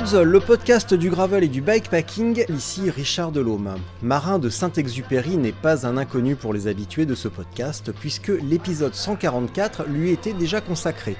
Le 0.00 0.40
podcast 0.40 0.94
du 0.94 1.10
gravel 1.10 1.44
et 1.44 1.48
du 1.48 1.60
bikepacking, 1.60 2.46
ici 2.48 2.88
Richard 2.88 3.32
Delhomme. 3.32 3.74
Marin 4.00 4.38
de 4.38 4.48
Saint-Exupéry 4.48 5.36
n'est 5.36 5.52
pas 5.52 5.86
un 5.86 5.98
inconnu 5.98 6.36
pour 6.36 6.54
les 6.54 6.68
habitués 6.68 7.04
de 7.04 7.14
ce 7.14 7.28
podcast, 7.28 7.92
puisque 7.92 8.28
l'épisode 8.28 8.94
144 8.94 9.84
lui 9.86 10.10
était 10.10 10.32
déjà 10.32 10.62
consacré. 10.62 11.16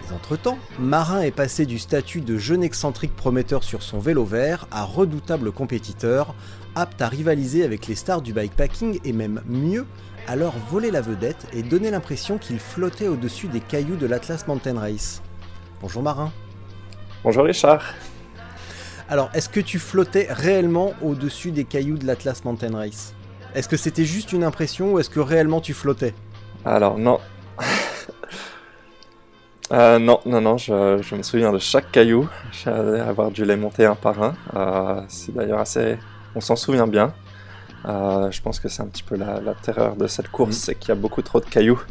Mais 0.00 0.14
entre-temps, 0.14 0.58
Marin 0.78 1.22
est 1.22 1.32
passé 1.32 1.66
du 1.66 1.80
statut 1.80 2.20
de 2.20 2.38
jeune 2.38 2.62
excentrique 2.62 3.16
prometteur 3.16 3.64
sur 3.64 3.82
son 3.82 3.98
vélo 3.98 4.24
vert 4.24 4.68
à 4.70 4.84
redoutable 4.84 5.50
compétiteur, 5.50 6.36
apte 6.76 7.02
à 7.02 7.08
rivaliser 7.08 7.64
avec 7.64 7.88
les 7.88 7.96
stars 7.96 8.22
du 8.22 8.32
bikepacking 8.32 9.00
et 9.04 9.12
même 9.12 9.42
mieux, 9.48 9.86
à 10.28 10.36
leur 10.36 10.54
voler 10.70 10.92
la 10.92 11.00
vedette 11.00 11.48
et 11.52 11.64
donner 11.64 11.90
l'impression 11.90 12.38
qu'il 12.38 12.60
flottait 12.60 13.08
au-dessus 13.08 13.48
des 13.48 13.60
cailloux 13.60 13.96
de 13.96 14.06
l'Atlas 14.06 14.46
Mountain 14.46 14.78
Race. 14.78 15.20
Bonjour 15.82 16.02
Marin. 16.02 16.32
Bonjour 17.24 17.44
Richard. 17.44 17.94
Alors, 19.08 19.30
est-ce 19.32 19.48
que 19.48 19.60
tu 19.60 19.78
flottais 19.78 20.26
réellement 20.28 20.92
au-dessus 21.00 21.52
des 21.52 21.64
cailloux 21.64 21.96
de 21.96 22.06
l'Atlas 22.06 22.44
Mountain 22.44 22.76
Race? 22.76 23.14
Est-ce 23.54 23.66
que 23.66 23.78
c'était 23.78 24.04
juste 24.04 24.34
une 24.34 24.44
impression 24.44 24.92
ou 24.92 24.98
est-ce 24.98 25.08
que 25.08 25.20
réellement 25.20 25.62
tu 25.62 25.72
flottais? 25.72 26.14
Alors 26.66 26.98
non. 26.98 27.18
Euh, 29.72 29.98
non, 29.98 30.20
non, 30.26 30.42
non, 30.42 30.58
je, 30.58 31.14
me 31.14 31.22
souviens 31.22 31.50
de 31.50 31.58
chaque 31.58 31.90
caillou. 31.90 32.28
J'allais 32.52 33.00
avoir 33.00 33.30
dû 33.30 33.46
les 33.46 33.56
monter 33.56 33.86
un 33.86 33.94
par 33.94 34.22
un. 34.22 34.34
Euh, 34.54 35.00
c'est 35.08 35.34
d'ailleurs 35.34 35.58
assez... 35.58 35.96
On 36.34 36.40
s'en 36.42 36.54
souvient 36.54 36.86
bien. 36.86 37.14
Euh, 37.86 38.30
je 38.30 38.42
pense 38.42 38.60
que 38.60 38.68
c'est 38.68 38.82
un 38.82 38.86
petit 38.86 39.02
peu 39.02 39.16
la, 39.16 39.40
terreur 39.62 39.96
de 39.96 40.06
cette 40.06 40.28
course, 40.28 40.54
c'est 40.56 40.74
qu'il 40.74 40.90
y 40.90 40.92
a 40.92 40.96
beaucoup 40.96 41.22
trop 41.22 41.40
de 41.40 41.46
cailloux. 41.46 41.82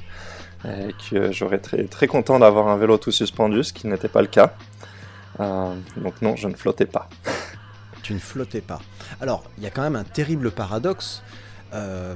Et 0.65 0.93
que 1.09 1.31
j'aurais 1.31 1.57
très, 1.57 1.83
très 1.85 2.05
content 2.05 2.37
d'avoir 2.37 2.67
un 2.67 2.77
vélo 2.77 2.99
tout 2.99 3.11
suspendu, 3.11 3.63
ce 3.63 3.73
qui 3.73 3.87
n'était 3.87 4.07
pas 4.07 4.21
le 4.21 4.27
cas. 4.27 4.53
Euh, 5.39 5.75
donc 5.97 6.21
non, 6.21 6.35
je 6.35 6.47
ne 6.47 6.55
flottais 6.55 6.85
pas. 6.85 7.09
tu 8.03 8.13
ne 8.13 8.19
flottais 8.19 8.61
pas. 8.61 8.81
Alors, 9.21 9.43
il 9.57 9.63
y 9.63 9.67
a 9.67 9.69
quand 9.69 9.81
même 9.81 9.95
un 9.95 10.03
terrible 10.03 10.51
paradoxe. 10.51 11.23
Euh, 11.73 12.13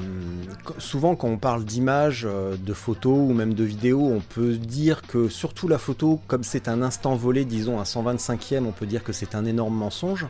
souvent, 0.77 1.15
quand 1.15 1.29
on 1.29 1.37
parle 1.37 1.65
d'images, 1.65 2.27
euh, 2.29 2.57
de 2.57 2.73
photos 2.73 3.17
ou 3.17 3.33
même 3.33 3.55
de 3.55 3.63
vidéos, 3.63 4.05
on 4.05 4.19
peut 4.19 4.53
dire 4.53 5.01
que 5.01 5.29
surtout 5.29 5.67
la 5.67 5.79
photo, 5.79 6.21
comme 6.27 6.43
c'est 6.43 6.67
un 6.67 6.83
instant 6.83 7.15
volé, 7.15 7.43
disons 7.43 7.79
un 7.79 7.83
125e, 7.83 8.65
on 8.65 8.71
peut 8.71 8.85
dire 8.85 9.03
que 9.03 9.13
c'est 9.13 9.33
un 9.33 9.45
énorme 9.45 9.73
mensonge. 9.73 10.27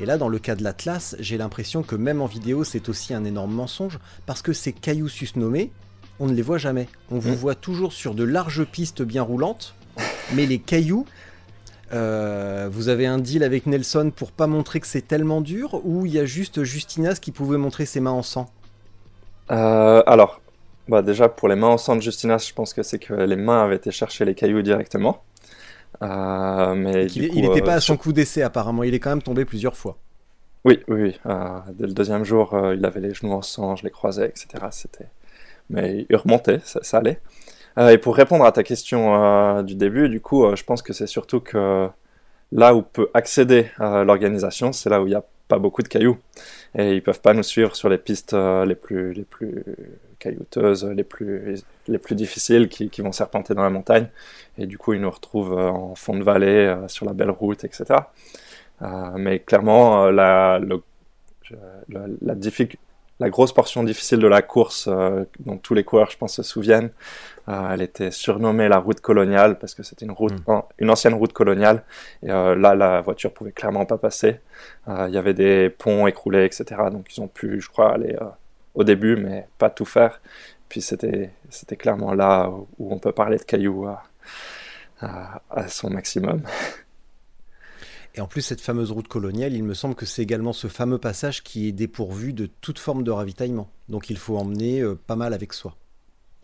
Et 0.00 0.06
là, 0.06 0.16
dans 0.16 0.28
le 0.28 0.38
cas 0.38 0.54
de 0.54 0.62
l'Atlas, 0.62 1.14
j'ai 1.18 1.36
l'impression 1.36 1.82
que 1.82 1.94
même 1.94 2.22
en 2.22 2.26
vidéo, 2.26 2.64
c'est 2.64 2.88
aussi 2.88 3.12
un 3.12 3.24
énorme 3.24 3.52
mensonge 3.52 3.98
parce 4.24 4.40
que 4.40 4.54
ces 4.54 4.72
cailloux 4.72 5.10
susnommés, 5.10 5.72
on 6.18 6.26
ne 6.26 6.32
les 6.32 6.42
voit 6.42 6.58
jamais. 6.58 6.88
On 7.10 7.18
vous 7.18 7.32
mm. 7.32 7.34
voit 7.34 7.54
toujours 7.54 7.92
sur 7.92 8.14
de 8.14 8.24
larges 8.24 8.64
pistes 8.64 9.02
bien 9.02 9.22
roulantes, 9.22 9.74
mais 10.34 10.46
les 10.46 10.58
cailloux, 10.58 11.04
euh, 11.92 12.68
vous 12.70 12.88
avez 12.88 13.06
un 13.06 13.18
deal 13.18 13.42
avec 13.42 13.66
Nelson 13.66 14.12
pour 14.14 14.32
pas 14.32 14.46
montrer 14.46 14.80
que 14.80 14.86
c'est 14.86 15.06
tellement 15.06 15.40
dur 15.40 15.80
ou 15.84 16.06
il 16.06 16.12
y 16.12 16.18
a 16.18 16.24
juste 16.24 16.62
Justinas 16.62 17.18
qui 17.20 17.32
pouvait 17.32 17.58
montrer 17.58 17.86
ses 17.86 18.00
mains 18.00 18.10
en 18.10 18.22
sang? 18.22 18.50
Euh, 19.50 20.02
Alors, 20.06 20.40
bah 20.88 21.02
déjà 21.02 21.28
pour 21.28 21.48
les 21.48 21.56
mains 21.56 21.68
en 21.68 21.78
sang 21.78 21.96
de 21.96 22.02
Justinas, 22.02 22.46
je 22.48 22.54
pense 22.54 22.74
que 22.74 22.82
c'est 22.82 22.98
que 22.98 23.14
les 23.14 23.36
mains 23.36 23.64
avaient 23.64 23.76
été 23.76 23.90
chercher 23.90 24.24
les 24.24 24.34
cailloux 24.34 24.62
directement. 24.62 25.22
Euh, 26.02 26.74
mais 26.74 27.06
il 27.06 27.42
n'était 27.42 27.62
pas 27.62 27.74
à 27.74 27.80
son 27.80 27.96
coup 27.96 28.12
d'essai 28.12 28.42
apparemment, 28.42 28.84
il 28.84 28.94
est 28.94 29.00
quand 29.00 29.10
même 29.10 29.22
tombé 29.22 29.44
plusieurs 29.44 29.76
fois. 29.76 29.98
Oui, 30.64 30.80
oui, 30.88 31.02
oui. 31.02 31.32
dès 31.74 31.86
le 31.86 31.92
deuxième 31.92 32.24
jour, 32.24 32.58
il 32.74 32.84
avait 32.84 33.00
les 33.00 33.14
genoux 33.14 33.32
en 33.32 33.42
sang, 33.42 33.76
je 33.76 33.84
les 33.84 33.90
croisais, 33.90 34.26
etc. 34.26 34.66
C'était... 34.70 35.08
Mais 35.70 36.06
il 36.08 36.16
remontait, 36.16 36.60
ça 36.64 36.98
allait. 36.98 37.18
Euh, 37.78 37.90
et 37.90 37.98
pour 37.98 38.16
répondre 38.16 38.44
à 38.44 38.52
ta 38.52 38.62
question 38.62 39.14
euh, 39.14 39.62
du 39.62 39.74
début, 39.74 40.08
du 40.08 40.20
coup, 40.20 40.44
euh, 40.44 40.56
je 40.56 40.64
pense 40.64 40.82
que 40.82 40.92
c'est 40.92 41.06
surtout 41.06 41.40
que 41.40 41.88
là 42.52 42.74
où 42.74 42.82
peut 42.82 43.10
accéder 43.14 43.70
l'organisation, 43.78 44.72
c'est 44.72 44.90
là 44.90 45.00
où 45.00 45.06
il 45.06 45.10
n'y 45.10 45.16
a 45.16 45.24
pas 45.48 45.58
beaucoup 45.58 45.82
de 45.82 45.88
cailloux. 45.88 46.18
Et 46.76 46.94
ils 46.94 47.02
peuvent 47.02 47.20
pas 47.20 47.32
nous 47.32 47.42
suivre 47.42 47.76
sur 47.76 47.88
les 47.88 47.98
pistes 47.98 48.34
les 48.34 48.74
plus, 48.74 49.12
les 49.12 49.22
plus 49.22 49.64
caillouteuses, 50.18 50.84
les 50.84 51.04
plus, 51.04 51.62
les 51.86 51.98
plus 51.98 52.14
difficiles 52.14 52.68
qui, 52.68 53.02
vont 53.02 53.12
serpenter 53.12 53.54
dans 53.54 53.62
la 53.62 53.70
montagne. 53.70 54.08
Et 54.58 54.66
du 54.66 54.78
coup, 54.78 54.94
ils 54.94 55.00
nous 55.00 55.10
retrouvent 55.10 55.56
en 55.56 55.94
fond 55.94 56.16
de 56.16 56.24
vallée, 56.24 56.76
sur 56.88 57.06
la 57.06 57.12
belle 57.12 57.30
route, 57.30 57.62
etc. 57.62 58.00
mais 59.16 59.38
clairement, 59.38 60.10
la, 60.10 60.60
la, 63.20 63.30
grosse 63.30 63.52
portion 63.52 63.84
difficile 63.84 64.18
de 64.18 64.28
la 64.28 64.42
course, 64.42 64.88
dont 65.40 65.56
tous 65.56 65.74
les 65.74 65.84
coureurs, 65.84 66.10
je 66.10 66.18
pense, 66.18 66.34
se 66.34 66.42
souviennent. 66.42 66.90
Euh, 67.50 67.70
elle 67.72 67.82
était 67.82 68.10
surnommée 68.10 68.68
la 68.68 68.78
route 68.78 69.00
coloniale 69.00 69.58
parce 69.58 69.74
que 69.74 69.82
c'était 69.82 70.06
une 70.06 70.12
route, 70.12 70.32
hmm. 70.46 70.60
une 70.78 70.90
ancienne 70.90 71.14
route 71.14 71.32
coloniale. 71.32 71.84
Et 72.22 72.30
euh, 72.30 72.54
là, 72.54 72.74
la 72.74 73.00
voiture 73.00 73.32
pouvait 73.34 73.52
clairement 73.52 73.84
pas 73.84 73.98
passer. 73.98 74.40
Il 74.86 75.10
y 75.12 75.18
avait 75.18 75.34
des 75.34 75.70
ponts 75.70 76.06
écroulés, 76.06 76.44
etc. 76.44 76.64
Donc 76.92 77.16
ils 77.16 77.20
ont 77.20 77.28
pu, 77.28 77.60
je 77.60 77.68
crois, 77.68 77.94
aller 77.94 78.16
au 78.74 78.84
début, 78.84 79.16
mais 79.16 79.48
pas 79.58 79.70
tout 79.70 79.84
faire. 79.84 80.20
Puis 80.68 80.80
c'était, 80.80 81.30
c'était 81.48 81.76
clairement 81.76 82.14
là 82.14 82.50
où 82.78 82.92
on 82.92 82.98
peut 82.98 83.12
parler 83.12 83.38
de 83.38 83.42
cailloux 83.42 83.86
à, 83.86 84.02
à 85.50 85.68
son 85.68 85.90
maximum. 85.90 86.42
Et 88.14 88.20
en 88.20 88.26
plus, 88.26 88.42
cette 88.42 88.60
fameuse 88.60 88.90
route 88.90 89.06
coloniale, 89.06 89.54
il 89.54 89.62
me 89.62 89.74
semble 89.74 89.94
que 89.94 90.06
c'est 90.06 90.22
également 90.22 90.52
ce 90.52 90.66
fameux 90.66 90.98
passage 90.98 91.42
qui 91.42 91.68
est 91.68 91.72
dépourvu 91.72 92.32
de 92.32 92.46
toute 92.46 92.78
forme 92.78 93.04
de 93.04 93.10
ravitaillement. 93.10 93.70
Donc 93.88 94.10
il 94.10 94.18
faut 94.18 94.36
emmener 94.36 94.80
euh, 94.80 94.98
pas 95.06 95.16
mal 95.16 95.32
avec 95.32 95.52
soi. 95.52 95.76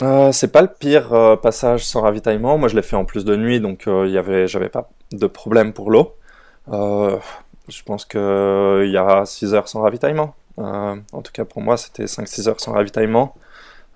Euh, 0.02 0.30
c'est 0.32 0.52
pas 0.52 0.62
le 0.62 0.68
pire 0.68 1.12
euh, 1.14 1.36
passage 1.36 1.84
sans 1.84 2.02
ravitaillement. 2.02 2.58
Moi, 2.58 2.68
je 2.68 2.76
l'ai 2.76 2.82
fait 2.82 2.96
en 2.96 3.04
plus 3.04 3.24
de 3.24 3.36
nuit, 3.36 3.60
donc 3.60 3.84
il 3.86 4.10
y 4.10 4.18
avait, 4.18 4.46
j'avais 4.46 4.68
pas 4.68 4.90
de 5.12 5.26
problème 5.26 5.72
pour 5.72 5.90
l'eau. 5.90 6.14
je 6.68 7.82
pense 7.84 8.04
qu'il 8.04 8.90
y 8.90 8.96
a 8.96 9.24
6 9.24 9.54
heures 9.54 9.68
sans 9.68 9.82
ravitaillement. 9.82 10.34
en 10.58 11.22
tout 11.22 11.32
cas, 11.32 11.44
pour 11.44 11.62
moi, 11.62 11.76
c'était 11.76 12.04
5-6 12.04 12.48
heures 12.48 12.60
sans 12.60 12.72
ravitaillement. 12.72 13.34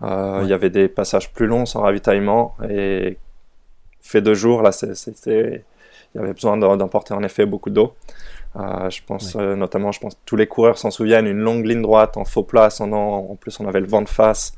Il 0.03 0.47
y 0.47 0.53
avait 0.53 0.71
des 0.71 0.89
passages 0.89 1.33
plus 1.33 1.47
longs 1.47 1.67
sans 1.67 1.83
ravitaillement. 1.83 2.57
Et 2.69 3.19
fait 4.01 4.23
deux 4.23 4.35
jours, 4.35 4.63
là, 4.63 4.73
c'était 4.73 5.65
il 6.15 6.19
y 6.19 6.25
avait 6.25 6.33
besoin 6.33 6.57
d'emporter 6.57 7.15
en 7.15 7.23
effet 7.23 7.47
beaucoup 7.47 7.71
d'eau. 7.71 7.95
Euh, 8.57 8.91
je 8.91 9.01
pense 9.07 9.37
euh, 9.37 9.55
notamment, 9.55 9.93
je 9.93 10.01
pense 10.01 10.19
tous 10.27 10.35
les 10.35 10.49
coureurs 10.49 10.77
s'en 10.77 10.91
souviennent, 10.91 11.27
une 11.27 11.39
longue 11.39 11.65
ligne 11.65 11.83
droite 11.83 12.17
en 12.17 12.25
faux 12.25 12.43
plat, 12.43 12.69
en 12.81 13.37
plus 13.37 13.61
on 13.61 13.69
avait 13.69 13.81
le 13.81 13.87
vent 13.87 14.03
de 14.03 14.09
face 14.09 14.55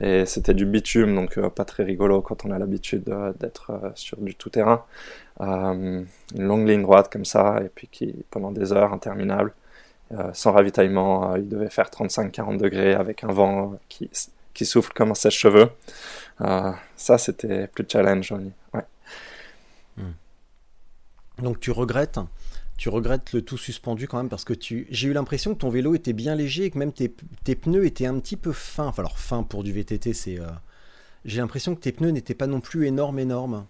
et 0.00 0.26
c'était 0.26 0.54
du 0.54 0.66
bitume, 0.66 1.14
donc 1.14 1.38
euh, 1.38 1.50
pas 1.50 1.64
très 1.64 1.82
rigolo 1.82 2.22
quand 2.22 2.44
on 2.44 2.50
a 2.50 2.58
l'habitude 2.58 3.04
d'être 3.40 3.92
sur 3.94 4.18
du 4.18 4.34
tout-terrain. 4.34 4.84
une 5.40 6.06
longue 6.34 6.68
ligne 6.68 6.82
droite 6.82 7.10
comme 7.12 7.24
ça, 7.24 7.60
et 7.64 7.68
puis 7.68 8.24
pendant 8.30 8.52
des 8.52 8.72
heures 8.72 8.92
interminables, 8.92 9.52
sans 10.32 10.52
ravitaillement, 10.52 11.36
il 11.36 11.48
devait 11.48 11.68
faire 11.68 11.90
35-40 11.90 12.56
degrés 12.56 12.94
avec 12.94 13.24
un 13.24 13.32
vent 13.32 13.78
qui, 13.88 14.10
qui 14.54 14.64
souffle 14.64 14.92
comme 14.94 15.10
un 15.10 15.14
sèche-cheveux. 15.14 15.68
ça, 16.38 17.18
c'était 17.18 17.66
plus 17.66 17.84
challenge. 17.88 18.32
Ouais. 18.72 18.84
Donc 21.42 21.60
tu 21.60 21.70
regrettes 21.70 22.18
tu 22.78 22.88
regrettes 22.88 23.32
le 23.32 23.42
tout 23.42 23.58
suspendu 23.58 24.06
quand 24.06 24.16
même 24.18 24.28
parce 24.28 24.44
que 24.44 24.54
tu 24.54 24.86
j'ai 24.90 25.08
eu 25.08 25.12
l'impression 25.12 25.52
que 25.52 25.58
ton 25.58 25.68
vélo 25.68 25.96
était 25.96 26.12
bien 26.12 26.36
léger 26.36 26.64
et 26.64 26.70
que 26.70 26.78
même 26.78 26.92
tes, 26.92 27.08
pneus 27.56 27.84
étaient 27.84 28.06
un 28.06 28.18
petit 28.20 28.36
peu 28.36 28.52
fins. 28.52 28.86
Enfin, 28.86 29.02
alors 29.02 29.18
fins 29.18 29.42
pour 29.42 29.64
du 29.64 29.72
VTT, 29.72 30.14
c'est. 30.14 30.38
Euh, 30.38 30.46
j'ai 31.24 31.40
l'impression 31.40 31.74
que 31.74 31.80
tes 31.80 31.90
pneus 31.90 32.12
n'étaient 32.12 32.34
pas 32.34 32.46
non 32.46 32.60
plus 32.60 32.86
énormes, 32.86 33.18
énormes. 33.18 33.66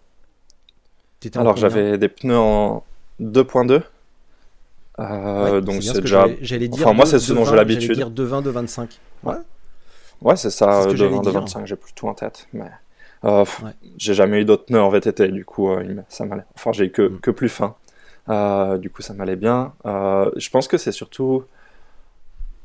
alors 1.34 1.56
j'avais 1.56 1.96
des 1.96 2.10
pneus 2.10 2.36
en 2.36 2.84
2.2. 3.20 3.82
Euh, 5.00 5.60
donc 5.62 5.82
c'est 5.82 6.02
déjà. 6.02 6.26
J'allais 6.42 6.68
dire. 6.68 6.86
Enfin, 6.86 6.94
moi, 6.94 7.06
c'est 7.06 7.18
ce 7.18 7.32
dont 7.32 7.46
j'ai 7.46 7.56
l'habitude. 7.56 7.92
dire 7.92 8.10
de 8.10 8.22
20, 8.22 8.42
de 8.42 8.50
25. 8.50 9.00
Ouais. 9.24 9.34
Ouais, 10.20 10.36
c'est 10.36 10.50
ça, 10.50 10.84
de 10.84 10.92
20, 10.92 11.22
de 11.22 11.30
25, 11.30 11.66
j'ai 11.66 11.76
plus 11.76 11.92
tout 11.94 12.08
en 12.08 12.14
tête. 12.14 12.46
Mais 12.52 12.70
J'ai 13.96 14.12
jamais 14.12 14.42
eu 14.42 14.44
d'autres 14.44 14.66
pneus 14.66 14.82
en 14.82 14.90
VTT, 14.90 15.28
du 15.28 15.46
coup, 15.46 15.70
ça 16.10 16.26
m'allait. 16.26 16.44
Enfin, 16.54 16.72
j'ai 16.72 16.86
eu 16.86 16.90
que, 16.90 17.02
mm. 17.02 17.20
que 17.20 17.30
plus 17.30 17.48
fin. 17.48 17.74
Du 18.28 18.90
coup, 18.90 19.02
ça 19.02 19.14
m'allait 19.14 19.36
bien. 19.36 19.72
je 19.84 20.50
pense 20.50 20.68
que 20.68 20.76
c'est 20.76 20.92
surtout 20.92 21.44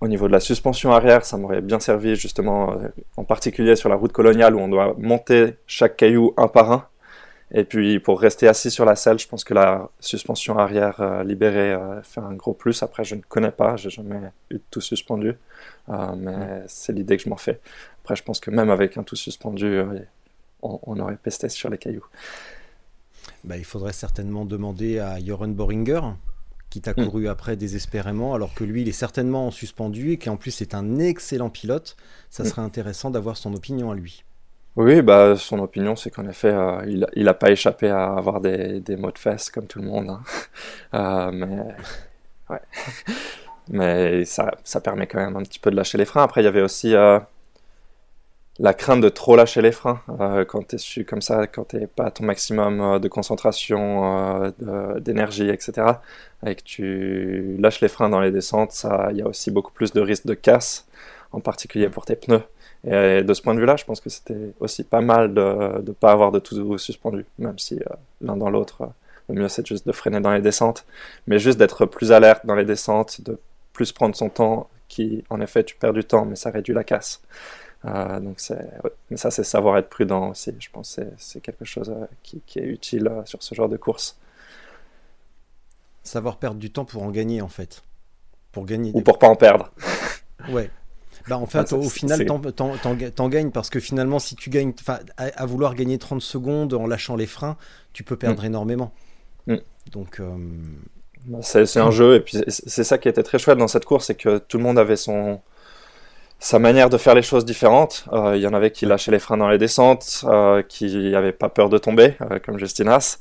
au 0.01 0.07
niveau 0.07 0.27
de 0.27 0.33
la 0.33 0.41
suspension 0.41 0.91
arrière, 0.91 1.23
ça 1.23 1.37
m'aurait 1.37 1.61
bien 1.61 1.79
servi 1.79 2.15
justement, 2.15 2.75
en 3.15 3.23
particulier 3.23 3.75
sur 3.75 3.87
la 3.87 3.95
route 3.95 4.11
coloniale 4.11 4.55
où 4.55 4.59
on 4.59 4.67
doit 4.67 4.95
monter 4.97 5.55
chaque 5.65 5.95
caillou 5.95 6.33
un 6.35 6.47
par 6.47 6.71
un. 6.71 6.87
Et 7.55 7.65
puis 7.65 7.99
pour 7.99 8.19
rester 8.19 8.47
assis 8.47 8.71
sur 8.71 8.83
la 8.83 8.95
selle, 8.95 9.19
je 9.19 9.27
pense 9.27 9.43
que 9.43 9.53
la 9.53 9.89
suspension 9.99 10.57
arrière 10.57 10.99
euh, 11.01 11.23
libérée 11.23 11.73
euh, 11.73 12.01
fait 12.01 12.19
un 12.19 12.33
gros 12.33 12.53
plus. 12.53 12.81
Après, 12.81 13.03
je 13.03 13.13
ne 13.13 13.21
connais 13.21 13.51
pas, 13.51 13.75
j'ai 13.75 13.91
jamais 13.91 14.19
eu 14.49 14.55
de 14.55 14.63
tout 14.71 14.81
suspendu, 14.81 15.33
euh, 15.89 16.15
mais 16.17 16.63
c'est 16.67 16.93
l'idée 16.93 17.15
que 17.15 17.23
je 17.23 17.29
m'en 17.29 17.37
fais. 17.37 17.59
Après, 18.03 18.15
je 18.15 18.23
pense 18.23 18.39
que 18.39 18.49
même 18.49 18.71
avec 18.71 18.97
un 18.97 19.03
tout 19.03 19.15
suspendu, 19.15 19.81
on, 20.63 20.99
aurait 20.99 21.15
pesté 21.15 21.47
sur 21.47 21.69
les 21.69 21.77
cailloux. 21.77 22.05
Bah, 23.43 23.57
il 23.57 23.65
faudrait 23.65 23.93
certainement 23.93 24.45
demander 24.45 24.99
à 24.99 25.19
Joran 25.23 25.49
Boringer, 25.49 26.01
qui 26.69 26.81
t'a 26.81 26.91
hmm. 26.91 27.05
couru 27.05 27.27
après 27.27 27.55
désespérément, 27.55 28.33
alors 28.33 28.53
que 28.53 28.63
lui, 28.63 28.81
il 28.81 28.89
est 28.89 28.93
certainement 28.93 29.47
en 29.47 29.51
suspendu 29.51 30.11
et 30.11 30.17
qui 30.17 30.29
en 30.29 30.37
plus 30.37 30.61
est 30.61 30.73
un 30.73 30.99
excellent 30.99 31.49
pilote. 31.49 31.95
Ça 32.29 32.43
hmm. 32.43 32.47
serait 32.47 32.61
intéressant 32.61 33.09
d'avoir 33.11 33.37
son 33.37 33.53
opinion 33.53 33.91
à 33.91 33.95
lui. 33.95 34.23
Oui, 34.75 35.03
bah, 35.03 35.35
son 35.35 35.59
opinion, 35.59 35.95
c'est 35.95 36.09
qu'en 36.09 36.27
effet, 36.27 36.51
euh, 36.51 36.83
il, 36.87 37.05
il 37.13 37.27
a 37.27 37.35
pas 37.35 37.51
échappé 37.51 37.89
à 37.89 38.15
avoir 38.15 38.41
des, 38.41 38.79
des 38.79 38.95
mots 38.95 39.11
de 39.11 39.19
fesses 39.19 39.51
comme 39.51 39.67
tout 39.67 39.79
le 39.79 39.85
monde. 39.85 40.09
Hein. 40.09 40.21
Euh, 40.95 41.31
mais, 41.33 41.75
ouais. 42.51 42.59
mais 43.69 44.25
ça, 44.25 44.51
ça 44.63 44.79
permet 44.79 45.07
quand 45.07 45.17
même 45.17 45.35
un 45.35 45.41
petit 45.41 45.57
peu 45.57 45.71
de 45.71 45.75
lâcher 45.75 45.97
les 45.97 46.05
freins. 46.05 46.21
Après, 46.21 46.41
il 46.41 46.43
y 46.43 46.47
avait 46.47 46.61
aussi 46.61 46.93
euh, 46.93 47.19
la 48.59 48.73
crainte 48.73 49.01
de 49.01 49.09
trop 49.09 49.35
lâcher 49.35 49.61
les 49.61 49.71
freins 49.71 50.01
quand 50.47 50.67
tu 50.67 50.75
es 50.75 50.77
su 50.77 51.05
comme 51.05 51.21
ça, 51.21 51.47
quand 51.47 51.69
tu 51.69 51.87
pas 51.87 52.05
à 52.05 52.11
ton 52.11 52.23
maximum 52.23 52.99
de 52.99 53.07
concentration, 53.07 54.53
d'énergie, 54.99 55.49
etc. 55.49 55.87
Et 56.45 56.55
que 56.55 56.61
tu 56.63 57.57
lâches 57.59 57.81
les 57.81 57.87
freins 57.87 58.09
dans 58.09 58.19
les 58.19 58.31
descentes, 58.31 58.85
il 59.09 59.17
y 59.17 59.21
a 59.21 59.27
aussi 59.27 59.49
beaucoup 59.49 59.71
plus 59.71 59.91
de 59.91 60.01
risques 60.01 60.27
de 60.27 60.35
casse, 60.35 60.85
en 61.31 61.39
particulier 61.39 61.89
pour 61.89 62.05
tes 62.05 62.15
pneus. 62.15 62.43
Et 62.85 63.23
de 63.23 63.33
ce 63.33 63.41
point 63.41 63.53
de 63.53 63.59
vue-là, 63.59 63.77
je 63.77 63.85
pense 63.85 64.01
que 64.01 64.09
c'était 64.09 64.53
aussi 64.59 64.83
pas 64.83 65.01
mal 65.01 65.33
de 65.33 65.81
ne 65.81 65.91
pas 65.93 66.11
avoir 66.11 66.31
de 66.31 66.39
tout 66.39 66.77
suspendu, 66.77 67.25
même 67.39 67.57
si 67.57 67.75
euh, 67.75 67.95
l'un 68.21 68.35
dans 68.35 68.49
l'autre, 68.49 68.81
euh, 68.81 68.87
le 69.29 69.41
mieux 69.41 69.47
c'est 69.47 69.65
juste 69.65 69.87
de 69.87 69.93
freiner 69.93 70.19
dans 70.19 70.33
les 70.33 70.41
descentes, 70.41 70.85
mais 71.25 71.39
juste 71.39 71.57
d'être 71.57 71.85
plus 71.85 72.11
alerte 72.11 72.45
dans 72.45 72.55
les 72.55 72.65
descentes, 72.65 73.21
de 73.21 73.39
plus 73.71 73.93
prendre 73.93 74.15
son 74.15 74.29
temps, 74.29 74.69
qui 74.89 75.23
en 75.29 75.39
effet 75.39 75.63
tu 75.63 75.75
perds 75.77 75.93
du 75.93 76.03
temps, 76.03 76.25
mais 76.25 76.35
ça 76.35 76.49
réduit 76.49 76.73
la 76.73 76.83
casse. 76.83 77.21
Euh, 77.85 78.19
donc 78.21 78.37
mais 79.09 79.17
ça 79.17 79.29
c'est 79.29 79.43
savoir 79.43 79.77
être 79.77 79.89
prudent 79.89 80.29
aussi. 80.29 80.53
Je 80.59 80.69
pense 80.71 80.95
que 80.95 81.01
c'est, 81.17 81.41
quelque 81.41 81.65
chose 81.65 81.93
qui, 82.21 82.41
qui, 82.45 82.59
est 82.59 82.65
utile 82.65 83.11
sur 83.25 83.43
ce 83.43 83.53
genre 83.55 83.69
de 83.69 83.77
course. 83.77 84.17
Savoir 86.03 86.37
perdre 86.37 86.59
du 86.59 86.71
temps 86.71 86.85
pour 86.85 87.03
en 87.03 87.11
gagner 87.11 87.41
en 87.41 87.49
fait, 87.49 87.83
pour 88.51 88.65
gagner. 88.65 88.91
Ou 88.93 89.01
pour 89.01 89.19
pas 89.19 89.27
en 89.27 89.35
perdre. 89.35 89.71
ouais. 90.49 90.69
Bah 91.27 91.37
en 91.37 91.45
fait, 91.45 91.71
au 91.71 91.87
final, 91.89 92.25
t'en 92.25 93.29
gagnes 93.29 93.51
parce 93.51 93.69
que 93.69 93.79
finalement, 93.79 94.19
si 94.19 94.35
tu 94.35 94.49
gagnes, 94.49 94.73
à, 94.87 94.99
à, 95.17 95.45
vouloir 95.45 95.73
gagner 95.73 95.97
30 95.97 96.21
secondes 96.21 96.73
en 96.73 96.85
lâchant 96.85 97.15
les 97.15 97.27
freins, 97.27 97.55
tu 97.93 98.03
peux 98.03 98.17
perdre 98.17 98.43
mm. 98.43 98.47
énormément. 98.47 98.93
Mm. 99.47 99.57
Donc. 99.91 100.19
Euh, 100.19 100.37
bah, 101.25 101.39
c'est 101.41 101.77
un 101.77 101.91
jeu, 101.91 102.15
et 102.15 102.19
puis 102.19 102.37
c'est 102.49 102.83
ça 102.83 102.97
qui 102.97 103.07
était 103.07 103.23
très 103.23 103.39
chouette 103.39 103.57
dans 103.57 103.69
cette 103.69 103.85
course, 103.85 104.07
c'est 104.07 104.15
que 104.15 104.39
tout 104.39 104.57
le 104.57 104.63
monde 104.63 104.77
avait 104.77 104.97
son, 104.97 105.39
sa 106.43 106.59
manière 106.59 106.89
de 106.89 106.97
faire 106.97 107.15
les 107.15 107.21
choses 107.21 107.45
différentes. 107.45 108.05
Euh, 108.11 108.35
il 108.35 108.41
y 108.41 108.47
en 108.47 108.53
avait 108.53 108.69
qui 108.69 108.85
lâchaient 108.85 109.11
les 109.11 109.19
freins 109.19 109.37
dans 109.37 109.47
les 109.47 109.57
descentes, 109.57 110.25
euh, 110.27 110.61
qui 110.61 111.09
n'avaient 111.09 111.31
pas 111.31 111.47
peur 111.47 111.69
de 111.69 111.77
tomber, 111.77 112.15
euh, 112.19 112.37
comme 112.39 112.59
Justinas. 112.59 113.19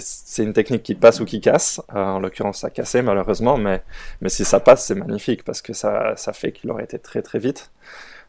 c'est 0.00 0.42
une 0.42 0.52
technique 0.52 0.82
qui 0.82 0.96
passe 0.96 1.20
ou 1.20 1.24
qui 1.24 1.40
casse. 1.40 1.80
en 1.94 2.18
l'occurrence, 2.18 2.58
ça 2.58 2.70
cassé 2.70 3.00
malheureusement, 3.00 3.56
mais, 3.58 3.84
mais 4.20 4.28
si 4.28 4.44
ça 4.44 4.58
passe, 4.58 4.86
c'est 4.86 4.96
magnifique 4.96 5.44
parce 5.44 5.62
que 5.62 5.72
ça, 5.72 6.14
ça 6.16 6.32
fait 6.32 6.50
qu'il 6.50 6.68
aurait 6.72 6.82
été 6.82 6.98
très 6.98 7.22
très 7.22 7.38
vite. 7.38 7.70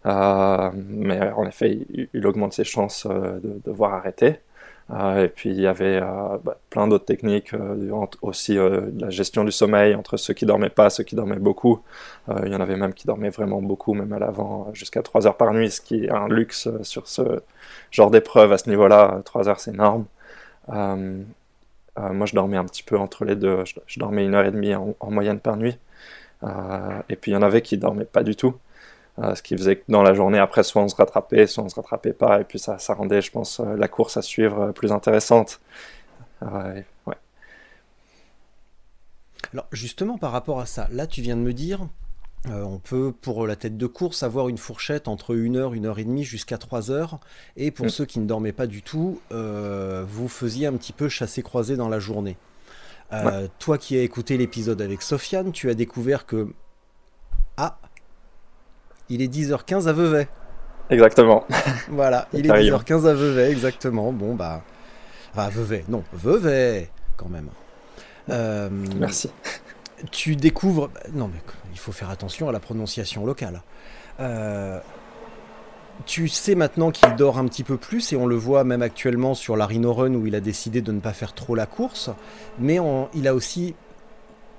mais 0.05 1.31
en 1.35 1.47
effet, 1.47 1.71
il, 1.89 2.07
il 2.13 2.27
augmente 2.27 2.53
ses 2.53 2.65
chances 2.65 3.07
de 3.07 3.59
devoir 3.65 3.95
arrêter. 3.95 4.39
Euh, 4.91 5.25
et 5.25 5.27
puis 5.27 5.49
il 5.49 5.59
y 5.59 5.67
avait 5.67 5.99
euh, 6.01 6.37
bah, 6.43 6.57
plein 6.69 6.87
d'autres 6.87 7.05
techniques, 7.05 7.53
euh, 7.53 8.05
aussi 8.21 8.55
la 8.55 9.09
gestion 9.09 9.43
du 9.43 9.51
sommeil 9.51 9.95
entre 9.95 10.17
ceux 10.17 10.33
qui 10.33 10.45
dormaient 10.45 10.69
pas, 10.69 10.89
ceux 10.89 11.03
qui 11.03 11.15
dormaient 11.15 11.35
beaucoup. 11.37 11.81
il 12.45 12.51
y 12.51 12.55
en 12.55 12.61
avait 12.61 12.77
même 12.77 12.93
qui 12.93 13.05
dormaient 13.07 13.29
vraiment 13.29 13.61
beaucoup, 13.61 13.93
même 13.93 14.13
à 14.13 14.19
l'avant, 14.19 14.69
jusqu'à 14.73 15.01
3 15.01 15.27
heures 15.27 15.37
par 15.37 15.53
nuit, 15.53 15.71
ce 15.71 15.81
qui 15.81 16.05
est 16.05 16.09
un 16.09 16.27
luxe 16.27 16.69
sur 16.83 17.07
ce 17.07 17.41
genre 17.91 18.11
d'épreuve 18.11 18.51
à 18.53 18.57
ce 18.57 18.69
niveau-là. 18.69 19.21
3 19.25 19.49
heures, 19.49 19.59
c'est 19.59 19.71
énorme. 19.73 20.05
moi, 20.67 22.25
je 22.25 22.33
dormais 22.35 22.57
un 22.57 22.65
petit 22.65 22.83
peu 22.83 22.97
entre 22.97 23.25
les 23.25 23.35
deux. 23.35 23.63
Je, 23.87 23.99
dormais 23.99 24.25
une 24.25 24.35
heure 24.35 24.45
et 24.45 24.51
demie 24.51 24.75
en 24.75 25.11
moyenne 25.11 25.39
par 25.39 25.57
nuit. 25.57 25.77
et 27.09 27.15
puis 27.15 27.31
il 27.31 27.33
y 27.33 27.37
en 27.37 27.41
avait 27.41 27.61
qui 27.61 27.77
dormaient 27.77 28.05
pas 28.05 28.23
du 28.23 28.35
tout. 28.35 28.55
Euh, 29.19 29.33
ce 29.33 29.41
qui 29.41 29.57
faisait 29.57 29.77
que 29.77 29.83
dans 29.89 30.03
la 30.03 30.13
journée 30.13 30.37
après, 30.37 30.63
soit 30.63 30.81
on 30.81 30.87
se 30.87 30.95
rattrapait, 30.95 31.47
soit 31.47 31.63
on 31.63 31.69
se 31.69 31.75
rattrapait 31.75 32.13
pas, 32.13 32.41
et 32.41 32.43
puis 32.43 32.59
ça, 32.59 32.77
ça 32.77 32.93
rendait, 32.93 33.21
je 33.21 33.31
pense, 33.31 33.59
euh, 33.59 33.75
la 33.75 33.87
course 33.87 34.15
à 34.17 34.21
suivre 34.21 34.61
euh, 34.61 34.71
plus 34.71 34.91
intéressante. 34.91 35.59
ouais. 36.41 36.85
Alors 39.53 39.65
justement 39.71 40.17
par 40.17 40.33
rapport 40.33 40.59
à 40.59 40.65
ça, 40.65 40.87
là 40.91 41.07
tu 41.07 41.21
viens 41.21 41.37
de 41.37 41.41
me 41.41 41.53
dire, 41.53 41.87
on 42.45 42.79
peut 42.79 43.13
pour 43.13 43.47
la 43.47 43.55
tête 43.55 43.77
de 43.77 43.87
course 43.87 44.23
avoir 44.23 44.49
une 44.49 44.57
fourchette 44.57 45.07
entre 45.07 45.35
1 45.35 45.55
heure, 45.55 45.71
1 45.73 45.85
heure 45.85 45.99
et 45.99 46.03
demie 46.03 46.23
jusqu'à 46.23 46.57
3 46.57 46.91
heures, 46.91 47.19
et 47.55 47.71
pour 47.71 47.85
mm. 47.85 47.89
ceux 47.89 48.05
qui 48.05 48.19
ne 48.19 48.25
dormaient 48.25 48.51
pas 48.51 48.67
du 48.67 48.81
tout, 48.83 49.21
vous 49.31 50.27
faisiez 50.27 50.67
un 50.67 50.73
petit 50.73 50.91
peu 50.91 51.07
chasser-croiser 51.07 51.77
dans 51.77 51.87
la 51.87 51.99
journée. 51.99 52.37
Toi 53.59 53.77
qui 53.77 53.97
as 53.97 54.03
écouté 54.03 54.37
l'épisode 54.37 54.81
avec 54.81 55.01
Sofiane, 55.01 55.53
tu 55.53 55.69
as 55.69 55.73
découvert 55.73 56.25
que 56.25 56.49
ah 57.55 57.79
il 59.09 59.21
est 59.21 59.33
10h15 59.33 59.87
à 59.87 59.93
Vevey. 59.93 60.27
Exactement. 60.89 61.45
Voilà, 61.89 62.27
il 62.33 62.45
est 62.45 62.49
10h15 62.49 63.07
à 63.07 63.13
Vevey, 63.13 63.51
exactement. 63.51 64.11
Bon, 64.11 64.35
bah. 64.35 64.61
Enfin, 65.33 65.49
Vevey, 65.49 65.83
non, 65.87 66.03
Vevey, 66.13 66.89
quand 67.15 67.29
même. 67.29 67.49
Euh, 68.29 68.69
Merci. 68.97 69.29
Tu 70.11 70.35
découvres. 70.35 70.89
Non, 71.13 71.27
mais 71.27 71.39
il 71.73 71.79
faut 71.79 71.91
faire 71.91 72.09
attention 72.09 72.49
à 72.49 72.51
la 72.51 72.59
prononciation 72.59 73.25
locale. 73.25 73.61
Euh, 74.19 74.79
tu 76.05 76.27
sais 76.27 76.55
maintenant 76.55 76.91
qu'il 76.91 77.15
dort 77.15 77.37
un 77.37 77.45
petit 77.47 77.63
peu 77.63 77.77
plus 77.77 78.13
et 78.13 78.15
on 78.15 78.27
le 78.27 78.35
voit 78.35 78.63
même 78.63 78.81
actuellement 78.81 79.33
sur 79.33 79.57
la 79.57 79.65
Rhino 79.65 79.93
Run 79.93 80.13
où 80.13 80.27
il 80.27 80.35
a 80.35 80.39
décidé 80.39 80.81
de 80.81 80.91
ne 80.91 80.99
pas 80.99 81.13
faire 81.13 81.33
trop 81.33 81.55
la 81.55 81.65
course, 81.65 82.11
mais 82.59 82.79
il 83.13 83.27
a 83.27 83.33
aussi 83.33 83.75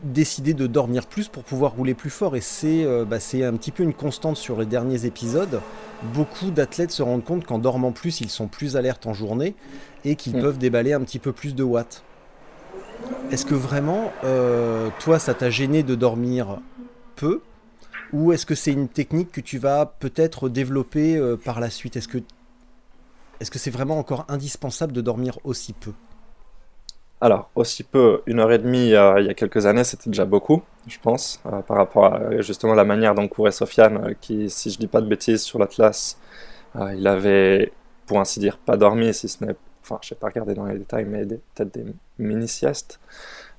décider 0.03 0.55
de 0.55 0.67
dormir 0.67 1.07
plus 1.07 1.29
pour 1.29 1.45
pouvoir 1.45 1.73
rouler 1.73 1.95
plus 1.95 2.11
fort. 2.11 2.37
Et 2.37 2.43
euh, 2.65 3.05
bah, 3.05 3.21
c'est 3.21 3.45
un 3.45 3.55
petit 3.55 3.71
peu 3.71 3.83
une 3.83 3.95
constante 3.95 4.37
sur 4.37 4.59
les 4.59 4.67
derniers 4.67 5.05
épisodes. 5.05 5.61
Beaucoup 6.15 6.51
d'athlètes 6.51 6.91
se 6.91 7.03
rendent 7.03 7.25
compte 7.25 7.45
qu'en 7.45 7.59
dormant 7.59 7.93
plus, 7.93 8.21
ils 8.21 8.31
sont 8.31 8.47
plus 8.47 8.77
alertes 8.77 9.07
en 9.07 9.15
journée 9.15 9.55
et 10.05 10.17
qu'ils 10.17 10.37
mm. 10.37 10.41
peuvent 10.41 10.59
déballer 10.59 10.93
un 10.93 11.01
petit 11.01 11.19
peu 11.19 11.33
plus 11.33 11.55
de 11.55 11.63
watts. 11.63 12.03
Est-ce 13.31 13.45
que 13.45 13.55
vraiment, 13.55 14.13
euh, 14.25 14.89
toi, 15.01 15.19
ça 15.19 15.35
t'a 15.35 15.51
gêné 15.51 15.83
de 15.83 15.95
dormir 15.95 16.61
peu? 17.17 17.43
Ou 18.13 18.33
est-ce 18.33 18.47
que 18.47 18.55
c'est 18.55 18.73
une 18.73 18.89
technique 18.89 19.31
que 19.33 19.41
tu 19.41 19.59
vas 19.59 19.85
peut-être 19.87 20.49
développer 20.49 21.17
euh, 21.17 21.37
par 21.37 21.61
la 21.61 21.71
suite? 21.71 21.97
Est-ce 21.97 22.09
que 22.09 22.19
est-ce 23.41 23.53
que 23.53 23.59
c'est 23.59 23.71
vraiment 23.71 23.99
encore 23.99 24.25
indispensable 24.29 24.93
de 24.93 25.01
dormir 25.01 25.39
aussi 25.45 25.73
peu? 25.73 25.93
Alors, 27.21 27.51
aussi 27.57 27.83
peu, 27.83 28.23
une 28.27 28.39
heure 28.39 28.53
et 28.53 28.59
demie 28.59 28.95
euh, 28.95 29.19
il 29.21 29.27
y 29.27 29.29
a 29.29 29.35
quelques 29.35 29.67
années, 29.67 29.83
c'était 29.83 30.09
déjà 30.09 30.25
beaucoup, 30.25 30.63
je 30.87 30.99
pense, 31.01 31.41
euh, 31.47 31.63
par 31.63 31.77
rapport 31.77 32.05
à 32.05 32.41
justement 32.41 32.75
la 32.75 32.85
manière 32.85 33.15
dont 33.15 33.27
courait 33.27 33.51
Sofiane, 33.51 33.97
euh, 34.05 34.15
qui, 34.21 34.49
si 34.51 34.71
je 34.71 34.79
dis 34.79 34.87
pas 34.87 35.01
de 35.01 35.07
bêtises, 35.07 35.43
sur 35.43 35.59
l'Atlas, 35.59 36.19
il 36.95 37.07
avait, 37.09 37.73
pour 38.07 38.21
ainsi 38.21 38.39
dire, 38.39 38.57
pas 38.59 38.77
dormi, 38.77 39.13
si 39.13 39.29
ce 39.29 39.45
n'est, 39.45 39.57
enfin, 39.83 39.99
je 40.01 40.11
sais 40.11 40.15
pas 40.15 40.29
regarder 40.29 40.55
dans 40.55 40.67
les 40.67 40.79
détails, 40.79 41.07
mais 41.07 41.25
peut-être 41.25 41.75
des 41.75 41.87
mini-siestes. 42.19 43.01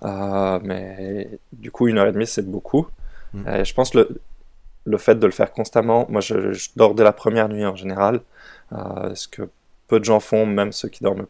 mais 0.04 1.28
du 1.52 1.70
coup, 1.70 1.88
une 1.88 1.98
heure 1.98 2.08
et 2.08 2.14
demie, 2.14 2.28
c'est 2.28 2.50
beaucoup. 2.50 2.88
Mm. 3.34 3.48
Et 3.50 3.66
je 3.66 3.74
pense 3.74 3.94
le, 3.94 4.22
le 4.86 4.98
fait 4.98 5.16
de 5.16 5.26
le 5.26 5.34
faire 5.34 5.52
constamment, 5.52 6.06
moi 6.08 6.22
je, 6.22 6.54
je 6.54 6.70
dors 6.78 6.96
dès 6.96 7.04
la 7.04 7.12
première 7.12 7.50
nuit 7.50 7.66
en 7.66 7.76
général, 7.76 8.22
ce 8.72 9.28
que 9.28 9.50
peu 9.88 10.00
de 10.00 10.06
gens 10.06 10.22
font, 10.22 10.46
même 10.46 10.72
ceux 10.72 10.88
qui 10.88 11.04
dorment 11.04 11.26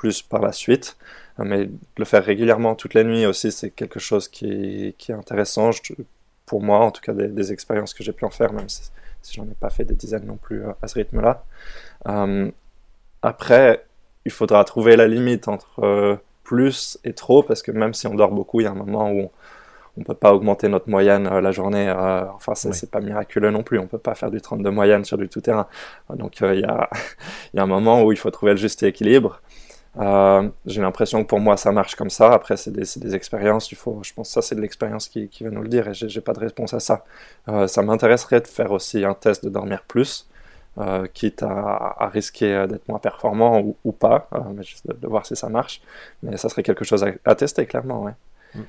plus 0.00 0.22
par 0.22 0.40
la 0.40 0.52
suite. 0.52 0.96
Euh, 1.40 1.44
mais 1.44 1.70
le 1.96 2.04
faire 2.04 2.24
régulièrement 2.24 2.74
toute 2.74 2.94
la 2.94 3.04
nuit 3.04 3.26
aussi, 3.26 3.52
c'est 3.52 3.70
quelque 3.70 4.00
chose 4.00 4.28
qui, 4.28 4.94
qui 4.98 5.12
est 5.12 5.14
intéressant. 5.14 5.70
pour 6.46 6.62
moi, 6.62 6.80
en 6.80 6.90
tout 6.90 7.00
cas, 7.00 7.12
des, 7.12 7.52
expériences 7.52 7.94
que 7.94 8.02
j'ai 8.02 8.12
pu 8.12 8.24
en 8.24 8.30
faire, 8.30 8.52
même 8.52 8.68
si, 8.68 8.90
j'en 9.32 9.44
ai 9.44 9.54
pas 9.58 9.70
fait 9.70 9.84
des 9.84 9.94
dizaines 9.94 10.26
non 10.26 10.36
plus 10.36 10.64
euh, 10.64 10.72
à 10.82 10.88
ce 10.88 10.94
rythme-là. 10.94 11.44
Euh, 12.08 12.50
après, 13.22 13.84
il 14.24 14.32
faudra 14.32 14.64
trouver 14.64 14.96
la 14.96 15.06
limite 15.06 15.48
entre 15.48 16.20
plus 16.44 16.98
et 17.04 17.12
trop, 17.12 17.42
parce 17.42 17.62
que 17.62 17.70
même 17.70 17.94
si 17.94 18.06
on 18.06 18.14
dort 18.14 18.32
beaucoup, 18.32 18.60
il 18.60 18.64
y 18.64 18.66
a 18.66 18.70
un 18.70 18.74
moment 18.74 19.12
où 19.12 19.30
on 19.96 20.04
peut 20.04 20.14
pas 20.14 20.32
augmenter 20.34 20.68
notre 20.68 20.88
moyenne 20.88 21.28
la 21.28 21.52
journée. 21.52 21.90
enfin, 21.90 22.54
c'est 22.54 22.90
pas 22.90 23.00
miraculeux 23.00 23.50
non 23.50 23.62
plus. 23.62 23.78
On 23.78 23.86
peut 23.86 23.98
pas 23.98 24.14
faire 24.14 24.30
du 24.30 24.40
32 24.40 24.70
moyenne 24.70 25.04
sur 25.04 25.18
du 25.18 25.28
tout 25.28 25.40
terrain. 25.40 25.66
Donc, 26.14 26.40
il 26.40 26.60
y 26.60 26.64
a, 26.64 26.88
y, 27.54 27.58
a, 27.58 27.62
un 27.62 27.66
moment 27.66 28.02
où 28.02 28.12
il 28.12 28.18
faut 28.18 28.30
trouver 28.30 28.52
le 28.52 28.58
juste 28.58 28.82
équilibre. 28.82 29.40
Euh, 29.96 30.48
j'ai 30.66 30.80
l'impression 30.80 31.22
que 31.24 31.28
pour 31.28 31.40
moi 31.40 31.56
ça 31.56 31.72
marche 31.72 31.96
comme 31.96 32.10
ça. 32.10 32.32
Après, 32.32 32.56
c'est 32.56 32.70
des, 32.70 33.14
expériences. 33.14 33.72
Il 33.72 33.76
faut, 33.76 34.00
je 34.02 34.12
pense 34.12 34.28
que 34.28 34.34
ça, 34.34 34.42
c'est 34.42 34.54
de 34.54 34.60
l'expérience 34.60 35.08
qui, 35.08 35.28
va 35.40 35.50
nous 35.50 35.62
le 35.62 35.68
dire 35.68 35.88
et 35.88 35.94
j'ai 35.94 36.20
pas 36.20 36.32
de 36.32 36.40
réponse 36.40 36.74
à 36.74 36.80
ça. 36.80 37.04
Euh, 37.48 37.66
ça 37.66 37.82
m'intéresserait 37.82 38.40
de 38.40 38.46
faire 38.46 38.70
aussi 38.70 39.04
un 39.04 39.14
test 39.14 39.44
de 39.44 39.50
dormir 39.50 39.82
plus, 39.82 40.28
euh, 40.78 41.06
quitte 41.12 41.42
à, 41.42 42.08
risquer 42.12 42.66
d'être 42.68 42.88
moins 42.88 43.00
performant 43.00 43.74
ou, 43.84 43.92
pas, 43.92 44.28
mais 44.54 44.62
de, 44.84 45.06
voir 45.06 45.26
si 45.26 45.34
ça 45.34 45.48
marche. 45.48 45.82
Mais 46.22 46.36
ça 46.36 46.48
serait 46.48 46.62
quelque 46.62 46.84
chose 46.84 47.04
à, 47.24 47.34
tester, 47.34 47.66
clairement. 47.66 48.04
Ouais. 48.04 48.12
Mmh. 48.54 48.60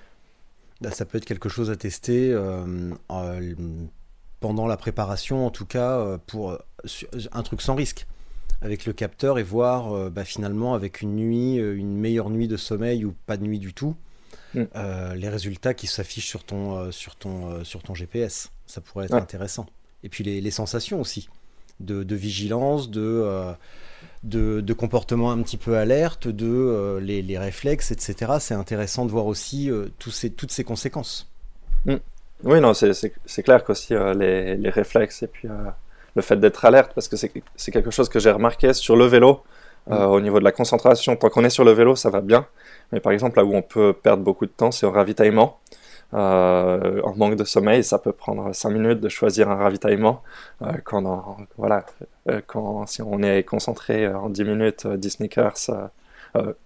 Bah, 0.81 0.91
ça 0.91 1.05
peut 1.05 1.19
être 1.19 1.25
quelque 1.25 1.49
chose 1.49 1.69
à 1.69 1.75
tester 1.75 2.35
pendant 4.39 4.65
la 4.65 4.77
préparation, 4.77 5.45
en 5.45 5.51
tout 5.51 5.67
cas, 5.67 6.17
pour 6.25 6.57
un 7.31 7.43
truc 7.43 7.61
sans 7.61 7.75
risque 7.75 8.07
avec 8.61 8.85
le 8.85 8.93
capteur 8.93 9.39
et 9.39 9.43
voir 9.43 9.93
euh, 9.93 10.09
bah, 10.09 10.23
finalement 10.23 10.73
avec 10.73 11.01
une 11.01 11.15
nuit, 11.15 11.59
euh, 11.59 11.75
une 11.75 11.97
meilleure 11.97 12.29
nuit 12.29 12.47
de 12.47 12.57
sommeil 12.57 13.05
ou 13.05 13.13
pas 13.25 13.37
de 13.37 13.43
nuit 13.43 13.59
du 13.59 13.73
tout, 13.73 13.95
mm. 14.53 14.63
euh, 14.75 15.15
les 15.15 15.29
résultats 15.29 15.73
qui 15.73 15.87
s'affichent 15.87 16.27
sur 16.27 16.43
ton, 16.43 16.77
euh, 16.77 16.91
sur, 16.91 17.15
ton, 17.15 17.63
sur 17.63 17.81
ton 17.81 17.95
GPS. 17.95 18.51
Ça 18.67 18.79
pourrait 18.79 19.05
être 19.05 19.13
ouais. 19.13 19.19
intéressant. 19.19 19.65
Et 20.03 20.09
puis 20.09 20.23
les, 20.23 20.41
les 20.41 20.51
sensations 20.51 21.01
aussi, 21.01 21.27
de, 21.79 22.03
de 22.03 22.15
vigilance, 22.15 22.89
de, 22.89 23.53
de, 24.23 24.61
de, 24.61 24.73
comportement 24.73 25.31
un 25.31 25.41
petit 25.41 25.57
peu 25.57 25.77
alerte, 25.77 26.27
de 26.27 26.99
les, 27.01 27.21
les, 27.21 27.37
réflexes, 27.37 27.91
etc. 27.91 28.33
C'est 28.39 28.55
intéressant 28.55 29.05
de 29.05 29.11
voir 29.11 29.27
aussi 29.27 29.69
tous 29.99 30.09
ces, 30.09 30.31
toutes 30.31 30.51
ces 30.51 30.63
conséquences. 30.63 31.29
Mm. 31.85 31.95
Oui, 32.43 32.61
non, 32.61 32.73
c'est 32.73 33.43
clair 33.43 33.63
qu'aussi 33.63 33.93
les, 34.15 34.57
les, 34.57 34.69
réflexes 34.71 35.21
et 35.21 35.27
puis 35.27 35.47
le 36.15 36.21
fait 36.21 36.37
d'être 36.37 36.65
alerte, 36.65 36.91
parce 36.93 37.07
que 37.07 37.15
c'est 37.15 37.71
quelque 37.71 37.91
chose 37.91 38.09
que 38.09 38.19
j'ai 38.19 38.31
remarqué 38.31 38.73
sur 38.73 38.95
le 38.95 39.05
vélo, 39.05 39.43
euh, 39.89 40.07
mmh. 40.07 40.11
au 40.11 40.21
niveau 40.21 40.39
de 40.39 40.43
la 40.43 40.51
concentration. 40.51 41.15
Tant 41.15 41.29
qu'on 41.29 41.43
est 41.43 41.49
sur 41.49 41.63
le 41.63 41.71
vélo, 41.71 41.95
ça 41.95 42.09
va 42.09 42.21
bien. 42.21 42.45
Mais 42.91 42.99
par 42.99 43.11
exemple, 43.11 43.37
là 43.37 43.45
où 43.45 43.55
on 43.55 43.63
peut 43.63 43.93
perdre 43.93 44.23
beaucoup 44.23 44.45
de 44.45 44.51
temps, 44.51 44.71
c'est 44.71 44.85
au 44.85 44.91
ravitaillement. 44.91 45.59
Euh, 46.13 47.01
en 47.03 47.15
manque 47.15 47.35
de 47.35 47.45
sommeil, 47.45 47.83
ça 47.83 47.97
peut 47.97 48.11
prendre 48.11 48.53
5 48.53 48.69
minutes 48.69 48.99
de 48.99 49.09
choisir 49.09 49.49
un 49.49 49.55
ravitaillement. 49.55 50.21
Euh, 50.61 50.73
quand, 50.83 51.37
voilà, 51.57 51.85
quand 52.47 52.85
si 52.85 53.01
on 53.01 53.23
est 53.23 53.43
concentré 53.43 54.07
en 54.07 54.29
10 54.29 54.43
minutes, 54.43 54.87
10 54.87 55.09
sneakers, 55.09 55.71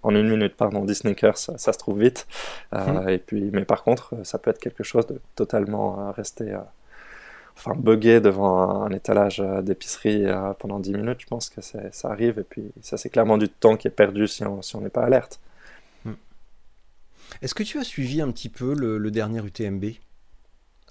en 0.04 0.16
une 0.16 0.30
minute, 0.30 0.56
pardon, 0.58 0.84
10 0.84 0.96
sneakers, 0.96 1.38
ça, 1.38 1.58
ça 1.58 1.74
se 1.74 1.78
trouve 1.78 2.00
vite. 2.00 2.28
Mmh. 2.74 3.10
Et 3.10 3.20
puis, 3.20 3.50
mais 3.54 3.66
par 3.66 3.84
contre, 3.84 4.16
ça 4.24 4.40
peut 4.40 4.50
être 4.52 4.60
quelque 4.60 4.84
chose 4.84 5.08
de 5.08 5.22
totalement 5.36 6.12
resté 6.12 6.54
enfin 7.58 7.74
bugger 7.76 8.20
devant 8.22 8.84
un, 8.84 8.92
étalage 8.92 9.40
euh, 9.40 9.62
d'épicerie 9.62 10.26
euh, 10.26 10.54
pendant 10.54 10.80
10 10.80 10.94
minutes, 10.94 11.22
je 11.22 11.28
pense 11.28 11.50
que 11.50 11.62
ça 11.62 12.10
arrive. 12.10 12.40
Et 12.40 12.44
puis 12.44 12.72
ça, 12.82 12.98
c'est 12.98 13.10
clairement 13.10 13.38
du 13.38 13.50
temps 13.50 13.78
qui 13.78 13.88
est 13.88 13.92
perdu 13.92 14.28
si 14.28 14.44
on 14.46 14.62
si 14.62 14.78
n'est 14.78 14.90
pas 14.90 15.04
alerte. 15.04 15.40
Hmm. 16.04 16.14
Est-ce 17.42 17.56
que 17.56 17.64
tu 17.64 17.80
as 17.80 17.84
suivi 17.84 18.22
un 18.22 18.32
petit 18.32 18.50
peu 18.50 18.74
le, 18.74 18.98
le 18.98 19.12
dernier 19.12 19.40
UTMB 19.44 19.86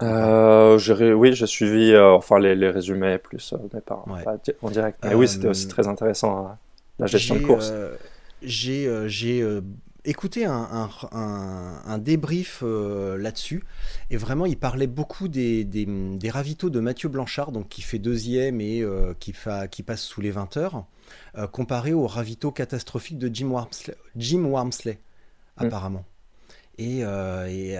euh, 0.02 1.14
Oui, 1.14 1.34
j'ai 1.34 1.46
suivi 1.46 1.92
euh, 1.92 2.12
enfin 2.12 2.38
les, 2.38 2.54
les, 2.54 2.70
résumés 2.70 3.18
plus, 3.18 3.52
euh, 3.52 3.56
mais 3.72 3.80
pas, 3.80 4.04
ouais. 4.06 4.24
pas, 4.24 4.36
en 4.62 4.70
direct. 4.70 4.98
Mais 5.04 5.14
oui, 5.14 5.28
c'était 5.28 5.48
aussi 5.48 5.68
très 5.68 5.86
intéressant, 5.86 6.46
hein, 6.46 6.58
la 6.98 7.06
gestion 7.06 7.36
de 7.36 7.40
course. 7.40 7.72
J'ai 8.42 8.88
écouté 10.04 10.44
un, 10.44 10.52
un, 10.52 10.90
un, 11.12 11.82
un 11.84 11.98
débrief 11.98 12.60
euh, 12.62 13.16
là-dessus, 13.16 13.64
et 14.10 14.16
vraiment, 14.16 14.46
il 14.46 14.58
parlait 14.58 14.86
beaucoup 14.86 15.28
des, 15.28 15.64
des, 15.64 15.86
des, 15.86 16.30
ravitaux 16.30 16.70
de 16.70 16.80
Mathieu 16.80 17.08
Blanchard, 17.08 17.52
donc 17.52 17.68
qui 17.68 17.82
fait 17.82 17.98
deuxième 17.98 18.60
et 18.60 18.82
euh, 18.82 19.14
qui, 19.18 19.32
fa, 19.32 19.68
qui, 19.68 19.82
passe 19.82 20.02
sous 20.02 20.20
les 20.20 20.30
20 20.30 20.56
heures, 20.56 20.84
euh, 21.38 21.46
comparé 21.46 21.92
aux 21.92 22.06
ravitaux 22.06 22.50
catastrophiques 22.50 23.18
de 23.18 23.34
Jim 23.34 23.48
Wormsley, 23.48 23.96
Jim 24.16 24.44
Wormsley 24.44 24.98
mm. 25.58 25.64
apparemment. 25.64 26.04
Et, 26.76 27.00
et, 27.00 27.78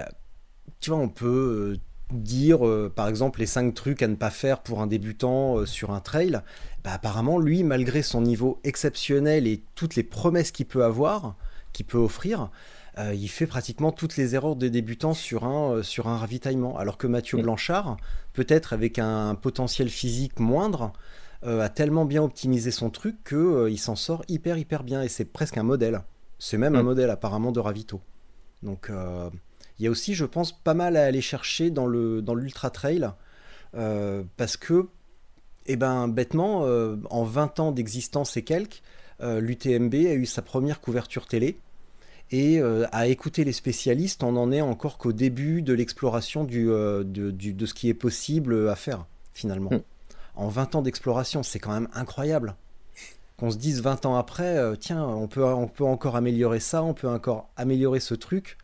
tu 0.79 0.89
vois, 0.89 0.99
on 0.99 1.09
peut 1.09 1.77
dire, 2.11 2.59
par 2.95 3.09
exemple, 3.09 3.41
les 3.41 3.45
5 3.45 3.73
trucs 3.73 4.01
à 4.01 4.07
ne 4.07 4.15
pas 4.15 4.29
faire 4.29 4.61
pour 4.61 4.81
un 4.81 4.87
débutant 4.87 5.65
sur 5.65 5.91
un 5.91 5.99
trail. 5.99 6.39
Bah, 6.85 6.93
apparemment, 6.93 7.37
lui, 7.37 7.63
malgré 7.63 8.03
son 8.03 8.21
niveau 8.21 8.61
exceptionnel 8.63 9.47
et 9.47 9.61
toutes 9.75 9.95
les 9.95 10.03
promesses 10.03 10.51
qu'il 10.51 10.65
peut 10.65 10.85
avoir, 10.85 11.35
qu'il 11.75 11.85
peut 11.85 11.97
offrir, 11.97 12.49
euh, 12.97 13.13
il 13.13 13.27
fait 13.27 13.45
pratiquement 13.45 13.91
toutes 13.91 14.15
les 14.15 14.35
erreurs 14.35 14.55
des 14.55 14.69
débutants 14.69 15.13
sur 15.13 15.43
un, 15.43 15.73
euh, 15.73 15.83
sur 15.83 16.07
un 16.07 16.17
ravitaillement. 16.17 16.77
Alors 16.77 16.97
que 16.97 17.07
Mathieu 17.07 17.37
mmh. 17.37 17.41
Blanchard, 17.41 17.97
peut-être 18.33 18.73
avec 18.73 18.99
un 18.99 19.35
potentiel 19.35 19.89
physique 19.89 20.39
moindre, 20.39 20.93
euh, 21.43 21.61
a 21.61 21.69
tellement 21.69 22.05
bien 22.05 22.23
optimisé 22.23 22.71
son 22.71 22.89
truc 22.89 23.17
qu'il 23.27 23.79
s'en 23.79 23.95
sort 23.95 24.23
hyper 24.29 24.57
hyper 24.57 24.83
bien 24.83 25.03
et 25.03 25.09
c'est 25.09 25.25
presque 25.25 25.57
un 25.57 25.63
modèle. 25.63 26.01
C'est 26.39 26.57
même 26.57 26.73
mmh. 26.73 26.77
un 26.77 26.83
modèle 26.83 27.09
apparemment 27.09 27.51
de 27.51 27.59
ravito. 27.59 28.01
Donc 28.63 28.89
il 29.77 29.83
y 29.83 29.87
a 29.87 29.91
aussi, 29.91 30.15
je 30.15 30.25
pense, 30.25 30.57
pas 30.57 30.73
mal 30.73 30.95
à 30.95 31.03
aller 31.03 31.21
chercher 31.21 31.69
dans 31.69 31.85
le 31.85 32.21
dans 32.21 32.33
l'ultra 32.33 32.69
trail 32.69 33.09
parce 33.73 34.57
que, 34.57 34.87
eh 35.65 35.75
ben, 35.75 36.07
bêtement, 36.07 36.61
en 37.09 37.23
20 37.23 37.59
ans 37.59 37.71
d'existence 37.71 38.37
et 38.37 38.43
quelques, 38.43 38.81
l'UTMB 39.19 39.93
a 39.93 40.13
eu 40.13 40.25
sa 40.25 40.41
première 40.41 40.81
couverture 40.81 41.27
télé 41.27 41.59
et 42.31 42.59
euh, 42.59 42.85
à 42.91 43.07
écouter 43.07 43.43
les 43.43 43.51
spécialistes, 43.51 44.23
on 44.23 44.33
n'en 44.33 44.51
est 44.51 44.61
encore 44.61 44.97
qu'au 44.97 45.13
début 45.13 45.61
de 45.61 45.73
l'exploration 45.73 46.43
du, 46.43 46.69
euh, 46.69 47.03
de, 47.03 47.31
du, 47.31 47.53
de, 47.53 47.65
ce 47.65 47.73
qui 47.73 47.89
est 47.89 47.93
possible 47.93 48.69
à 48.69 48.75
faire, 48.75 49.05
finalement. 49.33 49.69
Mm. 49.71 49.81
En 50.35 50.47
20 50.47 50.75
ans 50.75 50.81
d'exploration, 50.81 51.43
c'est 51.43 51.59
quand 51.59 51.71
même 51.71 51.87
incroyable. 51.93 52.55
Qu'on 53.37 53.51
se 53.51 53.57
dise 53.57 53.81
20 53.81 54.05
ans 54.05 54.15
après, 54.15 54.57
euh, 54.57 54.75
tiens, 54.75 55.03
on 55.03 55.27
peut, 55.27 55.43
on 55.43 55.67
peut 55.67 55.83
encore 55.83 56.15
améliorer 56.15 56.59
ça, 56.59 56.83
on 56.83 56.93
peut 56.93 57.07
encore 57.07 57.49
améliorer 57.57 57.99
ce 57.99 58.15
truc, 58.15 58.57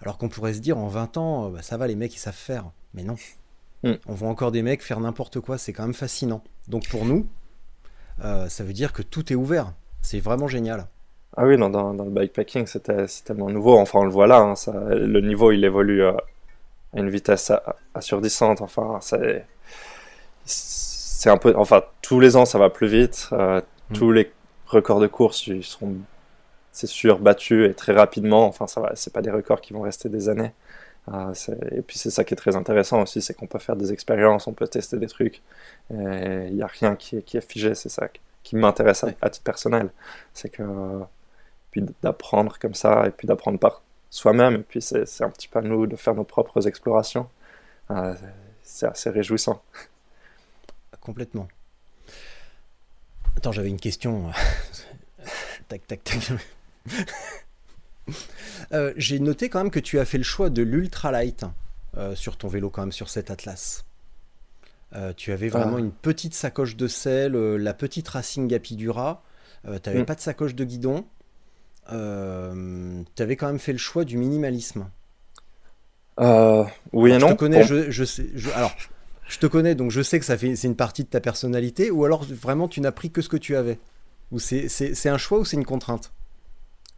alors 0.00 0.16
qu'on 0.16 0.28
pourrait 0.28 0.54
se 0.54 0.60
dire 0.60 0.78
en 0.78 0.88
20 0.88 1.16
ans, 1.16 1.50
bah, 1.50 1.62
ça 1.62 1.76
va, 1.76 1.86
les 1.86 1.96
mecs, 1.96 2.14
ils 2.14 2.20
savent 2.20 2.34
faire. 2.34 2.70
Mais 2.94 3.02
non. 3.02 3.16
Mm. 3.82 3.94
On 4.06 4.14
voit 4.14 4.28
encore 4.28 4.52
des 4.52 4.62
mecs 4.62 4.82
faire 4.82 5.00
n'importe 5.00 5.40
quoi, 5.40 5.58
c'est 5.58 5.72
quand 5.72 5.82
même 5.82 5.94
fascinant. 5.94 6.42
Donc 6.68 6.88
pour 6.88 7.04
nous, 7.04 7.26
ça 8.20 8.64
veut 8.64 8.72
dire 8.72 8.92
que 8.92 9.02
tout 9.02 9.32
est 9.32 9.36
ouvert. 9.36 9.72
C'est 10.02 10.20
vraiment 10.20 10.48
génial. 10.48 10.88
Ah 11.40 11.46
oui, 11.46 11.56
dans, 11.56 11.70
dans, 11.70 11.94
dans 11.94 12.04
le 12.04 12.10
bikepacking, 12.10 12.66
c'est 12.66 12.82
tellement 13.24 13.48
nouveau. 13.48 13.78
Enfin, 13.78 14.00
on 14.00 14.04
le 14.04 14.10
voit 14.10 14.26
là, 14.26 14.40
hein, 14.40 14.56
ça, 14.56 14.72
le 14.72 15.20
niveau, 15.20 15.52
il 15.52 15.64
évolue 15.64 16.04
à, 16.04 16.16
à 16.92 16.98
une 16.98 17.08
vitesse 17.08 17.52
assurdissante. 17.94 18.60
Enfin, 18.60 18.98
c'est 20.44 21.30
un 21.30 21.36
peu, 21.36 21.54
enfin, 21.56 21.84
tous 22.02 22.18
les 22.18 22.34
ans, 22.34 22.44
ça 22.44 22.58
va 22.58 22.70
plus 22.70 22.88
vite. 22.88 23.28
Euh, 23.30 23.60
mmh. 23.60 23.94
Tous 23.94 24.10
les 24.10 24.32
records 24.66 24.98
de 24.98 25.06
course, 25.06 25.46
ils 25.46 25.62
seront, 25.62 25.94
c'est 26.72 26.88
sûr, 26.88 27.20
battus 27.20 27.70
et 27.70 27.74
très 27.74 27.92
rapidement. 27.92 28.44
Enfin, 28.46 28.66
ça 28.66 28.80
va, 28.80 28.90
c'est 28.96 29.12
pas 29.12 29.22
des 29.22 29.30
records 29.30 29.60
qui 29.60 29.72
vont 29.72 29.82
rester 29.82 30.08
des 30.08 30.28
années. 30.28 30.50
Euh, 31.12 31.32
et 31.70 31.82
puis 31.82 31.98
c'est 31.98 32.10
ça 32.10 32.24
qui 32.24 32.34
est 32.34 32.36
très 32.36 32.56
intéressant 32.56 33.00
aussi, 33.02 33.22
c'est 33.22 33.34
qu'on 33.34 33.46
peut 33.46 33.60
faire 33.60 33.76
des 33.76 33.92
expériences, 33.92 34.48
on 34.48 34.54
peut 34.54 34.66
tester 34.66 34.96
des 34.96 35.06
trucs. 35.06 35.40
Il 35.90 36.52
n'y 36.52 36.62
a 36.62 36.66
rien 36.66 36.96
qui 36.96 37.18
est, 37.18 37.22
qui 37.22 37.36
est 37.36 37.48
figé, 37.48 37.76
c'est 37.76 37.90
ça 37.90 38.08
qui 38.42 38.56
m'intéresse 38.56 39.04
à, 39.04 39.08
à 39.22 39.30
titre 39.30 39.44
personnel. 39.44 39.90
C'est 40.34 40.48
que 40.48 40.64
puis 41.70 41.84
d'apprendre 42.02 42.58
comme 42.58 42.74
ça, 42.74 43.06
et 43.06 43.10
puis 43.10 43.26
d'apprendre 43.26 43.58
par 43.58 43.82
soi-même, 44.10 44.54
et 44.54 44.62
puis 44.62 44.80
c'est 44.80 45.22
un 45.22 45.30
petit 45.30 45.48
peu 45.48 45.58
à 45.58 45.62
nous 45.62 45.86
de 45.86 45.96
faire 45.96 46.14
nos 46.14 46.24
propres 46.24 46.66
explorations. 46.66 47.28
Euh, 47.90 48.14
c'est 48.62 48.86
assez 48.86 49.10
réjouissant. 49.10 49.62
Complètement. 51.00 51.48
Attends, 53.36 53.52
j'avais 53.52 53.68
une 53.70 53.80
question. 53.80 54.30
tac, 55.68 55.86
tac, 55.86 56.04
tac. 56.04 56.32
euh, 58.72 58.92
J'ai 58.96 59.20
noté 59.20 59.48
quand 59.48 59.60
même 59.60 59.70
que 59.70 59.80
tu 59.80 59.98
as 59.98 60.04
fait 60.04 60.18
le 60.18 60.24
choix 60.24 60.50
de 60.50 60.62
l'ultralight 60.62 61.44
euh, 61.96 62.14
sur 62.14 62.36
ton 62.36 62.48
vélo, 62.48 62.68
quand 62.68 62.82
même, 62.82 62.92
sur 62.92 63.08
cet 63.08 63.30
Atlas. 63.30 63.84
Euh, 64.94 65.12
tu 65.16 65.32
avais 65.32 65.48
vraiment 65.48 65.76
ah. 65.76 65.80
une 65.80 65.92
petite 65.92 66.34
sacoche 66.34 66.76
de 66.76 66.88
sel, 66.88 67.32
la 67.32 67.74
petite 67.74 68.08
Racing 68.08 68.52
Apidura. 68.54 69.22
Tu 69.64 69.70
n'avais 69.70 70.02
mm. 70.02 70.06
pas 70.06 70.14
de 70.14 70.20
sacoche 70.20 70.54
de 70.54 70.64
guidon 70.64 71.06
euh, 71.92 73.02
tu 73.14 73.22
avais 73.22 73.36
quand 73.36 73.46
même 73.46 73.58
fait 73.58 73.72
le 73.72 73.78
choix 73.78 74.04
du 74.04 74.16
minimalisme. 74.18 74.90
Euh, 76.20 76.64
oui 76.92 77.12
alors, 77.12 77.14
et 77.14 77.18
non. 77.18 77.28
Je 77.28 77.28
te 77.28 77.34
connais, 77.34 77.60
bon. 77.60 77.64
je, 77.64 77.90
je, 77.90 78.04
sais, 78.04 78.26
je, 78.34 78.50
alors, 78.50 78.72
je 79.28 79.38
te 79.38 79.46
connais, 79.46 79.74
donc 79.74 79.90
je 79.90 80.02
sais 80.02 80.18
que 80.18 80.24
ça 80.24 80.36
fait, 80.36 80.56
c'est 80.56 80.66
une 80.68 80.76
partie 80.76 81.04
de 81.04 81.08
ta 81.08 81.20
personnalité, 81.20 81.90
ou 81.90 82.04
alors 82.04 82.24
vraiment 82.24 82.68
tu 82.68 82.80
n'as 82.80 82.92
pris 82.92 83.10
que 83.10 83.22
ce 83.22 83.28
que 83.28 83.36
tu 83.36 83.56
avais? 83.56 83.78
Ou 84.32 84.38
c'est 84.38 85.08
un 85.08 85.18
choix 85.18 85.38
ou 85.38 85.44
c'est 85.44 85.56
une 85.56 85.64
contrainte? 85.64 86.12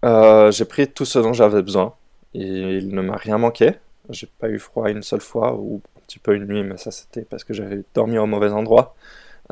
Euh, 0.04 0.50
J'ai 0.50 0.64
pris 0.64 0.88
tout 0.90 1.04
ce 1.04 1.18
dont 1.18 1.32
j'avais 1.32 1.62
besoin. 1.62 1.94
Et 2.34 2.78
il 2.78 2.94
ne 2.94 3.02
m'a 3.02 3.16
rien 3.16 3.38
manqué. 3.38 3.72
J'ai 4.08 4.26
pas 4.26 4.48
eu 4.48 4.58
froid 4.58 4.90
une 4.90 5.02
seule 5.02 5.20
fois, 5.20 5.54
ou 5.56 5.82
un 5.96 6.00
petit 6.06 6.18
peu 6.18 6.34
une 6.34 6.46
nuit, 6.46 6.62
mais 6.62 6.76
ça 6.76 6.90
c'était 6.90 7.22
parce 7.22 7.44
que 7.44 7.54
j'avais 7.54 7.82
dormi 7.94 8.18
au 8.18 8.26
mauvais 8.26 8.50
endroit. 8.50 8.94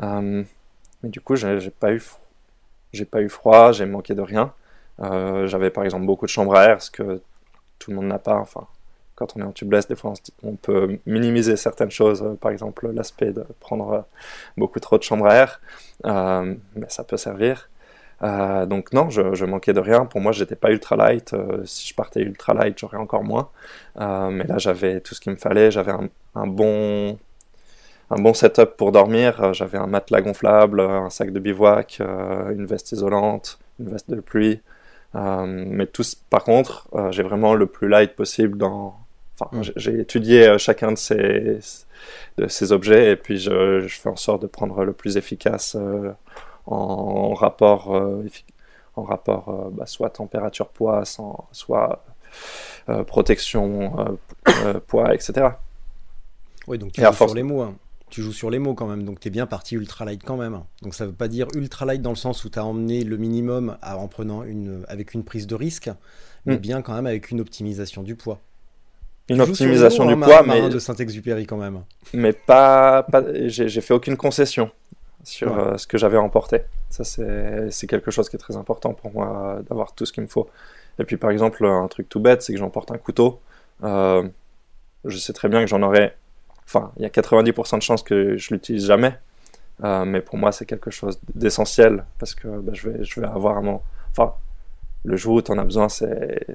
Euh, 0.01 0.43
mais 1.03 1.09
du 1.09 1.21
coup, 1.21 1.35
j'ai 1.35 1.71
pas 1.71 1.93
eu, 1.93 2.01
j'ai 2.93 3.05
pas 3.05 3.21
eu 3.21 3.29
froid, 3.29 3.71
j'ai 3.71 3.85
manqué 3.85 4.15
de 4.15 4.21
rien. 4.21 4.53
Euh, 5.01 5.47
j'avais 5.47 5.69
par 5.69 5.83
exemple 5.85 6.05
beaucoup 6.05 6.25
de 6.25 6.29
chambres 6.29 6.55
à 6.55 6.65
air, 6.65 6.81
ce 6.81 6.91
que 6.91 7.21
tout 7.79 7.91
le 7.91 7.97
monde 7.97 8.07
n'a 8.07 8.19
pas. 8.19 8.35
Enfin, 8.35 8.67
quand 9.15 9.35
on 9.35 9.41
est 9.41 9.43
en 9.43 9.51
tubeless, 9.51 9.87
des 9.87 9.95
fois 9.95 10.13
on, 10.43 10.55
peut 10.55 10.99
minimiser 11.05 11.57
certaines 11.57 11.91
choses, 11.91 12.37
par 12.41 12.51
exemple 12.51 12.89
l'aspect 12.91 13.31
de 13.31 13.45
prendre 13.59 14.05
beaucoup 14.57 14.79
trop 14.79 14.97
de 14.97 15.03
chambre 15.03 15.27
à 15.27 15.35
air, 15.35 15.61
mais 16.03 16.89
ça 16.89 17.03
peut 17.03 17.17
servir. 17.17 17.69
donc 18.21 18.93
non, 18.93 19.09
je, 19.09 19.45
manquais 19.45 19.73
de 19.73 19.79
rien. 19.79 20.05
Pour 20.05 20.21
moi, 20.21 20.31
j'étais 20.31 20.55
pas 20.55 20.71
ultra 20.71 20.95
light. 20.95 21.35
si 21.65 21.87
je 21.87 21.95
partais 21.95 22.21
ultra 22.21 22.53
light, 22.53 22.77
j'aurais 22.79 22.97
encore 22.97 23.23
moins. 23.23 23.49
mais 23.97 24.45
là, 24.45 24.57
j'avais 24.57 25.01
tout 25.01 25.15
ce 25.15 25.21
qu'il 25.21 25.33
me 25.33 25.37
fallait. 25.37 25.71
J'avais 25.71 25.93
un, 26.35 26.47
bon 26.47 27.17
un 28.11 28.21
bon 28.21 28.33
setup 28.33 28.77
pour 28.77 28.93
dormir. 28.93 29.53
J'avais 29.53 29.77
un 29.77 29.87
matelas 29.87 30.21
gonflable, 30.21 30.79
un 30.79 31.09
sac 31.09 31.31
de 31.31 31.39
bivouac, 31.39 31.99
une 31.99 32.65
veste 32.65 32.93
isolante, 32.93 33.59
une 33.79 33.89
veste 33.89 34.09
de 34.09 34.21
pluie. 34.21 34.61
Euh, 35.15 35.45
mais 35.47 35.87
tous, 35.87 36.15
par 36.15 36.43
contre, 36.43 36.87
euh, 36.93 37.11
j'ai 37.11 37.23
vraiment 37.23 37.55
le 37.55 37.65
plus 37.65 37.87
light 37.87 38.15
possible 38.15 38.57
dans. 38.57 38.95
Enfin, 39.39 39.57
mm. 39.57 39.63
j'ai 39.75 39.99
étudié 39.99 40.47
euh, 40.47 40.57
chacun 40.57 40.91
de 40.91 40.97
ces, 40.97 41.59
de 42.37 42.47
ces 42.47 42.71
objets 42.71 43.11
et 43.11 43.15
puis 43.15 43.37
je, 43.37 43.79
je, 43.81 43.99
fais 43.99 44.09
en 44.09 44.15
sorte 44.15 44.41
de 44.41 44.47
prendre 44.47 44.83
le 44.83 44.93
plus 44.93 45.17
efficace 45.17 45.77
en, 46.67 47.33
rapport, 47.33 47.89
en 48.95 49.03
rapport 49.03 49.71
bah, 49.71 49.85
soit 49.85 50.11
température-poids, 50.11 51.03
soit 51.51 52.03
protection 53.07 54.19
poids, 54.87 55.13
etc. 55.15 55.47
Oui, 56.67 56.77
donc 56.77 56.91
tu 56.91 57.01
es 57.01 57.13
sur 57.13 57.33
les 57.33 57.43
mots. 57.43 57.61
Hein 57.61 57.75
tu 58.09 58.21
joues 58.21 58.33
sur 58.33 58.49
les 58.49 58.59
mots 58.59 58.73
quand 58.73 58.87
même, 58.87 59.03
donc 59.03 59.19
tu 59.19 59.27
es 59.27 59.31
bien 59.31 59.45
parti 59.45 59.75
ultra 59.75 60.05
light 60.05 60.21
quand 60.23 60.37
même. 60.37 60.61
Donc 60.81 60.93
ça 60.93 61.05
veut 61.05 61.13
pas 61.13 61.27
dire 61.27 61.47
ultra 61.55 61.85
light 61.85 62.01
dans 62.01 62.09
le 62.09 62.15
sens 62.15 62.43
où 62.45 62.49
tu 62.49 62.59
as 62.59 62.65
emmené 62.65 63.03
le 63.03 63.17
minimum 63.17 63.77
en 63.81 64.07
prenant 64.07 64.43
une, 64.43 64.83
avec 64.87 65.13
une 65.13 65.23
prise 65.23 65.47
de 65.47 65.55
risque, 65.55 65.89
mais 66.45 66.55
hmm. 66.55 66.59
bien 66.59 66.81
quand 66.81 66.93
même 66.93 67.05
avec 67.05 67.31
une 67.31 67.39
optimisation 67.39 68.03
du 68.03 68.15
poids. 68.15 68.39
Une 69.29 69.41
optimisation 69.41 70.05
du 70.05 70.17
poids, 70.17 70.43
mais 70.43 70.69
de 70.69 70.79
Saint-Exupéry 70.79 71.45
quand 71.45 71.57
même. 71.57 71.83
Mais 72.13 72.33
pas, 72.33 73.03
pas 73.03 73.23
j'ai 73.47 73.81
fait 73.81 73.93
aucune 73.93 74.17
concession 74.17 74.71
sur 75.23 75.57
euh, 75.57 75.77
ce 75.77 75.85
que 75.85 75.97
j'avais 75.97 76.17
emporté. 76.17 76.61
Ça 76.89 77.03
c'est 77.03 77.87
quelque 77.87 78.11
chose 78.11 78.29
qui 78.29 78.35
est 78.35 78.39
très 78.39 78.55
important 78.55 78.93
pour 78.93 79.11
moi 79.13 79.61
d'avoir 79.69 79.93
tout 79.93 80.05
ce 80.05 80.13
qu'il 80.13 80.23
me 80.23 80.27
faut. 80.27 80.49
Et 80.97 81.05
puis 81.05 81.17
par 81.17 81.29
exemple 81.29 81.65
un 81.65 81.87
truc 81.87 82.09
tout 82.09 82.19
bête, 82.19 82.41
c'est 82.41 82.53
que 82.53 82.59
j'emporte 82.59 82.91
un 82.91 82.97
couteau. 82.97 83.39
Euh, 83.83 84.27
je 85.05 85.17
sais 85.17 85.33
très 85.33 85.47
bien 85.47 85.61
que 85.61 85.67
j'en 85.67 85.81
aurais 85.81 86.15
Enfin, 86.71 86.91
il 86.97 87.01
y 87.01 87.05
a 87.05 87.09
90% 87.09 87.77
de 87.77 87.81
chances 87.81 88.03
que 88.03 88.37
je 88.37 88.53
l'utilise 88.53 88.85
jamais. 88.85 89.17
Euh, 89.83 90.05
mais 90.05 90.21
pour 90.21 90.37
moi, 90.37 90.51
c'est 90.51 90.67
quelque 90.67 90.91
chose 90.91 91.19
d'essentiel 91.33 92.05
parce 92.19 92.35
que 92.35 92.47
bah, 92.47 92.73
je, 92.75 92.89
vais, 92.89 93.27
avoir 93.27 93.57
un 93.57 93.81
Enfin, 94.11 94.35
le 95.03 95.17
jour 95.17 95.35
où 95.35 95.41
tu 95.41 95.51
en 95.51 95.57
as 95.57 95.63
besoin, 95.63 95.89
c'est 95.89 96.45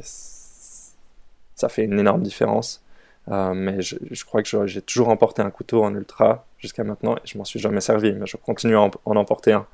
ça 1.56 1.68
fait 1.68 1.84
une 1.84 1.98
énorme 1.98 2.22
différence. 2.22 2.80
Euh, 3.28 3.54
mais 3.54 3.80
je, 3.80 4.24
crois 4.24 4.42
que 4.42 4.66
j'ai 4.66 4.82
toujours 4.82 5.08
emporté 5.08 5.42
un 5.42 5.50
couteau 5.50 5.82
en 5.82 5.92
ultra 5.94 6.46
jusqu'à 6.58 6.84
maintenant 6.84 7.16
et 7.16 7.20
je 7.24 7.36
m'en 7.36 7.44
suis 7.44 7.58
jamais 7.58 7.80
servi. 7.80 8.12
Mais 8.12 8.26
je 8.26 8.36
continue 8.36 8.76
à 8.76 8.82
en, 8.82 9.16
emporter 9.16 9.52
un. 9.52 9.66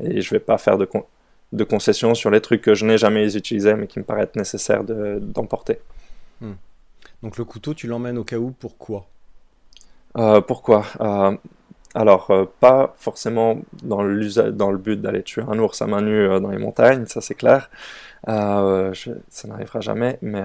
Et 0.00 0.20
je 0.20 0.30
vais 0.30 0.40
pas 0.40 0.58
faire 0.58 0.76
de, 0.76 0.86
de 1.52 1.64
concessions 1.64 2.14
sur 2.14 2.30
les 2.30 2.42
trucs 2.42 2.60
que 2.60 2.74
je 2.74 2.84
n'ai 2.84 2.98
jamais 2.98 3.34
utilisés 3.34 3.74
mais 3.76 3.86
qui 3.86 3.98
me 3.98 4.04
paraissent 4.04 4.34
nécessaires 4.34 4.84
d'emporter. 4.84 5.78
Hmm. 6.42 6.54
Donc 7.22 7.38
le 7.38 7.44
couteau, 7.46 7.72
tu 7.72 7.86
l'emmènes 7.86 8.18
au 8.18 8.24
cas 8.24 8.36
où, 8.36 8.50
pourquoi 8.50 9.06
euh, 10.18 10.40
pourquoi? 10.40 10.84
Euh, 11.00 11.36
alors, 11.94 12.30
euh, 12.30 12.44
pas 12.60 12.94
forcément 12.98 13.58
dans, 13.82 14.02
le 14.02 14.76
but 14.78 15.00
d'aller 15.00 15.22
tuer 15.22 15.42
un 15.48 15.58
ours 15.58 15.80
à 15.82 15.86
main 15.86 16.02
nue 16.02 16.28
dans 16.40 16.50
les 16.50 16.58
montagnes, 16.58 17.06
ça 17.06 17.20
c'est 17.20 17.34
clair. 17.34 17.70
ça 18.26 18.92
n'arrivera 19.48 19.80
jamais, 19.80 20.18
mais 20.22 20.44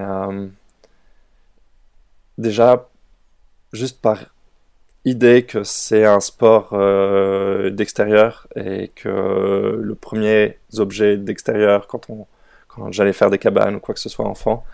déjà, 2.38 2.88
juste 3.72 4.00
par 4.00 4.18
idée 5.04 5.44
que 5.44 5.64
c'est 5.64 6.04
un 6.04 6.20
sport 6.20 6.70
d'extérieur 7.72 8.46
et 8.56 8.88
que 8.94 9.78
le 9.80 9.94
premier 9.94 10.58
objet 10.78 11.16
d'extérieur 11.16 11.86
quand, 11.88 12.08
on, 12.08 12.26
quand 12.68 12.92
j'allais 12.92 13.12
faire 13.12 13.30
des 13.30 13.38
cabanes 13.38 13.76
ou 13.76 13.80
quoi 13.80 13.94
que 13.94 14.00
ce 14.00 14.08
soit 14.08 14.26
enfant, 14.26 14.64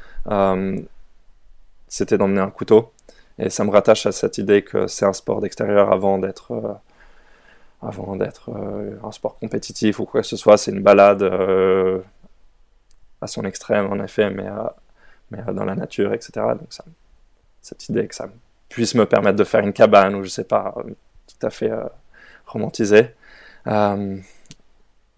c'était 1.88 2.18
d'emmener 2.18 2.40
un 2.40 2.50
couteau. 2.50 2.92
Et 3.38 3.50
ça 3.50 3.64
me 3.64 3.70
rattache 3.70 4.06
à 4.06 4.12
cette 4.12 4.38
idée 4.38 4.62
que 4.62 4.86
c'est 4.88 5.04
un 5.04 5.12
sport 5.12 5.40
d'extérieur 5.40 5.92
avant 5.92 6.18
d'être 6.18 6.52
euh, 6.52 6.74
avant 7.80 8.16
d'être 8.16 8.50
euh, 8.50 8.98
un 9.04 9.12
sport 9.12 9.38
compétitif 9.38 10.00
ou 10.00 10.04
quoi 10.04 10.22
que 10.22 10.26
ce 10.26 10.36
soit. 10.36 10.58
C'est 10.58 10.72
une 10.72 10.82
balade 10.82 11.22
euh, 11.22 12.00
à 13.20 13.28
son 13.28 13.44
extrême, 13.44 13.86
en 13.86 14.02
effet, 14.02 14.30
mais, 14.30 14.48
mais 15.30 15.42
dans 15.52 15.64
la 15.64 15.74
nature, 15.76 16.12
etc. 16.12 16.30
Donc 16.58 16.68
cette 17.60 17.88
idée 17.88 18.08
que 18.08 18.14
ça 18.14 18.28
puisse 18.68 18.94
me 18.94 19.06
permettre 19.06 19.36
de 19.36 19.44
faire 19.44 19.60
une 19.60 19.72
cabane 19.72 20.14
ou 20.16 20.24
je 20.24 20.28
sais 20.28 20.44
pas, 20.44 20.74
tout 21.26 21.46
à 21.46 21.50
fait 21.50 21.70
romantisé. 22.46 23.14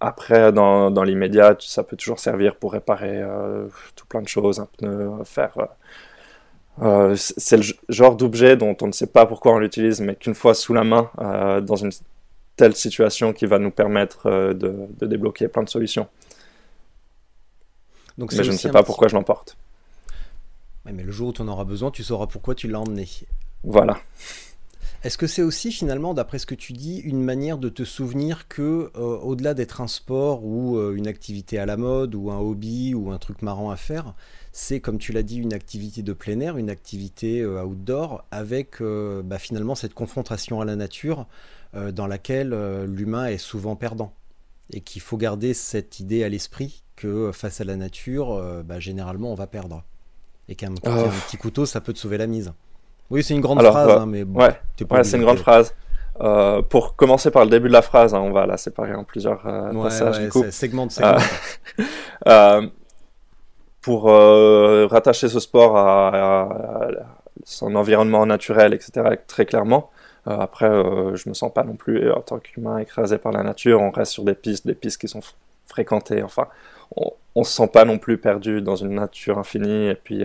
Après, 0.03 0.51
dans, 0.53 0.91
dans 0.91 1.03
l'immédiat, 1.03 1.57
ça 1.61 1.83
peut 1.83 1.97
toujours 1.97 2.19
servir 2.19 2.57
pour 2.57 2.73
réparer 2.73 3.23
tout 3.97 4.07
plein 4.07 4.23
de 4.23 4.29
choses, 4.29 4.61
un 4.61 4.67
pneu, 4.79 5.11
faire 5.25 5.55
c'est 7.17 7.57
le 7.59 7.65
genre 7.89 8.17
d'objet 8.17 8.57
dont 8.57 8.77
on 8.81 8.87
ne 8.87 8.93
sait 8.93 9.07
pas 9.07 9.27
pourquoi 9.27 9.53
on 9.53 9.59
l'utilise, 9.59 10.01
mais 10.01 10.15
qu'une 10.15 10.35
fois 10.35 10.55
sous 10.55 10.73
la 10.73 10.85
main, 10.85 11.11
euh, 11.19 11.61
dans 11.61 11.77
une 11.77 11.91
telle 12.57 12.75
situation 12.75 13.33
qui 13.33 13.47
va 13.47 13.59
nous 13.59 13.71
permettre 13.71 14.27
euh, 14.27 14.55
de, 14.55 15.07
débloquer 15.07 15.49
plein 15.49 15.63
de 15.63 15.69
solutions. 15.69 16.09
Donc, 18.19 18.33
mais 18.33 18.45
je 18.45 18.51
ne 18.51 18.57
sais 18.57 18.71
pas 18.71 18.83
pourquoi 18.83 19.09
je 19.09 19.15
l'emporte. 19.15 19.57
mais 20.85 21.03
le 21.03 21.13
jour 21.13 21.29
où 21.29 21.33
tu 21.33 21.43
en 21.43 21.49
auras 21.49 21.65
besoin, 21.65 21.91
tu 21.91 22.03
sauras 22.03 22.27
pourquoi 22.27 22.55
tu 22.55 22.69
l'as 22.69 22.81
emmené. 22.81 23.09
Voilà. 23.63 23.99
Est-ce 25.03 25.17
que 25.17 25.27
c'est 25.27 25.43
aussi 25.43 25.73
finalement, 25.73 26.13
d'après 26.13 26.39
ce 26.39 26.47
que 26.47 26.55
tu 26.55 26.73
dis, 26.73 26.99
une 26.99 27.23
manière 27.23 27.57
de 27.59 27.69
te 27.69 27.85
souvenir 27.85 28.49
que, 28.49 28.91
au-delà 28.97 29.55
d'être 29.55 29.81
un 29.81 29.89
sport 29.89 30.45
ou 30.45 30.79
une 30.93 31.07
activité 31.07 31.59
à 31.59 31.65
la 31.65 31.79
mode 31.79 32.15
ou 32.15 32.31
un 32.31 32.39
hobby 32.39 32.95
ou 32.95 33.11
un 33.11 33.17
truc 33.17 33.41
marrant 33.41 33.71
à 33.71 33.77
faire, 33.77 34.15
c'est, 34.53 34.81
comme 34.81 34.99
tu 34.99 35.13
l'as 35.13 35.23
dit, 35.23 35.39
une 35.39 35.53
activité 35.53 36.03
de 36.03 36.13
plein 36.13 36.41
air, 36.41 36.57
une 36.57 36.71
activité 36.71 37.41
euh, 37.41 37.63
outdoor, 37.65 38.25
avec 38.31 38.81
euh, 38.81 39.23
bah, 39.23 39.39
finalement 39.39 39.75
cette 39.75 39.95
confrontation 39.95 40.61
à 40.61 40.65
la 40.65 40.77
nature 40.77 41.27
euh, 41.75 41.93
dans 41.93 42.07
laquelle 42.07 42.51
l'humain 42.85 43.27
est 43.27 43.39
souvent 43.39 43.77
perdant. 43.77 44.13
Et 44.73 44.81
qu'il 44.81 45.03
faut 45.03 45.17
garder 45.17 45.53
cette 45.53 45.99
idée 45.99 46.23
à 46.23 46.29
l'esprit 46.29 46.83
que 46.95 47.33
face 47.33 47.61
à 47.61 47.65
la 47.65 47.75
nature, 47.75 48.41
bah, 48.65 48.79
généralement, 48.79 49.33
on 49.33 49.35
va 49.35 49.49
perdre. 49.49 49.83
Et 50.49 50.55
qu'un 50.55 50.73
oh. 50.75 51.09
petit 51.27 51.37
couteau, 51.37 51.67
ça 51.67 51.81
peut 51.81 51.93
te 51.93 51.99
sauver 51.99 52.19
la 52.19 52.29
mise. 52.29 52.53
Oui, 53.11 53.23
c'est 53.23 53.35
une 53.35 53.41
grande 53.41 53.63
phrase, 53.63 53.91
hein, 53.91 54.07
mais 54.07 54.23
ouais, 54.23 54.61
c'est 55.05 55.17
une 55.17 55.25
grande 55.25 55.39
phrase. 55.39 55.75
pour 56.69 56.97
commencer 56.97 57.31
par 57.31 57.45
le 57.45 57.51
début 57.51 57.69
de 57.69 57.73
la 57.73 57.83
phrase, 57.83 58.15
hein, 58.15 58.21
on 58.21 58.33
va 58.33 58.47
la 58.47 58.57
séparer 58.57 58.95
en 58.95 59.05
plusieurs 59.05 59.43
passages. 59.43 60.29
Segment 60.51 60.87
de 60.87 60.93
segment 60.93 61.17
pour 63.81 64.11
euh, 64.11 64.87
rattacher 64.87 65.29
ce 65.29 65.41
sport 65.41 65.77
à, 65.77 66.89
son 67.45 67.75
environnement 67.75 68.27
naturel, 68.27 68.75
etc., 68.75 69.17
très 69.27 69.47
clairement. 69.47 69.91
Euh, 70.27 70.39
après, 70.39 70.67
euh, 70.67 71.17
je 71.17 71.29
me 71.29 71.35
sens 71.35 71.53
pas 71.53 71.65
non 71.65 71.77
plus 71.77 72.13
en 72.13 72.21
tant 72.21 72.39
qu'humain 72.39 72.79
écrasé 72.79 73.17
par 73.17 73.33
la 73.33 73.43
nature. 73.43 73.81
On 73.81 73.91
reste 73.91 74.13
sur 74.13 74.25
des 74.25 74.35
pistes, 74.35 74.67
des 74.67 74.75
pistes 74.75 75.01
qui 75.01 75.09
sont 75.09 75.23
fréquentées. 75.67 76.23
Enfin, 76.23 76.49
on, 76.95 77.13
on 77.35 77.45
se 77.45 77.53
sent 77.53 77.69
pas 77.69 77.87
non 77.87 77.99
plus 77.99 78.19
perdu 78.19 78.61
dans 78.61 78.77
une 78.77 78.95
nature 78.95 79.39
infinie 79.39 79.89
et 79.89 79.95
puis 79.95 80.25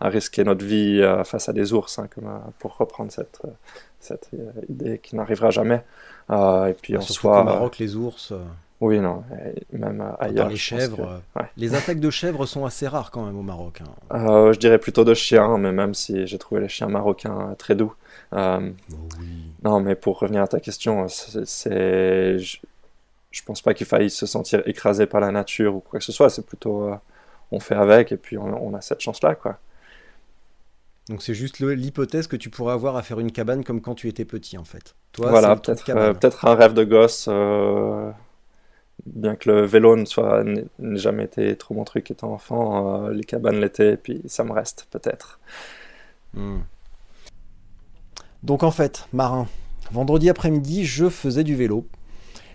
à 0.00 0.08
risquer 0.08 0.44
notre 0.44 0.64
vie 0.64 1.02
face 1.24 1.48
à 1.48 1.52
des 1.52 1.72
ours, 1.72 1.98
hein, 1.98 2.08
comme, 2.14 2.30
pour 2.58 2.76
reprendre 2.76 3.10
cette, 3.10 3.40
cette 4.00 4.30
idée 4.68 4.98
qui 4.98 5.16
n'arrivera 5.16 5.50
jamais. 5.50 5.82
et 6.30 6.74
puis 6.80 6.96
en 6.96 7.00
soi, 7.00 7.40
au 7.40 7.44
Maroc, 7.44 7.78
les 7.78 7.96
ours. 7.96 8.32
Oui, 8.80 9.00
non, 9.00 9.24
même 9.72 10.14
ailleurs. 10.20 10.48
les 10.48 10.56
chèvres, 10.56 11.20
les 11.56 11.74
attaques 11.74 11.98
de 11.98 12.10
chèvres 12.10 12.46
sont 12.46 12.64
assez 12.64 12.86
rares 12.86 13.10
quand 13.10 13.26
même 13.26 13.36
au 13.36 13.42
Maroc. 13.42 13.80
Hein. 13.80 14.16
Euh, 14.16 14.52
je 14.52 14.58
dirais 14.60 14.78
plutôt 14.78 15.04
de 15.04 15.14
chiens, 15.14 15.58
mais 15.58 15.72
même 15.72 15.94
si 15.94 16.26
j'ai 16.28 16.38
trouvé 16.38 16.60
les 16.60 16.68
chiens 16.68 16.86
marocains 16.86 17.56
très 17.58 17.74
doux. 17.74 17.92
Euh, 18.34 18.70
oh 18.92 18.94
non, 19.64 19.80
mais 19.80 19.96
pour 19.96 20.20
revenir 20.20 20.42
à 20.42 20.48
ta 20.48 20.60
question, 20.60 21.08
c'est, 21.08 22.38
je, 22.38 22.58
je 23.32 23.42
pense 23.42 23.62
pas 23.62 23.74
qu'il 23.74 23.86
faille 23.86 24.10
se 24.10 24.26
sentir 24.26 24.62
écrasé 24.66 25.06
par 25.06 25.20
la 25.20 25.32
nature 25.32 25.74
ou 25.74 25.80
quoi 25.80 25.98
que 25.98 26.04
ce 26.04 26.12
soit. 26.12 26.30
C'est 26.30 26.46
plutôt, 26.46 26.84
euh, 26.84 26.94
on 27.50 27.58
fait 27.58 27.74
avec 27.74 28.12
et 28.12 28.16
puis 28.16 28.38
on, 28.38 28.74
a 28.74 28.80
cette 28.80 29.00
chance-là, 29.00 29.34
quoi. 29.34 29.58
Donc 31.08 31.22
c'est 31.22 31.34
juste 31.34 31.60
l'hypothèse 31.60 32.26
que 32.26 32.36
tu 32.36 32.50
pourrais 32.50 32.74
avoir 32.74 32.96
à 32.96 33.02
faire 33.02 33.18
une 33.20 33.32
cabane 33.32 33.64
comme 33.64 33.80
quand 33.80 33.94
tu 33.94 34.08
étais 34.08 34.24
petit, 34.24 34.58
en 34.58 34.64
fait. 34.64 34.94
Toi, 35.12 35.30
voilà, 35.30 35.56
peut-être, 35.56 35.84
peut-être 35.84 36.46
un 36.46 36.54
rêve 36.54 36.74
de 36.74 36.84
gosse 36.84 37.28
bien 39.06 39.36
que 39.36 39.50
le 39.50 39.64
vélo 39.64 39.96
ne 39.96 40.04
soit 40.04 40.44
n'ait 40.44 40.66
jamais 40.98 41.24
été 41.24 41.56
trop 41.56 41.74
mon 41.74 41.84
truc 41.84 42.10
étant 42.10 42.32
enfant, 42.32 43.06
euh, 43.06 43.12
les 43.12 43.24
cabanes 43.24 43.60
l'étaient, 43.60 43.94
et 43.94 43.96
puis 43.96 44.22
ça 44.26 44.44
me 44.44 44.52
reste 44.52 44.86
peut-être. 44.90 45.40
Hmm. 46.34 46.60
Donc 48.42 48.62
en 48.62 48.70
fait, 48.70 49.08
marin, 49.12 49.46
vendredi 49.90 50.30
après-midi, 50.30 50.84
je 50.84 51.08
faisais 51.08 51.44
du 51.44 51.54
vélo 51.54 51.86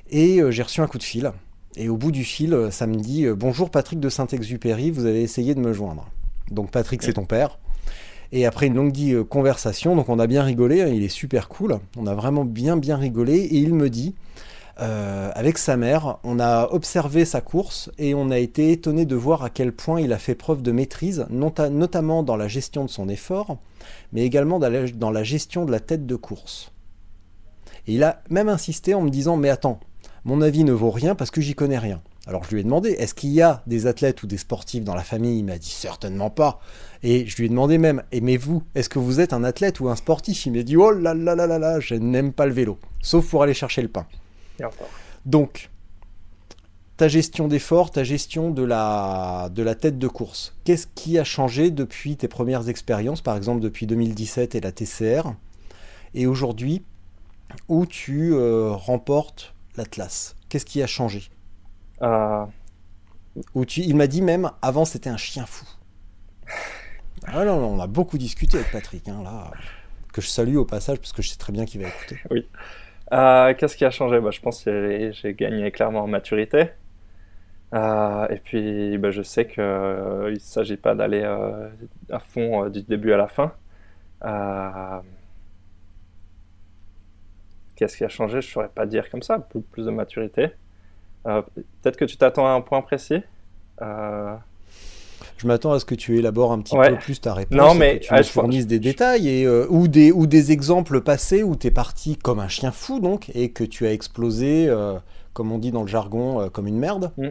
et 0.10 0.42
euh, 0.42 0.52
j'ai 0.52 0.64
reçu 0.64 0.82
un 0.82 0.88
coup 0.88 0.98
de 0.98 1.04
fil. 1.04 1.32
Et 1.76 1.90
au 1.90 1.98
bout 1.98 2.12
du 2.12 2.24
fil, 2.24 2.54
euh, 2.54 2.72
ça 2.72 2.86
me 2.88 2.96
dit 2.96 3.28
Bonjour 3.30 3.70
Patrick 3.70 4.00
de 4.00 4.10
Saint-Exupéry, 4.10 4.92
vous 4.92 5.06
avez 5.06 5.22
essayé 5.22 5.56
de 5.56 5.60
me 5.60 5.74
joindre. 5.74 6.10
Donc 6.52 6.72
Patrick, 6.72 7.02
c'est 7.04 7.14
ton 7.14 7.26
père. 7.26 7.58
Et 8.36 8.48
après 8.48 8.66
une 8.66 8.74
longue 8.74 8.98
euh, 9.00 9.24
conversation, 9.24 9.96
donc 9.96 10.10
on 10.10 10.18
a 10.18 10.26
bien 10.26 10.42
rigolé, 10.42 10.82
hein, 10.82 10.88
il 10.88 11.04
est 11.04 11.08
super 11.08 11.48
cool, 11.48 11.80
on 11.96 12.08
a 12.08 12.16
vraiment 12.16 12.46
bien 12.46 12.78
bien 12.78 12.98
rigolé, 12.98 13.36
et 13.36 13.58
il 13.58 13.76
me 13.76 13.92
dit, 13.92 14.16
euh, 14.80 15.30
avec 15.36 15.60
sa 15.60 15.78
mère, 15.78 16.18
on 16.24 16.40
a 16.40 16.68
observé 16.72 17.26
sa 17.26 17.42
course 17.42 17.92
et 18.00 18.16
on 18.16 18.32
a 18.32 18.40
été 18.40 18.72
étonné 18.72 19.06
de 19.06 19.16
voir 19.16 19.44
à 19.44 19.52
quel 19.52 19.72
point 19.72 20.02
il 20.02 20.12
a 20.12 20.18
fait 20.18 20.34
preuve 20.34 20.64
de 20.64 20.72
maîtrise, 20.72 21.28
notamment 21.30 22.24
dans 22.24 22.36
la 22.36 22.48
gestion 22.48 22.84
de 22.84 22.90
son 22.90 23.08
effort, 23.08 23.60
mais 24.14 24.24
également 24.24 24.58
dans 24.58 25.12
la 25.12 25.24
gestion 25.24 25.66
de 25.66 25.72
la 25.72 25.80
tête 25.80 26.08
de 26.08 26.16
course. 26.16 26.72
Et 27.86 27.94
il 27.94 28.04
a 28.04 28.24
même 28.32 28.50
insisté 28.50 28.96
en 28.96 29.02
me 29.02 29.12
disant 29.12 29.38
Mais 29.38 29.50
attends, 29.50 29.80
mon 30.26 30.42
avis 30.42 30.64
ne 30.64 30.72
vaut 30.72 30.90
rien 30.90 31.14
parce 31.14 31.30
que 31.30 31.42
j'y 31.42 31.54
connais 31.54 31.78
rien. 31.78 32.02
Alors 32.26 32.46
je 32.46 32.52
lui 32.52 32.62
ai 32.62 32.64
demandé 32.64 32.92
Est-ce 32.92 33.14
qu'il 33.14 33.32
y 33.32 33.42
a 33.42 33.62
des 33.68 33.86
athlètes 33.88 34.24
ou 34.24 34.28
des 34.28 34.38
sportifs 34.38 34.84
dans 34.84 34.96
la 34.96 35.04
famille? 35.04 35.40
Il 35.40 35.46
m'a 35.46 35.58
dit 35.58 35.70
Certainement 35.70 36.30
pas. 36.30 36.62
Et 37.04 37.28
je 37.28 37.36
lui 37.36 37.46
ai 37.46 37.50
demandé 37.50 37.78
même 37.78 38.02
Aimez-vous 38.12 38.64
Est-ce 38.76 38.90
que 38.90 38.98
vous 38.98 39.20
êtes 39.20 39.34
un 39.34 39.44
athlète 39.44 39.82
ou 39.82 39.90
un 39.90 39.96
sportif? 39.96 40.46
Il 40.46 40.54
m'a 40.54 40.64
dit 40.64 40.78
Oh 40.78 40.92
là 40.92 41.14
là 41.14 41.36
là 41.36 41.46
là 41.46 41.60
là, 41.60 41.80
je 41.80 41.96
n'aime 41.96 42.32
pas 42.32 42.46
le 42.46 42.54
vélo, 42.54 42.80
sauf 43.02 43.30
pour 43.30 43.44
aller 43.44 43.54
chercher 43.54 43.82
le 43.82 43.90
pain. 43.90 44.08
Donc, 45.26 45.70
ta 46.96 47.08
gestion 47.10 47.48
d'effort, 47.48 47.92
ta 47.92 48.04
gestion 48.04 48.52
de 48.52 48.64
la, 48.64 49.50
de 49.54 49.64
la 49.64 49.76
tête 49.76 50.00
de 50.00 50.08
course. 50.08 50.56
Qu'est-ce 50.64 50.88
qui 50.88 51.20
a 51.20 51.24
changé 51.24 51.72
depuis 51.72 52.16
tes 52.16 52.28
premières 52.30 52.70
expériences, 52.70 53.22
par 53.22 53.36
exemple 53.36 53.60
depuis 53.60 53.86
2017 53.88 54.56
et 54.56 54.62
la 54.62 54.72
TCR, 54.72 55.34
et 56.14 56.28
aujourd'hui 56.28 56.84
où 57.68 57.86
tu 57.86 58.34
euh, 58.34 58.72
remportes 58.72 59.54
l'Atlas? 59.76 60.36
Qu'est-ce 60.48 60.66
qui 60.66 60.82
a 60.82 60.88
changé? 60.88 61.30
Euh... 62.02 62.46
Où 63.56 63.66
tu, 63.66 63.82
il 63.82 63.96
m'a 63.96 64.08
dit 64.08 64.22
même, 64.22 64.52
avant 64.62 64.86
c'était 64.86 65.10
un 65.10 65.18
chien 65.18 65.46
fou. 65.46 65.66
Ah 67.28 67.44
on 67.46 67.80
a 67.80 67.88
beaucoup 67.88 68.18
discuté 68.18 68.58
avec 68.58 68.72
Patrick, 68.72 69.08
hein, 69.08 69.22
là, 69.24 69.52
que 70.12 70.22
je 70.22 70.28
salue 70.28 70.56
au 70.56 70.66
passage 70.66 70.98
parce 71.00 71.14
que 71.14 71.22
je 71.22 71.30
sais 71.30 71.38
très 71.38 71.54
bien 71.54 71.66
qu'il 71.66 71.82
va 71.82 71.88
écouter. 71.88 72.20
Oui. 72.30 72.48
Euh, 73.12 73.54
qu'est-ce 73.54 73.78
qui 73.78 73.86
a 73.86 73.92
changé? 73.92 74.20
Bah, 74.20 74.32
Je 74.32 74.42
pense 74.42 74.64
que 74.64 75.12
j'ai 75.14 75.34
gagné 75.34 75.72
clairement 75.72 76.04
en 76.04 76.08
maturité. 76.08 76.70
Euh, 77.74 78.28
et 78.30 78.38
puis, 78.38 78.98
bah, 78.98 79.12
je 79.12 79.22
sais 79.24 79.48
qu'il 79.48 79.64
ne 79.64 80.36
s'agit 80.40 80.78
pas 80.78 80.96
d'aller 80.96 81.24
à 81.24 82.20
fond 82.20 82.70
du 82.70 82.84
début 82.84 83.14
à 83.14 83.18
la 83.18 83.28
fin. 83.28 83.54
Qu'est-ce 87.76 87.98
qui 87.98 88.04
a 88.04 88.10
changé? 88.10 88.42
Je 88.42 88.48
ne 88.48 88.52
saurais 88.52 88.70
pas 88.70 88.86
dire 88.86 89.10
comme 89.10 89.24
ça, 89.24 89.40
plus, 89.40 89.62
plus 89.62 89.86
de 89.86 89.92
maturité. 89.92 90.52
Euh, 91.26 91.42
peut-être 91.82 91.98
que 91.98 92.06
tu 92.06 92.18
t'attends 92.18 92.46
à 92.48 92.52
un 92.52 92.62
point 92.62 92.82
précis? 92.82 93.24
Euh, 93.82 94.36
Je 95.38 95.48
m'attends 95.48 95.74
à 95.74 95.80
ce 95.80 95.86
que 95.86 95.96
tu 95.96 96.18
élabores 96.18 96.52
un 96.52 96.62
petit 96.62 96.76
peu 96.76 96.96
plus 96.98 97.20
ta 97.20 97.34
réponse, 97.34 97.58
non, 97.58 97.76
mais, 97.76 98.00
que 98.00 98.06
tu 98.06 98.14
nous 98.14 98.24
fournisses 98.24 98.68
des 98.68 98.80
détails 98.80 99.28
et, 99.28 99.46
euh, 99.46 99.66
ou, 99.70 99.88
des, 99.88 100.12
ou 100.12 100.28
des 100.28 100.52
exemples 100.52 101.02
passés 101.02 101.44
où 101.44 101.56
tu 101.56 101.68
es 101.68 101.72
parti 101.72 102.16
comme 102.16 102.40
un 102.40 102.48
chien 102.48 102.72
fou 102.72 103.00
donc 103.00 103.30
et 103.34 103.52
que 103.52 103.64
tu 103.64 103.86
as 103.86 103.94
explosé, 103.94 104.74
comme 105.34 105.52
on 105.52 105.58
dit 105.58 105.72
dans 105.72 105.82
le 105.82 105.88
jargon, 105.88 106.50
comme 106.52 106.68
une 106.68 106.78
merde. 106.78 107.12
Mm. 107.18 107.30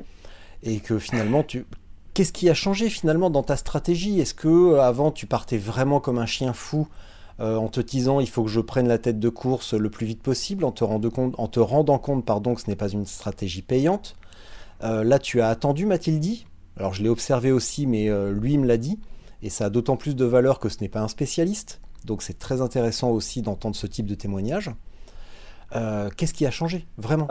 Et 0.64 0.78
que 0.78 0.98
finalement, 0.98 1.42
tu... 1.42 1.66
qu'est-ce 2.14 2.32
qui 2.32 2.48
a 2.48 2.54
changé 2.54 2.88
finalement 2.88 3.30
dans 3.30 3.42
ta 3.42 3.56
stratégie? 3.56 4.20
Est-ce 4.20 4.34
que 4.34 4.76
avant 4.78 5.10
tu 5.10 5.26
partais 5.26 5.58
vraiment 5.58 6.00
comme 6.00 6.18
un 6.18 6.26
chien 6.26 6.52
fou 6.52 6.88
euh, 7.40 7.56
en 7.56 7.68
te 7.68 7.80
disant 7.80 8.20
il 8.20 8.28
faut 8.28 8.44
que 8.44 8.50
je 8.50 8.60
prenne 8.60 8.86
la 8.86 8.98
tête 8.98 9.18
de 9.18 9.28
course 9.28 9.74
le 9.74 9.90
plus 9.90 10.06
vite 10.06 10.22
possible, 10.22 10.64
en 10.64 10.70
te, 10.70 10.84
rendant 10.84 11.10
compte, 11.10 11.34
en 11.38 11.48
te 11.48 11.60
rendant 11.60 11.98
compte 11.98 12.24
pardon, 12.24 12.54
que 12.54 12.60
ce 12.60 12.68
n'est 12.68 12.76
pas 12.76 12.90
une 12.90 13.06
stratégie 13.06 13.62
payante? 13.62 14.16
Euh, 14.84 15.02
là, 15.04 15.18
tu 15.18 15.40
as 15.40 15.48
attendu, 15.48 15.86
m'a-t-il 15.86 16.20
dit? 16.20 16.46
Alors, 16.76 16.94
je 16.94 17.02
l'ai 17.02 17.08
observé 17.08 17.52
aussi, 17.52 17.86
mais 17.86 18.08
euh, 18.08 18.32
lui, 18.32 18.58
me 18.58 18.66
l'a 18.66 18.76
dit. 18.76 18.98
Et 19.42 19.50
ça 19.50 19.66
a 19.66 19.70
d'autant 19.70 19.96
plus 19.96 20.16
de 20.16 20.24
valeur 20.24 20.58
que 20.58 20.68
ce 20.68 20.80
n'est 20.80 20.88
pas 20.88 21.00
un 21.00 21.08
spécialiste. 21.08 21.80
Donc, 22.04 22.22
c'est 22.22 22.38
très 22.38 22.60
intéressant 22.60 23.10
aussi 23.10 23.42
d'entendre 23.42 23.76
ce 23.76 23.86
type 23.86 24.06
de 24.06 24.14
témoignage. 24.14 24.70
Qu'est-ce 26.16 26.34
qui 26.34 26.44
a 26.44 26.50
changé, 26.50 26.86
vraiment? 26.98 27.26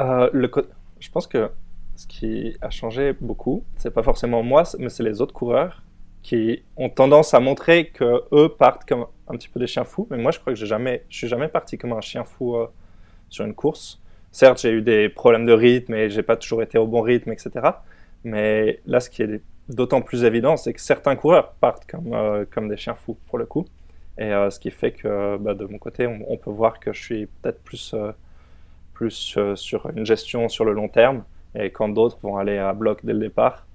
Je 0.99 1.09
pense 1.09 1.27
que 1.27 1.51
ce 1.95 2.07
qui 2.07 2.57
a 2.61 2.69
changé 2.69 3.13
beaucoup, 3.19 3.63
c'est 3.77 3.91
pas 3.91 4.01
forcément 4.01 4.41
moi, 4.41 4.63
mais 4.79 4.89
c'est 4.89 5.03
les 5.03 5.21
autres 5.21 5.33
coureurs 5.33 5.83
qui 6.23 6.63
ont 6.77 6.89
tendance 6.89 7.33
à 7.33 7.39
montrer 7.39 7.87
que 7.89 8.23
eux 8.31 8.49
partent 8.49 8.87
comme 8.87 9.05
un 9.27 9.33
petit 9.33 9.49
peu 9.49 9.59
des 9.59 9.67
chiens 9.67 9.83
fous. 9.83 10.07
Mais 10.11 10.17
moi, 10.17 10.31
je 10.31 10.39
crois 10.39 10.53
que 10.53 10.59
j'ai 10.59 10.65
jamais, 10.65 11.03
je 11.09 11.17
suis 11.17 11.27
jamais 11.27 11.47
parti 11.47 11.77
comme 11.77 11.93
un 11.93 12.01
chien 12.01 12.23
fou 12.23 12.55
euh, 12.55 12.67
sur 13.29 13.45
une 13.45 13.53
course. 13.53 14.01
Certes, 14.31 14.61
j'ai 14.61 14.71
eu 14.71 14.81
des 14.81 15.09
problèmes 15.09 15.45
de 15.45 15.53
rythme 15.53 15.93
et 15.93 16.09
j'ai 16.09 16.23
pas 16.23 16.35
toujours 16.35 16.61
été 16.61 16.77
au 16.77 16.87
bon 16.87 17.01
rythme, 17.01 17.31
etc. 17.31 17.49
Mais 18.23 18.81
là, 18.85 18.99
ce 18.99 19.09
qui 19.09 19.23
est 19.23 19.41
d'autant 19.69 20.01
plus 20.01 20.23
évident, 20.23 20.57
c'est 20.57 20.73
que 20.73 20.81
certains 20.81 21.15
coureurs 21.15 21.53
partent 21.53 21.89
comme, 21.89 22.13
euh, 22.13 22.45
comme 22.49 22.67
des 22.67 22.77
chiens 22.77 22.95
fous 22.95 23.17
pour 23.27 23.37
le 23.37 23.45
coup. 23.45 23.65
Et 24.17 24.33
euh, 24.33 24.49
ce 24.49 24.59
qui 24.59 24.71
fait 24.71 24.91
que 24.91 25.37
bah, 25.37 25.53
de 25.53 25.65
mon 25.65 25.77
côté, 25.77 26.07
on, 26.07 26.37
peut 26.37 26.51
voir 26.51 26.79
que 26.79 26.93
je 26.93 27.01
suis 27.01 27.25
peut-être 27.25 27.61
plus, 27.63 27.95
plus 28.93 29.37
sur 29.55 29.89
une 29.95 30.05
gestion 30.05 30.49
sur 30.49 30.65
le 30.65 30.73
long 30.73 30.89
terme. 30.89 31.23
Et 31.55 31.71
quand 31.71 31.89
d'autres 31.89 32.17
vont 32.21 32.37
aller 32.37 32.57
à 32.57 32.73
bloc 32.73 32.99
dès 33.03 33.13
le 33.13 33.19
départ, 33.19 33.65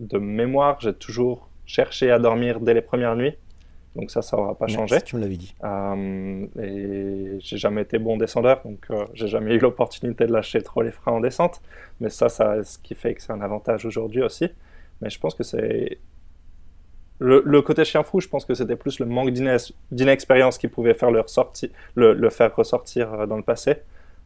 de 0.00 0.18
mémoire, 0.18 0.80
j'ai 0.80 0.94
toujours 0.94 1.48
cherché 1.66 2.10
à 2.10 2.18
dormir 2.18 2.60
dès 2.60 2.74
les 2.74 2.82
premières 2.82 3.16
nuits. 3.16 3.36
Donc 3.96 4.10
ça, 4.10 4.22
ça 4.22 4.36
n'aura 4.36 4.56
pas 4.56 4.66
changé. 4.66 5.00
Tu 5.02 5.16
me 5.16 5.20
l'avais 5.20 5.36
dit. 5.36 5.54
Euh, 5.62 6.46
et 6.60 7.38
j'ai 7.38 7.56
jamais 7.56 7.82
été 7.82 7.98
bon 7.98 8.16
descendeur, 8.16 8.60
donc 8.64 8.86
euh, 8.90 9.04
j'ai 9.14 9.28
jamais 9.28 9.54
eu 9.54 9.58
l'opportunité 9.58 10.26
de 10.26 10.32
lâcher 10.32 10.62
trop 10.62 10.82
les 10.82 10.90
freins 10.90 11.12
en 11.12 11.20
descente. 11.20 11.60
Mais 12.00 12.10
ça, 12.10 12.28
ça 12.28 12.62
ce 12.64 12.78
qui 12.78 12.94
fait 12.94 13.14
que 13.14 13.22
c'est 13.22 13.32
un 13.32 13.40
avantage 13.40 13.86
aujourd'hui 13.86 14.22
aussi. 14.22 14.48
Mais 15.00 15.10
je 15.10 15.18
pense 15.20 15.34
que 15.34 15.44
c'est 15.44 15.98
le, 17.20 17.62
côté 17.62 17.84
chien 17.84 18.02
fou. 18.02 18.20
Je 18.20 18.28
pense 18.28 18.44
que 18.44 18.54
c'était 18.54 18.76
plus 18.76 18.98
le 18.98 19.06
manque 19.06 19.30
d'inexpérience 19.92 20.58
qui 20.58 20.66
pouvait 20.66 20.94
faire 20.94 21.12
le, 21.12 21.22
le, 21.94 22.30
faire 22.30 22.54
ressortir 22.56 23.14
euh, 23.14 23.26
dans 23.26 23.36
le 23.36 23.42
passé. 23.42 23.76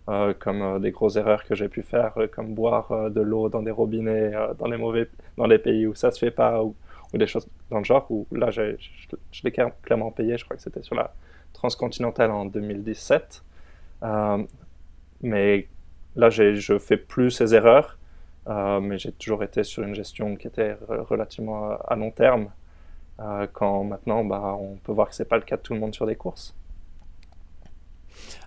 Euh, 0.09 0.33
comme 0.38 0.81
des 0.81 0.90
grosses 0.90 1.16
erreurs 1.16 1.44
que 1.44 1.54
j'ai 1.54 1.68
pu 1.68 1.83
faire, 1.83 2.14
comme 2.33 2.54
boire 2.54 3.11
de 3.11 3.20
l'eau 3.20 3.50
dans 3.50 3.61
des 3.61 3.70
robinets 3.70 4.33
dans 4.59 4.66
les 4.66 4.78
mauvais, 4.78 5.07
dans 5.37 5.46
les 5.46 5.59
pays 5.59 5.87
où 5.87 5.94
ça 5.94 6.11
se 6.11 6.18
fait 6.18 6.31
pas, 6.31 6.62
ou, 7.12 7.18
des 7.18 7.27
choses 7.27 7.49
dans 7.71 7.79
le 7.79 7.85
genre. 7.85 8.07
Où 8.11 8.27
là, 8.33 8.51
je, 8.51 8.77
l'ai 9.44 9.51
clairement 9.51 10.11
payé. 10.11 10.37
Je 10.38 10.44
crois 10.44 10.57
que 10.57 10.62
c'était 10.62 10.83
sur 10.83 10.94
la 10.94 11.14
transcontinentale 11.53 12.31
en 12.31 12.44
2017. 12.44 13.42
mais 15.23 15.68
là, 16.16 16.31
je 16.31 16.79
fais 16.79 16.97
plus 16.97 17.31
ces 17.31 17.55
erreurs. 17.55 17.99
mais 18.47 18.99
j'ai 18.99 19.12
toujours 19.12 19.42
été 19.42 19.64
sur 19.64 19.83
une 19.83 19.94
gestion 19.94 20.37
qui 20.37 20.47
était 20.47 20.77
relativement 20.88 21.71
à, 21.71 21.97
long 21.97 22.11
terme. 22.11 22.51
quand 23.53 23.85
maintenant, 23.85 24.25
bah, 24.25 24.57
on 24.59 24.77
peut 24.77 24.92
voir 24.92 25.09
que 25.09 25.14
c'est 25.14 25.29
pas 25.29 25.37
le 25.37 25.44
cas 25.44 25.57
de 25.57 25.62
tout 25.62 25.75
le 25.75 25.81
monde 25.81 25.94
sur 25.94 26.07
des 26.07 26.16
courses. 26.16 26.55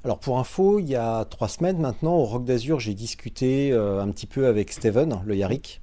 Alors 0.04 0.20
pour 0.20 0.40
info, 0.40 0.80
il 0.80 0.90
y 0.90 0.96
a 0.96 1.26
trois 1.26 1.48
semaines 1.48 1.78
maintenant, 1.78 2.16
au 2.16 2.26
Rock 2.26 2.46
d'Azur, 2.46 2.80
j'ai 2.80 2.94
discuté 2.94 3.72
euh, 3.72 4.02
un 4.02 4.10
petit 4.12 4.28
peu 4.28 4.48
avec 4.48 4.72
Steven, 4.72 5.22
le 5.26 5.36
Yarik. 5.36 5.82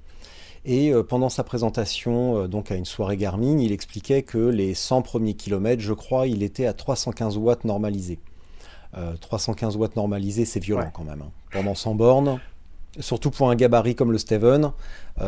Et 0.65 0.91
euh, 0.91 1.03
pendant 1.03 1.29
sa 1.29 1.43
présentation 1.43 2.43
euh, 2.43 2.47
donc 2.47 2.71
à 2.71 2.75
une 2.75 2.85
soirée 2.85 3.17
Garmin, 3.17 3.57
il 3.59 3.71
expliquait 3.71 4.23
que 4.23 4.37
les 4.37 4.73
100 4.73 5.01
premiers 5.01 5.33
kilomètres, 5.33 5.81
je 5.81 5.93
crois, 5.93 6.27
il 6.27 6.43
était 6.43 6.65
à 6.65 6.73
315 6.73 7.37
watts 7.37 7.65
normalisés. 7.65 8.19
315 9.21 9.77
watts 9.77 9.95
normalisés, 9.95 10.45
c'est 10.45 10.59
violent 10.59 10.89
quand 10.91 11.03
même. 11.03 11.21
Hein. 11.21 11.31
Pendant 11.51 11.75
100 11.75 11.93
bornes, 11.93 12.39
surtout 12.99 13.29
pour 13.29 13.51
un 13.51 13.55
gabarit 13.55 13.93
comme 13.93 14.11
le 14.11 14.17
Steven, 14.17 14.71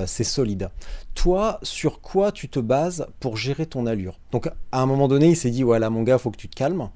c'est 0.07 0.23
solide. 0.23 0.71
Toi, 1.13 1.59
sur 1.61 2.01
quoi 2.01 2.31
tu 2.31 2.49
te 2.49 2.59
bases 2.59 3.05
pour 3.19 3.37
gérer 3.37 3.67
ton 3.67 3.85
allure? 3.85 4.17
Donc 4.31 4.47
à 4.71 4.81
un 4.81 4.87
moment 4.87 5.07
donné, 5.07 5.27
il 5.29 5.35
s'est 5.37 5.51
dit, 5.51 5.61
voilà 5.61 5.91
mon 5.91 6.01
gars, 6.01 6.17
faut 6.17 6.31
que 6.31 6.37
tu 6.37 6.49
te 6.49 6.55
calmes 6.55 6.89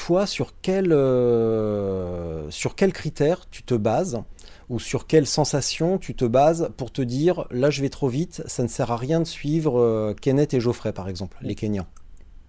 toi, 0.00 0.26
sur 0.26 0.54
quel, 0.62 0.92
euh, 0.92 2.50
sur 2.50 2.74
quel 2.74 2.90
critère 2.90 3.46
tu 3.50 3.62
te 3.62 3.74
bases 3.74 4.22
ou 4.70 4.78
sur 4.78 5.06
quelle 5.06 5.26
sensation 5.26 5.98
tu 5.98 6.14
te 6.14 6.24
bases 6.24 6.70
pour 6.78 6.92
te 6.92 7.02
dire 7.02 7.44
là 7.50 7.68
je 7.70 7.82
vais 7.82 7.90
trop 7.90 8.08
vite, 8.08 8.42
ça 8.46 8.62
ne 8.62 8.68
sert 8.68 8.90
à 8.92 8.96
rien 8.96 9.18
de 9.18 9.26
suivre 9.26 9.78
euh, 9.78 10.14
Kenneth 10.14 10.54
et 10.54 10.60
Geoffrey 10.60 10.92
par 10.92 11.08
exemple, 11.08 11.36
les 11.42 11.56
Kenyans? 11.56 11.88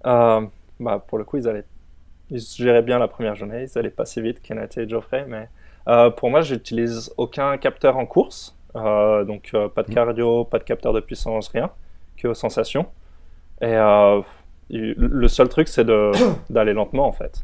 Euh, 0.05 0.41
bah, 0.79 1.03
Pour 1.05 1.17
le 1.17 1.23
coup, 1.23 1.37
ils, 1.37 1.47
allaient, 1.49 1.65
ils 2.29 2.39
géraient 2.39 2.83
bien 2.83 2.99
la 2.99 3.07
première 3.07 3.35
journée, 3.35 3.65
ils 3.67 3.69
n'allaient 3.75 3.89
pas 3.89 4.05
si 4.05 4.21
vite, 4.21 4.41
Kenneth 4.41 4.77
et 4.77 4.87
Geoffrey, 4.87 5.25
mais 5.27 5.49
pour 6.15 6.29
moi, 6.29 6.41
j'utilise 6.41 7.11
aucun 7.17 7.57
capteur 7.57 7.97
en 7.97 8.05
course, 8.05 8.55
donc 8.75 9.51
pas 9.75 9.83
de 9.83 9.91
mm. 9.91 9.93
cardio, 9.93 10.45
pas 10.45 10.59
de 10.59 10.63
capteur 10.63 10.93
de 10.93 10.99
puissance, 10.99 11.49
rien, 11.49 11.71
que 12.17 12.27
aux 12.27 12.33
sensations. 12.35 12.85
Et 13.61 13.75
le 14.69 15.27
seul 15.27 15.49
truc, 15.49 15.67
c'est 15.67 15.87
d'aller 16.51 16.73
lentement, 16.73 17.07
en 17.07 17.11
fait. 17.11 17.43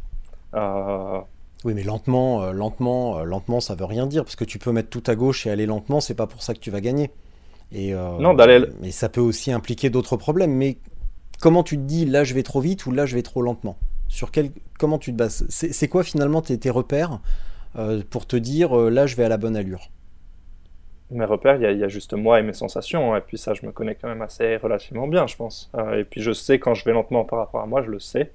Euh, 1.58 1.68
oui, 1.68 1.74
mais 1.74 1.84
lentement, 1.84 2.44
euh, 2.44 2.52
lentement, 2.52 3.20
euh, 3.20 3.24
lentement, 3.24 3.60
ça 3.60 3.76
veut 3.76 3.86
rien 3.86 4.06
dire, 4.06 4.24
parce 4.24 4.36
que 4.36 4.46
tu 4.46 4.60
peux 4.60 4.72
mettre 4.72 4.90
tout 4.90 5.04
à 5.08 5.16
gauche 5.16 5.48
et 5.48 5.50
aller 5.50 5.66
lentement, 5.66 6.00
c'est 6.00 6.16
pas 6.16 6.28
pour 6.28 6.44
ça 6.44 6.54
que 6.54 6.60
tu 6.60 6.72
vas 6.72 6.82
gagner. 6.82 7.12
Et, 7.74 7.92
non, 7.94 8.34
d'aller. 8.34 8.66
Mais 8.82 8.92
ça 8.92 9.10
peut 9.10 9.20
aussi 9.20 9.52
impliquer 9.52 9.90
d'autres 9.90 10.16
problèmes. 10.16 10.54
Mais 10.54 10.78
comment 11.42 11.64
tu 11.64 11.76
te 11.76 11.82
dis, 11.82 12.06
là, 12.06 12.24
je 12.24 12.34
vais 12.34 12.44
trop 12.44 12.62
vite 12.62 12.86
ou 12.86 12.92
là, 12.92 13.06
je 13.06 13.16
vais 13.16 13.24
trop 13.24 13.42
lentement? 13.42 13.78
Sur 14.08 14.32
quel, 14.32 14.52
comment 14.80 14.98
tu 14.98 15.12
te 15.12 15.18
bases? 15.18 15.46
C'est 15.50 15.88
quoi 15.90 16.04
finalement 16.04 16.42
tes, 16.42 16.58
tes 16.58 16.70
repères 16.70 17.20
pour 18.10 18.26
te 18.26 18.38
dire, 18.38 18.74
là, 18.74 19.06
je 19.06 19.18
vais 19.18 19.26
à 19.26 19.30
la 19.30 19.36
bonne 19.36 19.58
allure? 19.58 19.90
Mes 21.12 21.26
repères, 21.26 21.62
il 21.62 21.78
y, 21.78 21.84
a, 21.84 21.88
juste 21.90 22.14
moi 22.14 22.40
et 22.40 22.44
mes 22.44 22.54
sensations. 22.54 23.18
Et 23.18 23.22
puis 23.22 23.38
ça, 23.38 23.54
je 23.54 23.66
me 23.66 23.74
connais 23.74 23.96
quand 23.96 24.08
même 24.08 24.22
assez 24.22 24.56
relativement 24.56 25.10
bien, 25.10 25.28
je 25.28 25.36
pense. 25.36 25.70
et 25.94 26.06
puis 26.06 26.22
je 26.22 26.32
sais 26.32 26.60
quand 26.60 26.74
je 26.74 26.86
vais 26.86 26.94
lentement 26.94 27.26
par 27.26 27.40
rapport 27.40 27.62
à 27.62 27.66
moi, 27.66 27.84
je 27.84 27.92
le 27.92 28.00
sais. 28.00 28.32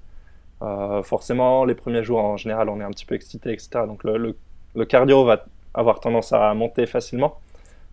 Forcément, 1.03 1.65
les 1.65 1.75
premiers 1.75 2.05
jours, 2.05 2.21
en 2.21 2.37
général, 2.37 2.69
on 2.69 2.81
est 2.81 2.85
un 2.85 2.91
petit 2.91 3.07
peu 3.07 3.15
excité, 3.15 3.53
etc. 3.53 3.71
Donc 3.87 4.05
le, 4.05 4.37
le 4.75 4.85
cardio 4.85 5.25
va 5.25 5.45
avoir 5.75 6.01
tendance 6.01 6.33
à 6.33 6.53
monter 6.55 6.87
facilement. 6.87 7.39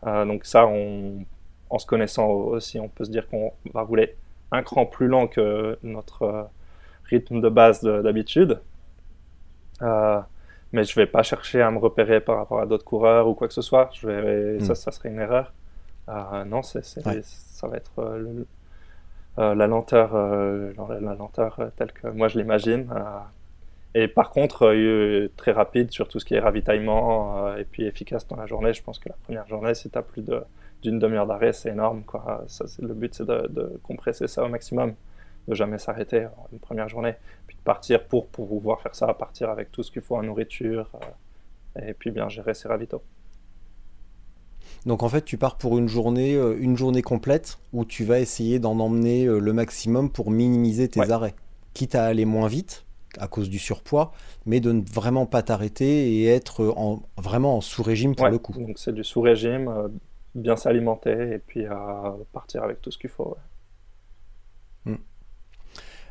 donc 0.06 0.46
ça, 0.46 0.68
on, 0.68 1.26
en 1.70 1.80
se 1.80 1.86
connaissant 1.86 2.28
aussi, 2.28 2.80
on 2.80 2.90
peut 2.90 3.06
se 3.06 3.12
dire 3.12 3.28
qu'on 3.28 3.54
va 3.74 3.82
rouler 3.82 4.16
un 4.52 4.64
cran 4.64 4.86
plus 4.86 5.08
lent 5.08 5.28
que 5.28 5.78
notre 5.84 6.24
euh, 6.24 6.44
rythme 7.06 7.42
de 7.42 7.50
base 7.50 7.84
d'habitude. 7.84 8.60
Euh, 9.82 10.20
mais 10.72 10.84
je 10.84 10.96
vais 10.96 11.06
pas 11.06 11.24
chercher 11.24 11.62
à 11.62 11.72
me 11.72 11.78
repérer 11.78 12.20
par 12.20 12.38
rapport 12.38 12.60
à 12.60 12.66
d'autres 12.66 12.86
coureurs 12.86 13.28
ou 13.28 13.34
quoi 13.34 13.48
que 13.48 13.54
ce 13.54 13.62
soit. 13.62 13.90
Je 13.94 14.08
vais, 14.08 14.60
ça, 14.60 14.74
hmm. 14.74 14.76
ça 14.76 14.92
serait 14.92 15.10
une 15.10 15.20
erreur. 15.20 15.54
Euh, 16.10 16.44
non, 16.46 16.64
ça 16.64 16.80
va 17.04 17.78
être 17.78 18.20
la 19.40 19.68
lenteur, 19.68 20.14
la 20.16 21.16
lenteur 21.16 21.60
telle 21.76 21.92
que 21.94 22.08
moi 22.08 22.28
je 22.28 22.38
l'imagine. 22.38 22.90
et 23.96 24.08
par 24.08 24.32
contre, 24.32 24.74
très 25.38 25.52
rapide 25.52 25.92
sur 25.92 26.08
tout 26.08 26.20
ce 26.20 26.26
qui 26.26 26.36
est 26.36 26.40
ravitaillement 26.40 27.56
et 27.56 27.64
puis 27.64 27.86
efficace 27.86 28.28
dans 28.28 28.36
la 28.36 28.46
journée. 28.46 28.74
Je 28.74 28.84
pense 28.84 29.00
que 29.00 29.10
la 29.10 29.16
première 29.24 29.48
journée, 29.48 29.74
si 29.74 29.90
tu 29.90 29.98
as 29.98 30.02
plus 30.02 30.24
d'une 30.82 31.00
demi-heure 31.00 31.28
d'arrêt, 31.28 31.54
c'est 31.54 31.70
énorme. 31.70 32.04
Quoi. 32.04 32.44
Ça, 32.48 32.66
le 32.82 32.94
but, 32.94 33.14
c'est 33.14 33.26
de, 33.26 33.80
compresser 33.84 34.28
ça 34.28 34.44
au 34.44 34.50
maximum, 34.50 34.94
de 35.48 35.56
jamais 35.56 35.78
s'arrêter 35.78 36.28
une 36.52 36.60
première 36.60 36.90
journée, 36.90 37.16
puis 37.48 37.56
de 37.56 37.62
partir 37.62 38.04
pour, 38.06 38.28
pouvoir 38.28 38.82
faire 38.82 38.96
ça, 38.96 39.14
partir 39.14 39.50
avec 39.50 39.72
tout 39.72 39.84
ce 39.84 39.92
qu'il 39.92 40.02
faut 40.02 40.18
en 40.18 40.24
nourriture, 40.24 40.90
euh, 41.78 41.88
et 41.88 41.94
puis 41.94 42.12
bien 42.12 42.30
gérer 42.30 42.54
ses 42.54 42.68
ravitaux. 42.68 43.04
Donc 44.86 45.04
en 45.04 45.10
fait, 45.10 45.24
tu 45.24 45.38
pars 45.38 45.58
pour 45.58 45.78
une 45.78 45.88
journée, 45.88 46.36
euh, 46.36 46.58
une 46.60 46.78
journée 46.78 47.02
complète 47.02 47.60
où 47.74 47.86
tu 47.86 48.04
vas 48.04 48.20
essayer 48.20 48.60
d'en 48.60 48.80
emmener 48.80 49.26
euh, 49.26 49.40
le 49.40 49.54
maximum 49.54 50.10
pour 50.10 50.32
minimiser 50.32 50.88
tes 50.88 51.12
arrêts, 51.12 51.36
quitte 51.74 51.96
à 51.96 52.06
aller 52.06 52.26
moins 52.26 52.48
vite 52.48 52.86
à 53.18 53.28
cause 53.28 53.50
du 53.50 53.58
surpoids, 53.58 54.12
mais 54.46 54.60
de 54.60 54.72
ne 54.72 54.82
vraiment 54.82 55.26
pas 55.26 55.42
t'arrêter 55.42 56.14
et 56.14 56.28
être 56.28 56.74
en, 56.78 57.02
vraiment 57.18 57.58
en 57.58 57.62
sous-régime 57.62 58.16
pour 58.16 58.28
le 58.28 58.38
coup. 58.38 58.54
Donc 58.54 58.78
c'est 58.78 58.94
du 58.94 59.04
sous-régime, 59.04 59.90
bien 60.36 60.56
s'alimenter 60.56 61.34
et 61.34 61.40
puis 61.40 61.66
à 61.66 62.16
partir 62.34 62.64
avec 62.64 62.82
tout 62.82 62.92
ce 62.92 62.98
qu'il 62.98 63.10
faut. 63.10 63.36
Hmm. 64.86 64.96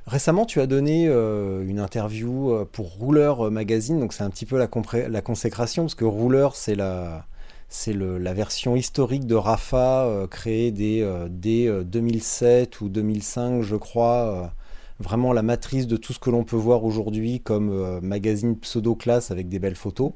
Récemment, 0.06 0.46
tu 0.46 0.60
as 0.60 0.66
donné 0.66 1.06
euh, 1.08 1.64
une 1.66 1.80
interview 1.80 2.52
euh, 2.52 2.64
pour 2.70 2.94
Rouleur 2.94 3.46
euh, 3.46 3.50
Magazine, 3.50 4.00
donc 4.00 4.12
c'est 4.12 4.24
un 4.24 4.30
petit 4.30 4.46
peu 4.46 4.58
la, 4.58 4.68
la 5.08 5.20
consécration, 5.20 5.84
parce 5.84 5.94
que 5.94 6.04
Rouleur, 6.04 6.56
c'est 6.56 6.74
la, 6.74 7.26
c'est 7.68 7.92
la 7.94 8.32
version 8.32 8.76
historique 8.76 9.26
de 9.26 9.34
Rafa, 9.34 10.26
créée 10.30 10.70
dès, 10.70 11.04
dès 11.28 11.84
2007 11.84 12.80
ou 12.80 12.88
2005, 12.88 13.62
je 13.62 13.76
crois. 13.76 14.52
vraiment 15.00 15.32
la 15.32 15.42
matrice 15.42 15.86
de 15.86 15.96
tout 15.96 16.12
ce 16.12 16.18
que 16.18 16.30
l'on 16.30 16.44
peut 16.44 16.56
voir 16.56 16.84
aujourd'hui 16.84 17.40
comme 17.40 18.00
magazine 18.00 18.58
pseudo-classe 18.58 19.30
avec 19.30 19.48
des 19.48 19.58
belles 19.58 19.76
photos. 19.76 20.12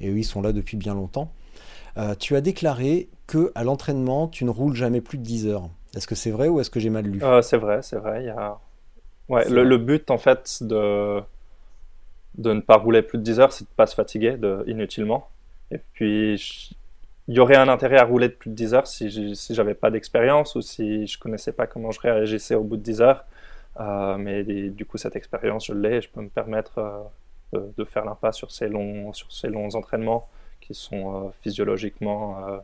Et 0.00 0.08
eux, 0.10 0.18
ils 0.18 0.24
sont 0.24 0.42
là 0.42 0.52
depuis 0.52 0.76
bien 0.76 0.94
longtemps. 0.94 1.32
tu 2.18 2.34
as 2.34 2.40
déclaré 2.40 3.08
que 3.28 3.52
à 3.54 3.62
l'entraînement, 3.62 4.26
tu 4.26 4.44
ne 4.44 4.50
roules 4.50 4.74
jamais 4.74 5.00
plus 5.00 5.18
de 5.18 5.22
10 5.22 5.46
heures. 5.46 5.68
Est-ce 5.94 6.06
que 6.06 6.14
c'est 6.14 6.30
vrai 6.30 6.48
ou 6.48 6.60
est-ce 6.60 6.70
que 6.70 6.80
j'ai 6.80 6.90
mal 6.90 7.06
lu? 7.06 7.22
Euh, 7.22 7.42
C'est 7.42 7.56
vrai, 7.56 7.82
c'est 7.82 7.96
vrai. 7.96 8.24
Y 8.24 8.28
a... 8.30 8.58
ouais, 9.28 9.48
le, 9.48 9.76
but, 9.78 10.10
en 10.10 10.18
fait, 10.18 10.62
de, 10.62 11.20
de 12.36 12.52
ne 12.52 12.60
pas 12.60 12.76
rouler 12.76 13.02
plus 13.02 13.18
de 13.18 13.22
10 13.22 13.40
heures, 13.40 13.52
c'est 13.52 13.64
de 13.64 13.70
ne 13.70 13.74
pas 13.76 13.86
se 13.86 13.94
fatiguer 13.94 14.36
de... 14.36 14.64
inutilement. 14.66 15.28
Et 15.70 15.78
puis, 15.92 16.76
il 17.28 17.34
y 17.34 17.40
aurait 17.40 17.56
un 17.56 17.68
intérêt 17.68 17.98
à 17.98 18.04
rouler 18.04 18.28
de 18.28 18.34
plus 18.34 18.50
de 18.50 18.54
10 18.54 18.74
heures 18.74 18.86
si, 18.86 19.36
si 19.36 19.54
j'avais 19.54 19.74
pas 19.74 19.90
d'expérience 19.90 20.54
ou 20.54 20.62
si 20.62 21.06
je 21.06 21.18
connaissais 21.18 21.52
pas 21.52 21.66
comment 21.66 21.90
je 21.90 22.00
réagissais 22.00 22.54
au 22.54 22.64
bout 22.64 22.76
de 22.76 22.82
10 22.82 23.02
heures. 23.02 23.24
Euh, 23.80 24.16
mais 24.16 24.42
du 24.44 24.84
coup, 24.86 24.98
cette 24.98 25.14
expérience, 25.16 25.66
je 25.66 25.74
l'ai 25.74 26.00
je 26.00 26.10
peux 26.10 26.22
me 26.22 26.30
permettre 26.30 26.78
euh, 27.54 27.60
de, 27.76 27.84
faire 27.84 28.04
l'impasse 28.04 28.36
sur 28.36 28.50
ces 28.50 28.68
longs, 28.68 29.12
entraînements 29.74 30.28
qui 30.60 30.74
sont 30.74 31.32
physiologiquement 31.42 32.60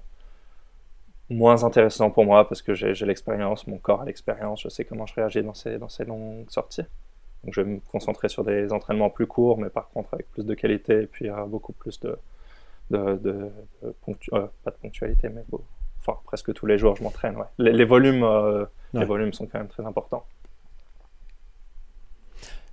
moins 1.31 1.65
intéressant 1.65 2.11
pour 2.11 2.25
moi 2.25 2.47
parce 2.49 2.63
que 2.63 2.75
j'ai 2.75 3.07
l'expérience, 3.07 3.67
mon 3.67 3.79
corps 3.79 4.03
a 4.03 4.05
l'expérience, 4.05 4.63
je 4.63 4.69
sais 4.69 4.85
comment 4.85 5.07
je 5.07 5.15
réagis 5.15 5.43
dans 5.43 5.55
ces, 5.55 5.79
dans 5.79 5.89
ces 5.89 6.05
longues 6.05 6.51
sorties. 6.51 6.85
Donc 7.45 7.55
je 7.55 7.61
vais 7.61 7.69
me 7.69 7.81
concentrer 7.81 8.29
sur 8.29 8.45
des 8.45 8.73
entraînements 8.73 9.11
plus 9.11 9.27
courts, 9.27 9.59
mais 9.59 9.71
par 9.71 9.89
contre 9.91 10.15
avec 10.15 10.31
plus 10.31 10.45
de 10.45 10.55
qualité 10.55 11.03
et 11.03 11.07
puis 11.07 11.29
euh, 11.29 11.45
beaucoup 11.47 11.73
plus 11.73 12.01
de, 12.01 12.17
de, 12.91 13.17
de, 13.17 13.51
euh, 13.85 14.47
pas 14.65 14.71
de 14.71 14.77
ponctualité, 14.81 15.29
mais 15.29 15.45
bon, 15.49 15.61
enfin 16.01 16.19
presque 16.25 16.53
tous 16.53 16.67
les 16.67 16.79
jours 16.79 16.97
je 16.97 17.03
m'entraîne. 17.03 17.37
Ouais. 17.37 17.45
Les, 17.59 17.85
volumes, 17.85 18.25
euh, 18.25 18.65
les 18.93 19.05
volumes 19.05 19.33
sont 19.33 19.47
quand 19.47 19.59
même 19.59 19.69
très 19.69 19.85
importants. 19.85 20.25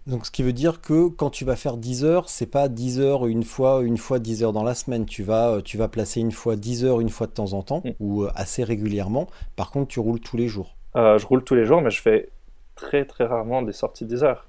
Donc 0.08 0.26
ce 0.26 0.32
qui 0.32 0.42
veut 0.42 0.54
dire 0.54 0.82
que 0.82 1.10
quand 1.10 1.30
tu 1.30 1.46
vas 1.46 1.56
faire 1.56 1.78
10 1.78 2.06
heures, 2.06 2.30
c'est 2.30 2.48
pas 2.48 2.70
10 2.70 3.00
heures 3.00 3.28
une 3.28 3.44
fois, 3.44 3.82
une 3.84 3.98
fois 3.98 4.18
10 4.18 4.44
heures 4.44 4.54
dans 4.54 4.64
la 4.64 4.74
semaine. 4.74 5.06
Tu 5.06 5.22
vas, 5.22 5.52
euh, 5.52 5.62
tu 5.62 5.78
vas 5.78 5.88
placer 5.88 6.20
une 6.20 6.32
fois 6.32 6.56
10 6.56 6.86
heures 6.86 7.02
une 7.02 7.10
fois 7.10 7.28
de 7.28 7.34
temps 7.34 7.54
en 7.54 7.62
temps 7.62 7.84
mm. 7.86 7.92
ou 8.00 8.26
assez 8.34 8.64
régulièrement. 8.64 9.28
Par 9.56 9.70
contre, 9.70 9.90
tu 9.90 10.00
roules 10.00 10.20
tous 10.20 10.38
les 10.38 10.48
jours. 10.48 10.76
Euh, 10.96 11.18
je 11.20 11.28
roule 11.28 11.44
tous 11.44 11.56
les 11.56 11.66
jours, 11.66 11.82
mais 11.82 11.92
je 11.92 12.02
fais 12.02 12.30
très 12.76 13.06
très 13.06 13.26
rarement 13.26 13.62
des 13.62 13.74
sorties 13.74 14.06
10 14.06 14.24
heures. 14.24 14.48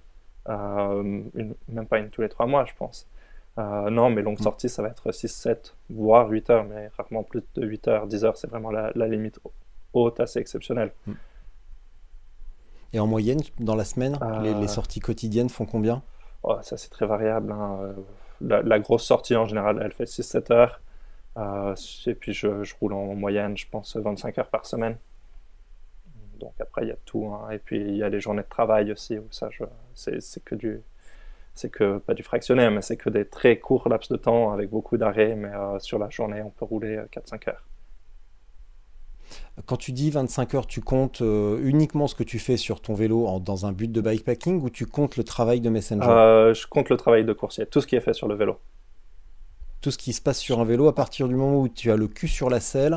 même 0.48 1.86
pas 1.88 1.98
une 1.98 2.08
tous 2.08 2.22
les 2.22 2.30
3 2.30 2.46
mois, 2.46 2.64
je 2.64 2.72
pense. 2.78 3.06
Non, 3.56 4.10
mes 4.10 4.22
longues 4.22 4.40
mm. 4.40 4.44
sorties, 4.44 4.68
ça 4.68 4.82
va 4.82 4.88
être 4.88 5.12
6, 5.12 5.28
7, 5.28 5.76
voire 5.90 6.28
8 6.28 6.50
heures, 6.50 6.64
mais 6.64 6.90
rarement 6.96 7.22
plus 7.22 7.42
de 7.54 7.66
8 7.66 7.88
heures. 7.88 8.06
10 8.06 8.24
heures, 8.24 8.36
c'est 8.36 8.48
vraiment 8.48 8.70
la, 8.70 8.92
limite 9.08 9.40
haute, 9.92 10.20
assez 10.20 10.38
exceptionnelle. 10.38 10.92
Mm. 11.06 11.12
Et 12.92 13.00
en 13.00 13.06
moyenne, 13.06 13.40
dans 13.58 13.74
la 13.74 13.84
semaine, 13.84 14.18
les, 14.42 14.52
euh. 14.52 14.66
sorties 14.66 15.00
quotidiennes 15.00 15.48
font 15.48 15.64
combien? 15.64 16.02
Oh, 16.42 16.58
Ça, 16.62 16.76
c'est 16.76 16.90
très 16.90 17.06
variable. 17.06 17.52
Hein. 17.52 17.94
Euh, 18.42 18.62
la, 18.64 18.78
grosse 18.80 19.04
sortie, 19.04 19.34
en 19.34 19.46
général, 19.46 19.80
elle 19.82 19.92
fait 19.92 20.04
6-7 20.04 20.52
heures. 20.52 20.80
Euh, 21.38 21.74
et 22.06 22.14
puis, 22.14 22.34
je, 22.34 22.48
roule 22.80 22.92
en 22.92 23.14
moyenne, 23.14 23.56
je 23.56 23.66
pense, 23.70 23.96
25 23.96 24.38
heures 24.38 24.48
par 24.48 24.66
semaine. 24.66 24.98
Donc, 26.38 26.52
après, 26.60 26.82
il 26.82 26.88
y 26.88 26.92
a 26.92 26.96
tout. 27.06 27.26
Hein. 27.26 27.50
Et 27.50 27.58
puis, 27.58 27.80
il 27.80 27.96
y 27.96 28.02
a 28.02 28.08
les 28.08 28.20
journées 28.20 28.42
de 28.42 28.48
travail 28.48 28.92
aussi. 28.92 29.18
Où 29.18 29.26
ça, 29.30 29.48
c'est 29.94 30.44
que 30.44 30.54
du. 30.54 30.82
C'est 31.54 31.70
que, 31.70 31.98
pas 31.98 32.14
du 32.14 32.22
fractionné, 32.22 32.70
mais 32.70 32.82
c'est 32.82 32.96
que 32.96 33.10
des 33.10 33.26
très 33.26 33.58
courts 33.58 33.88
laps 33.88 34.10
de 34.10 34.16
temps 34.16 34.52
avec 34.52 34.70
beaucoup 34.70 34.96
d'arrêts. 34.96 35.34
Mais 35.36 35.50
sur 35.80 35.98
la 35.98 36.08
journée, 36.10 36.42
on 36.42 36.50
peut 36.50 36.64
rouler 36.64 37.00
4-5 37.12 37.50
heures. 37.50 37.64
Quand 39.66 39.76
tu 39.76 39.92
dis 39.92 40.10
25 40.10 40.54
heures, 40.54 40.66
tu 40.66 40.80
comptes 40.80 41.20
euh, 41.20 41.60
uniquement 41.62 42.06
ce 42.06 42.14
que 42.14 42.22
tu 42.22 42.38
fais 42.38 42.56
sur 42.56 42.80
ton 42.80 42.94
vélo 42.94 43.38
dans 43.40 43.66
un 43.66 43.72
but 43.72 43.90
de 43.90 44.00
bikepacking 44.00 44.60
ou 44.62 44.70
tu 44.70 44.86
comptes 44.86 45.16
le 45.16 45.24
travail 45.24 45.60
de 45.60 45.68
messenger? 45.68 46.08
Euh, 46.08 46.54
Je 46.54 46.66
compte 46.66 46.88
le 46.88 46.96
travail 46.96 47.24
de 47.24 47.32
coursier, 47.32 47.66
tout 47.66 47.80
ce 47.80 47.86
qui 47.86 47.96
est 47.96 48.00
fait 48.00 48.14
sur 48.14 48.28
le 48.28 48.34
vélo. 48.34 48.58
Tout 49.80 49.90
ce 49.90 49.98
qui 49.98 50.12
se 50.12 50.22
passe 50.22 50.38
sur 50.38 50.60
un 50.60 50.64
vélo, 50.64 50.88
à 50.88 50.94
partir 50.94 51.28
du 51.28 51.34
moment 51.34 51.60
où 51.60 51.68
tu 51.68 51.90
as 51.90 51.96
le 51.96 52.08
cul 52.08 52.28
sur 52.28 52.48
la 52.48 52.60
selle, 52.60 52.96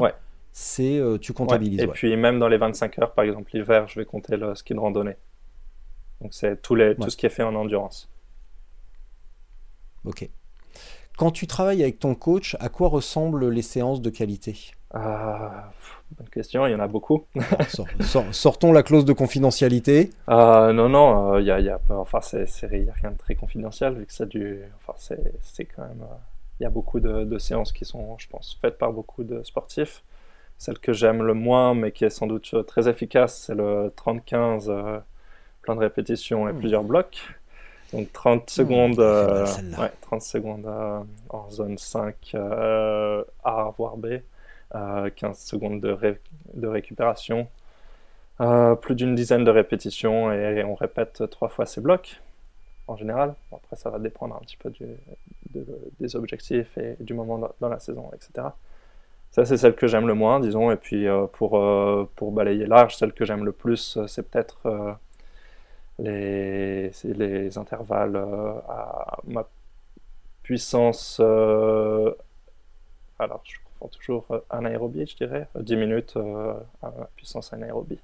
c'est 0.51 0.97
euh, 0.97 1.17
tu 1.17 1.33
comptabilises. 1.33 1.81
Et 1.81 1.87
puis 1.87 2.15
même 2.15 2.39
dans 2.39 2.47
les 2.47 2.57
25 2.57 2.99
heures, 2.99 3.13
par 3.13 3.25
exemple 3.25 3.51
l'hiver, 3.53 3.87
je 3.87 3.99
vais 3.99 4.05
compter 4.05 4.37
le 4.37 4.55
ski 4.55 4.73
de 4.73 4.79
randonnée. 4.79 5.17
Donc 6.21 6.33
c'est 6.33 6.61
tout, 6.61 6.75
les, 6.75 6.95
tout 6.95 7.09
ce 7.09 7.17
qui 7.17 7.25
est 7.25 7.29
fait 7.29 7.43
en 7.43 7.55
endurance. 7.55 8.09
Ok. 10.05 10.29
Quand 11.17 11.31
tu 11.31 11.47
travailles 11.47 11.81
avec 11.81 11.99
ton 11.99 12.13
coach, 12.13 12.57
à 12.59 12.69
quoi 12.69 12.89
ressemblent 12.89 13.49
les 13.49 13.61
séances 13.61 14.01
de 14.01 14.09
qualité? 14.09 14.71
Bonne 14.93 16.29
question, 16.31 16.65
il 16.67 16.71
y 16.71 16.75
en 16.75 16.79
a 16.79 16.87
beaucoup. 16.87 17.25
sortons 18.31 18.71
la 18.71 18.83
clause 18.83 19.05
de 19.05 19.13
confidentialité. 19.13 20.11
Euh, 20.29 20.71
non, 20.71 20.87
non, 20.87 21.37
il 21.37 21.49
euh, 21.49 21.59
y, 21.59 21.69
a, 21.69 21.79
enfin, 21.89 22.21
c'est, 22.21 22.45
rien 22.67 23.11
de 23.11 23.17
très 23.17 23.35
confidentiel 23.35 23.95
vu 23.95 24.05
que 24.05 24.13
ça 24.13 24.25
du, 24.25 24.61
enfin, 24.77 24.93
c'est, 24.97 25.65
quand 25.65 25.81
même, 25.83 26.05
il 26.59 26.63
y 26.63 26.65
a 26.65 26.69
beaucoup 26.69 26.99
de, 26.99 27.37
séances 27.37 27.73
qui 27.73 27.85
sont, 27.85 28.17
je 28.17 28.27
pense, 28.27 28.57
faites 28.61 28.77
par 28.77 28.93
beaucoup 28.93 29.23
de 29.23 29.43
sportifs. 29.43 30.03
Celle 30.57 30.79
que 30.79 30.93
j'aime 30.93 31.21
le 31.21 31.33
moins, 31.33 31.73
mais 31.73 31.91
qui 31.91 32.05
est 32.05 32.09
sans 32.09 32.27
doute 32.27 32.65
très 32.65 32.87
efficace, 32.87 33.45
c'est 33.47 33.55
le 33.55 33.91
30-15, 33.97 34.69
euh, 34.69 34.99
plein 35.61 35.75
de 35.75 35.81
répétitions 35.81 36.47
et 36.47 36.53
hmm. 36.53 36.59
plusieurs 36.59 36.83
blocs. 36.83 37.35
Donc 37.93 38.11
30 38.11 38.41
hmm, 38.41 38.49
secondes, 38.49 38.99
ouais, 38.99 39.91
30 40.01 40.21
secondes 40.21 41.05
en 41.29 41.49
zone 41.49 41.77
5 41.77 42.35
A 42.35 43.73
voire 43.77 43.97
B. 43.97 44.07
15 45.15 45.37
secondes 45.37 45.79
de, 45.79 46.17
de 46.53 46.67
récupération, 46.67 47.47
euh, 48.41 48.75
plus 48.75 48.95
d'une 48.95 49.15
dizaine 49.15 49.43
de 49.43 49.51
répétitions 49.51 50.31
et 50.31 50.63
on 50.63 50.75
répète 50.75 51.23
trois 51.29 51.47
fois 51.47 51.65
ces 51.65 51.81
blocs 51.81 52.21
en 52.87 52.95
général. 52.97 53.33
après, 53.51 53.75
ça 53.75 53.89
va 53.89 53.97
dépendre 53.97 54.35
un 54.35 54.39
petit 54.39 54.57
peu 54.57 54.71
des 55.99 56.15
objectifs 56.15 56.77
et 56.77 56.97
du 56.99 57.13
moment 57.13 57.49
dans, 57.59 57.69
la 57.69 57.79
saison, 57.79 58.11
etc. 58.13 58.49
Ça, 59.31 59.45
c'est 59.45 59.57
celle 59.57 59.75
que 59.75 59.87
j'aime 59.87 60.07
le 60.07 60.13
moins, 60.13 60.39
disons. 60.39 60.71
Et 60.71 60.75
puis, 60.75 61.07
euh, 61.07 61.25
pour, 61.25 61.57
euh, 61.57 62.09
pour 62.15 62.31
balayer 62.31 62.67
large, 62.67 62.95
celle 62.95 63.13
que 63.13 63.25
j'aime 63.25 63.43
le 63.43 63.51
plus, 63.51 63.97
c'est 64.07 64.29
peut-être 64.29 64.97
les, 65.99 66.91
les 67.03 67.57
intervalles 67.57 68.17
à 68.17 69.19
ma 69.25 69.47
puissance. 70.43 71.19
alors, 71.19 72.15
je 73.43 73.57
font 73.79 73.87
toujours 73.87 74.25
un 74.49 74.65
aérobie, 74.65 75.07
je 75.07 75.15
dirais, 75.15 75.47
10 75.59 75.75
minutes 75.75 76.17
à 76.81 76.91
puissance 77.15 77.53
anaérobie. 77.53 77.99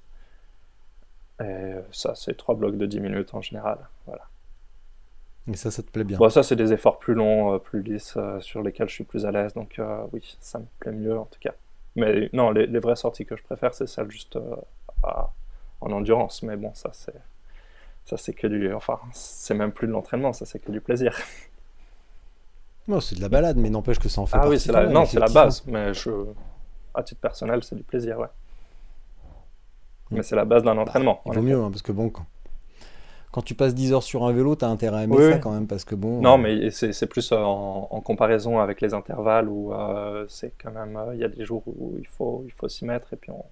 Et 1.40 1.74
ça, 1.90 2.14
c'est 2.14 2.36
trois 2.36 2.54
blocs 2.54 2.76
de 2.76 2.86
10 2.86 3.00
minutes 3.00 3.34
en 3.34 3.40
général. 3.40 3.78
Voilà. 4.06 4.22
Et 5.50 5.56
ça, 5.56 5.70
ça 5.70 5.82
te 5.82 5.90
plaît 5.90 6.04
bien 6.04 6.18
bon, 6.18 6.28
Ça, 6.28 6.42
c'est 6.42 6.56
des 6.56 6.72
efforts 6.72 6.98
plus 6.98 7.14
longs, 7.14 7.58
plus 7.58 7.82
lisses, 7.82 8.16
sur 8.40 8.62
lesquels 8.62 8.88
je 8.88 8.94
suis 8.94 9.04
plus 9.04 9.26
à 9.26 9.32
l'aise. 9.32 9.54
Donc 9.54 9.80
oui, 10.12 10.36
ça 10.40 10.58
me 10.58 10.66
plaît 10.78 10.92
mieux 10.92 11.18
en 11.18 11.24
tout 11.24 11.40
cas. 11.40 11.54
Mais 11.96 12.30
non, 12.32 12.50
les, 12.50 12.78
vraies 12.78 12.96
sorties 12.96 13.26
que 13.26 13.36
je 13.36 13.42
préfère, 13.42 13.74
c'est 13.74 13.86
celles 13.86 14.10
juste 14.10 14.38
en 15.02 15.90
endurance. 15.90 16.42
Mais 16.42 16.56
bon, 16.56 16.72
ça, 16.74 16.90
c'est 16.92 17.14
ça 18.04 18.16
c'est 18.16 18.32
que 18.32 18.46
du 18.46 18.72
enfin 18.72 18.98
c'est 19.12 19.54
même 19.54 19.72
plus 19.72 19.86
de 19.86 19.92
l'entraînement 19.92 20.32
ça 20.32 20.44
c'est 20.44 20.58
que 20.58 20.70
du 20.70 20.80
plaisir 20.80 21.16
non 22.88 23.00
c'est 23.00 23.16
de 23.16 23.20
la 23.20 23.28
balade 23.28 23.56
mais 23.56 23.70
n'empêche 23.70 23.98
que 23.98 24.08
ça 24.08 24.20
en 24.20 24.26
fait 24.26 24.38
ah 24.40 24.48
oui 24.48 24.58
c'est 24.58 24.72
la 24.72 24.86
non 24.86 25.04
c'est 25.06 25.20
la 25.20 25.28
base 25.28 25.64
mais 25.66 25.94
je 25.94 26.10
à 26.94 27.02
titre 27.02 27.20
personnel 27.20 27.62
c'est 27.62 27.76
du 27.76 27.84
plaisir 27.84 28.18
ouais 28.18 28.26
mm. 30.10 30.16
mais 30.16 30.22
c'est 30.22 30.36
la 30.36 30.44
base 30.44 30.62
d'un 30.62 30.74
bah, 30.74 30.82
entraînement 30.82 31.20
il 31.26 31.32
vaut 31.32 31.42
mieux 31.42 31.60
hein, 31.60 31.70
parce 31.70 31.82
que 31.82 31.92
bon 31.92 32.10
quand... 32.10 32.26
quand 33.30 33.42
tu 33.42 33.54
passes 33.54 33.74
10 33.74 33.92
heures 33.94 34.02
sur 34.02 34.24
un 34.24 34.32
vélo, 34.32 34.56
tu 34.56 34.64
as 34.64 34.68
intérêt 34.68 34.98
à 34.98 35.02
aimer 35.04 35.32
ça 35.32 35.38
quand 35.38 35.52
même 35.52 35.66
parce 35.66 35.86
que 35.86 35.94
bon. 35.94 36.20
Non, 36.20 36.34
euh, 36.34 36.36
mais 36.36 36.70
c'est 36.70 37.06
plus 37.06 37.32
en, 37.32 38.02
comparaison 38.04 38.58
avec 38.58 38.82
les 38.82 38.92
intervalles 38.92 39.48
où 39.48 39.72
euh, 39.72 40.26
c'est 40.28 40.52
quand 40.62 40.70
même. 40.70 40.98
Euh, 40.98 41.14
il 41.14 41.20
y 41.20 41.24
a 41.24 41.28
des 41.28 41.46
jours 41.46 41.62
où 41.66 41.96
il 41.98 42.06
faut, 42.06 42.42
il 42.44 42.52
faut 42.52 42.68
s'y 42.68 42.84
mettre 42.84 43.14
et 43.14 43.16
puis 43.16 43.30
on 43.30 43.42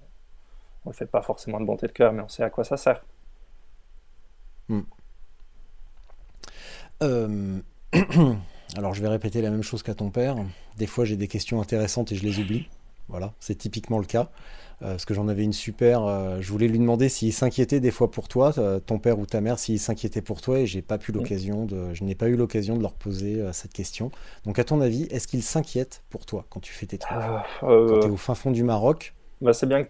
ne 0.84 0.90
le 0.90 0.92
fait 0.92 1.06
pas 1.06 1.22
forcément 1.22 1.60
de 1.60 1.64
bonté 1.64 1.86
de 1.86 1.92
cœur, 1.92 2.12
mais 2.12 2.20
on 2.22 2.28
sait 2.28 2.42
à 2.42 2.50
quoi 2.50 2.62
ça 2.62 2.76
sert. 2.76 3.02
Hmm. 4.70 4.82
Euh, 7.02 7.58
alors 8.76 8.94
je 8.94 9.02
vais 9.02 9.08
répéter 9.08 9.42
la 9.42 9.50
même 9.50 9.64
chose 9.64 9.82
qu'à 9.82 9.94
ton 9.94 10.10
père. 10.10 10.36
Des 10.78 10.86
fois 10.86 11.04
j'ai 11.04 11.16
des 11.16 11.28
questions 11.28 11.60
intéressantes 11.60 12.12
et 12.12 12.14
je 12.14 12.22
les 12.22 12.38
oublie. 12.38 12.68
Voilà, 13.08 13.32
c'est 13.40 13.56
typiquement 13.56 13.98
le 13.98 14.04
cas. 14.04 14.30
Euh, 14.82 14.92
parce 14.92 15.04
que 15.04 15.12
j'en 15.12 15.26
avais 15.26 15.42
une 15.42 15.52
super. 15.52 16.04
Euh, 16.04 16.40
je 16.40 16.50
voulais 16.52 16.68
lui 16.68 16.78
demander 16.78 17.08
s'il 17.08 17.32
s'inquiétait 17.32 17.80
des 17.80 17.90
fois 17.90 18.12
pour 18.12 18.28
toi, 18.28 18.52
ton 18.86 19.00
père 19.00 19.18
ou 19.18 19.26
ta 19.26 19.40
mère, 19.40 19.58
s'il 19.58 19.80
s'inquiétait 19.80 20.22
pour 20.22 20.40
toi, 20.40 20.60
et 20.60 20.66
j'ai 20.66 20.82
pas 20.82 20.96
pu 20.98 21.10
l'occasion 21.10 21.66
de. 21.66 21.92
Je 21.92 22.04
n'ai 22.04 22.14
pas 22.14 22.28
eu 22.28 22.36
l'occasion 22.36 22.76
de 22.76 22.82
leur 22.82 22.94
poser 22.94 23.44
cette 23.52 23.72
question. 23.72 24.12
Donc 24.44 24.60
à 24.60 24.64
ton 24.64 24.80
avis, 24.80 25.02
est-ce 25.10 25.26
qu'il 25.26 25.42
s'inquiète 25.42 26.04
pour 26.08 26.24
toi 26.24 26.46
quand 26.48 26.60
tu 26.60 26.72
fais 26.72 26.86
tes 26.86 26.98
trucs? 26.98 27.18
Quand 27.60 28.00
tu 28.00 28.06
es 28.06 28.10
au 28.10 28.16
fin 28.16 28.36
fond 28.36 28.52
du 28.52 28.62
Maroc, 28.62 29.14
bah, 29.40 29.54
c'est 29.54 29.66
bien 29.66 29.82
que 29.84 29.88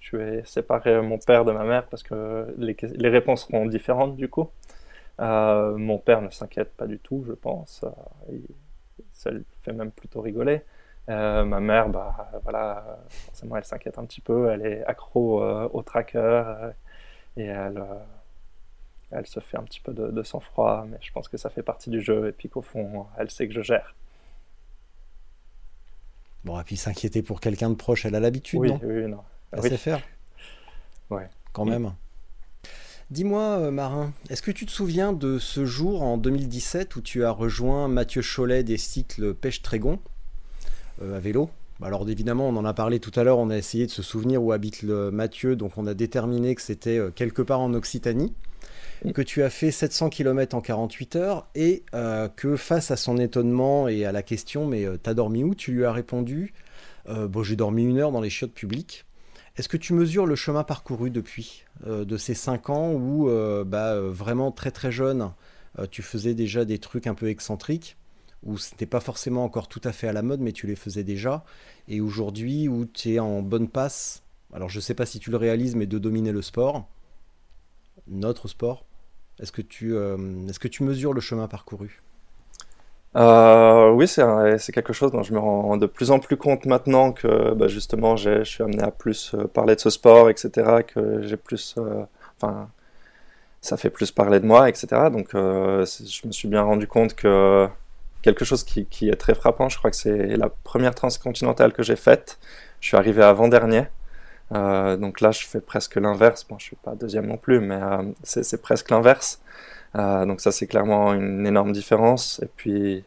tu, 0.00 0.20
aies 0.20 0.42
séparé 0.44 1.00
mon 1.02 1.18
père 1.18 1.44
de 1.44 1.52
ma 1.52 1.64
mère 1.64 1.86
parce 1.86 2.02
que 2.02 2.54
les, 2.56 3.08
réponses 3.08 3.46
seront 3.46 3.66
différentes 3.66 4.16
du 4.16 4.28
coup. 4.28 4.50
Euh, 5.20 5.76
mon 5.76 5.98
père 5.98 6.22
ne 6.22 6.30
s'inquiète 6.30 6.72
pas 6.74 6.86
du 6.86 6.98
tout, 6.98 7.24
je 7.26 7.32
pense. 7.32 7.84
Euh, 7.84 8.38
ça 9.12 9.30
lui 9.30 9.44
fait 9.62 9.72
même 9.72 9.90
plutôt 9.90 10.22
rigoler. 10.22 10.62
Euh, 11.10 11.44
ma 11.44 11.60
mère, 11.60 11.90
bah, 11.90 12.30
voilà, 12.44 12.98
forcément, 13.08 13.56
elle 13.56 13.64
s'inquiète 13.64 13.98
un 13.98 14.06
petit 14.06 14.22
peu. 14.22 14.50
Elle 14.50 14.64
est 14.66 14.84
accro 14.84 15.42
au 15.42 15.82
tracker 15.82 16.72
et 17.36 17.44
elle, 17.44 17.84
elle 19.10 19.26
se 19.26 19.40
fait 19.40 19.58
un 19.58 19.64
petit 19.64 19.80
peu 19.80 19.92
de, 19.92 20.08
de 20.08 20.22
sang-froid. 20.22 20.86
Mais 20.88 20.98
je 21.02 21.12
pense 21.12 21.28
que 21.28 21.36
ça 21.36 21.50
fait 21.50 21.62
partie 21.62 21.90
du 21.90 22.00
jeu 22.00 22.28
et 22.28 22.32
puis 22.32 22.48
qu'au 22.48 22.62
fond, 22.62 23.06
elle 23.18 23.30
sait 23.30 23.46
que 23.48 23.54
je 23.54 23.62
gère. 23.62 23.94
Bon, 26.44 26.58
et 26.58 26.64
puis 26.64 26.76
s'inquiéter 26.76 27.22
pour 27.22 27.40
quelqu'un 27.40 27.70
de 27.70 27.74
proche, 27.74 28.06
elle 28.06 28.14
a 28.14 28.20
l'habitude, 28.20 28.60
oui, 28.60 28.68
non 28.68 28.80
Oui, 28.82 29.06
non. 29.06 29.20
Elle 29.52 29.62
sait 29.62 29.76
faire. 29.76 30.00
Ouais. 31.10 31.28
Quand 31.52 31.64
même. 31.64 31.92
Dis-moi, 33.10 33.42
euh, 33.42 33.70
Marin, 33.72 34.12
est-ce 34.28 34.40
que 34.40 34.52
tu 34.52 34.66
te 34.66 34.70
souviens 34.70 35.12
de 35.12 35.40
ce 35.40 35.66
jour 35.66 36.02
en 36.02 36.16
2017 36.16 36.94
où 36.94 37.00
tu 37.00 37.24
as 37.24 37.32
rejoint 37.32 37.88
Mathieu 37.88 38.22
Cholet 38.22 38.62
des 38.62 38.76
cycles 38.76 39.34
Pêche-Trégon 39.34 39.98
euh, 41.02 41.16
à 41.16 41.18
vélo? 41.18 41.50
Alors 41.82 42.08
évidemment, 42.08 42.48
on 42.48 42.56
en 42.56 42.64
a 42.64 42.72
parlé 42.72 43.00
tout 43.00 43.10
à 43.16 43.24
l'heure, 43.24 43.38
on 43.38 43.50
a 43.50 43.56
essayé 43.56 43.86
de 43.86 43.90
se 43.90 44.02
souvenir 44.02 44.42
où 44.42 44.52
habite 44.52 44.82
le 44.82 45.10
Mathieu, 45.10 45.56
donc 45.56 45.76
on 45.76 45.88
a 45.88 45.94
déterminé 45.94 46.54
que 46.54 46.62
c'était 46.62 46.98
euh, 46.98 47.10
quelque 47.10 47.42
part 47.42 47.60
en 47.60 47.74
Occitanie 47.74 48.32
que 49.14 49.22
tu 49.22 49.42
as 49.42 49.50
fait 49.50 49.70
700 49.70 50.10
km 50.10 50.54
en 50.54 50.60
48 50.60 51.16
heures 51.16 51.48
et 51.54 51.84
euh, 51.94 52.28
que 52.28 52.56
face 52.56 52.90
à 52.90 52.96
son 52.96 53.16
étonnement 53.16 53.88
et 53.88 54.04
à 54.04 54.12
la 54.12 54.22
question 54.22 54.66
mais 54.66 54.84
euh, 54.84 54.98
t'as 54.98 55.14
dormi 55.14 55.42
où 55.42 55.54
Tu 55.54 55.72
lui 55.72 55.84
as 55.84 55.92
répondu 55.92 56.52
euh, 57.08 57.26
bon 57.26 57.42
j'ai 57.42 57.56
dormi 57.56 57.84
une 57.84 57.98
heure 57.98 58.12
dans 58.12 58.20
les 58.20 58.30
chiottes 58.30 58.52
publiques. 58.52 59.06
Est-ce 59.56 59.68
que 59.68 59.78
tu 59.78 59.94
mesures 59.94 60.26
le 60.26 60.36
chemin 60.36 60.64
parcouru 60.64 61.10
depuis 61.10 61.64
de 61.86 62.16
ces 62.16 62.34
5 62.34 62.70
ans 62.70 62.92
où 62.92 63.28
bah, 63.66 64.00
vraiment 64.00 64.52
très 64.52 64.70
très 64.70 64.92
jeune 64.92 65.32
tu 65.90 66.02
faisais 66.02 66.34
déjà 66.34 66.64
des 66.64 66.78
trucs 66.78 67.06
un 67.06 67.14
peu 67.14 67.28
excentriques 67.28 67.96
où 68.42 68.58
c'était 68.58 68.86
pas 68.86 69.00
forcément 69.00 69.44
encore 69.44 69.68
tout 69.68 69.80
à 69.84 69.92
fait 69.92 70.06
à 70.06 70.12
la 70.12 70.22
mode 70.22 70.40
mais 70.40 70.52
tu 70.52 70.66
les 70.66 70.76
faisais 70.76 71.02
déjà 71.02 71.44
et 71.88 72.00
aujourd'hui 72.00 72.68
où 72.68 72.86
tu 72.86 73.14
es 73.14 73.18
en 73.18 73.42
bonne 73.42 73.68
passe? 73.68 74.22
Alors 74.54 74.68
je 74.68 74.78
sais 74.78 74.94
pas 74.94 75.04
si 75.04 75.18
tu 75.18 75.30
le 75.30 75.36
réalises 75.36 75.74
mais 75.74 75.86
de 75.86 75.98
dominer 75.98 76.32
le 76.32 76.42
sport 76.42 76.86
notre 78.06 78.48
sport 78.48 78.86
est-ce 79.40 79.52
que, 79.52 79.62
tu, 79.62 79.94
euh, 79.94 80.16
est-ce 80.48 80.58
que 80.58 80.68
tu 80.68 80.82
mesures 80.82 81.12
le 81.12 81.20
chemin 81.20 81.48
parcouru? 81.48 82.02
Euh, 83.16 83.90
oui, 83.90 84.06
c'est, 84.06 84.72
quelque 84.72 84.92
chose 84.92 85.10
dont 85.10 85.22
je 85.22 85.32
me 85.32 85.38
rends 85.38 85.76
de 85.76 85.86
plus 85.86 86.10
en 86.10 86.20
plus 86.20 86.36
compte 86.36 86.66
maintenant 86.66 87.10
que 87.10 87.52
bah, 87.54 87.66
justement 87.66 88.14
je 88.16 88.44
suis 88.44 88.62
amené 88.62 88.82
à 88.82 88.92
plus 88.92 89.34
euh, 89.34 89.48
parler 89.48 89.74
de 89.74 89.80
ce 89.80 89.90
sport, 89.90 90.30
etc. 90.30 90.84
Que 90.86 91.22
j'ai 91.22 91.36
plus, 91.36 91.76
enfin, 92.36 92.68
ça 93.60 93.76
fait 93.76 93.90
plus 93.90 94.12
parler 94.12 94.38
de 94.40 94.46
moi, 94.46 94.68
etc. 94.68 94.86
Donc 95.12 95.30
je 95.32 96.26
me 96.26 96.32
suis 96.32 96.48
bien 96.48 96.62
rendu 96.62 96.86
compte 96.86 97.14
que 97.14 97.66
quelque 98.22 98.44
chose 98.44 98.62
qui, 98.64 98.86
qui, 98.86 99.08
est 99.08 99.16
très 99.16 99.34
frappant, 99.34 99.68
je 99.68 99.78
crois 99.78 99.90
que 99.90 99.96
c'est 99.96 100.36
la 100.36 100.48
première 100.48 100.94
transcontinentale 100.94 101.72
que 101.72 101.82
j'ai 101.82 101.96
faite. 101.96 102.38
Je 102.80 102.88
suis 102.88 102.96
arrivé 102.96 103.22
avant 103.22 103.48
dernier. 103.48 103.86
Euh, 104.52 104.96
donc 104.96 105.20
là, 105.20 105.30
je 105.30 105.46
fais 105.46 105.60
presque 105.60 105.96
l'inverse. 105.96 106.46
Bon, 106.48 106.58
je 106.58 106.64
suis 106.64 106.76
pas 106.76 106.94
deuxième 106.94 107.26
non 107.26 107.36
plus, 107.36 107.60
mais 107.60 107.80
euh, 107.80 108.02
c'est 108.22 108.60
presque 108.62 108.90
l'inverse. 108.90 109.40
Euh, 109.96 110.26
donc 110.26 110.40
ça, 110.40 110.52
c'est 110.52 110.66
clairement 110.66 111.14
une 111.14 111.46
énorme 111.46 111.72
différence. 111.72 112.40
Et 112.42 112.48
puis, 112.56 113.04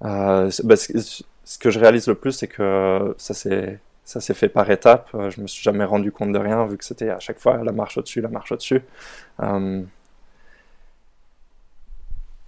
bah, 0.00 0.50
ce, 0.50 1.58
que 1.58 1.70
je 1.70 1.78
réalise 1.78 2.06
le 2.08 2.14
plus, 2.14 2.32
c'est 2.32 2.48
que 2.48 3.14
ça 3.18 3.34
s'est 3.34 4.34
fait 4.34 4.48
par 4.48 4.70
étapes. 4.70 5.10
Je 5.30 5.40
me 5.40 5.46
suis 5.46 5.62
jamais 5.62 5.84
rendu 5.84 6.12
compte 6.12 6.32
de 6.32 6.38
rien, 6.38 6.66
vu 6.66 6.78
que 6.78 6.84
c'était 6.84 7.10
à 7.10 7.20
chaque 7.20 7.38
fois 7.38 7.62
la 7.64 7.72
marche 7.72 7.98
au-dessus, 7.98 8.20
la 8.20 8.28
marche 8.28 8.52
au-dessus. 8.52 8.82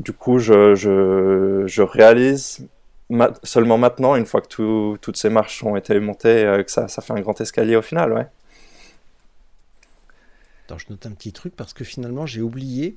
du 0.01 0.12
coup, 0.12 0.39
je 0.39 1.83
réalise 1.83 2.67
seulement 3.42 3.79
maintenant, 3.79 4.16
une 4.16 4.27
fois 4.27 4.40
que 4.40 4.97
toutes 4.97 5.16
ces 5.16 5.31
marches 5.31 5.62
ont 5.62 5.77
été 5.77 5.99
montées, 6.01 6.45
euh, 6.45 6.62
que 6.62 6.71
ça, 6.71 6.88
ça, 6.88 7.03
fait 7.03 7.12
un 7.12 7.21
grand 7.21 7.40
escalier 7.40 7.77
au 7.77 7.83
final, 7.83 8.12
ouais. 8.12 8.27
Attends, 10.64 10.79
je 10.79 10.87
note 10.90 11.07
un 11.07 11.12
petit 11.12 11.33
truc 11.33 11.55
parce 11.55 11.73
que 11.73 11.85
finalement 11.85 12.27
j'ai 12.27 12.40
oublié 12.40 12.97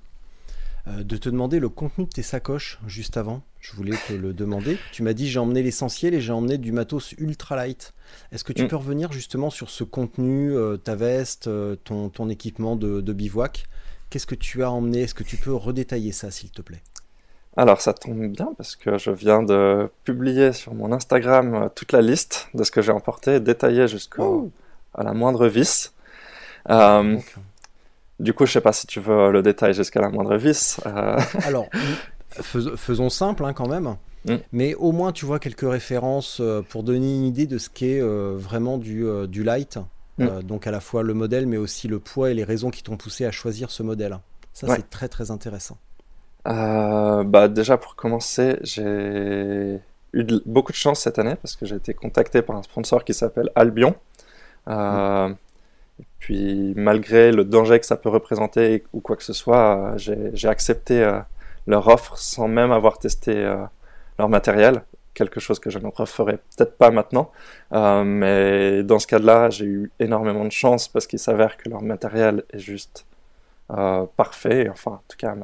euh, 0.88 1.04
de 1.04 1.17
te 1.17 1.30
demander 1.30 1.60
le 1.60 1.69
contenu 1.69 2.06
de 2.06 2.10
tes 2.10 2.24
sacoches 2.24 2.80
juste 2.88 3.17
avant. 3.17 3.43
Je 3.60 3.74
voulais 3.74 3.95
te 4.08 4.13
le 4.13 4.34
demander. 4.34 4.80
Tu 4.91 5.04
m'as 5.04 5.13
dit 5.13 5.30
j'ai 5.30 5.38
emmené 5.38 5.62
l'essentiel 5.62 6.15
et 6.15 6.22
j'ai 6.22 6.32
emmené 6.32 6.58
du 6.58 6.72
matos 6.72 7.12
ultra 7.19 7.56
light. 7.56 7.93
Est-ce 8.32 8.43
que 8.43 8.54
tu 8.54 8.63
mm. 8.63 8.67
peux 8.69 8.76
revenir 8.78 9.12
justement 9.12 9.52
sur 9.52 9.69
ce 9.69 9.84
contenu, 9.84 10.52
euh, 10.56 10.78
ta 10.78 10.95
veste, 10.95 11.48
ton, 11.84 12.10
ton, 12.10 12.30
équipement 12.30 12.76
de, 12.76 13.02
de 13.02 13.13
bivouac? 13.13 13.65
Qu'est-ce 14.10 14.26
que 14.26 14.34
tu 14.34 14.63
as 14.63 14.72
emmené? 14.72 15.02
Est-ce 15.02 15.13
que 15.13 15.24
tu 15.24 15.38
peux 15.38 15.54
redétailler 15.54 16.12
ça 16.12 16.32
s'il 16.32 16.50
te 16.50 16.63
plaît? 16.63 16.82
Alors 17.58 17.82
ça 17.82 17.94
tombe 17.94 18.28
bien 18.28 18.54
parce 18.58 18.76
que 18.76 18.98
je 18.98 19.12
viens 19.12 19.44
de 19.44 19.90
publier 20.04 20.54
sur 20.54 20.74
mon 20.74 20.92
Instagram 20.92 21.54
euh, 21.56 21.70
toute 21.74 21.92
la 21.92 22.02
liste 22.02 22.48
de 22.54 22.64
ce 22.64 22.72
que 22.72 22.82
j'ai 22.82 22.92
emporté, 22.92 23.40
détaillé 23.40 23.88
jusqu'à 23.88 24.24
la 24.98 25.14
moindre 25.14 25.48
vis. 25.48 25.94
Euh, 26.70 27.18
du 28.20 28.34
coup, 28.34 28.46
je 28.46 28.54
sais 28.54 28.62
pas 28.62 28.74
si 28.74 28.86
tu 28.86 29.00
veux 29.00 29.32
le 29.32 29.42
détail 29.42 29.74
jusqu'à 29.74 30.00
la 30.00 30.10
moindre 30.10 30.36
vis. 30.38 30.80
Euh. 30.86 31.20
Alors, 31.46 31.68
faisons 32.30 33.10
simple 33.10 33.44
hein, 33.46 33.54
quand 33.54 33.68
même. 33.68 33.96
Mm. 34.26 34.36
Mais 34.52 34.76
au 34.76 34.92
moins, 34.92 35.12
tu 35.12 35.26
vois 35.26 35.40
quelques 35.40 35.70
références 35.70 36.42
pour 36.70 36.84
donner 36.84 37.16
une 37.16 37.26
idée 37.26 37.48
de 37.48 37.58
ce 37.58 37.70
qu'est 37.70 38.02
vraiment 38.02 38.78
du, 38.78 39.06
du 39.28 39.44
light. 39.44 39.80
Mm. 40.18 40.44
donc 40.44 40.68
à 40.68 40.72
la 40.72 40.82
fois 40.82 41.02
le 41.02 41.14
modèle, 41.14 41.48
mais 41.48 41.58
aussi 41.58 41.88
le 41.88 42.00
poids 42.00 42.30
et 42.30 42.34
les 42.34 42.44
raisons 42.44 42.70
qui 42.70 42.84
t'ont 42.84 42.98
poussé 42.98 43.26
à 43.26 43.32
choisir 43.32 43.72
ce 43.72 43.84
modèle. 43.84 44.20
Ça, 44.54 44.68
c'est 44.76 44.90
très 44.90 45.08
très 45.08 45.32
intéressant. 45.32 45.78
Euh, 46.47 47.23
bah 47.23 47.47
déjà 47.47 47.78
pour 47.78 47.95
commencer, 47.95 48.58
j'ai 48.62 49.79
eu 50.13 50.25
beaucoup 50.46 50.71
de 50.71 50.77
chance 50.77 51.02
cette 51.02 51.19
année 51.19 51.35
parce 51.35 51.56
que 51.56 51.65
j'ai 51.65 51.75
été 51.75 51.94
contacté 51.94 52.42
par 52.42 52.56
un 52.56 52.63
sponsor 52.63 53.04
qui 53.04 53.13
s'appelle 53.13 53.50
Albion. 53.56 53.96
Euh, 54.67 55.29
et 56.00 56.06
puis 56.19 56.73
malgré 56.75 57.31
le 57.31 57.44
danger 57.44 57.79
que 57.79 57.85
ça 57.85 57.98
peut 57.98 58.10
représenter 58.10 58.83
ou 58.94 59.02
quoi 59.02 59.15
que 59.15 59.23
ce 59.23 59.33
soit, 59.33 59.94
euh, 59.96 60.31
j'ai 60.33 60.48
accepté 60.48 61.19
leur 61.67 61.87
offre 61.87 62.17
sans 62.17 62.48
même 62.48 62.71
avoir 62.71 63.00
testé 63.00 63.33
leur 64.17 64.29
matériel. 64.29 64.83
Quelque 65.13 65.40
chose 65.40 65.60
que 65.60 65.69
je 65.69 65.79
ne 65.79 65.87
referai 65.94 66.37
peut-être 66.56 66.77
pas 66.77 66.92
maintenant. 66.92 67.31
mais 67.71 68.83
dans 68.83 69.00
ce 69.00 69.08
cas-là, 69.08 69.50
j'ai 69.50 69.65
eu 69.65 69.92
énormément 70.00 70.46
de 70.46 70.52
chance 70.52 70.87
parce 70.87 71.08
qu'il 71.08 71.19
s'avère 71.19 71.58
que 71.58 71.69
leur 71.69 71.81
matériel 71.81 72.44
est 72.54 72.60
juste 72.60 73.06
parfait. 74.15 74.69
Enfin, 74.69 74.92
en 74.92 75.04
tout 75.08 75.17
cas, 75.17 75.35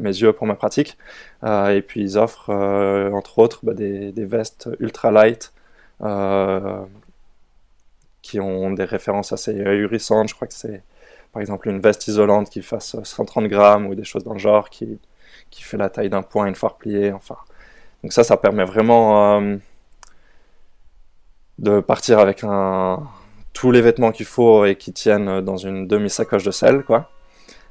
mes 0.00 0.10
yeux 0.10 0.32
pour 0.32 0.46
ma 0.46 0.54
pratique. 0.54 0.96
et 1.44 1.82
puis 1.86 2.00
ils 2.02 2.18
offrent 2.18 2.50
entre 2.50 3.38
autres 3.38 3.60
bah, 3.64 3.74
des, 3.74 4.12
vestes 4.24 4.68
ultra 4.80 5.10
light 5.10 5.52
qui 8.22 8.40
ont 8.40 8.70
des 8.72 8.84
références 8.84 9.32
assez 9.32 9.60
ahurissantes. 9.60 10.28
Je 10.28 10.34
crois 10.34 10.48
que 10.48 10.54
c'est 10.54 10.82
par 11.32 11.40
exemple 11.40 11.68
une 11.68 11.80
veste 11.80 12.08
isolante 12.08 12.50
qui 12.50 12.62
fasse 12.62 12.96
130 13.02 13.46
grammes 13.46 13.86
ou 13.86 13.94
des 13.94 14.04
choses 14.04 14.24
dans 14.24 14.34
le 14.34 14.38
genre 14.38 14.70
qui, 14.70 14.98
qui 15.50 15.62
fait 15.62 15.76
la 15.76 15.90
taille 15.90 16.10
d'un 16.10 16.22
point 16.22 16.46
une 16.46 16.54
fois 16.54 16.70
replié. 16.70 17.12
Enfin, 17.12 17.36
donc 18.02 18.12
ça, 18.12 18.24
ça 18.24 18.36
permet 18.36 18.64
vraiment 18.64 19.38
euh, 19.40 19.56
de 21.58 21.80
partir 21.80 22.18
avec 22.18 22.44
tous 23.52 23.70
les 23.70 23.80
vêtements 23.80 24.12
qu'il 24.12 24.26
faut 24.26 24.64
et 24.64 24.76
qui 24.76 24.92
tiennent 24.92 25.40
dans 25.40 25.56
une 25.56 25.86
demi-sacoche 25.86 26.44
de 26.44 26.50
sel, 26.50 26.84
quoi. 26.84 27.10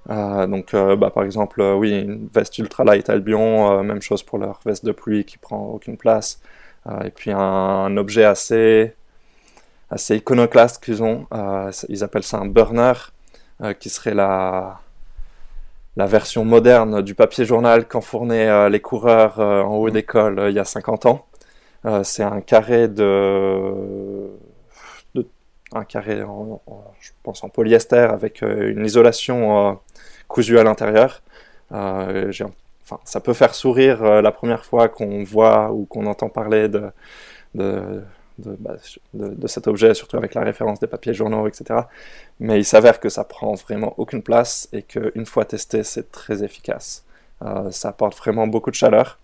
Euh, 0.10 0.48
donc, 0.48 0.74
euh, 0.74 0.96
bah, 0.96 1.10
par 1.10 1.24
exemple, 1.24 1.62
oui, 1.62 2.00
une 2.02 2.30
veste 2.34 2.58
ultra 2.58 2.84
light 2.84 3.10
Albion, 3.10 3.84
même 3.84 4.02
chose 4.02 4.24
pour 4.24 4.38
leur 4.38 4.60
veste 4.66 4.86
de 4.86 4.92
pluie 4.92 5.26
qui 5.26 5.38
prend 5.38 5.68
aucune 5.74 5.98
place. 5.98 6.42
et 7.04 7.12
puis 7.12 7.32
un, 7.32 7.98
objet 7.98 8.24
assez, 8.24 8.94
assez 9.90 10.16
iconoclaste 10.18 10.84
qu'ils 10.84 11.04
ont, 11.04 11.28
ils 11.90 12.04
appellent 12.04 12.24
ça 12.24 12.38
un 12.38 12.48
burner. 12.48 12.94
Euh, 13.64 13.74
qui 13.74 13.90
serait 13.90 14.14
la, 14.14 14.82
la 15.96 16.06
version 16.06 16.46
moderne 16.46 17.02
du 17.02 17.16
papier 17.16 17.44
journal 17.44 17.88
qu'enfournaient 17.88 18.48
euh, 18.48 18.70
les 18.70 18.80
coureurs 18.82 19.40
euh, 19.40 19.64
en 19.64 19.78
haut 19.78 19.90
d'école 19.90 20.46
il 20.50 20.54
y 20.54 20.60
a 20.60 20.64
50 20.64 21.08
ans. 21.08 21.26
c'est 22.04 22.22
un 22.22 22.42
carré 22.42 22.88
de, 22.88 24.30
un 25.78 25.86
carré, 25.86 26.22
je 27.00 27.12
pense 27.24 27.44
en 27.44 27.50
polyester 27.50 27.98
avec 27.98 28.42
une 28.42 28.86
isolation 28.86 29.80
cousue 30.28 30.60
à 30.60 30.64
l'intérieur. 30.64 31.22
enfin, 31.72 33.00
ça 33.04 33.20
peut 33.20 33.34
faire 33.34 33.56
sourire 33.56 34.22
la 34.22 34.32
première 34.32 34.66
fois 34.66 34.90
qu'on 34.90 35.24
voit 35.24 35.72
ou 35.72 35.86
qu'on 35.86 36.06
entend 36.06 36.30
parler 36.30 36.70
de, 36.70 36.92
de, 37.56 38.04
bah, 38.40 38.78
cet 39.48 39.68
objet, 39.68 39.94
surtout 39.94 40.18
avec 40.18 40.34
la 40.34 40.42
référence 40.42 40.80
des 40.80 40.88
papiers 40.88 41.14
journaux, 41.14 41.48
etc. 41.48 41.82
Mais 42.40 42.60
il 42.60 42.66
s'avère 42.66 43.00
que 43.00 43.10
ça 43.10 43.24
prend 43.24 43.54
vraiment 43.56 43.94
aucune 43.98 44.22
place 44.22 44.70
et 44.74 44.84
qu'une 44.84 45.26
fois 45.26 45.46
testé, 45.46 45.84
c'est 45.84 46.12
très 46.12 46.44
efficace. 46.44 47.04
Euh, 47.42 47.72
ça 47.72 47.90
apporte 47.90 48.16
vraiment 48.18 48.48
beaucoup 48.48 48.70
de 48.70 48.76
chaleur. 48.76 49.20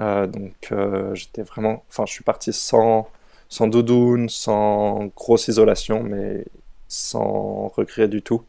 Euh, 0.00 0.26
donc 0.26 0.68
euh, 0.72 1.14
j'étais 1.14 1.42
vraiment, 1.42 1.84
enfin 1.88 2.04
je 2.06 2.12
suis 2.12 2.24
parti 2.24 2.52
sans, 2.52 3.08
sans 3.48 3.68
doudoune, 3.68 4.28
sans 4.28 5.06
grosse 5.16 5.48
isolation, 5.48 6.02
mais 6.02 6.44
sans 6.88 7.68
regret 7.76 8.08
du 8.08 8.22
tout. 8.22 8.42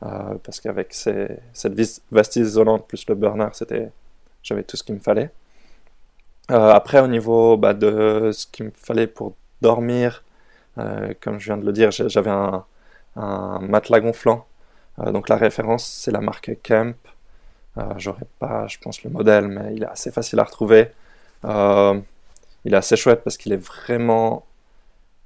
parce 0.00 0.60
qu'avec 0.60 0.94
cette 0.94 1.74
veste 2.12 2.36
isolante 2.36 2.86
plus 2.86 3.06
le 3.08 3.14
burner, 3.14 3.48
j'avais 4.42 4.62
tout 4.62 4.76
ce 4.76 4.82
qu'il 4.82 4.94
me 4.94 5.00
fallait. 5.00 5.30
après, 6.48 7.00
au 7.00 7.08
niveau 7.08 7.56
bah, 7.56 7.74
de 7.74 8.30
ce 8.32 8.46
qu'il 8.46 8.66
me 8.66 8.72
fallait 8.72 9.06
pour 9.06 9.34
dormir. 9.62 10.22
Euh, 10.78 11.14
comme 11.20 11.38
je 11.38 11.46
viens 11.46 11.56
de 11.56 11.66
le 11.66 11.72
dire, 11.72 11.90
j'avais 11.90 12.30
un, 12.30 12.64
matelas 13.16 14.00
gonflant. 14.00 14.46
Euh, 15.00 15.12
donc 15.12 15.28
la 15.28 15.36
référence, 15.36 15.86
c'est 15.86 16.10
la 16.10 16.20
marque 16.20 16.56
Kemp. 16.62 16.96
Euh, 17.78 17.82
j'aurais 17.98 18.26
pas, 18.38 18.66
je 18.66 18.78
pense, 18.78 19.02
le 19.04 19.10
modèle, 19.10 19.48
mais 19.48 19.74
il 19.74 19.82
est 19.82 19.86
assez 19.86 20.10
facile 20.10 20.40
à 20.40 20.44
retrouver. 20.44 20.90
Il 22.64 22.74
est 22.74 22.76
assez 22.76 22.96
chouette 22.96 23.22
parce 23.24 23.36
qu'il 23.36 23.52
est 23.52 23.62
vraiment 23.62 24.46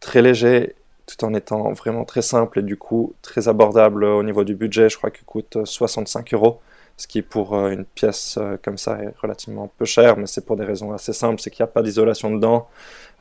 très 0.00 0.22
léger 0.22 0.74
tout 1.06 1.22
en 1.24 1.34
étant 1.34 1.72
vraiment 1.72 2.04
très 2.04 2.22
simple 2.22 2.60
et 2.60 2.62
du 2.62 2.76
coup 2.76 3.14
très 3.20 3.48
abordable 3.48 4.04
au 4.04 4.22
niveau 4.22 4.44
du 4.44 4.54
budget. 4.54 4.88
Je 4.88 4.96
crois 4.96 5.10
qu'il 5.10 5.24
coûte 5.24 5.58
65 5.64 6.32
euros 6.34 6.60
ce 6.96 7.06
qui 7.06 7.22
pour 7.22 7.54
euh, 7.54 7.70
une 7.70 7.84
pièce 7.84 8.38
euh, 8.38 8.56
comme 8.62 8.78
ça 8.78 8.98
est 9.02 9.14
relativement 9.20 9.68
peu 9.78 9.84
cher, 9.84 10.16
mais 10.16 10.26
c'est 10.26 10.44
pour 10.44 10.56
des 10.56 10.64
raisons 10.64 10.92
assez 10.92 11.12
simples, 11.12 11.40
c'est 11.40 11.50
qu'il 11.50 11.64
n'y 11.64 11.68
a 11.68 11.72
pas 11.72 11.82
d'isolation 11.82 12.30
dedans, 12.30 12.68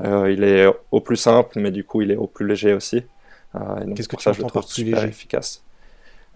euh, 0.01 0.31
il 0.31 0.43
est 0.43 0.67
au 0.91 1.01
plus 1.01 1.15
simple, 1.15 1.59
mais 1.59 1.71
du 1.71 1.83
coup 1.83 2.01
il 2.01 2.11
est 2.11 2.15
au 2.15 2.27
plus 2.27 2.47
léger 2.47 2.73
aussi. 2.73 3.03
Qu'est-ce 3.95 4.07
que 4.07 4.19
ça, 4.19 4.31
je 4.33 4.41
le 4.41 4.47
trouve 4.47 4.63
super 4.63 4.95
léger? 4.95 5.09
efficace. 5.09 5.63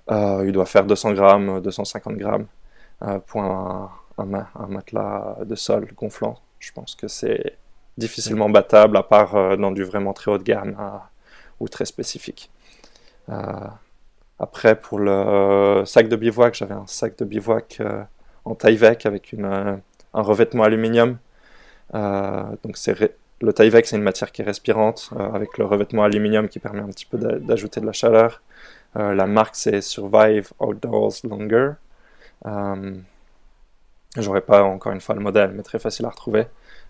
il 0.10 0.52
doit 0.52 0.68
faire 0.68 0.86
200 0.86 1.14
grammes, 1.14 1.62
250 1.62 2.16
grammes 2.16 2.46
pour 3.26 3.42
un, 3.42 3.90
matelas 4.68 5.38
de 5.44 5.56
sol 5.56 5.88
gonflant. 5.96 6.40
Je 6.60 6.72
pense 6.72 6.94
que 6.94 7.08
c'est 7.08 7.58
difficilement 7.98 8.50
battable, 8.50 8.98
à 8.98 9.04
part 9.04 9.58
dans 9.58 9.72
du 9.72 9.84
vraiment 9.84 10.14
très 10.14 10.32
haut 10.32 10.38
de 10.38 10.44
gamme 10.44 10.76
ou 11.60 11.68
très 11.68 11.86
spécifique. 11.86 12.52
Après, 14.40 14.76
pour 14.80 15.00
le 15.00 15.84
sac 15.86 16.08
de 16.08 16.16
bivouac, 16.16 16.54
j'avais 16.54 16.76
un 16.76 16.86
sac 16.86 17.18
de 17.18 17.26
bivouac 17.26 17.78
euh, 17.80 18.04
en 18.46 18.54
Tyvek 18.54 19.06
avec 19.06 19.34
euh, 19.34 19.78
un 20.14 20.22
revêtement 20.22 20.64
aluminium. 20.64 21.18
Euh, 21.96 22.44
donc 22.64 22.78
c'est 22.78 22.96
le 23.42 23.54
Tyvek, 23.54 23.88
c'est 23.88 23.96
une 23.96 24.04
matière 24.04 24.32
qui 24.32 24.42
est 24.42 24.46
respirante, 24.46 25.12
avec 25.34 25.58
le 25.58 25.66
revêtement 25.66 26.04
aluminium 26.04 26.50
qui 26.50 26.60
permet 26.60 26.82
un 26.82 26.88
petit 26.88 27.06
peu 27.06 27.18
d'ajouter 27.18 27.82
de 27.82 27.86
la 27.86 27.94
chaleur. 27.94 28.42
la 28.96 29.28
marque, 29.28 29.56
c'est 29.56 29.82
Survive 29.82 30.52
Outdoors 30.60 31.14
Longer. 31.24 31.74
J'aurais 34.18 34.42
pas 34.42 34.64
encore 34.64 34.92
une 34.92 35.02
fois 35.02 35.14
le 35.14 35.22
modèle, 35.22 35.52
mais 35.52 35.62
très 35.62 35.78
facile 35.78 36.08
à 36.08 36.10
retrouver, 36.10 36.48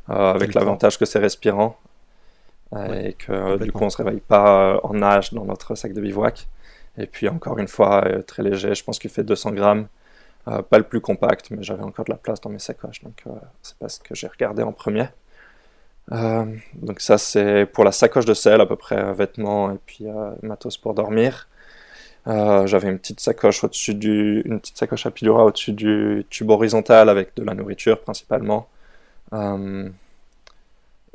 avec 0.08 0.53
l'avantage 0.53 0.97
que 0.97 1.05
c'est 1.05 1.20
respirant 1.20 1.78
et 2.76 3.14
que 3.14 3.58
du 3.64 3.72
coup 3.72 3.84
on 3.84 3.89
se 3.89 3.97
réveille 3.97 4.20
pas 4.20 4.80
en 4.84 4.93
nage 4.93 5.34
dans 5.34 5.45
notre 5.45 5.76
sac 5.76 5.93
de 5.93 6.01
bivouac. 6.01 6.47
Et 6.97 7.05
puis 7.05 7.30
encore 7.30 7.58
une 7.60 7.68
fois, 7.68 8.03
euh, 8.05 8.22
très 8.22 8.43
léger, 8.43 8.74
je 8.74 8.84
pense 8.84 8.99
qu'il 8.99 9.10
fait 9.12 9.24
200 9.24 9.51
grammes. 9.51 9.88
Euh, 10.47 10.62
pas 10.62 10.78
le 10.78 10.86
plus 10.86 11.01
compact, 11.01 11.51
mais 11.51 11.62
j'avais 11.62 11.84
encore 11.84 12.05
de 12.05 12.12
la 12.12 12.18
place 12.18 12.39
dans 12.41 12.49
mes 12.49 12.60
sacoches, 12.60 13.03
donc 13.03 13.22
euh, 13.28 13.32
c'est 13.62 13.78
pas 13.78 13.89
ce 13.89 13.99
que 13.99 14.16
j'ai 14.16 14.28
regardé 14.28 14.64
en 14.64 14.72
premier. 14.72 15.08
donc 16.10 17.01
ça 17.01 17.18
c'est 17.18 17.66
pour 17.66 17.84
la 17.84 17.91
sacoche 17.91 18.24
de 18.24 18.34
sel 18.34 18.62
à 18.62 18.66
peu 18.66 18.78
près, 18.78 19.14
vêtements 19.14 19.72
et 19.74 19.78
puis 19.86 20.05
matos 20.41 20.78
pour 20.78 20.93
dormir. 20.93 21.49
j'avais 22.26 22.88
une 22.88 22.97
petite 22.97 23.20
sacoche 23.20 23.66
au-dessus 23.66 23.93
du, 23.93 24.41
une 24.45 24.62
petite 24.62 24.78
sacoche 24.78 25.05
à 25.05 25.12
pilura 25.12 25.43
au-dessus 25.43 25.74
du 25.74 26.26
tube 26.30 26.49
horizontal 26.49 27.10
avec 27.10 27.36
de 27.36 27.43
la 27.43 27.53
nourriture 27.53 27.99
principalement. 28.01 28.70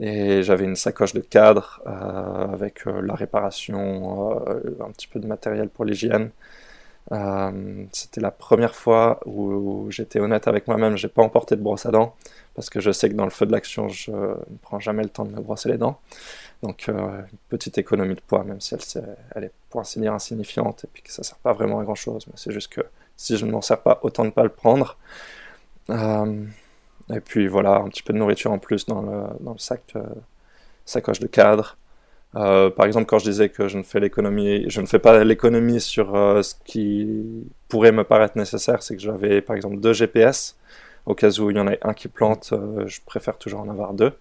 Et 0.04 0.42
j'avais 0.42 0.64
une 0.64 0.74
sacoche 0.74 1.12
de 1.12 1.20
cadre 1.20 1.80
euh, 1.86 2.52
avec 2.52 2.88
euh, 2.88 3.00
la 3.02 3.14
réparation, 3.14 4.42
euh, 4.48 4.76
un 4.80 4.90
petit 4.90 5.06
peu 5.06 5.20
de 5.20 5.28
matériel 5.28 5.68
pour 5.68 5.84
l'hygiène. 5.84 6.30
C'était 7.92 8.20
la 8.20 8.30
première 8.32 8.74
fois 8.74 9.20
où, 9.26 9.86
j'étais 9.90 10.18
honnête 10.18 10.48
avec 10.48 10.66
moi-même, 10.66 10.96
j'ai 10.96 11.08
pas 11.08 11.22
emporté 11.22 11.56
de 11.56 11.60
brosse 11.60 11.86
à 11.86 11.90
dents 11.90 12.16
parce 12.54 12.70
que 12.70 12.80
je 12.80 12.90
sais 12.90 13.10
que 13.10 13.14
dans 13.14 13.24
le 13.24 13.30
feu 13.30 13.44
de 13.46 13.52
l'action, 13.52 13.88
je 13.88 14.10
ne 14.10 14.56
prends 14.62 14.80
jamais 14.80 15.02
le 15.02 15.08
temps 15.08 15.24
de 15.24 15.30
me 15.30 15.40
brosser 15.40 15.68
les 15.68 15.78
dents. 15.78 16.00
Donc, 16.62 16.88
une 16.88 17.24
petite 17.48 17.76
économie 17.78 18.14
de 18.14 18.20
poids, 18.20 18.44
même 18.44 18.60
si 18.60 18.74
elle, 18.74 19.16
elle 19.34 19.44
est 19.44 19.52
pour 19.68 19.80
ainsi 19.80 20.00
dire 20.00 20.14
insignifiante 20.14 20.84
et 20.84 20.88
puis 20.92 21.02
que 21.02 21.12
ça 21.12 21.22
sert 21.22 21.38
pas 21.38 21.52
vraiment 21.52 21.80
à 21.80 21.84
grand 21.84 21.94
chose. 21.94 22.26
Mais 22.28 22.34
c'est 22.36 22.52
juste 22.52 22.72
que 22.72 22.82
si 23.16 23.36
je 23.36 23.44
ne 23.46 23.50
m'en 23.50 23.60
sers 23.60 23.80
pas, 23.80 23.98
autant 24.02 24.24
ne 24.24 24.30
pas 24.30 24.44
le 24.44 24.48
prendre. 24.48 24.96
Et 27.10 27.20
puis 27.20 27.46
voilà, 27.48 27.76
un 27.76 27.88
petit 27.88 28.02
peu 28.02 28.12
de 28.12 28.18
nourriture 28.18 28.52
en 28.52 28.58
plus 28.58 28.86
dans 28.86 29.02
le, 29.02 29.24
dans 29.40 29.52
le 29.52 29.58
sac, 29.58 29.82
euh, 29.96 30.02
sacoche 30.84 31.20
de 31.20 31.26
cadre. 31.26 31.76
Euh, 32.34 32.70
par 32.70 32.86
exemple, 32.86 33.06
quand 33.06 33.18
je 33.18 33.24
disais 33.24 33.48
que 33.50 33.68
je 33.68 33.76
ne 33.76 33.82
fais 33.82 34.00
l'économie, 34.00 34.64
je 34.68 34.80
ne 34.80 34.86
fais 34.86 34.98
pas 34.98 35.22
l'économie 35.22 35.80
sur 35.80 36.14
euh, 36.14 36.42
ce 36.42 36.54
qui 36.64 37.46
pourrait 37.68 37.92
me 37.92 38.04
paraître 38.04 38.38
nécessaire, 38.38 38.82
c'est 38.82 38.96
que 38.96 39.02
j'avais 39.02 39.42
par 39.42 39.56
exemple 39.56 39.78
deux 39.78 39.92
GPS. 39.92 40.56
Au 41.04 41.14
cas 41.14 41.30
où 41.40 41.50
il 41.50 41.56
y 41.56 41.60
en 41.60 41.66
a 41.66 41.72
un 41.82 41.94
qui 41.94 42.06
plante, 42.06 42.54
je 42.86 43.00
préfère 43.04 43.36
toujours 43.36 43.60
en 43.60 43.68
avoir 43.68 43.92
deux. 43.92 44.12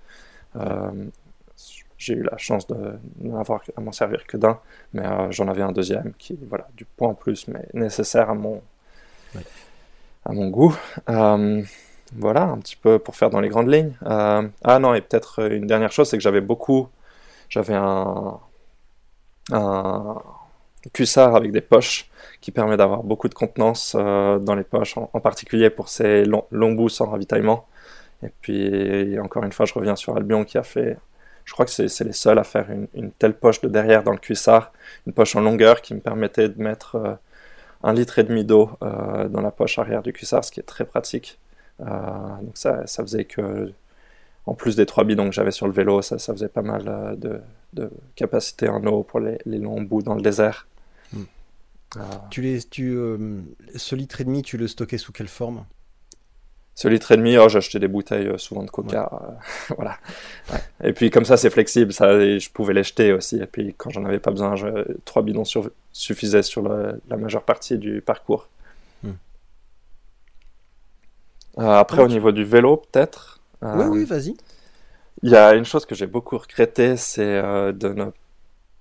j'ai 1.98 2.16
eu 2.16 2.24
la 2.24 2.38
chance 2.38 2.66
de 2.66 2.76
n'avoir 3.20 3.62
à 3.78 3.82
m'en 3.82 3.92
servir 3.92 4.26
que 4.26 4.36
d'un, 4.36 4.60
mais 4.94 5.04
j'en 5.30 5.48
avais 5.48 5.62
un 5.62 5.72
deuxième 5.72 6.14
qui, 6.18 6.40
voilà, 6.50 6.68
du 6.76 6.86
point 6.86 7.10
en 7.10 7.14
plus, 7.14 7.48
mais 7.48 7.68
nécessaire 7.76 8.32
à 8.32 8.34
mon, 8.34 8.64
à 10.26 10.34
mon 10.34 10.48
goût. 10.48 10.76
Voilà, 12.14 12.44
un 12.44 12.58
petit 12.58 12.76
peu 12.76 13.00
pour 13.00 13.16
faire 13.16 13.30
dans 13.30 13.40
les 13.40 13.48
grandes 13.50 13.72
lignes. 13.72 13.94
Euh, 14.06 14.48
ah 14.64 14.80
non, 14.80 14.94
et 14.94 15.02
peut-être 15.02 15.50
une 15.52 15.66
dernière 15.68 15.92
chose, 15.92 16.10
c'est 16.10 16.18
que 16.18 16.24
j'avais 16.24 16.42
beaucoup. 16.42 16.90
J'avais 17.50 17.74
un, 17.76 18.40
cuissard 20.94 21.36
avec 21.36 21.52
des 21.52 21.62
poches 21.62 22.10
qui 22.42 22.52
permet 22.52 22.78
d'avoir 22.78 23.04
beaucoup 23.04 23.30
de 23.30 23.34
contenance 23.34 23.96
euh, 23.98 24.40
dans 24.40 24.56
les 24.56 24.64
poches, 24.64 24.98
en, 24.98 25.20
particulier 25.20 25.70
pour 25.70 25.90
ces 25.90 26.26
longs, 26.26 26.72
bouts 26.74 26.90
sans 26.90 27.10
ravitaillement. 27.10 27.68
Et 28.24 28.30
puis, 28.42 29.20
encore 29.20 29.44
une 29.44 29.52
fois, 29.52 29.66
je 29.66 29.74
reviens 29.74 29.96
sur 29.96 30.16
Albion 30.16 30.44
qui 30.44 30.58
a 30.58 30.64
fait. 30.64 30.98
Je 31.46 31.54
crois 31.54 31.66
que 31.66 31.72
c'est 31.72 32.04
les 32.04 32.14
seuls 32.14 32.40
à 32.40 32.44
faire 32.44 32.68
une, 32.94 33.12
telle 33.12 33.34
poche 33.34 33.62
de 33.62 33.68
derrière 33.70 34.04
dans 34.04 34.12
le 34.12 34.18
cuissard, 34.18 34.72
une 35.08 35.14
poche 35.14 35.36
en 35.36 35.42
longueur 35.42 35.82
qui 35.82 35.94
me 35.94 36.00
permettait 36.00 36.50
de 36.50 36.62
mettre 36.62 36.96
euh, 36.96 37.14
un 37.84 37.94
litre 37.94 38.20
et 38.20 38.24
demi 38.24 38.46
d'eau 38.46 38.70
dans 38.82 39.42
la 39.42 39.52
poche 39.52 39.80
arrière 39.80 40.04
du 40.04 40.14
cuissard, 40.14 40.46
ce 40.46 40.52
qui 40.52 40.60
est 40.60 40.64
très 40.64 40.86
pratique. 40.86 41.40
Euh, 41.82 41.86
donc 42.42 42.58
ça, 42.58 42.86
ça 42.88 43.04
faisait 43.04 43.26
que, 43.26 43.72
en 44.46 44.54
plus 44.54 44.76
des 44.76 44.86
trois 44.86 45.04
bidons 45.04 45.28
que 45.28 45.36
j'avais 45.36 45.52
sur 45.52 45.68
le 45.68 45.74
vélo, 45.74 46.02
ça, 46.02 46.20
ça 46.20 46.34
faisait 46.34 46.50
pas 46.50 46.62
mal 46.62 46.84
euh, 46.88 47.16
de, 47.16 47.40
de, 47.74 47.90
capacité 48.16 48.70
en 48.70 48.84
eau 48.86 49.04
pour 49.04 49.20
les, 49.20 49.38
les, 49.46 49.58
longs 49.58 49.82
bouts 49.82 50.02
dans 50.04 50.16
le 50.16 50.22
désert. 50.22 50.68
Hmm. 51.14 51.24
Euh. 51.98 52.00
Tu 52.30 52.42
les, 52.42 52.62
tu, 52.64 52.96
ce 53.76 53.96
litre 53.96 54.22
et 54.22 54.24
demi, 54.24 54.42
tu 54.44 54.58
le 54.58 54.68
stockais 54.68 54.98
sous 54.98 55.12
quelle 55.12 55.28
forme? 55.28 55.66
Ce 56.74 56.88
litre 56.88 57.12
et 57.12 57.18
demi, 57.18 57.38
oh, 57.38 57.50
j'achetais 57.50 57.80
des 57.80 57.90
bouteilles 57.90 58.32
souvent 58.40 58.64
de 58.64 58.70
coca. 58.72 59.10
euh, 59.12 59.74
voilà. 59.76 59.98
Ouais. 60.52 60.90
Et 60.90 60.94
puis 60.94 61.10
comme 61.12 61.26
ça, 61.26 61.36
c'est 61.38 61.50
flexible, 61.50 61.92
ça, 61.92 62.14
et 62.14 62.40
je 62.40 62.50
pouvais 62.50 62.74
les 62.74 62.84
jeter 62.84 63.12
aussi. 63.12 63.38
Et 63.38 63.46
puis 63.46 63.76
quand 63.78 63.90
j'en 63.90 64.06
avais 64.06 64.20
pas 64.20 64.32
besoin, 64.32 64.56
je- 64.56 64.86
trois 65.04 65.22
bidons 65.22 65.44
sur- 65.46 65.70
suffisaient 65.92 66.44
sur 66.44 66.62
le- 66.62 67.02
la 67.10 67.18
majeure 67.18 67.44
partie 67.44 67.78
du 67.78 68.02
parcours. 68.02 68.48
Euh, 71.60 71.74
après, 71.80 72.02
au 72.02 72.08
niveau 72.08 72.32
du 72.32 72.44
vélo, 72.44 72.78
peut-être. 72.78 73.40
Oui, 73.74 73.86
euh, 73.86 73.90
oui, 73.90 74.06
vas-y. 74.06 74.36
il 75.24 75.30
y 75.32 75.36
a 75.36 75.54
une 75.56 75.66
chose 75.66 75.86
que 75.86 75.96
j'ai 75.96 76.08
beaucoup 76.08 76.38
regretté, 76.38 76.98
c'est 76.98 77.22
euh, 77.24 77.72
de 77.72 77.90
ne 77.90 78.06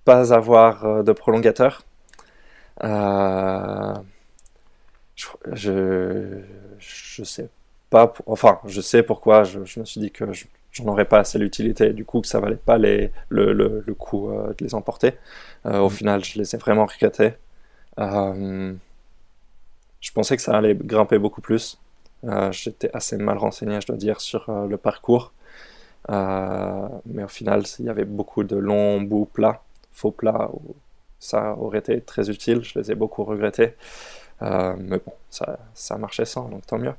pas 0.04 0.34
avoir 0.34 0.84
euh, 0.86 1.02
de 1.04 1.12
prolongateur. 1.12 1.82
Euh, 2.84 3.94
je, 5.16 5.26
je, 5.52 6.40
je 6.78 7.24
sais 7.24 7.48
pas, 7.90 8.06
pour- 8.08 8.24
enfin, 8.28 8.60
je 8.66 8.80
sais 8.80 9.02
pourquoi. 9.02 9.44
Je, 9.44 9.64
je 9.64 9.80
me 9.80 9.84
suis 9.84 10.00
dit 10.00 10.10
que 10.10 10.32
je- 10.32 10.46
j'en 10.72 10.86
aurais 10.86 11.04
pas 11.04 11.18
assez 11.20 11.38
l'utilité, 11.38 11.92
du 11.92 12.04
coup 12.04 12.20
que 12.20 12.28
ça 12.28 12.40
valait 12.40 12.56
pas 12.56 12.78
les, 12.78 13.12
le, 13.28 13.52
le, 13.52 13.82
le 13.86 13.94
coup 13.94 14.30
euh, 14.30 14.48
de 14.58 14.64
les 14.64 14.74
emporter. 14.74 15.14
Euh, 15.66 15.78
au 15.80 15.88
Mm. 15.88 16.00
final, 16.00 16.24
je 16.24 16.38
les 16.38 16.54
ai 16.54 16.58
vraiment 16.58 16.86
regrettés. 16.86 17.34
Euh, 18.00 18.74
je 20.00 20.12
pensais 20.12 20.36
que 20.36 20.42
ça 20.42 20.56
allait 20.56 20.74
grimper 20.74 21.18
beaucoup 21.18 21.40
plus. 21.40 21.78
Euh, 22.24 22.52
J'étais 22.52 22.90
assez 22.94 23.16
mal 23.16 23.38
renseigné, 23.38 23.80
je 23.80 23.86
dois 23.86 23.96
dire, 23.96 24.20
sur 24.20 24.48
euh, 24.48 24.66
le 24.66 24.76
parcours. 24.76 25.32
Euh, 26.10 26.88
mais 27.06 27.24
au 27.24 27.28
final, 27.28 27.64
il 27.78 27.86
y 27.86 27.88
avait 27.88 28.04
beaucoup 28.04 28.44
de 28.44 28.56
longs 28.56 29.00
bouts 29.00 29.26
plats, 29.26 29.62
faux 29.92 30.10
plats, 30.10 30.50
ça 31.18 31.54
aurait 31.58 31.78
été 31.78 32.00
très 32.00 32.30
utile. 32.30 32.62
Je 32.62 32.78
les 32.78 32.90
ai 32.92 32.94
beaucoup 32.94 33.24
regrettés. 33.24 33.74
Mais 34.40 34.98
bon, 34.98 35.12
ça, 35.28 35.58
ça 35.74 35.98
marchait 35.98 36.24
sans, 36.24 36.48
donc 36.48 36.66
tant 36.66 36.78
mieux. 36.78 36.94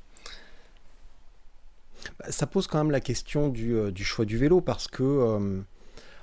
Bah, 2.19 2.25
Ça 2.29 2.45
pose 2.45 2.67
quand 2.67 2.77
même 2.77 2.91
la 2.91 2.99
question 2.99 3.49
du, 3.49 4.03
choix 4.03 4.25
du 4.25 4.37
vélo 4.37 4.61
parce 4.61 4.87
que 4.87 5.63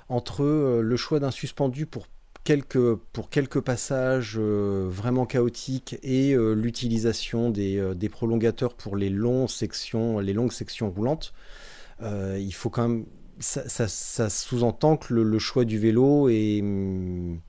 entre 0.07 0.43
le 0.81 0.97
choix 0.97 1.19
d'un 1.19 1.31
suspendu 1.31 1.85
pour 1.85 2.07
quelques, 2.43 2.95
pour 2.95 3.29
quelques 3.29 3.61
passages 3.61 4.35
euh, 4.37 4.87
vraiment 4.89 5.25
chaotiques 5.25 5.97
et 6.03 6.33
euh, 6.33 6.53
l'utilisation 6.53 7.49
des, 7.49 7.77
euh, 7.77 7.93
des 7.93 8.09
prolongateurs 8.09 8.73
pour 8.73 8.95
les, 8.95 9.09
longues 9.09 9.49
sections 9.49 10.17
roulantes, 10.89 11.33
il 12.01 12.53
faut 12.53 12.69
quand 12.69 12.87
même. 12.87 13.05
Ça, 13.41 13.87
sous-entend 14.29 14.97
que 14.97 15.13
le, 15.13 15.39
choix 15.39 15.63
du 15.65 15.79
vélo 15.79 16.29
est. 16.29 16.61
hum, 16.61 17.39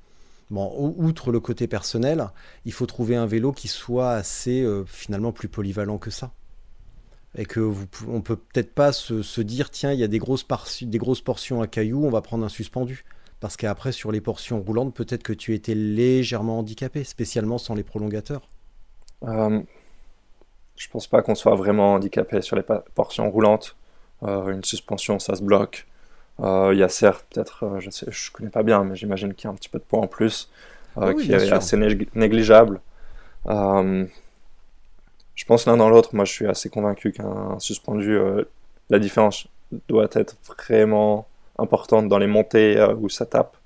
Bon, 0.51 0.73
ou- 0.77 1.07
outre 1.07 1.31
le 1.31 1.39
côté 1.39 1.69
personnel, 1.69 2.27
il 2.65 2.73
faut 2.73 2.87
trouver 2.87 3.15
un 3.15 3.27
vélo 3.27 3.53
qui 3.53 3.69
soit 3.69 4.11
assez 4.11 4.67
finalement 4.85 5.31
plus 5.31 5.49
polyvalent 5.49 5.99
que 5.99 6.11
ça 6.11 6.33
et 7.39 7.47
que 7.47 7.61
vous, 7.61 7.87
on 8.09 8.21
peut 8.21 8.37
peut-être 8.37 8.75
pas 8.75 8.93
se, 8.93 9.41
dire 9.41 9.71
tiens 9.71 9.93
il 9.93 10.01
y 10.01 10.03
a 10.03 10.09
des 10.09 10.19
grosses 10.19 10.43
portions 10.43 11.63
à 11.63 11.67
cailloux 11.69 12.05
on 12.05 12.11
va 12.11 12.23
prendre 12.23 12.45
un 12.45 12.49
suspendu 12.49 13.05
parce 13.41 13.57
qu'après 13.57 13.93
sur 13.93 14.13
les 14.13 14.21
portions 14.21 14.61
roulantes 14.63 14.95
peut-être 14.95 15.23
que 15.23 15.33
tu 15.33 15.55
étais 15.55 15.75
légèrement 15.75 16.59
handicapé 16.61 17.05
spécialement 17.05 17.59
sans 17.59 17.75
les 17.75 17.85
prolongateurs 17.85 18.43
Euh, 19.25 19.63
je 20.77 20.89
pense 20.89 21.07
pas 21.07 21.23
qu'on 21.23 21.35
soit 21.35 21.55
vraiment 21.55 21.95
handicapé 21.95 22.41
sur 22.43 22.57
les 22.57 22.63
portions 22.95 23.31
roulantes. 23.31 23.77
Euh, 24.23 24.49
une 24.53 24.65
suspension, 24.65 25.19
ça 25.19 25.35
se 25.35 25.43
bloque. 25.43 25.87
Euh, 26.41 26.71
Il 26.75 26.79
y 26.79 26.83
a 26.83 26.89
certes, 26.89 27.27
peut-être, 27.31 27.65
euh, 27.65 27.81
je 27.81 27.91
je 28.11 28.33
connais 28.33 28.51
pas 28.51 28.63
bien, 28.63 28.85
mais 28.85 28.97
j'imagine 28.97 29.35
qu'il 29.35 29.47
y 29.47 29.49
a 29.49 29.53
un 29.53 29.57
petit 29.57 29.69
peu 29.69 29.79
de 29.79 29.85
poids 29.85 30.01
en 30.01 30.09
plus, 30.09 30.51
Oui, 31.03 31.13
oui, 31.13 31.27
qui 31.27 31.33
est 31.33 31.39
sûr. 31.39 31.53
assez 31.53 31.77
nég- 31.79 32.09
négligeable. 32.15 32.81
Je 35.35 35.45
pense 35.45 35.67
l'un 35.67 35.77
dans 35.77 35.89
l'autre, 35.89 36.15
moi 36.15 36.25
je 36.25 36.33
suis 36.33 36.47
assez 36.47 36.69
convaincu 36.69 37.13
qu'un 37.13 37.59
suspendu, 37.59 38.19
la 38.91 38.99
différence 38.99 39.47
doit 39.89 40.09
être 40.13 40.37
vraiment 40.47 41.27
importante 41.61 42.09
dans 42.09 42.19
les 42.19 42.27
montées 42.27 42.79
euh, 42.79 42.95
où 42.95 43.09
ça 43.09 43.27
tape, 43.27 43.57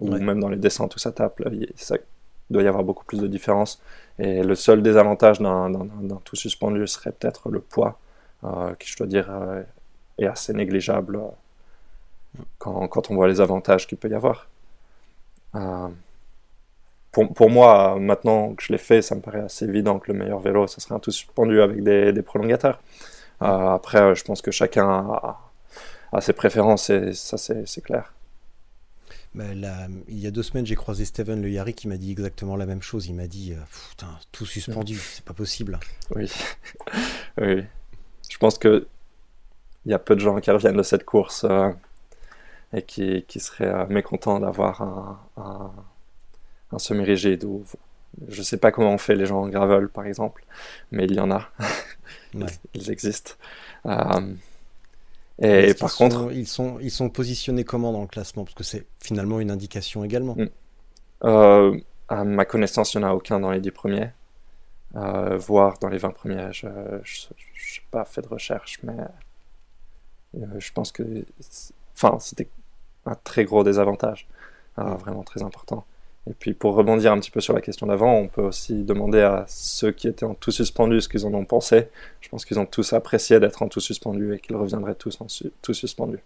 ou 0.00 0.10
Ouais. 0.12 0.18
même 0.20 0.40
dans 0.40 0.48
les 0.48 0.56
descentes 0.58 0.94
où 0.96 0.98
ça 0.98 1.12
tape. 1.12 1.40
Là, 1.40 1.50
il 1.52 1.70
ça 1.76 1.96
doit 2.50 2.62
y 2.62 2.66
avoir 2.68 2.84
beaucoup 2.84 3.04
plus 3.04 3.20
de 3.20 3.26
différence. 3.26 3.80
Et 4.18 4.42
le 4.42 4.54
seul 4.54 4.82
désavantage 4.82 5.38
d'un 5.40 6.20
tout 6.24 6.36
suspendu 6.36 6.86
serait 6.86 7.12
peut-être 7.12 7.50
le 7.50 7.60
poids, 7.60 7.98
euh, 8.44 8.74
qui 8.78 8.88
je 8.88 8.96
dois 8.96 9.06
dire 9.06 9.28
euh, 9.30 9.62
est 10.18 10.26
assez 10.26 10.52
négligeable 10.54 11.16
euh, 11.16 11.28
quand, 12.58 12.88
quand 12.88 13.10
on 13.10 13.14
voit 13.16 13.28
les 13.28 13.40
avantages 13.40 13.86
qu'il 13.86 13.98
peut 13.98 14.08
y 14.08 14.14
avoir. 14.14 14.48
Pour, 17.12 17.32
pour 17.34 17.50
moi, 17.50 17.96
maintenant 17.98 18.54
que 18.54 18.62
je 18.62 18.72
l'ai 18.72 18.78
fait, 18.78 19.02
ça 19.02 19.14
me 19.14 19.20
paraît 19.20 19.40
assez 19.40 19.64
évident 19.64 19.98
que 19.98 20.12
le 20.12 20.18
meilleur 20.18 20.38
vélo, 20.40 20.66
ça 20.66 20.80
serait 20.80 20.94
un 20.94 20.98
tout 21.00 21.10
suspendu 21.10 21.60
avec 21.60 21.82
des, 21.82 22.12
des 22.12 22.22
prolongateurs. 22.22 22.80
Après, 23.40 24.14
je 24.14 24.24
pense 24.24 24.42
que 24.42 24.50
chacun 24.50 24.88
a, 24.88 25.38
a 26.12 26.20
ses 26.20 26.32
préférences 26.32 26.90
et 26.90 27.12
ça, 27.14 27.36
c'est 27.38 27.80
clair. 27.82 28.14
Là, 29.34 29.86
il 30.08 30.18
y 30.18 30.26
a 30.26 30.30
deux 30.30 30.42
semaines 30.42 30.66
j'ai 30.66 30.74
croisé 30.74 31.04
Steven 31.04 31.40
Le 31.40 31.50
Yari 31.50 31.74
qui 31.74 31.86
m'a 31.86 31.96
dit 31.98 32.10
exactement 32.10 32.56
la 32.56 32.66
même 32.66 32.82
chose 32.82 33.06
il 33.06 33.14
m'a 33.14 33.26
dit 33.28 33.52
euh, 33.52 33.60
putain, 33.90 34.08
tout 34.32 34.46
suspendu 34.46 34.96
c'est 34.96 35.24
pas 35.24 35.34
possible 35.34 35.78
Oui. 36.16 36.32
oui. 37.40 37.62
Je 38.28 38.36
pense 38.38 38.58
que 38.58 38.88
il 39.84 39.92
y 39.92 39.94
a 39.94 39.98
peu 39.98 40.14
de 40.16 40.20
gens 40.20 40.40
qui 40.40 40.50
reviennent 40.50 40.76
de 40.76 40.82
cette 40.82 41.04
course 41.04 41.44
euh, 41.48 41.70
et 42.72 42.82
qui, 42.82 43.24
qui 43.28 43.38
seraient 43.38 43.68
euh, 43.68 43.86
mécontents 43.86 44.40
d'avoir 44.40 44.82
un, 44.82 45.20
un, 45.36 45.72
un 46.72 46.78
semi-rigide 46.78 47.44
ou 47.44 47.64
je 48.28 48.42
sais 48.42 48.56
pas 48.56 48.72
comment 48.72 48.92
on 48.92 48.98
fait 48.98 49.14
les 49.14 49.26
gens 49.26 49.42
en 49.42 49.48
gravel 49.48 49.88
par 49.88 50.06
exemple, 50.06 50.44
mais 50.90 51.04
il 51.04 51.14
y 51.14 51.20
en 51.20 51.30
a, 51.30 51.48
Ouais. 52.34 52.46
ils 52.74 52.90
existent. 52.90 53.32
Euh, 53.86 54.34
et 55.40 55.74
par 55.74 55.90
sont- 55.90 56.08
contre, 56.08 56.32
ils 56.32 56.46
sont, 56.48 56.78
ils 56.80 56.90
sont 56.90 57.10
positionnés 57.10 57.64
comment 57.64 57.92
dans 57.92 58.02
le 58.02 58.08
classement? 58.08 58.44
Parce 58.44 58.54
que 58.54 58.64
c'est 58.64 58.86
finalement 59.00 59.40
une 59.40 59.50
indication 59.50 60.04
également 60.04 60.34
Mm. 60.36 60.46
euh, 61.24 61.78
à 62.08 62.24
ma 62.24 62.44
connaissance, 62.44 62.94
il 62.94 62.98
n'y 62.98 63.04
en 63.04 63.08
a 63.08 63.12
aucun 63.14 63.38
dans 63.40 63.50
les 63.50 63.60
10 63.60 63.70
premiers, 63.70 64.10
euh, 64.96 65.36
voire 65.38 65.78
dans 65.78 65.88
les 65.88 65.98
20 65.98 66.10
premiers. 66.10 66.48
Je 66.52 66.66
n'ai 66.66 67.82
pas 67.90 68.04
fait 68.04 68.22
de 68.22 68.28
recherche, 68.28 68.78
mais 68.82 68.94
euh, 70.36 70.58
je 70.58 70.72
pense 70.72 70.92
que 70.92 71.02
enfin, 71.94 72.18
c'était 72.20 72.48
un 73.06 73.14
très 73.16 73.44
gros 73.44 73.64
désavantage, 73.64 74.28
euh, 74.78 74.84
Mm. 74.84 74.96
vraiment 74.96 75.22
très 75.22 75.42
important. 75.42 75.84
Et 76.28 76.34
puis 76.34 76.52
pour 76.52 76.74
rebondir 76.74 77.12
un 77.12 77.20
petit 77.20 77.30
peu 77.30 77.40
sur 77.40 77.54
la 77.54 77.60
question 77.60 77.86
d'avant, 77.86 78.14
on 78.14 78.28
peut 78.28 78.42
aussi 78.42 78.82
demander 78.84 79.20
à 79.20 79.46
ceux 79.48 79.92
qui 79.92 80.08
étaient 80.08 80.26
en 80.26 80.34
tout 80.34 80.50
suspendu 80.50 81.00
ce 81.00 81.08
qu'ils 81.08 81.24
en 81.24 81.32
ont 81.32 81.46
pensé. 81.46 81.88
Je 82.20 82.28
pense 82.28 82.44
qu'ils 82.44 82.58
ont 82.58 82.66
tous 82.66 82.92
apprécié 82.92 83.40
d'être 83.40 83.62
en 83.62 83.68
tout 83.68 83.80
suspendu 83.80 84.34
et 84.34 84.38
qu'ils 84.38 84.56
reviendraient 84.56 84.94
tous 84.94 85.20
en 85.20 85.26
tout 85.62 85.74
suspendu. 85.74 86.18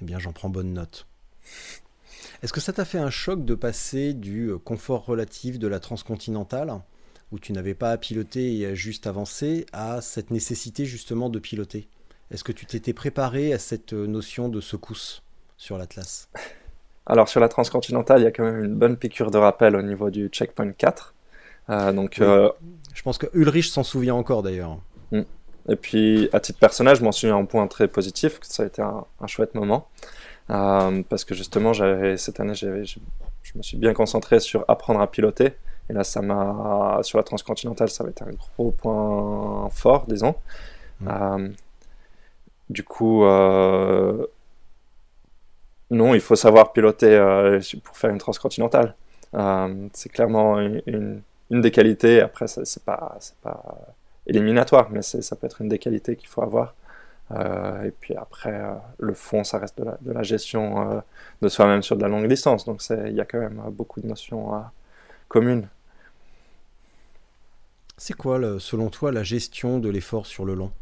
Eh 0.00 0.04
bien, 0.04 0.18
j'en 0.18 0.32
prends 0.32 0.48
bonne 0.48 0.72
note. 0.72 1.06
Est-ce 2.42 2.52
que 2.52 2.60
ça 2.60 2.72
t'a 2.72 2.84
fait 2.84 2.98
un 2.98 3.10
choc 3.10 3.44
de 3.44 3.54
passer 3.54 4.14
du 4.14 4.48
euh, 4.48 4.58
confort 4.58 5.04
relatif 5.04 5.60
de 5.60 5.68
la 5.68 5.78
transcontinentale, 5.78 6.72
où 7.30 7.38
tu 7.38 7.52
n'avais 7.52 7.74
pas 7.74 7.92
à 7.92 7.98
piloter 7.98 8.58
et 8.58 8.66
à 8.66 8.74
juste 8.74 9.06
avancer, 9.06 9.64
à 9.72 10.00
cette 10.00 10.32
nécessité 10.32 10.86
justement 10.86 11.28
de 11.28 11.38
piloter? 11.38 11.88
Est-ce 12.32 12.42
que 12.42 12.50
tu 12.50 12.66
t'étais 12.66 12.94
préparé 12.94 13.52
à 13.52 13.60
cette 13.60 13.92
euh, 13.92 14.06
notion 14.06 14.48
de 14.48 14.60
secousse 14.60 15.22
sur 15.56 15.78
l'Atlas? 15.78 16.28
Alors 17.06 17.28
sur 17.28 17.40
la 17.40 17.48
transcontinentale, 17.48 18.20
il 18.20 18.24
y 18.24 18.26
a 18.26 18.30
quand 18.30 18.44
même 18.44 18.64
une 18.64 18.74
bonne 18.74 18.96
piqûre 18.96 19.30
de 19.30 19.38
rappel 19.38 19.74
au 19.76 19.82
niveau 19.82 20.10
du 20.10 20.28
checkpoint 20.28 20.72
4. 20.72 21.14
Euh, 21.70 21.92
donc, 21.92 22.16
Oui. 22.20 22.26
euh, 22.26 22.48
Je 22.94 23.02
pense 23.02 23.18
que 23.18 23.26
Ulrich 23.34 23.70
s'en 23.70 23.82
souvient 23.82 24.14
encore 24.14 24.42
d'ailleurs. 24.42 24.78
et 25.68 25.76
puis 25.76 26.28
à 26.32 26.40
titre 26.40 26.58
personnel, 26.58 26.96
je 26.96 27.04
m'en 27.04 27.12
souviens 27.12 27.36
un 27.36 27.44
point 27.44 27.66
très 27.68 27.86
positif, 27.88 28.40
que 28.40 28.46
ça 28.46 28.64
a 28.64 28.66
été 28.66 28.82
un, 28.82 29.04
un 29.20 29.26
chouette 29.26 29.54
moment. 29.54 29.88
Euh, 30.50 31.02
parce 31.08 31.24
que 31.24 31.34
justement, 31.34 31.72
cette 32.16 32.40
année, 32.40 32.54
je, 32.54 32.82
je 32.84 32.98
me 33.56 33.62
suis 33.62 33.76
bien 33.76 33.94
concentré 33.94 34.40
sur 34.40 34.64
apprendre 34.68 35.00
à 35.00 35.06
piloter. 35.10 35.52
Et 35.88 35.92
là, 35.92 36.04
ça 36.04 36.20
m'a, 36.22 36.98
sur 37.02 37.18
la 37.18 37.24
transcontinentale, 37.24 37.90
ça 37.90 38.02
va 38.04 38.10
être 38.10 38.22
un 38.22 38.32
gros 38.32 38.70
point 38.72 39.68
fort, 39.70 40.04
disons. 40.06 40.34
Mm. 41.00 41.08
Euh, 41.08 41.48
du 42.70 42.82
coup, 42.84 43.24
non, 45.92 46.14
il 46.14 46.22
faut 46.22 46.36
savoir 46.36 46.72
piloter 46.72 47.14
euh, 47.14 47.60
pour 47.84 47.96
faire 47.96 48.10
une 48.10 48.18
transcontinentale. 48.18 48.96
Euh, 49.34 49.88
c'est 49.92 50.08
clairement 50.08 50.58
une, 50.58 51.22
des 51.50 51.70
qualités. 51.70 52.22
Après, 52.22 52.46
c'est 52.48 52.82
pas, 52.82 53.18
pas 53.42 53.62
éliminatoire, 54.26 54.88
mais 54.90 55.02
ça 55.02 55.36
peut 55.36 55.46
être 55.46 55.60
une 55.60 55.68
des 55.68 55.78
qualités 55.78 56.16
qu'il 56.16 56.28
faut 56.28 56.42
avoir. 56.42 56.74
Euh, 57.30 57.84
et 57.84 57.90
puis 57.90 58.14
après, 58.16 58.58
le 58.98 59.12
fond, 59.12 59.44
ça 59.44 59.58
reste 59.58 59.78
de 59.78 59.84
la, 59.84 59.98
de 60.00 60.12
la 60.12 60.22
gestion 60.22 61.02
de 61.42 61.48
soi-même 61.48 61.82
sur 61.82 61.96
de 61.96 62.02
la 62.02 62.08
longue 62.08 62.26
distance. 62.26 62.64
Donc 62.64 62.82
il 62.88 63.12
y 63.14 63.20
a 63.20 63.26
quand 63.26 63.40
même 63.40 63.62
beaucoup 63.70 64.00
de 64.00 64.06
notions 64.06 64.64
communes. 65.28 65.68
C'est 67.98 68.14
quoi, 68.14 68.40
selon 68.58 68.88
toi, 68.88 69.12
la 69.12 69.22
gestion 69.22 69.78
de 69.78 69.90
l'effort 69.90 70.24
sur 70.24 70.46
le 70.46 70.54
long? 70.54 70.72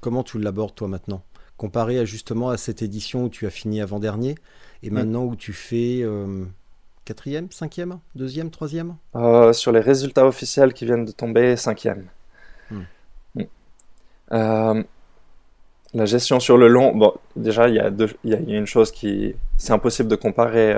Comment 0.00 0.24
tu 0.24 0.40
l'abordes 0.40 0.74
toi 0.74 0.88
maintenant? 0.88 1.22
Comparé 1.58 1.98
à 1.98 2.04
justement 2.06 2.48
à 2.48 2.56
cette 2.56 2.80
édition 2.80 3.24
où 3.24 3.28
tu 3.28 3.46
as 3.46 3.50
fini 3.50 3.82
avant-dernier, 3.82 4.36
et 4.82 4.90
Mm. 4.90 4.94
maintenant 4.94 5.24
où 5.24 5.36
tu 5.36 5.52
fais 5.52 6.00
euh, 6.02 6.44
quatrième, 7.04 7.50
cinquième, 7.50 7.98
deuxième, 8.14 8.50
troisième? 8.50 8.96
Euh, 9.16 9.52
sur 9.52 9.72
les 9.72 9.80
résultats 9.80 10.26
officiels 10.26 10.72
qui 10.72 10.86
viennent 10.86 11.04
de 11.04 11.12
tomber, 11.12 11.56
cinquième. 11.56 12.06
Hmm. 12.70 12.82
la 15.94 16.04
gestion 16.04 16.38
sur 16.38 16.58
le 16.58 16.68
long, 16.68 16.94
bon, 16.94 17.14
déjà, 17.34 17.68
il 17.68 17.74
y 17.74 17.80
a, 17.80 17.90
deux, 17.90 18.10
il 18.24 18.30
y 18.30 18.54
a 18.54 18.58
une 18.58 18.66
chose 18.66 18.92
qui. 18.92 19.34
C'est 19.56 19.72
impossible 19.72 20.08
de 20.08 20.16
comparer 20.16 20.74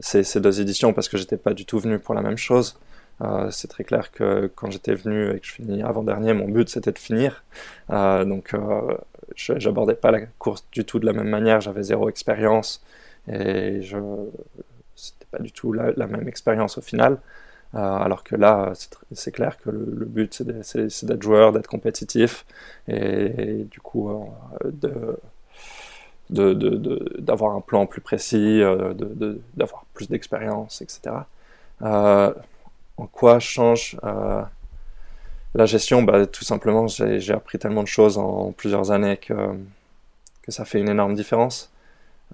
ces, 0.00 0.24
ces, 0.24 0.40
deux 0.40 0.60
éditions 0.60 0.92
parce 0.92 1.08
que 1.08 1.16
j'étais 1.18 1.36
pas 1.36 1.54
du 1.54 1.64
tout 1.66 1.78
venu 1.78 1.98
pour 1.98 2.14
la 2.14 2.22
même 2.22 2.38
chose. 2.38 2.78
Euh, 3.20 3.50
c'est 3.50 3.68
très 3.68 3.84
clair 3.84 4.10
que 4.10 4.50
quand 4.54 4.70
j'étais 4.70 4.94
venu 4.94 5.30
et 5.34 5.40
que 5.40 5.46
je 5.46 5.52
finis 5.52 5.82
avant-dernier, 5.82 6.32
mon 6.32 6.48
but 6.48 6.68
c'était 6.68 6.92
de 6.92 6.98
finir. 6.98 7.44
Euh, 7.90 8.24
donc 8.24 8.54
euh, 8.54 8.96
j'abordais 9.36 9.94
pas 9.94 10.10
la 10.10 10.20
course 10.38 10.64
du 10.72 10.84
tout 10.84 10.98
de 10.98 11.06
la 11.06 11.12
même 11.12 11.28
manière, 11.28 11.60
j'avais 11.60 11.82
zéro 11.82 12.08
expérience 12.08 12.82
et 13.28 13.82
je 13.82 13.98
c'était 14.96 15.26
pas 15.30 15.38
du 15.38 15.52
tout 15.52 15.72
la, 15.72 16.06
même 16.06 16.28
expérience 16.28 16.78
au 16.78 16.82
final. 16.82 17.18
alors 17.74 18.24
que 18.24 18.36
là, 18.36 18.72
c'est 19.12 19.32
clair 19.32 19.58
que 19.58 19.70
le, 19.70 20.04
but 20.04 20.42
c'est 20.62 21.04
d'être 21.04 21.22
joueur, 21.22 21.52
d'être 21.52 21.68
compétitif 21.68 22.44
et, 22.88 23.64
du 23.70 23.80
coup 23.80 24.10
de 24.64 25.18
d'avoir 26.30 27.54
un 27.56 27.60
plan 27.60 27.86
plus 27.86 28.00
précis, 28.00 28.62
d'avoir 29.54 29.84
plus 29.94 30.08
d'expérience, 30.08 30.80
etc. 30.82 31.24
Euh, 31.82 32.32
en 32.96 33.06
quoi 33.06 33.40
change 33.40 33.96
euh, 34.04 34.42
la 35.54 35.66
gestion 35.66 36.02
bah, 36.02 36.26
Tout 36.26 36.44
simplement, 36.44 36.86
j'ai 36.88 37.32
appris 37.32 37.58
tellement 37.58 37.82
de 37.82 37.88
choses 37.88 38.18
en 38.18 38.52
plusieurs 38.52 38.90
années 38.90 39.16
que, 39.16 39.34
que 40.42 40.52
ça 40.52 40.64
fait 40.64 40.80
une 40.80 40.88
énorme 40.88 41.14
différence. 41.14 41.70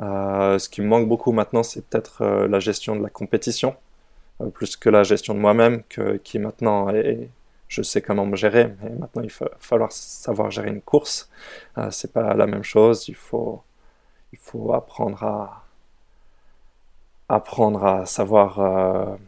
Euh, 0.01 0.59
ce 0.59 0.69
qui 0.69 0.81
me 0.81 0.87
manque 0.87 1.09
beaucoup 1.09 1.33
maintenant, 1.33 1.63
c'est 1.63 1.85
peut-être 1.85 2.23
euh, 2.23 2.49
la 2.49 2.61
gestion 2.61 2.95
de 2.97 3.03
la 3.03 3.11
compétition, 3.11 3.77
plus 4.55 4.77
que 4.77 4.89
la 4.89 5.03
gestion 5.03 5.35
de 5.35 5.41
moi-même, 5.41 5.83
qui 6.23 6.39
maintenant 6.39 6.91
est, 6.91 7.29
je 7.67 7.83
sais 7.83 8.01
comment 8.01 8.25
me 8.27 8.37
gérer, 8.37 8.73
mais 8.81 8.91
maintenant 8.91 9.23
il 9.23 9.31
va 9.31 9.51
falloir 9.59 9.91
savoir 9.91 10.51
gérer 10.53 10.69
une 10.69 10.81
course. 10.81 11.29
c'est 11.91 12.13
pas 12.13 12.35
la 12.35 12.47
même 12.47 12.63
chose. 12.63 13.09
Il 13.09 13.17
faut, 13.17 13.63
il 14.33 14.39
faut 14.39 14.73
apprendre 14.75 15.25
à 15.25 15.65
apprendre 17.29 17.85
à 17.85 18.07
savoir 18.07 19.19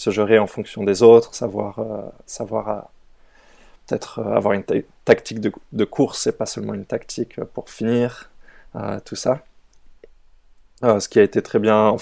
se 0.00 0.08
gérer 0.08 0.38
en 0.38 0.46
fonction 0.46 0.82
des 0.82 1.02
autres, 1.02 1.34
savoir, 1.34 1.78
euh, 1.78 2.00
savoir 2.24 2.68
euh, 2.70 2.80
peut-être 3.86 4.20
euh, 4.20 4.34
avoir 4.34 4.54
une 4.54 4.64
tactique 5.04 5.40
de, 5.40 5.84
course 5.84 6.26
et 6.26 6.32
pas 6.32 6.46
seulement 6.46 6.72
une 6.72 6.86
tactique 6.86 7.38
pour 7.52 7.68
finir, 7.68 8.30
tout 9.04 9.16
ça. 9.16 9.40
ce 10.82 11.06
qui 11.06 11.18
a 11.18 11.22
été 11.22 11.42
très 11.42 11.58
bien, 11.58 11.98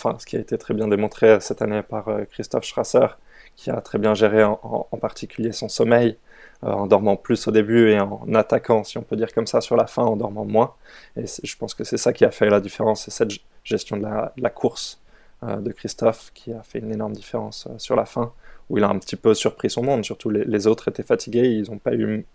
démontré 0.88 1.40
cette 1.40 1.60
année 1.60 1.82
par 1.82 2.04
Christophe 2.30 2.64
Schrasser, 2.64 3.08
qui 3.56 3.70
a 3.70 3.80
très 3.80 3.98
bien 3.98 4.14
géré 4.14 4.44
en, 4.44 4.98
particulier 5.00 5.50
son 5.50 5.68
sommeil, 5.68 6.18
en 6.62 6.86
dormant 6.86 7.16
plus 7.16 7.48
au 7.48 7.50
début 7.50 7.90
et 7.90 7.98
en 7.98 8.32
attaquant, 8.34 8.84
si 8.84 8.98
on 8.98 9.02
peut 9.02 9.16
dire 9.16 9.32
comme 9.32 9.48
ça, 9.48 9.60
sur 9.60 9.74
la 9.74 9.86
fin, 9.88 10.04
en 10.04 10.14
dormant 10.14 10.44
moins. 10.44 10.74
Et 11.16 11.24
je 11.26 11.56
pense 11.56 11.74
que 11.74 11.82
c'est 11.82 11.96
ça 11.96 12.12
qui 12.12 12.24
a 12.24 12.30
fait 12.30 12.48
la 12.48 12.60
différence, 12.60 13.04
c'est 13.04 13.10
cette 13.10 13.32
gestion 13.64 13.96
de 13.96 14.06
la 14.36 14.50
course 14.50 15.00
de 15.42 15.70
Christophe 15.70 16.32
qui 16.34 16.52
a 16.52 16.62
fait 16.62 16.80
une 16.80 16.92
énorme 16.92 17.12
différence 17.12 17.68
euh, 17.68 17.78
sur 17.78 17.94
la 17.94 18.06
fin, 18.06 18.32
où 18.68 18.78
il 18.78 18.84
a 18.84 18.88
un 18.88 18.98
petit 18.98 19.16
peu 19.16 19.34
surpris 19.34 19.70
son 19.70 19.82
monde. 19.82 20.04
Surtout 20.04 20.30
les, 20.30 20.66
autres 20.66 20.88
étaient 20.88 21.04
fatigués, 21.04 21.48
ils 21.48 21.70
n'ont 21.70 21.78
pas 21.78 21.94
eu 21.94 22.26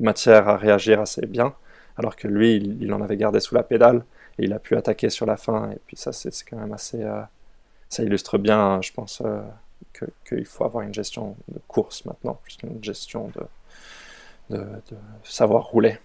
matière 0.00 0.48
à 0.48 0.56
réagir 0.56 1.00
assez 1.00 1.24
bien, 1.26 1.54
alors 1.96 2.14
que 2.14 2.28
lui, 2.28 2.56
il, 2.56 2.92
en 2.92 3.00
avait 3.00 3.16
gardé 3.16 3.40
sous 3.40 3.54
la 3.54 3.62
pédale 3.62 4.04
et 4.38 4.44
il 4.44 4.52
a 4.52 4.58
pu 4.58 4.76
attaquer 4.76 5.08
sur 5.08 5.24
la 5.24 5.38
fin. 5.38 5.70
Et 5.70 5.78
puis 5.86 5.96
ça, 5.96 6.12
c'est 6.12 6.30
quand 6.44 6.58
même 6.58 6.72
assez. 6.72 7.02
Euh, 7.02 7.22
ça 7.88 8.02
illustre 8.02 8.36
bien, 8.36 8.80
je 8.82 8.92
pense, 8.92 9.22
qu'il 10.28 10.44
faut 10.44 10.64
avoir 10.64 10.82
une 10.82 10.92
gestion 10.92 11.36
de 11.48 11.60
course 11.68 12.04
maintenant, 12.04 12.38
plus 12.42 12.56
qu'une 12.56 12.82
gestion 12.82 13.30
de, 14.50 14.58
de, 14.58 14.96
savoir 15.22 15.66
rouler. 15.66 15.96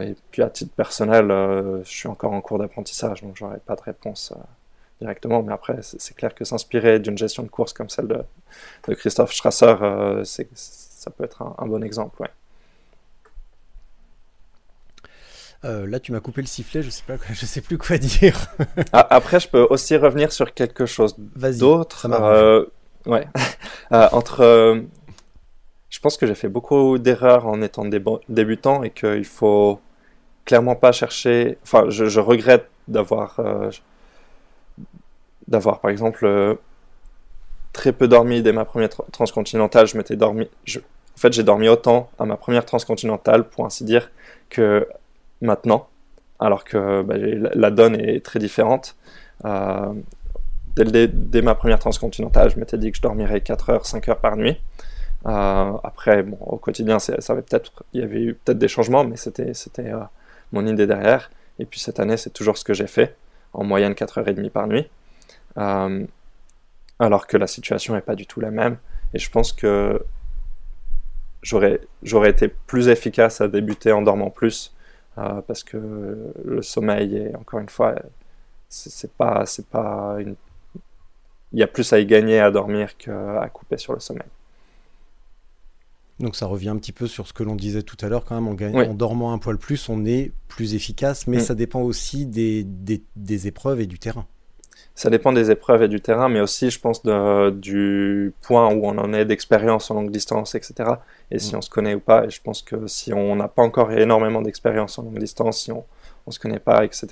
et 0.00 0.16
puis 0.30 0.42
à 0.42 0.48
titre 0.48 0.74
personnel, 0.74 1.28
je 1.28 1.90
suis 1.90 2.08
encore 2.08 2.32
en 2.32 2.40
cours 2.40 2.58
d'apprentissage, 2.58 3.22
donc 3.22 3.36
j'aurai 3.36 3.58
pas 3.58 3.76
de 3.76 3.82
réponse 3.82 4.32
directement, 5.00 5.42
mais 5.42 5.52
après, 5.52 5.78
c'est 5.82 6.14
clair 6.14 6.34
que 6.34 6.44
s'inspirer 6.44 6.98
d'une 6.98 7.18
gestion 7.18 7.42
de 7.42 7.48
course 7.48 7.72
comme 7.72 7.88
celle 7.88 8.08
de, 8.08 8.22
de 8.88 8.94
Christophe 8.94 9.32
Strasser, 9.32 9.74
euh, 9.82 10.24
ça 10.24 11.10
peut 11.10 11.24
être 11.24 11.42
un, 11.58 11.66
bon 11.66 11.82
exemple. 11.82 12.22
Ouais. 12.22 12.30
Euh, 15.64 15.86
là, 15.86 16.00
tu 16.00 16.12
m'as 16.12 16.20
coupé 16.20 16.40
le 16.40 16.46
sifflet, 16.46 16.82
je 16.82 16.90
sais 16.90 17.02
pas, 17.06 17.16
je 17.32 17.46
sais 17.46 17.60
plus 17.60 17.76
quoi 17.76 17.98
dire. 17.98 18.54
Ah, 18.92 19.06
après, 19.10 19.40
je 19.40 19.48
peux 19.48 19.66
aussi 19.68 19.96
revenir 19.96 20.32
sur 20.32 20.54
quelque 20.54 20.86
chose 20.86 21.14
d'autre. 21.18 22.06
Euh, 22.10 22.64
ouais. 23.04 23.26
entre, 23.90 24.82
je 25.90 26.00
pense 26.00 26.16
que 26.16 26.26
j'ai 26.26 26.34
fait 26.34 26.48
beaucoup 26.48 26.98
d'erreurs 26.98 27.46
en 27.46 27.60
étant 27.60 27.84
débutant 28.28 28.82
et 28.82 28.90
qu'il 28.90 29.24
faut 29.24 29.80
clairement 30.46 30.76
pas 30.76 30.92
chercher. 30.92 31.58
Enfin, 31.64 31.90
je, 31.90 32.06
je 32.06 32.20
regrette 32.20 32.70
d'avoir 32.88 33.40
d'avoir 35.48 35.80
par 35.80 35.90
exemple 35.90 36.24
euh, 36.24 36.54
très 37.72 37.92
peu 37.92 38.08
dormi 38.08 38.42
dès 38.42 38.52
ma 38.52 38.64
première 38.64 38.88
transcontinentale. 39.12 39.86
Je 39.86 40.14
dormi. 40.14 40.48
En 40.74 41.18
fait, 41.18 41.32
j'ai 41.32 41.42
dormi 41.42 41.68
autant 41.68 42.10
à 42.18 42.26
ma 42.26 42.36
première 42.36 42.64
transcontinentale, 42.66 43.48
pour 43.48 43.64
ainsi 43.64 43.84
dire, 43.84 44.10
que 44.50 44.86
maintenant, 45.40 45.88
alors 46.38 46.64
que 46.64 47.02
bah, 47.02 47.14
la 47.16 47.70
donne 47.70 47.94
est 47.98 48.24
très 48.24 48.38
différente. 48.38 48.96
Euh, 49.44 49.92
dès, 50.76 51.42
ma 51.42 51.54
première 51.54 51.78
transcontinentale, 51.78 52.50
je 52.50 52.58
m'étais 52.58 52.76
dit 52.76 52.90
que 52.90 52.98
je 52.98 53.02
dormirais 53.02 53.40
4 53.40 53.70
heures, 53.70 53.86
5 53.86 54.08
heures 54.08 54.20
par 54.20 54.36
nuit. 54.36 54.60
Euh, 55.26 55.72
après, 55.82 56.22
bon, 56.22 56.36
au 56.40 56.58
quotidien, 56.58 56.98
ça 56.98 57.14
avait 57.28 57.42
peut-être, 57.42 57.84
il 57.94 58.00
y 58.00 58.04
avait 58.04 58.20
eu 58.20 58.34
peut-être 58.34 58.58
des 58.58 58.68
changements, 58.68 59.04
mais 59.04 59.16
c'était, 59.16 59.54
c'était 59.54 59.92
mon 60.52 60.66
idée 60.66 60.86
derrière. 60.86 61.30
Et 61.58 61.64
puis 61.64 61.80
cette 61.80 61.98
année, 61.98 62.18
c'est 62.18 62.30
toujours 62.30 62.58
ce 62.58 62.64
que 62.64 62.74
j'ai 62.74 62.86
fait, 62.86 63.16
en 63.54 63.64
moyenne 63.64 63.94
4 63.94 64.18
heures 64.18 64.28
et 64.28 64.34
demie 64.34 64.50
par 64.50 64.66
nuit. 64.66 64.86
Euh, 65.58 66.04
alors 66.98 67.26
que 67.26 67.36
la 67.36 67.46
situation 67.46 67.94
n'est 67.94 68.00
pas 68.00 68.14
du 68.14 68.26
tout 68.26 68.40
la 68.40 68.50
même. 68.50 68.78
Et 69.14 69.18
je 69.18 69.30
pense 69.30 69.52
que 69.52 70.02
j'aurais, 71.42 71.80
j'aurais 72.02 72.30
été 72.30 72.48
plus 72.48 72.88
efficace 72.88 73.40
à 73.40 73.48
débuter 73.48 73.92
en 73.92 74.02
dormant 74.02 74.30
plus, 74.30 74.74
euh, 75.18 75.40
parce 75.42 75.62
que 75.62 76.32
le 76.44 76.62
sommeil 76.62 77.16
est, 77.16 77.34
encore 77.36 77.60
une 77.60 77.68
fois, 77.68 77.94
c'est, 78.68 79.12
pas, 79.12 79.46
c'est 79.46 79.66
pas 79.66 80.16
une... 80.18 80.34
Il 81.52 81.60
y 81.60 81.62
a 81.62 81.66
plus 81.66 81.92
à 81.92 81.98
y 81.98 82.06
gagner 82.06 82.40
à 82.40 82.50
dormir 82.50 82.96
qu'à 82.96 83.48
couper 83.52 83.78
sur 83.78 83.92
le 83.92 84.00
sommeil. 84.00 84.26
Donc 86.18 86.34
ça 86.34 86.46
revient 86.46 86.70
un 86.70 86.78
petit 86.78 86.92
peu 86.92 87.06
sur 87.06 87.28
ce 87.28 87.32
que 87.32 87.42
l'on 87.42 87.56
disait 87.56 87.82
tout 87.82 87.96
à 88.00 88.08
l'heure, 88.08 88.24
quand 88.24 88.34
même, 88.34 88.48
en, 88.48 88.54
gagnant, 88.54 88.90
en 88.90 88.94
dormant 88.94 89.32
un 89.32 89.38
poil 89.38 89.58
plus, 89.58 89.88
on 89.88 90.04
est 90.04 90.32
plus 90.48 90.74
efficace, 90.74 91.26
mais 91.26 91.36
mm. 91.36 91.40
ça 91.40 91.54
dépend 91.54 91.82
aussi 91.82 92.26
des, 92.26 92.64
des, 92.64 93.46
épreuves 93.46 93.80
et 93.80 93.86
du 93.86 93.98
terrain 93.98 94.26
ça 94.96 95.10
dépend 95.10 95.32
des 95.32 95.50
épreuves 95.50 95.82
et 95.82 95.88
du 95.88 96.00
terrain, 96.00 96.28
mais 96.28 96.40
aussi, 96.40 96.70
je 96.70 96.80
pense, 96.80 97.02
du 97.04 98.32
point 98.40 98.74
où 98.74 98.86
on 98.86 98.98
en 98.98 99.12
est 99.12 99.26
d'expérience 99.26 99.90
en 99.90 99.94
longue 99.94 100.10
distance, 100.10 100.54
etc. 100.54 100.74
Et 101.30 101.38
si 101.38 101.54
mm. 101.54 101.58
on 101.58 101.60
se 101.60 101.70
connaît 101.70 101.94
ou 101.94 102.00
pas. 102.00 102.24
Et 102.24 102.30
je 102.30 102.40
pense 102.42 102.62
que 102.62 102.86
si 102.86 103.12
on 103.12 103.36
n'a 103.36 103.46
pas 103.46 103.62
encore 103.62 103.92
énormément 103.92 104.40
d'expérience 104.40 104.98
en 104.98 105.02
longue 105.02 105.18
distance, 105.18 105.60
si 105.60 105.70
on 105.70 105.84
ne 106.26 106.32
se 106.32 106.40
connaît 106.40 106.58
pas, 106.58 106.84
etc., 106.84 107.08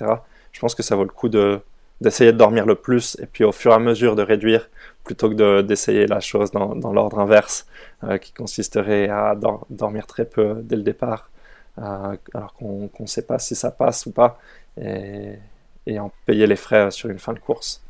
je 0.51 0.59
pense 0.59 0.73
que 0.73 0.81
ça 0.81 0.95
vaut 0.95 1.03
le 1.03 1.09
coup 1.09 1.29
de, 1.29 1.61
d'essayer 2.01 2.31
de 2.31 2.37
dormir 2.37 2.65
le 2.65 2.75
plus 2.75 3.17
et 3.21 3.27
puis 3.27 3.43
au 3.43 3.51
fur 3.51 3.71
et 3.71 3.75
à 3.75 3.79
mesure 3.79 4.15
de 4.15 4.23
réduire 4.23 4.69
plutôt 5.03 5.29
que 5.29 5.61
d'essayer 5.61 6.07
la 6.07 6.19
chose 6.19 6.51
dans, 6.51 6.75
dans 6.75 6.91
l'ordre 6.91 7.19
inverse 7.19 7.67
euh, 8.03 8.17
qui 8.17 8.33
consisterait 8.33 9.09
à 9.09 9.35
dormir 9.69 10.07
très 10.07 10.25
peu 10.25 10.55
dès 10.63 10.75
le 10.75 10.81
départ 10.81 11.29
euh, 11.77 12.15
alors 12.33 12.53
qu'on 12.53 12.89
ne 12.99 13.05
sait 13.05 13.25
pas 13.25 13.37
si 13.37 13.55
ça 13.55 13.69
passe 13.71 14.05
ou 14.05 14.11
pas. 14.11 14.39
Et, 14.81 15.33
et 15.87 15.99
en 15.99 16.11
payer 16.25 16.47
les 16.47 16.55
frais 16.55 16.91
sur 16.91 17.09
une 17.09 17.19
fin 17.19 17.33
de 17.33 17.39
course, 17.39 17.83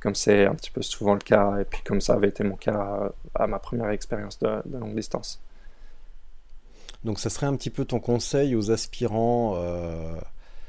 comme 0.00 0.14
c'est 0.14 0.46
un 0.46 0.54
petit 0.54 0.70
peu 0.70 0.82
souvent 0.82 1.14
le 1.14 1.20
cas, 1.20 1.58
et 1.60 1.64
puis 1.64 1.82
comme 1.84 2.00
ça 2.00 2.14
avait 2.14 2.28
été 2.28 2.44
mon 2.44 2.56
cas 2.56 3.12
à 3.34 3.46
ma 3.46 3.58
première 3.58 3.90
expérience 3.90 4.38
de, 4.38 4.62
longue 4.72 4.94
distance. 4.94 5.40
Donc 7.04 7.18
ça 7.18 7.30
serait 7.30 7.46
un 7.46 7.56
petit 7.56 7.70
peu 7.70 7.84
ton 7.84 7.98
conseil 7.98 8.54
aux 8.54 8.70
aspirants 8.70 9.54
euh, 9.56 10.14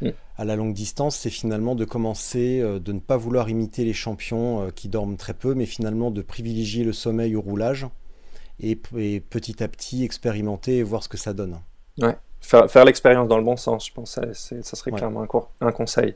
mm. 0.02 0.10
à 0.38 0.46
la 0.46 0.56
longue 0.56 0.74
distance, 0.74 1.16
c'est 1.16 1.30
finalement 1.30 1.76
de 1.76 1.86
commencer, 1.86 2.60
euh, 2.60 2.80
de 2.80 2.92
ne 2.92 3.00
pas 3.00 3.18
vouloir 3.18 3.50
imiter 3.50 3.86
les 3.86 3.94
champions 3.94 4.64
euh, 4.64 4.72
qui 4.72 4.90
dorment 4.90 5.18
très 5.18 5.34
peu, 5.34 5.54
mais 5.54 5.66
finalement 5.66 6.10
de 6.10 6.22
privilégier 6.22 6.84
le 6.84 6.94
sommeil 6.94 7.36
au 7.36 7.42
roulage 7.42 7.88
et, 8.60 8.76
petit 8.76 9.64
à 9.64 9.68
petit 9.68 10.04
expérimenter 10.04 10.78
et 10.78 10.84
voir 10.84 11.04
ce 11.04 11.10
que 11.10 11.18
ça 11.18 11.34
donne. 11.34 11.60
Ouais, 12.00 12.16
faire, 12.40 12.86
l'expérience 12.86 13.28
dans 13.28 13.38
le 13.38 13.44
bon 13.44 13.58
sens, 13.58 13.88
je 13.88 13.94
pense, 13.94 14.12
ça, 14.12 14.34
ça 14.34 14.76
serait 14.76 14.92
clairement 14.92 15.24
un, 15.24 15.68
un 15.68 15.72
conseil. 15.72 16.16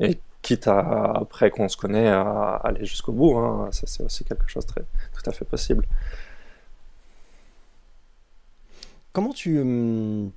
Et 0.00 0.18
quitte 0.42 0.68
à, 0.68 1.12
après 1.14 1.50
qu'on 1.50 1.68
se 1.68 1.76
connaît, 1.76 2.08
à 2.08 2.60
aller 2.64 2.84
jusqu'au 2.84 3.12
bout, 3.12 3.36
hein, 3.38 3.68
ça 3.72 3.86
c'est 3.86 4.02
aussi 4.02 4.24
quelque 4.24 4.48
chose 4.48 4.66
de 4.66 4.72
très, 4.72 4.82
tout 4.82 5.30
à 5.30 5.32
fait 5.32 5.44
possible. 5.44 5.86
Comment 9.12 9.32
tu 9.32 9.60
hum, 9.60 10.30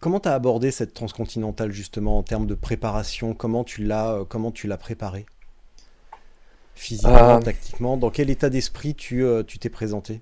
comment 0.00 0.18
as 0.18 0.32
abordé 0.32 0.70
cette 0.70 0.94
transcontinentale 0.94 1.72
justement 1.72 2.18
en 2.18 2.22
termes 2.22 2.46
de 2.46 2.54
préparation? 2.54 3.34
Comment 3.34 3.64
tu 3.64 3.84
l'as 3.84 4.12
euh, 4.12 4.24
comment 4.24 4.52
tu 4.52 4.66
l'as 4.68 4.76
préparée? 4.76 5.26
Physiquement, 6.74 7.36
euh. 7.36 7.40
tactiquement 7.40 7.96
Dans 7.96 8.10
quel 8.10 8.30
état 8.30 8.48
d'esprit 8.48 8.94
tu 8.94 9.24
euh, 9.24 9.42
tu 9.42 9.58
t'es 9.58 9.70
présenté? 9.70 10.20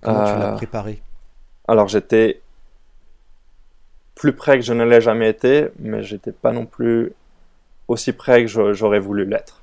Comment 0.00 0.24
tu 0.24 0.38
l'as 0.38 0.52
préparé 0.52 1.02
Alors 1.66 1.88
j'étais 1.88 2.40
plus 4.18 4.32
près 4.32 4.58
que 4.58 4.64
je 4.64 4.72
ne 4.72 4.84
l'ai 4.84 5.00
jamais 5.00 5.30
été, 5.30 5.68
mais 5.78 6.02
j'étais 6.02 6.32
pas 6.32 6.50
non 6.50 6.66
plus 6.66 7.12
aussi 7.86 8.12
près 8.12 8.44
que 8.44 8.72
j'aurais 8.74 8.98
voulu 8.98 9.24
l'être. 9.24 9.62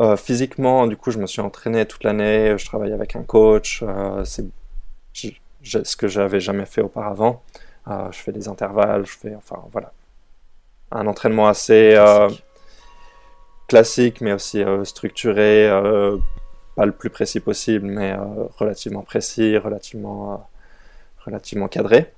Euh, 0.00 0.16
physiquement, 0.16 0.86
du 0.86 0.98
coup, 0.98 1.10
je 1.10 1.18
me 1.18 1.26
suis 1.26 1.40
entraîné 1.40 1.86
toute 1.86 2.04
l'année, 2.04 2.56
je 2.58 2.64
travaille 2.66 2.92
avec 2.92 3.16
un 3.16 3.22
coach, 3.22 3.82
euh, 3.82 4.24
c'est 4.24 4.44
ce 5.62 5.96
que 5.96 6.06
j'avais 6.06 6.40
jamais 6.40 6.66
fait 6.66 6.82
auparavant. 6.82 7.42
Euh, 7.88 8.12
je 8.12 8.18
fais 8.18 8.32
des 8.32 8.46
intervalles, 8.48 9.06
je 9.06 9.16
fais, 9.16 9.34
enfin 9.34 9.62
voilà, 9.72 9.92
un 10.90 11.06
entraînement 11.06 11.48
assez 11.48 11.94
classique, 11.94 12.44
classique 13.68 14.20
mais 14.20 14.32
aussi 14.34 14.62
structuré, 14.84 15.66
pas 16.76 16.84
le 16.84 16.92
plus 16.92 17.08
précis 17.08 17.40
possible, 17.40 17.86
mais 17.86 18.14
relativement 18.58 19.02
précis, 19.02 19.56
relativement, 19.56 20.49
relativement 21.24 21.68
cadré. 21.68 22.12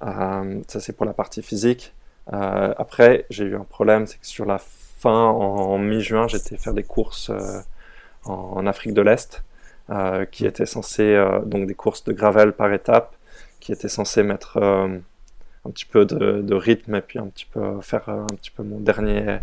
ça, 0.00 0.80
c'est 0.80 0.92
pour 0.92 1.06
la 1.06 1.12
partie 1.12 1.42
physique. 1.42 1.94
après, 2.26 3.26
j'ai 3.30 3.44
eu 3.44 3.56
un 3.56 3.64
problème, 3.64 4.06
c'est 4.06 4.18
que 4.18 4.26
sur 4.26 4.44
la 4.44 4.58
en, 5.08 5.78
mi-juin, 5.78 6.28
j'étais 6.28 6.56
faire 6.56 6.74
des 6.74 6.82
courses 6.82 7.30
euh, 7.30 7.60
en, 8.24 8.66
Afrique 8.66 8.94
de 8.94 9.02
l'Est, 9.02 9.44
euh, 9.90 10.24
qui 10.24 10.44
mm. 10.44 10.48
étaient 10.48 10.66
censées, 10.66 11.14
euh, 11.14 11.40
donc 11.40 11.66
des 11.66 11.74
courses 11.74 12.04
de 12.04 12.12
gravel 12.12 12.52
par 12.52 12.72
étape, 12.72 13.14
qui 13.60 13.72
étaient 13.72 13.88
censées 13.88 14.22
mettre 14.22 14.58
un 14.58 15.70
petit 15.70 15.86
peu 15.86 16.04
de, 16.04 16.54
rythme 16.54 16.94
et 16.94 17.00
puis 17.00 17.18
un 17.18 17.26
petit 17.26 17.46
peu 17.46 17.80
faire 17.80 18.08
un 18.08 18.26
petit 18.26 18.50
peu 18.50 18.62
mon 18.62 18.78
dernier 18.78 19.38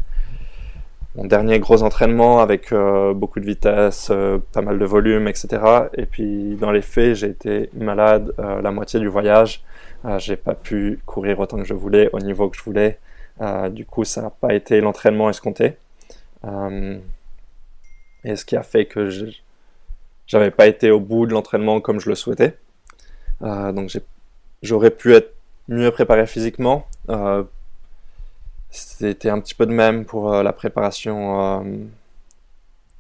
mon 1.16 1.26
dernier 1.26 1.60
gros 1.60 1.84
entraînement 1.84 2.40
avec 2.40 2.74
beaucoup 2.74 3.40
de 3.40 3.46
vitesse, 3.46 4.12
pas 4.52 4.62
mal 4.62 4.80
de 4.80 4.86
volume, 4.86 5.28
etc. 5.28 5.62
Et 5.96 6.06
puis 6.06 6.56
dans 6.56 6.72
les 6.72 6.82
faits, 6.82 7.16
j'ai 7.16 7.28
été 7.28 7.70
malade 7.76 8.34
la 8.38 8.72
moitié 8.72 9.00
du 9.00 9.08
voyage. 9.08 9.64
j'ai 10.18 10.36
pas 10.36 10.56
pu 10.56 11.00
courir 11.06 11.40
autant 11.40 11.58
que 11.58 11.66
je 11.66 11.76
voulais, 11.76 12.10
au 12.14 12.20
niveau 12.20 12.50
que 12.50 12.58
je 12.58 12.64
voulais. 12.64 12.98
Euh, 13.42 13.70
du 13.70 13.86
coup, 13.86 14.04
ça 14.04 14.22
n'a 14.22 14.30
pas 14.30 14.54
été 14.54 14.80
l'entraînement 14.82 15.30
escompté. 15.30 15.78
Euh, 16.46 16.98
et 18.24 18.36
ce 18.36 18.46
qui 18.46 18.56
a 18.56 18.64
fait 18.64 18.86
que 18.86 19.10
j'avais 20.28 20.52
pas 20.52 20.68
été 20.68 20.92
au 20.92 21.00
bout 21.00 21.26
de 21.26 21.34
l'entraînement 21.34 21.82
comme 21.82 22.00
je 22.00 22.10
le 22.10 22.16
souhaitais. 22.16 22.58
Euh, 23.42 23.72
donc 23.72 23.92
j'aurais 24.62 24.92
pu 24.92 25.14
être 25.14 25.34
mieux 25.68 25.92
préparé 25.92 26.26
physiquement. 26.28 26.88
C'était 28.76 29.30
un 29.30 29.40
petit 29.40 29.54
peu 29.54 29.66
de 29.66 29.72
même 29.72 30.04
pour 30.06 30.32
la 30.32 30.52
préparation, 30.52 31.64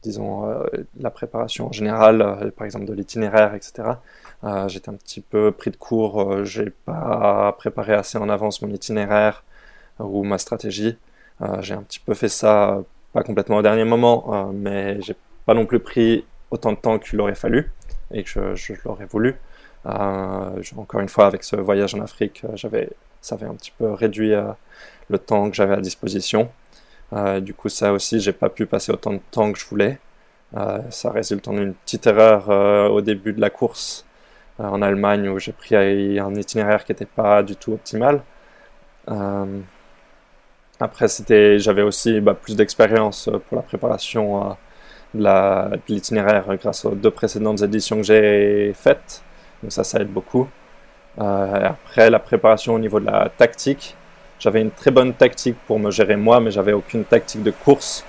disons, 0.03 0.63
la 0.99 1.09
préparation 1.09 1.67
en 1.67 1.71
général, 1.71 2.51
par 2.55 2.65
exemple 2.65 2.85
de 2.85 2.93
l'itinéraire, 2.93 3.55
etc. 3.55 3.93
J'étais 4.67 4.89
un 4.89 4.95
petit 4.95 5.21
peu 5.21 5.51
pris 5.51 5.71
de 5.71 5.75
court, 5.75 6.45
j'ai 6.45 6.69
pas 6.69 7.55
préparé 7.57 7.93
assez 7.93 8.19
en 8.19 8.29
avance 8.29 8.61
mon 8.61 8.69
itinéraire 8.69 9.43
ou 9.99 10.23
ma 10.23 10.37
stratégie. 10.37 10.97
Euh, 11.41 11.61
j'ai 11.61 11.73
un 11.73 11.81
petit 11.81 11.99
peu 11.99 12.13
fait 12.13 12.29
ça, 12.29 12.83
pas 13.11 13.23
complètement 13.23 13.57
au 13.57 13.61
dernier 13.61 13.83
moment, 13.83 14.33
euh, 14.33 14.51
mais 14.53 15.01
j'ai 15.01 15.15
pas 15.45 15.53
non 15.53 15.65
plus 15.65 15.79
pris 15.79 16.25
autant 16.51 16.71
de 16.71 16.77
temps 16.77 16.99
qu'il 16.99 17.19
aurait 17.21 17.35
fallu 17.35 17.71
et 18.11 18.23
que 18.23 18.55
je, 18.55 18.73
l'aurais 18.85 19.05
voulu. 19.05 19.35
Euh, 19.85 20.61
encore 20.77 21.01
une 21.01 21.09
fois, 21.09 21.25
avec 21.25 21.43
ce 21.43 21.55
voyage 21.55 21.95
en 21.95 22.01
Afrique, 22.01 22.45
ça 23.21 23.35
avait 23.35 23.45
un 23.45 23.55
petit 23.55 23.73
peu 23.77 23.91
réduit 23.91 24.33
le 25.09 25.17
temps 25.19 25.49
que 25.49 25.55
j'avais 25.55 25.75
à 25.75 25.81
disposition. 25.81 26.49
du 27.41 27.53
coup, 27.53 27.69
ça 27.69 27.93
aussi, 27.93 28.19
j'ai 28.19 28.33
pas 28.33 28.49
pu 28.49 28.65
passer 28.65 28.91
autant 28.91 29.13
de 29.13 29.21
temps 29.31 29.51
que 29.51 29.59
je 29.59 29.65
voulais. 29.65 29.99
ça 30.89 31.11
résulte 31.11 31.47
en 31.47 31.57
une 31.57 31.73
petite 31.73 32.07
erreur 32.07 32.49
au 32.91 33.01
début 33.01 33.33
de 33.33 33.41
la 33.41 33.49
course 33.49 34.05
en 34.59 34.81
Allemagne 34.81 35.29
où 35.29 35.39
j'ai 35.39 35.51
pris 35.53 35.75
un 35.75 36.35
itinéraire 36.35 36.85
qui 36.85 36.91
n'était 36.91 37.05
pas 37.05 37.43
du 37.43 37.55
tout 37.55 37.73
optimal. 37.73 38.21
Après, 40.83 41.07
c'était, 41.07 41.59
j'avais 41.59 41.81
aussi 41.81 42.19
bah, 42.19 42.33
plus 42.33 42.55
d'expérience 42.57 43.27
euh, 43.27 43.37
pour 43.37 43.55
la 43.55 43.61
préparation 43.61 44.51
euh, 45.15 45.69
de, 45.69 45.79
l'itinéraire 45.87 46.45
grâce 46.57 46.83
aux 46.83 46.95
deux 46.95 47.11
précédentes 47.11 47.61
éditions 47.61 47.97
que 47.97 48.03
j'ai 48.03 48.73
faites. 48.73 49.23
Donc 49.61 49.71
ça, 49.71 49.83
ça 49.83 49.99
aide 49.99 50.11
beaucoup. 50.11 50.49
Euh, 51.19 51.69
après, 51.69 52.09
la 52.09 52.19
préparation 52.19 52.73
au 52.73 52.79
niveau 52.79 52.99
de 52.99 53.05
la 53.05 53.29
tactique, 53.29 53.95
j'avais 54.43 54.61
une 54.61 54.71
très 54.71 54.91
bonne 54.91 55.13
tactique 55.13 55.55
pour 55.65 55.79
me 55.79 55.89
gérer 55.89 56.17
moi, 56.17 56.41
mais 56.41 56.51
j'avais 56.51 56.73
aucune 56.73 57.05
tactique 57.05 57.43
de 57.43 57.51
course 57.51 58.05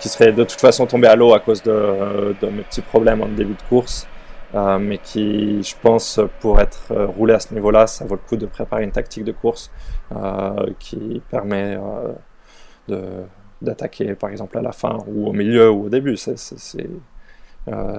qui 0.00 0.08
serait 0.08 0.32
de 0.32 0.44
toute 0.44 0.60
façon 0.60 0.86
tombée 0.86 1.08
à 1.08 1.16
l'eau 1.16 1.34
à 1.34 1.40
cause 1.40 1.62
de, 1.62 2.34
mes 2.42 2.62
petits 2.62 2.80
problèmes 2.80 3.22
en 3.22 3.26
début 3.26 3.54
de 3.54 3.68
course. 3.68 4.06
Euh, 4.54 4.78
mais 4.78 4.98
qui, 4.98 5.62
je 5.62 5.74
pense, 5.82 6.20
pour 6.40 6.60
être 6.60 6.92
euh, 6.92 7.06
roulé 7.06 7.34
à 7.34 7.40
ce 7.40 7.52
niveau-là, 7.52 7.88
ça 7.88 8.04
vaut 8.04 8.14
le 8.14 8.20
coup 8.26 8.36
de 8.36 8.46
préparer 8.46 8.84
une 8.84 8.92
tactique 8.92 9.24
de 9.24 9.32
course 9.32 9.72
euh, 10.14 10.72
qui 10.78 11.20
permet 11.28 11.76
d'attaquer 13.60 14.14
par 14.14 14.30
exemple 14.30 14.56
à 14.56 14.62
la 14.62 14.72
fin 14.72 14.98
ou 15.08 15.26
au 15.26 15.32
milieu 15.32 15.70
ou 15.70 15.86
au 15.86 15.88
début. 15.88 16.16
C'est 16.16 16.36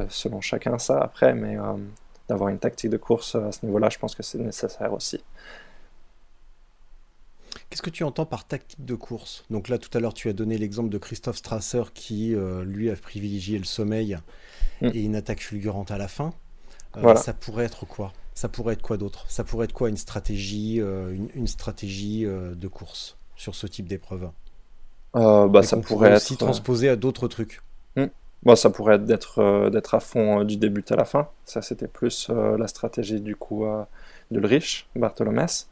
selon 0.09 0.39
chacun 0.39 0.77
ça 0.79 0.99
après, 1.01 1.33
mais 1.33 1.57
d'avoir 2.29 2.49
une 2.49 2.59
tactique 2.59 2.91
de 2.91 2.97
course 2.97 3.35
à 3.35 3.51
ce 3.51 3.65
niveau-là, 3.65 3.89
je 3.89 3.99
pense 3.99 4.15
que 4.15 4.23
c'est 4.23 4.39
nécessaire 4.39 4.93
aussi. 4.93 5.21
Qu'est-ce 7.69 7.81
que 7.81 7.89
tu 7.89 8.03
entends 8.03 8.25
par 8.25 8.45
tactique 8.45 8.83
de 8.83 8.95
course? 8.95 9.43
Donc 9.49 9.67
là, 9.67 9.77
tout 9.77 9.95
à 9.97 9.99
l'heure, 9.99 10.13
tu 10.13 10.29
as 10.29 10.33
donné 10.33 10.57
l'exemple 10.57 10.89
de 10.89 10.97
Christophe 10.97 11.37
Strasser 11.37 11.83
qui, 11.93 12.35
lui, 12.63 12.89
a 12.89 12.95
privilégié 12.95 13.57
le 13.57 13.65
sommeil 13.65 14.17
mm. 14.81 14.91
et 14.93 15.01
une 15.01 15.15
attaque 15.15 15.41
fulgurante 15.41 15.91
à 15.91 15.97
la 15.97 16.07
fin. 16.07 16.33
Euh, 17.03 17.15
ça 17.15 17.33
pourrait 17.33 17.65
être 17.65 17.85
quoi? 17.85 18.13
Ça 18.33 18.49
pourrait 18.49 18.73
être 18.73 18.81
quoi 18.81 18.97
d'autre? 18.97 19.25
Ça 19.27 19.43
pourrait 19.43 19.65
être 19.65 19.73
quoi 19.73 19.89
une 19.89 19.97
stratégie, 19.97 20.79
euh, 20.79 21.15
une, 21.35 21.47
stratégie 21.47 22.25
euh, 22.25 22.53
de 22.55 22.67
course 22.67 23.17
sur 23.35 23.55
ce 23.55 23.67
type 23.67 23.87
d'épreuve? 23.87 24.29
Bah, 25.13 25.63
Ça 25.63 25.77
pourrait 25.77 26.11
être 26.11 26.17
aussi 26.17 26.37
transposé 26.37 26.89
à 26.89 26.95
d'autres 26.95 27.27
trucs. 27.27 27.61
Bah, 28.43 28.55
ça 28.55 28.69
pourrait 28.69 28.95
être 28.95 29.05
d'être 29.05 29.69
d'être 29.71 29.95
à 29.95 29.99
fond 29.99 30.43
du 30.43 30.57
début 30.57 30.85
à 30.91 30.95
la 30.95 31.05
fin. 31.05 31.27
Ça, 31.43 31.63
c'était 31.63 31.87
plus 31.87 32.29
la 32.29 32.67
stratégie 32.67 33.19
du 33.19 33.35
coup 33.35 33.65
de 34.29 34.37
Ulrich 34.37 34.87
Bartholomès. 34.95 35.67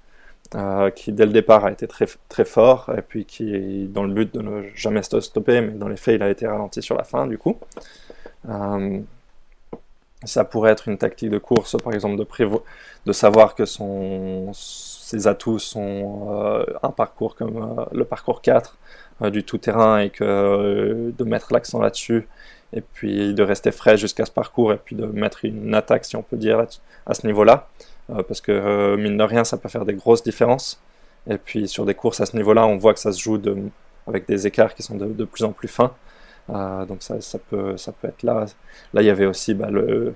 Qui 0.96 1.12
dès 1.12 1.26
le 1.26 1.32
départ 1.32 1.66
a 1.66 1.72
été 1.72 1.88
très, 1.88 2.06
très 2.30 2.46
fort 2.46 2.92
et 2.98 3.02
puis 3.02 3.26
qui 3.26 3.88
dans 3.88 4.04
le 4.04 4.14
but 4.14 4.34
de 4.34 4.42
ne 4.42 4.64
jamais 4.76 5.02
se 5.02 5.20
stopper 5.20 5.60
mais 5.60 5.72
dans 5.72 5.88
les 5.88 5.98
faits 5.98 6.16
il 6.16 6.24
a 6.24 6.30
été 6.30 6.48
ralenti 6.48 6.82
sur 6.82 6.96
la 6.96 7.04
fin 7.04 7.28
du 7.28 7.38
coup 7.38 7.58
ça 10.26 10.44
pourrait 10.44 10.72
être 10.72 10.88
une 10.88 10.98
tactique 10.98 11.30
de 11.30 11.38
course, 11.38 11.78
par 11.82 11.94
exemple, 11.94 12.18
de, 13.06 13.14
savoir 13.14 13.56
que 13.56 13.66
son, 13.66 14.52
ses 14.54 15.28
atouts 15.28 15.60
sont 15.60 16.28
euh, 16.32 16.66
un 16.84 16.90
parcours 16.90 17.36
comme 17.36 17.58
euh, 17.58 17.86
le 17.92 18.06
parcours 18.06 18.42
4 18.42 18.78
euh, 19.22 19.30
du 19.30 19.44
tout-terrain 19.44 20.00
et 20.00 20.10
que 20.10 21.14
de 21.16 21.24
mettre 21.24 21.54
l'accent 21.54 21.80
là-dessus 21.80 22.28
et 22.74 22.82
puis 22.82 23.34
de 23.34 23.44
rester 23.44 23.72
frais 23.72 23.98
jusqu'à 23.98 24.26
ce 24.26 24.32
parcours 24.32 24.74
et 24.74 24.78
puis 24.78 24.96
de 24.96 25.06
mettre 25.06 25.46
une 25.46 25.74
attaque, 25.74 26.06
si 26.06 26.16
on 26.16 26.24
peut 26.24 26.38
dire, 26.38 26.66
à 27.06 27.14
ce 27.14 27.26
niveau-là. 27.28 27.70
Parce 28.08 28.42
que 28.42 28.96
mine 28.96 29.18
de 29.18 29.24
rien, 29.24 29.44
ça 29.44 29.58
peut 29.58 29.70
faire 29.70 29.86
des 29.86 29.94
grosses 29.94 30.24
différences. 30.24 30.80
Et 31.28 31.38
puis 31.38 31.68
sur 31.68 31.86
des 31.86 31.96
courses 31.96 32.22
à 32.22 32.26
ce 32.26 32.36
niveau-là, 32.36 32.68
on 32.68 32.78
voit 32.78 32.94
que 32.94 33.00
ça 33.00 33.12
se 33.12 33.22
joue 33.22 33.42
avec 34.08 34.28
des 34.28 34.48
écarts 34.48 34.76
qui 34.76 34.84
sont 34.84 34.96
de, 34.96 35.26
plus 35.26 35.44
en 35.44 35.52
plus 35.52 35.68
fins. 35.68 35.94
Euh, 36.50 36.86
donc 36.86 37.02
ça, 37.02 37.20
ça, 37.22 37.40
peut, 37.40 37.76
ça 37.78 37.92
peut 37.92 38.08
être 38.08 38.24
là. 38.24 38.46
Là, 38.94 39.02
il 39.02 39.06
y 39.06 39.10
avait 39.10 39.26
aussi 39.26 39.54
bah, 39.54 39.70
le, 39.72 40.14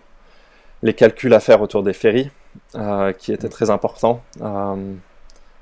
les 0.83 0.93
calculs 0.93 1.33
à 1.33 1.39
faire 1.39 1.61
autour 1.61 1.83
des 1.83 1.93
ferries, 1.93 2.29
euh, 2.75 3.13
qui 3.13 3.33
étaient 3.33 3.49
très 3.49 3.69
importants. 3.69 4.23
Euh, 4.41 4.93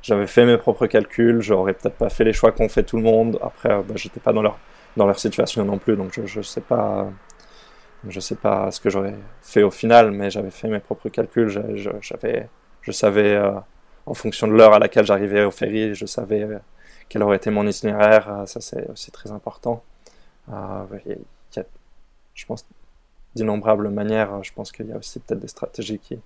j'avais 0.02 0.28
fait 0.28 0.46
mes 0.46 0.58
propres 0.58 0.88
calculs, 0.88 1.42
j'aurais 1.42 1.74
peut-être 1.74 1.96
pas 1.96 2.10
fait 2.10 2.24
les 2.24 2.34
choix 2.34 2.52
qu'ont 2.52 2.70
fait 2.70 2.84
tout 2.84 2.98
le 2.98 3.04
monde. 3.04 3.40
Après, 3.42 3.70
bah, 3.70 3.94
j'étais 3.96 4.20
pas 4.20 4.34
dans 4.34 4.42
leur, 4.42 4.58
dans 4.98 5.06
leur 5.08 5.20
situation 5.20 5.64
non 5.64 5.78
plus, 5.78 5.96
donc 5.96 6.20
je, 6.26 6.42
sais 6.42 6.62
pas. 6.62 7.08
Je 8.10 8.20
sais 8.20 8.36
pas 8.36 8.72
ce 8.72 8.80
que 8.80 8.90
j'aurais 8.90 9.16
fait 9.42 9.64
au 9.64 9.72
final, 9.72 10.12
mais 10.12 10.30
j'avais 10.30 10.52
fait 10.52 10.68
mes 10.68 10.80
propres 10.80 11.10
calculs. 11.10 11.50
J'avais, 11.50 12.50
je 12.82 12.92
savais, 12.92 13.40
en 14.06 14.14
fonction 14.14 14.48
de 14.48 14.54
l'heure 14.54 14.74
à 14.74 14.80
laquelle 14.80 15.06
j'arrivais 15.06 15.44
au 15.44 15.52
ferry, 15.52 15.94
je 15.96 16.06
savais 16.06 16.48
quel 17.10 17.24
aurait 17.24 17.38
été 17.38 17.50
mon 17.50 17.66
itinéraire. 17.68 18.44
ça, 18.46 18.62
c'est 18.62 18.90
aussi 18.90 19.12
très 19.12 19.32
important. 19.32 19.84
Euh, 20.52 20.84
il 21.06 21.18
y 21.56 21.60
a, 21.60 21.64
je 22.34 22.46
pense, 22.46 22.66
d'innombrables 23.36 23.90
manières. 23.90 24.44
Je 24.44 24.52
pense 24.54 24.72
qu'il 24.72 24.88
y 24.88 24.92
a 24.92 24.98
aussi 24.98 25.20
peut-être 25.20 25.40
des 25.40 25.48
stratégies 25.48 26.00
qui. 26.00 26.20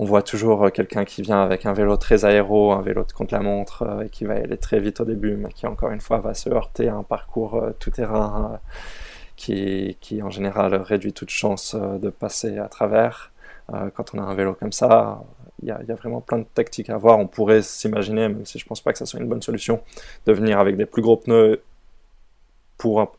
On 0.00 0.04
voit 0.04 0.22
toujours 0.22 0.70
quelqu'un 0.70 1.04
qui 1.04 1.22
vient 1.22 1.42
avec 1.42 1.66
un 1.66 1.72
vélo 1.72 1.96
très 1.96 2.24
aéro, 2.24 2.70
un 2.70 2.82
vélo 2.82 3.02
de 3.02 3.12
contre-la-montre, 3.12 3.82
euh, 3.82 4.02
et 4.02 4.08
qui 4.08 4.24
va 4.24 4.34
aller 4.34 4.56
très 4.56 4.78
vite 4.78 5.00
au 5.00 5.04
début, 5.04 5.34
mais 5.34 5.48
qui 5.48 5.66
encore 5.66 5.90
une 5.90 6.00
fois 6.00 6.18
va 6.20 6.34
se 6.34 6.48
heurter 6.48 6.88
à 6.88 6.94
un 6.94 7.02
parcours 7.02 7.56
euh, 7.56 7.72
tout-terrain 7.80 8.60
qui, 9.38 10.20
en 10.22 10.30
général 10.30 10.74
réduit 10.74 11.12
toute 11.12 11.30
chance 11.30 11.74
de 11.74 12.10
passer 12.10 12.58
à 12.58 12.68
travers. 12.68 13.32
Quand 13.68 14.14
on 14.14 14.18
a 14.18 14.22
un 14.22 14.34
vélo 14.34 14.54
comme 14.54 14.72
ça, 14.72 15.22
il 15.62 15.68
y, 15.68 15.70
a, 15.70 15.94
vraiment 15.94 16.20
plein 16.20 16.38
de 16.38 16.46
tactiques 16.54 16.90
à 16.90 16.96
voir. 16.96 17.18
On 17.18 17.26
pourrait 17.26 17.62
s'imaginer, 17.62 18.28
même 18.28 18.44
si 18.44 18.58
je 18.58 18.66
pense 18.66 18.80
pas 18.80 18.92
que 18.92 18.98
ça 18.98 19.06
soit 19.06 19.20
une 19.20 19.28
bonne 19.28 19.42
solution, 19.42 19.82
de 20.26 20.32
venir 20.32 20.58
avec 20.58 20.76
des 20.76 20.86
plus 20.86 21.02
gros 21.02 21.16
pneus 21.16 21.62
pour 22.76 23.16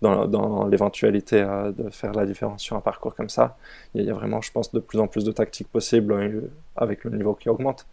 dans, 0.00 0.66
l'éventualité 0.66 1.42
de 1.42 1.88
faire 1.90 2.12
la 2.12 2.26
différence 2.26 2.60
sur 2.62 2.76
un 2.76 2.80
parcours 2.80 3.14
comme 3.14 3.28
ça. 3.28 3.56
Il 3.94 4.04
y, 4.04 4.10
a 4.10 4.14
vraiment, 4.14 4.40
je 4.42 4.50
pense, 4.50 4.72
de 4.72 4.80
plus 4.80 4.98
en 4.98 5.06
plus 5.06 5.24
de 5.24 5.32
tactiques 5.32 5.68
possibles 5.68 6.50
avec 6.76 7.04
le 7.04 7.10
niveau 7.12 7.34
qui 7.34 7.48
augmente. 7.48 7.86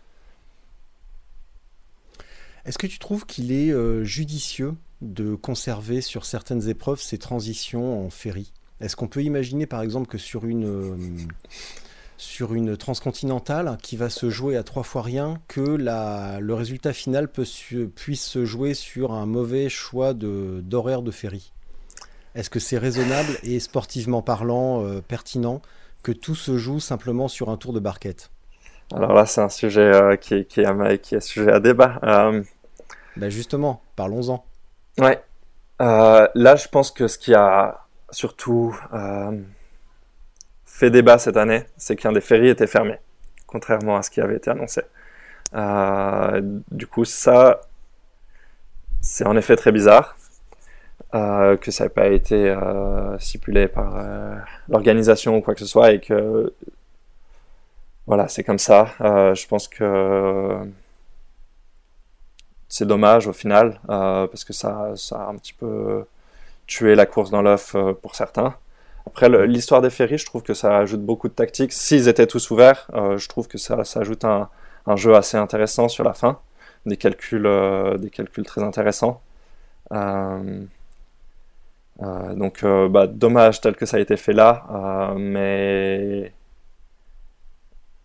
Est-ce 2.65 2.77
que 2.77 2.87
tu 2.87 2.99
trouves 2.99 3.25
qu'il 3.25 3.51
est 3.51 3.73
judicieux 4.03 4.73
de 5.01 5.35
conserver 5.35 6.01
sur 6.01 6.25
certaines 6.25 6.69
épreuves 6.69 7.01
ces 7.01 7.17
transitions 7.17 8.05
en 8.05 8.09
ferry 8.09 8.53
Est-ce 8.79 8.95
qu'on 8.95 9.07
peut 9.07 9.23
imaginer 9.23 9.65
par 9.65 9.81
exemple 9.81 10.07
que 10.07 10.17
sur 10.17 10.45
une 10.45 11.27
sur 12.21 12.53
une 12.53 12.77
transcontinentale 12.77 13.77
qui 13.81 13.97
va 13.97 14.11
se 14.11 14.29
jouer 14.29 14.55
à 14.55 14.61
trois 14.61 14.83
fois 14.83 15.01
rien, 15.01 15.39
que 15.47 15.59
la, 15.59 16.39
le 16.39 16.53
résultat 16.53 16.93
final 16.93 17.27
peut 17.27 17.47
puisse 17.95 18.23
se 18.23 18.45
jouer 18.45 18.75
sur 18.75 19.11
un 19.11 19.25
mauvais 19.25 19.69
choix 19.69 20.13
d'horaire 20.13 21.01
de, 21.01 21.09
ferry? 21.09 21.51
Est-ce 22.35 22.51
que 22.51 22.59
c'est 22.59 22.77
raisonnable 22.77 23.39
et 23.41 23.59
sportivement 23.59 24.21
parlant 24.21 24.85
euh, 24.85 25.01
pertinent 25.01 25.63
que 26.03 26.11
tout 26.11 26.35
se 26.35 26.57
joue 26.57 26.79
simplement 26.79 27.27
sur 27.27 27.49
un 27.49 27.57
tour 27.57 27.73
de 27.73 27.79
barquette? 27.79 28.29
Alors 28.93 29.13
là, 29.13 29.25
c'est 29.25 29.41
un 29.41 29.49
sujet 29.49 29.81
euh, 29.81 30.15
qui, 30.15 30.45
qui, 30.45 30.61
est, 30.61 31.01
qui, 31.01 31.15
est, 31.15 31.21
sujet 31.21 31.51
à 31.51 31.59
débat. 31.59 31.99
Euh, 32.03 32.43
ben 33.17 33.29
justement, 33.29 33.81
parlons-en. 33.95 34.45
Ouais. 34.99 35.19
là, 35.79 36.55
je 36.55 36.67
pense 36.67 36.91
que 36.91 37.07
ce 37.07 37.17
qui 37.17 37.33
a 37.33 37.85
surtout 38.11 38.75
fait 40.81 40.89
débat 40.89 41.19
cette 41.19 41.37
année, 41.37 41.63
c'est 41.77 41.95
qu'un 41.95 42.11
des 42.11 42.21
ferries 42.21 42.49
était 42.49 42.67
fermé, 42.67 42.97
contrairement 43.45 43.97
à 43.97 44.01
ce 44.01 44.09
qui 44.09 44.19
avait 44.19 44.37
été 44.37 44.49
annoncé. 44.49 44.81
Euh, 45.53 46.41
du 46.71 46.87
coup, 46.87 47.05
ça, 47.05 47.61
c'est 49.01 49.25
en 49.25 49.37
effet 49.37 49.55
très 49.55 49.71
bizarre 49.71 50.15
euh, 51.13 51.57
que 51.57 51.71
ça 51.71 51.83
n'ait 51.85 51.89
pas 51.89 52.07
été 52.07 52.49
euh, 52.49 53.17
stipulé 53.19 53.67
par 53.67 54.03
l'organisation 54.69 55.37
ou 55.37 55.41
quoi 55.41 55.53
que 55.53 55.59
ce 55.59 55.65
soit 55.65 55.91
et 55.91 55.99
que 55.99 56.53
voilà, 58.07 58.27
c'est 58.27 58.43
comme 58.43 58.59
ça. 58.59 58.87
je 58.99 59.47
pense 59.47 59.67
que 59.67 60.57
c'est 62.71 62.87
dommage 62.87 63.27
au 63.27 63.33
final 63.33 63.79
parce 63.87 64.43
que 64.43 64.53
ça, 64.53 64.93
ça 64.95 65.23
a 65.23 65.29
un 65.29 65.35
petit 65.35 65.53
peu 65.53 66.05
tué 66.67 66.95
la 66.95 67.05
course 67.05 67.29
dans 67.29 67.41
l'œuf 67.41 67.75
pour 68.01 68.15
certains. 68.15 68.55
Après, 69.07 69.29
l'histoire 69.47 69.81
des 69.81 69.89
ferries, 69.89 70.17
je 70.17 70.25
trouve 70.25 70.43
que 70.43 70.53
ça 70.53 70.77
ajoute 70.77 71.01
beaucoup 71.01 71.27
de 71.27 71.33
tactique. 71.33 71.73
S'ils 71.73 72.07
étaient 72.07 72.27
tous 72.27 72.51
ouverts, 72.51 72.87
euh, 72.93 73.17
je 73.17 73.27
trouve 73.27 73.47
que 73.47 73.57
ça, 73.57 73.83
ça 73.83 74.01
ajoute 74.01 74.23
un, 74.25 74.49
jeu 74.95 75.15
assez 75.15 75.37
intéressant 75.37 75.87
sur 75.87 76.03
la 76.03 76.13
fin. 76.13 76.39
Des 76.85 76.97
calculs, 76.97 77.45
euh, 77.45 77.97
des 77.97 78.09
calculs 78.09 78.45
très 78.45 78.63
intéressants. 78.63 79.21
Euh, 79.91 80.65
donc, 81.99 82.63
bah, 82.63 83.07
dommage 83.07 83.61
tel 83.61 83.75
que 83.75 83.85
ça 83.85 83.97
a 83.97 83.99
été 83.99 84.17
fait 84.17 84.33
là, 84.33 85.13
mais 85.17 86.31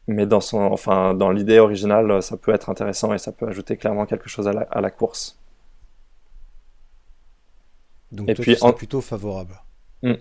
mais 0.07 0.27
dans 0.27 0.41
son, 0.41 0.59
enfin, 0.59 1.15
dans 1.15 1.31
l'idée 1.31 1.59
originale, 1.59 2.23
ça 2.23 2.37
peut 2.37 2.53
être 2.53 2.71
intéressant 2.71 3.13
et 3.13 3.19
ça 3.19 3.33
peut 3.33 3.47
ajouter 3.49 3.77
clairement 3.77 4.07
quelque 4.07 4.29
chose 4.29 4.49
à 4.49 4.53
la, 4.53 4.63
à 4.71 4.81
la 4.81 4.91
course. 4.91 5.39
Donc, 8.13 8.29
et 8.29 8.35
toi, 8.35 8.43
puis, 8.43 8.57
en... 8.61 8.73
plutôt 8.73 9.01
favorable. 9.01 9.61
Hmm 10.03 10.15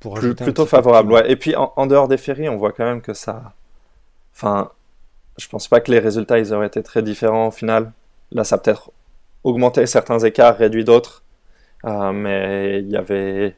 plutôt 0.00 0.66
favorable, 0.66 1.12
ouais. 1.12 1.30
Et 1.30 1.36
puis 1.36 1.54
en, 1.56 1.86
dehors 1.86 2.08
des 2.08 2.16
ferries, 2.16 2.48
on 2.48 2.56
voit 2.56 2.72
quand 2.72 2.84
même 2.84 3.00
que 3.00 3.14
ça. 3.14 3.52
Enfin, 4.34 4.70
je 5.36 5.48
pense 5.48 5.68
pas 5.68 5.80
que 5.80 5.90
les 5.90 5.98
résultats 5.98 6.38
ils 6.38 6.52
auraient 6.54 6.68
été 6.68 6.82
très 6.82 7.02
différents 7.02 7.48
au 7.48 7.50
final. 7.50 7.92
Là, 8.32 8.44
ça 8.44 8.56
a 8.56 8.58
peut-être 8.58 8.92
augmenté 9.44 9.86
certains 9.86 10.18
écarts, 10.20 10.56
réduit 10.56 10.84
d'autres, 10.84 11.22
euh, 11.84 12.12
mais 12.12 12.80
il 12.80 12.90
y 12.90 12.96
avait. 12.96 13.56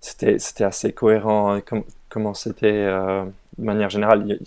C'était, 0.00 0.64
assez 0.64 0.92
cohérent 0.92 1.54
hein, 1.54 1.60
comme, 1.62 1.84
comment 2.10 2.34
c'était 2.34 2.66
euh, 2.66 3.24
de 3.58 3.64
manière 3.64 3.90
générale. 3.90 4.38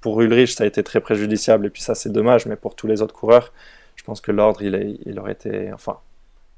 pour 0.00 0.20
Ulrich, 0.20 0.54
ça 0.54 0.64
a 0.64 0.66
été 0.66 0.82
très 0.82 1.00
préjudiciable 1.00 1.66
et 1.66 1.70
puis 1.70 1.82
ça, 1.82 1.94
c'est 1.94 2.10
dommage, 2.10 2.46
mais 2.46 2.56
pour 2.56 2.74
tous 2.74 2.86
les 2.86 3.02
autres 3.02 3.14
coureurs, 3.14 3.52
je 3.96 4.04
pense 4.04 4.20
que 4.20 4.32
l'ordre, 4.32 4.62
il, 4.62 5.18
aurait 5.18 5.32
été. 5.32 5.72
Enfin, 5.72 5.98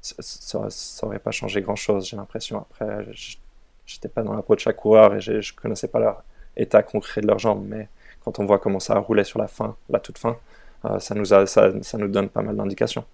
ça, 0.01 0.15
ça, 0.69 1.07
aurait 1.07 1.19
pas 1.19 1.31
changé 1.31 1.61
grand 1.61 1.75
chose, 1.75 2.07
j'ai 2.07 2.17
l'impression. 2.17 2.59
Après, 2.59 3.05
j'étais 3.85 4.07
pas 4.07 4.23
dans 4.23 4.33
la 4.33 4.41
peau 4.41 4.55
de 4.55 4.59
chaque 4.59 4.77
coureur 4.77 5.15
et 5.15 5.21
je 5.21 5.53
connaissais 5.53 5.87
pas 5.87 5.99
leur 5.99 6.23
état 6.55 6.83
concret 6.83 7.21
de 7.21 7.27
leurs 7.27 7.39
jambes, 7.39 7.65
mais 7.67 7.89
quand 8.23 8.39
on 8.39 8.45
voit 8.45 8.59
comment 8.59 8.79
ça 8.79 8.93
a 8.93 8.99
roulé 8.99 9.23
sur 9.23 9.39
la 9.39 9.47
fin, 9.47 9.75
la 9.89 9.99
toute 9.99 10.17
fin, 10.17 10.37
euh, 10.85 10.99
ça, 10.99 11.15
nous 11.97 12.07
donne 12.07 12.29
pas 12.29 12.41
mal 12.41 12.55
d'indications. 12.55 13.05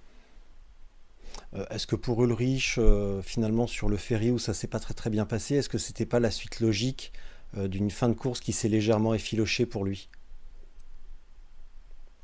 Euh, 1.56 1.66
est-ce 1.72 1.88
que 1.88 1.96
pour 1.96 2.24
Ulrich, 2.24 2.76
euh, 2.78 3.22
finalement, 3.22 3.68
sur 3.68 3.90
le 3.90 3.98
ferry 3.98 4.32
où 4.32 4.40
ça 4.40 4.54
s'est 4.54 4.68
pas 4.68 4.80
très 4.80 4.94
très 4.94 5.10
bien 5.10 5.26
passé, 5.26 5.56
est-ce 5.56 5.70
que 5.70 5.78
c'était 5.78 6.06
pas 6.06 6.20
la 6.20 6.32
suite 6.32 6.60
logique 6.60 7.12
d'une 7.56 7.90
fin 7.90 8.10
de 8.10 8.14
course 8.14 8.40
qui 8.40 8.52
s'est 8.54 8.70
légèrement 8.70 9.14
effilochée 9.14 9.66
pour 9.66 9.84
lui 9.84 10.10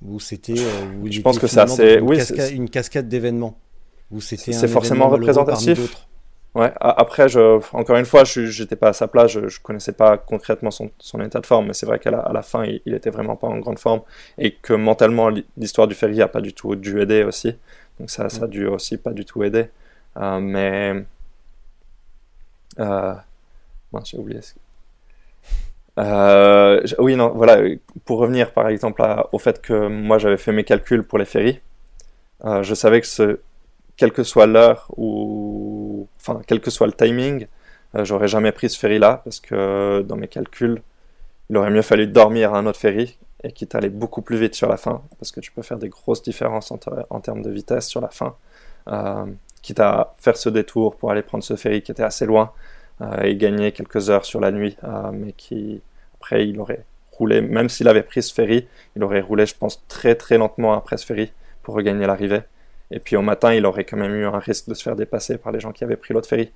Ou 0.03 0.19
c'était. 0.19 0.55
je 0.55 1.21
pense 1.21 1.39
que 1.39 1.47
ça 1.47 1.67
c'est 1.67 1.99
oui, 1.99 2.19
une 2.51 2.69
cascade 2.69 3.07
d'événements 3.09 3.57
c'est 4.19 4.67
forcément 4.67 5.09
représentatif. 5.09 6.07
Ouais. 6.53 6.71
Après, 6.79 7.27
je, 7.27 7.59
encore 7.75 7.97
une 7.97 8.05
fois, 8.05 8.23
je 8.23 8.61
n'étais 8.61 8.77
pas 8.77 8.89
à 8.89 8.93
sa 8.93 9.09
place, 9.09 9.31
je, 9.31 9.41
ne 9.41 9.49
connaissais 9.61 9.91
pas 9.91 10.17
concrètement 10.17 10.71
son, 10.71 10.89
son, 10.99 11.19
état 11.19 11.41
de 11.41 11.45
forme, 11.45 11.67
mais 11.67 11.73
c'est 11.73 11.85
vrai 11.85 11.99
qu'à 11.99 12.11
la, 12.11 12.19
à 12.19 12.31
la, 12.31 12.41
fin, 12.43 12.63
il, 12.63 12.81
il, 12.85 12.93
était 12.93 13.09
vraiment 13.09 13.35
pas 13.35 13.47
en 13.47 13.57
grande 13.59 13.77
forme 13.77 14.03
et 14.37 14.53
que 14.53 14.71
mentalement, 14.71 15.29
l'histoire 15.57 15.85
du 15.85 15.95
ferry 15.95 16.21
a 16.21 16.29
pas 16.29 16.39
du 16.39 16.53
tout 16.53 16.77
dû 16.77 17.01
aider 17.01 17.23
aussi. 17.23 17.53
Donc 17.99 18.09
ça, 18.09 18.29
ça 18.29 18.45
a 18.45 18.47
dû 18.47 18.67
aussi 18.67 18.95
pas 18.95 19.11
du 19.11 19.25
tout 19.25 19.43
aider. 19.43 19.65
Euh, 20.15 20.39
mais 20.39 21.03
euh, 22.79 23.15
j'ai 24.05 24.17
oublié. 24.17 24.39
Euh, 25.97 26.81
oui, 26.99 27.15
non, 27.15 27.29
voilà. 27.29 27.57
Pour 28.05 28.19
revenir 28.19 28.51
par 28.53 28.67
exemple 28.67 29.03
au 29.31 29.39
fait 29.39 29.61
que 29.61 29.87
moi 29.87 30.17
j'avais 30.17 30.37
fait 30.37 30.51
mes 30.51 30.63
calculs 30.63 31.03
pour 31.03 31.17
les 31.17 31.25
ferries, 31.25 31.61
euh, 32.43 32.63
je 32.63 32.73
savais 32.75 33.01
que 33.01 33.07
ce, 33.07 33.39
quelle 33.97 34.11
que 34.11 34.23
soit 34.23 34.45
l'heure 34.45 34.87
ou 34.97 36.07
enfin 36.17 36.41
quel 36.47 36.59
que 36.59 36.69
soit 36.69 36.87
le 36.87 36.93
timing, 36.93 37.47
euh, 37.95 38.03
j'aurais 38.05 38.27
jamais 38.27 38.51
pris 38.51 38.69
ce 38.69 38.77
ferry 38.77 38.99
là 38.99 39.21
parce 39.23 39.39
que 39.39 40.01
dans 40.01 40.17
mes 40.17 40.27
calculs, 40.27 40.81
il 41.49 41.57
aurait 41.57 41.71
mieux 41.71 41.81
fallu 41.81 42.07
dormir 42.07 42.53
à 42.53 42.57
un 42.59 42.65
autre 42.65 42.79
ferry 42.79 43.17
et 43.43 43.51
qui 43.51 43.67
allait 43.73 43.89
beaucoup 43.89 44.21
plus 44.21 44.37
vite 44.37 44.55
sur 44.55 44.67
la 44.67 44.77
fin 44.77 45.01
parce 45.19 45.31
que 45.31 45.39
tu 45.39 45.51
peux 45.51 45.61
faire 45.61 45.77
des 45.77 45.89
grosses 45.89 46.23
différences 46.23 46.71
en, 46.71 47.19
termes 47.21 47.41
de 47.41 47.51
vitesse 47.51 47.87
sur 47.87 48.01
la 48.01 48.09
fin. 48.09 48.35
Quitte 49.61 49.79
à 49.79 50.13
faire 50.17 50.37
ce 50.37 50.49
détour 50.49 50.95
pour 50.95 51.11
aller 51.11 51.21
prendre 51.21 51.43
ce 51.43 51.55
ferry 51.55 51.81
qui 51.81 51.91
était 51.91 52.03
assez 52.03 52.25
loin 52.25 52.51
et 53.23 53.35
gagner 53.35 53.71
quelques 53.71 54.09
heures 54.09 54.25
sur 54.25 54.39
la 54.39 54.51
nuit, 54.51 54.77
euh, 54.83 55.11
mais 55.11 55.33
qui 55.33 55.81
après 56.15 56.47
il 56.47 56.59
aurait 56.59 56.85
roulé, 57.11 57.41
même 57.41 57.69
s'il 57.69 57.87
avait 57.87 58.03
pris 58.03 58.23
ce 58.23 58.33
ferry, 58.33 58.67
il 58.95 59.03
aurait 59.03 59.21
roulé 59.21 59.45
je 59.45 59.55
pense 59.55 59.85
très 59.87 60.15
très 60.15 60.37
lentement 60.37 60.73
après 60.73 60.97
ce 60.97 61.05
ferry 61.05 61.31
pour 61.63 61.75
regagner 61.75 62.05
l'arrivée. 62.05 62.41
Et 62.91 62.99
puis 62.99 63.15
au 63.15 63.21
matin, 63.21 63.53
il 63.53 63.65
aurait 63.65 63.83
quand 63.83 63.97
même 63.97 64.13
eu 64.13 64.25
un 64.25 64.39
risque 64.39 64.69
de 64.69 64.73
se 64.73 64.83
faire 64.83 64.95
dépasser 64.95 65.37
par 65.37 65.51
les 65.51 65.59
gens 65.59 65.71
qui 65.71 65.83
avaient 65.83 65.97
pris 65.97 66.13
l'autre 66.13 66.29
ferry. 66.29 66.51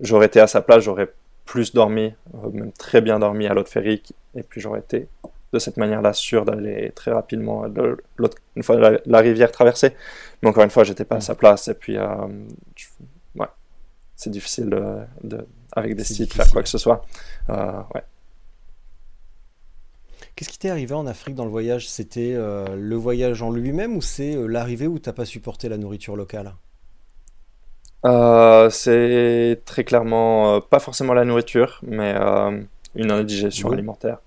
J'aurais 0.00 0.26
été 0.26 0.40
à 0.40 0.46
sa 0.46 0.62
place, 0.62 0.84
j'aurais 0.84 1.12
plus 1.44 1.72
dormi, 1.72 2.14
euh, 2.34 2.50
même 2.50 2.72
très 2.72 3.00
bien 3.00 3.18
dormi 3.18 3.46
à 3.46 3.54
l'autre 3.54 3.70
ferry, 3.70 4.02
et 4.34 4.42
puis 4.42 4.60
j'aurais 4.60 4.80
été 4.80 5.08
de 5.52 5.58
cette 5.58 5.76
manière-là 5.76 6.14
sûr 6.14 6.46
d'aller 6.46 6.92
très 6.94 7.12
rapidement 7.12 7.66
une 8.56 8.62
fois 8.62 8.98
la, 9.04 9.18
rivière 9.20 9.52
traversée. 9.52 9.92
Mais 10.42 10.48
encore 10.48 10.64
une 10.64 10.70
fois, 10.70 10.82
j'étais 10.82 11.04
pas 11.04 11.16
à 11.16 11.20
sa 11.20 11.34
place, 11.34 11.68
et 11.68 11.74
puis 11.74 11.98
euh, 11.98 12.06
c'est 14.22 14.30
difficile 14.30 14.70
de, 15.22 15.46
avec 15.72 15.96
des 15.96 16.04
sites 16.04 16.32
faire 16.32 16.50
quoi 16.50 16.62
que 16.62 16.68
ce 16.68 16.78
soit. 16.78 17.04
Euh, 17.50 17.80
ouais. 17.94 18.02
Qu'est-ce 20.34 20.48
qui 20.48 20.58
t'est 20.58 20.70
arrivé 20.70 20.94
en 20.94 21.06
Afrique 21.06 21.34
dans 21.34 21.44
le 21.44 21.50
voyage? 21.50 21.88
C'était 21.88 22.32
euh, 22.34 22.74
le 22.74 22.96
voyage 22.96 23.42
en 23.42 23.50
lui-même 23.50 23.96
ou 23.96 24.02
c'est 24.02 24.34
euh, 24.34 24.46
l'arrivée 24.46 24.86
où 24.86 24.98
t'as 24.98 25.12
pas 25.12 25.26
supporté 25.26 25.68
la 25.68 25.76
nourriture 25.76 26.16
locale? 26.16 26.54
Euh, 28.06 28.70
C'est 28.70 29.60
très 29.64 29.84
clairement 29.84 30.60
pas 30.60 30.78
forcément 30.78 31.12
la 31.12 31.24
nourriture, 31.24 31.80
mais 31.82 32.14
une 32.94 33.10
indigestion 33.10 33.70
alimentaire. 33.70 34.18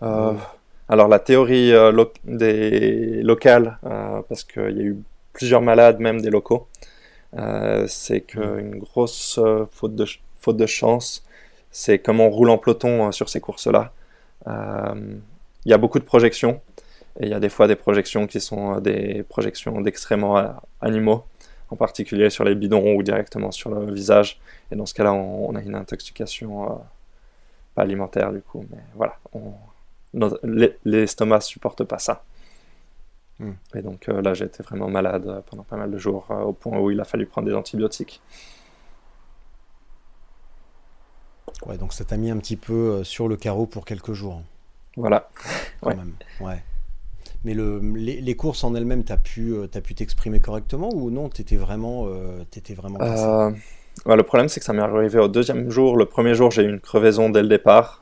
Alors 0.00 1.08
la 1.08 1.18
théorie 1.18 1.72
des 2.24 3.22
locales, 3.22 3.78
parce 4.28 4.44
qu'il 4.44 4.76
y 4.76 4.80
a 4.80 4.84
eu 4.84 4.96
plusieurs 5.32 5.62
malades, 5.62 6.00
même 6.00 6.20
des 6.20 6.30
locaux, 6.30 6.68
c'est 7.86 8.20
qu'une 8.22 8.78
grosse 8.78 9.40
faute 9.70 9.94
de, 9.94 10.06
faute 10.40 10.56
de 10.56 10.66
chance, 10.66 11.24
c'est 11.70 11.98
comme 11.98 12.20
on 12.20 12.30
roule 12.30 12.50
en 12.50 12.58
peloton 12.58 13.10
sur 13.12 13.28
ces 13.28 13.40
courses-là 13.40 13.92
il 15.64 15.70
y 15.70 15.72
a 15.72 15.78
beaucoup 15.78 15.98
de 15.98 16.04
projections. 16.04 16.60
Et 17.20 17.26
il 17.26 17.28
y 17.28 17.34
a 17.34 17.40
des 17.40 17.48
fois 17.48 17.68
des 17.68 17.76
projections 17.76 18.26
qui 18.26 18.40
sont 18.40 18.76
euh, 18.76 18.80
des 18.80 19.22
projections 19.22 19.80
d'excréments 19.80 20.36
euh, 20.36 20.48
animaux, 20.80 21.24
en 21.70 21.76
particulier 21.76 22.28
sur 22.28 22.44
les 22.44 22.54
bidons 22.54 22.94
ou 22.96 23.02
directement 23.02 23.52
sur 23.52 23.70
le 23.70 23.92
visage. 23.92 24.40
Et 24.72 24.76
dans 24.76 24.86
ce 24.86 24.94
cas-là, 24.94 25.12
on, 25.12 25.54
a 25.54 25.60
une 25.60 25.76
intoxication 25.76 26.64
euh, 26.64 26.74
pas 27.74 27.82
alimentaire 27.82 28.32
du 28.32 28.40
coup, 28.40 28.64
mais 28.70 28.78
voilà, 28.94 29.16
l'estomac 30.84 31.40
supporte 31.40 31.84
pas 31.84 31.98
ça. 31.98 32.24
Et 33.74 33.82
donc 33.82 34.06
là, 34.06 34.32
j'ai 34.34 34.44
été 34.44 34.62
vraiment 34.62 34.88
malade 34.88 35.42
pendant 35.50 35.64
pas 35.64 35.76
mal 35.76 35.90
de 35.90 35.98
jours, 35.98 36.26
au 36.30 36.52
point 36.52 36.78
où 36.78 36.90
il 36.90 37.00
a 37.00 37.04
fallu 37.04 37.26
prendre 37.26 37.48
des 37.48 37.54
antibiotiques. 37.54 38.22
Ouais, 41.66 41.76
donc 41.78 41.92
ça 41.92 42.04
t'a 42.04 42.16
mis 42.16 42.30
un 42.30 42.38
petit 42.38 42.56
peu 42.56 43.02
sur 43.04 43.28
le 43.28 43.36
carreau 43.36 43.66
pour 43.66 43.84
quelques 43.84 44.12
jours. 44.12 44.42
Voilà. 44.96 45.28
Quand 45.80 45.96
même. 45.96 46.14
Ouais. 46.40 46.62
Mais 47.44 47.52
le, 47.52 47.78
les, 47.78 48.36
courses 48.36 48.64
en 48.64 48.74
elles-mêmes, 48.74 49.04
t'as 49.04 49.18
pu 49.18 49.52
euh, 49.52 49.66
as 49.74 49.80
pu 49.82 49.94
t'exprimer 49.94 50.40
correctement 50.40 50.88
ou 50.94 51.10
non? 51.10 51.28
T'étais 51.28 51.56
vraiment, 51.56 52.06
euh, 52.06 52.42
étais 52.56 52.72
vraiment 52.72 52.98
euh, 53.02 53.50
Le 54.06 54.22
problème, 54.22 54.48
c'est 54.48 54.60
que 54.60 54.66
ça 54.66 54.72
m'est 54.72 54.80
arrivé 54.80 55.18
au 55.18 55.28
deuxième 55.28 55.70
jour. 55.70 55.98
Le 55.98 56.06
premier 56.06 56.34
jour, 56.34 56.50
j'ai 56.50 56.62
eu 56.62 56.70
une 56.70 56.80
crevaison 56.80 57.28
dès 57.28 57.42
le 57.42 57.48
départ. 57.48 58.00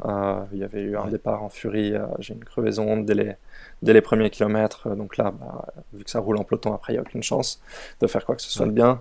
il 0.52 0.58
y 0.58 0.64
avait 0.64 0.82
eu 0.82 0.96
un 0.96 1.08
départ 1.08 1.42
en 1.42 1.48
furie. 1.48 1.92
j'ai 2.20 2.34
eu 2.34 2.36
une 2.36 2.44
crevaison 2.44 2.98
dès 2.98 3.14
les, 3.14 3.32
dès 3.82 3.92
les 3.92 4.00
premiers 4.00 4.30
kilomètres. 4.30 4.94
Donc 4.96 5.16
là, 5.16 5.32
bah, 5.32 5.66
vu 5.92 6.04
que 6.04 6.10
ça 6.10 6.20
roule 6.20 6.38
en 6.38 6.44
peloton, 6.44 6.72
après, 6.74 6.92
il 6.92 6.96
n'y 6.96 6.98
a 7.00 7.02
aucune 7.02 7.22
chance 7.22 7.60
de 8.00 8.06
faire 8.06 8.24
quoi 8.24 8.36
que 8.36 8.42
ce 8.42 8.50
soit 8.50 8.66
de 8.66 8.72
bien. 8.72 9.00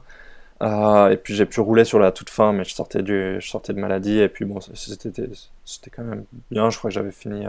et 0.62 1.18
puis 1.18 1.36
j'ai 1.36 1.46
pu 1.46 1.60
rouler 1.60 1.86
sur 1.86 2.00
la 2.00 2.12
toute 2.12 2.30
fin, 2.30 2.54
mais 2.54 2.64
je 2.64 2.74
sortais, 2.74 3.04
du, 3.04 3.40
je 3.40 3.48
sortais 3.48 3.74
de 3.74 3.80
maladie. 3.80 4.20
Et 4.20 4.30
puis 4.30 4.46
bon, 4.46 4.60
c'était 4.62 5.90
quand 5.90 6.04
même 6.04 6.26
bien. 6.50 6.70
Je 6.70 6.78
crois 6.78 6.90
que 6.90 6.96
j'avais 6.96 7.12
fini 7.12 7.46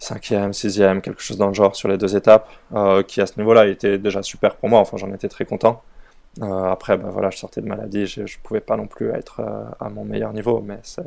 cinquième, 0.00 0.52
sixième, 0.52 1.02
quelque 1.02 1.22
chose 1.22 1.36
dans 1.36 1.48
le 1.48 1.54
genre 1.54 1.76
sur 1.76 1.88
les 1.88 1.98
deux 1.98 2.16
étapes, 2.16 2.48
euh, 2.74 3.02
qui 3.02 3.20
à 3.20 3.26
ce 3.26 3.38
niveau-là 3.38 3.66
était 3.66 3.98
déjà 3.98 4.22
super 4.22 4.56
pour 4.56 4.68
moi. 4.68 4.80
Enfin, 4.80 4.96
j'en 4.96 5.12
étais 5.12 5.28
très 5.28 5.44
content. 5.44 5.82
Euh, 6.42 6.64
après, 6.64 6.96
ben 6.96 7.10
voilà, 7.10 7.30
je 7.30 7.38
sortais 7.38 7.60
de 7.60 7.66
maladie, 7.66 8.06
je, 8.06 8.22
ne 8.22 8.26
pouvais 8.42 8.60
pas 8.60 8.76
non 8.76 8.86
plus 8.86 9.10
être 9.10 9.40
euh, 9.40 9.64
à 9.78 9.90
mon 9.90 10.04
meilleur 10.04 10.32
niveau, 10.32 10.60
mais 10.60 10.78
ça 10.82 11.02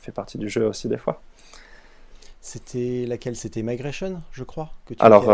fait 0.00 0.12
partie 0.12 0.38
du 0.38 0.48
jeu 0.48 0.66
aussi 0.66 0.88
des 0.88 0.98
fois. 0.98 1.22
C'était 2.46 3.06
laquelle? 3.08 3.34
C'était 3.34 3.60
Migration, 3.62 4.22
je 4.30 4.44
crois 4.44 4.70
que 4.84 4.94
Alors, 5.00 5.24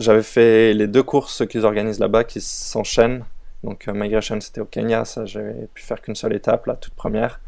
j'avais 0.00 0.24
fait 0.24 0.74
les 0.74 0.88
deux 0.88 1.04
courses 1.04 1.46
qu'ils 1.46 1.64
organisent 1.64 2.00
là-bas 2.00 2.24
qui 2.24 2.40
s'enchaînent. 2.40 3.24
Donc, 3.62 3.86
Migration, 3.86 4.40
c'était 4.40 4.60
au 4.60 4.64
Kenya, 4.64 5.04
ça, 5.04 5.26
j'avais 5.26 5.68
pu 5.72 5.84
faire 5.84 6.02
qu'une 6.02 6.16
seule 6.16 6.32
étape, 6.32 6.66
la 6.66 6.74
toute 6.74 6.94
première. 6.94 7.38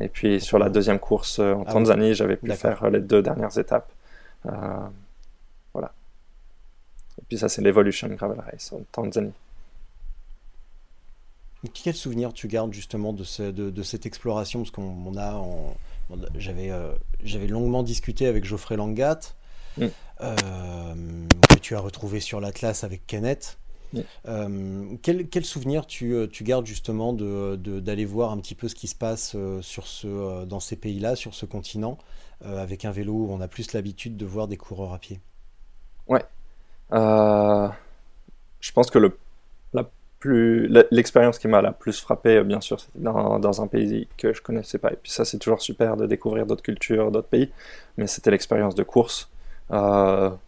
Et 0.00 0.08
puis, 0.08 0.40
sur 0.40 0.58
la 0.58 0.70
deuxième 0.70 0.98
course 0.98 1.38
en 1.38 1.62
ah 1.68 1.72
Tanzanie, 1.72 2.14
j'avais 2.14 2.34
pu 2.34 2.50
faire 2.50 2.90
les 2.90 2.98
deux 2.98 3.22
dernières 3.22 3.56
étapes. 3.56 3.92
Euh, 4.46 4.50
voilà. 5.72 5.92
Et 7.20 7.24
puis 7.28 7.38
ça, 7.38 7.48
c'est 7.48 7.62
l'Evolution 7.62 8.08
Gravel 8.08 8.40
Race 8.40 8.72
en 8.72 8.80
Tanzanie. 8.90 9.34
Quel 11.72 11.94
souvenir 11.94 12.32
tu 12.32 12.48
gardes 12.48 12.72
justement 12.72 13.12
de, 13.12 13.22
ce, 13.22 13.44
de, 13.44 13.82
cette 13.84 14.04
exploration? 14.04 14.62
Parce 14.62 14.72
qu'on 14.72 15.16
a, 15.16 15.40
j'avais, 16.36 16.70
euh, 16.70 16.92
j'avais 17.22 17.46
longuement 17.46 17.82
discuté 17.82 18.26
avec 18.26 18.44
Geoffrey 18.44 18.76
Langat, 18.76 19.20
mm. 19.78 19.86
euh, 20.20 20.94
que 21.48 21.58
tu 21.58 21.74
as 21.74 21.80
retrouvé 21.80 22.20
sur 22.20 22.40
l'Atlas 22.40 22.84
avec 22.84 23.06
Kenneth. 23.06 23.58
Mm. 23.94 24.96
quel, 25.02 25.28
quel, 25.28 25.44
souvenir 25.44 25.86
tu, 25.86 26.16
tu, 26.32 26.44
gardes 26.44 26.64
justement 26.64 27.12
de, 27.12 27.56
d'aller 27.56 28.06
voir 28.06 28.32
un 28.32 28.38
petit 28.38 28.54
peu 28.54 28.68
ce 28.68 28.74
qui 28.74 28.88
se 28.88 28.94
passe 28.94 29.36
sur 29.60 29.86
ce, 29.86 30.46
dans 30.46 30.60
ces 30.60 30.76
pays-là, 30.76 31.14
sur 31.14 31.34
ce 31.34 31.44
continent 31.44 31.98
euh, 32.44 32.60
avec 32.60 32.84
un 32.84 32.90
vélo 32.90 33.12
où 33.12 33.28
on 33.30 33.40
a 33.40 33.46
plus 33.46 33.72
l'habitude 33.72 34.16
de 34.16 34.26
voir 34.26 34.48
des 34.48 34.56
coureurs 34.56 34.92
à 34.92 34.98
pied? 34.98 35.20
Ouais. 36.08 36.24
Euh, 36.92 37.68
je 38.58 38.72
pense 38.72 38.90
que 38.90 38.98
le, 38.98 39.16
plus, 40.22 40.68
l'expérience 40.92 41.40
qui 41.40 41.48
m'a 41.48 41.60
la 41.60 41.72
plus 41.72 42.00
frappé, 42.00 42.36
euh, 42.36 42.44
bien 42.44 42.60
sûr, 42.60 42.78
c'était 42.78 43.00
dans, 43.00 43.40
dans, 43.40 43.60
un 43.60 43.66
pays 43.66 44.06
que 44.16 44.32
je 44.32 44.40
connaissais 44.40 44.78
pas. 44.78 44.92
Et 44.92 44.96
puis 44.96 45.10
ça, 45.10 45.24
c'est 45.24 45.38
toujours 45.38 45.60
super 45.60 45.96
de 45.96 46.06
découvrir 46.06 46.46
d'autres 46.46 46.62
cultures, 46.62 47.10
d'autres 47.10 47.26
pays. 47.26 47.50
Mais 47.96 48.06
c'était 48.06 48.30
l'expérience 48.30 48.76
de 48.76 48.84
course. 48.84 49.28
bah, 49.68 50.38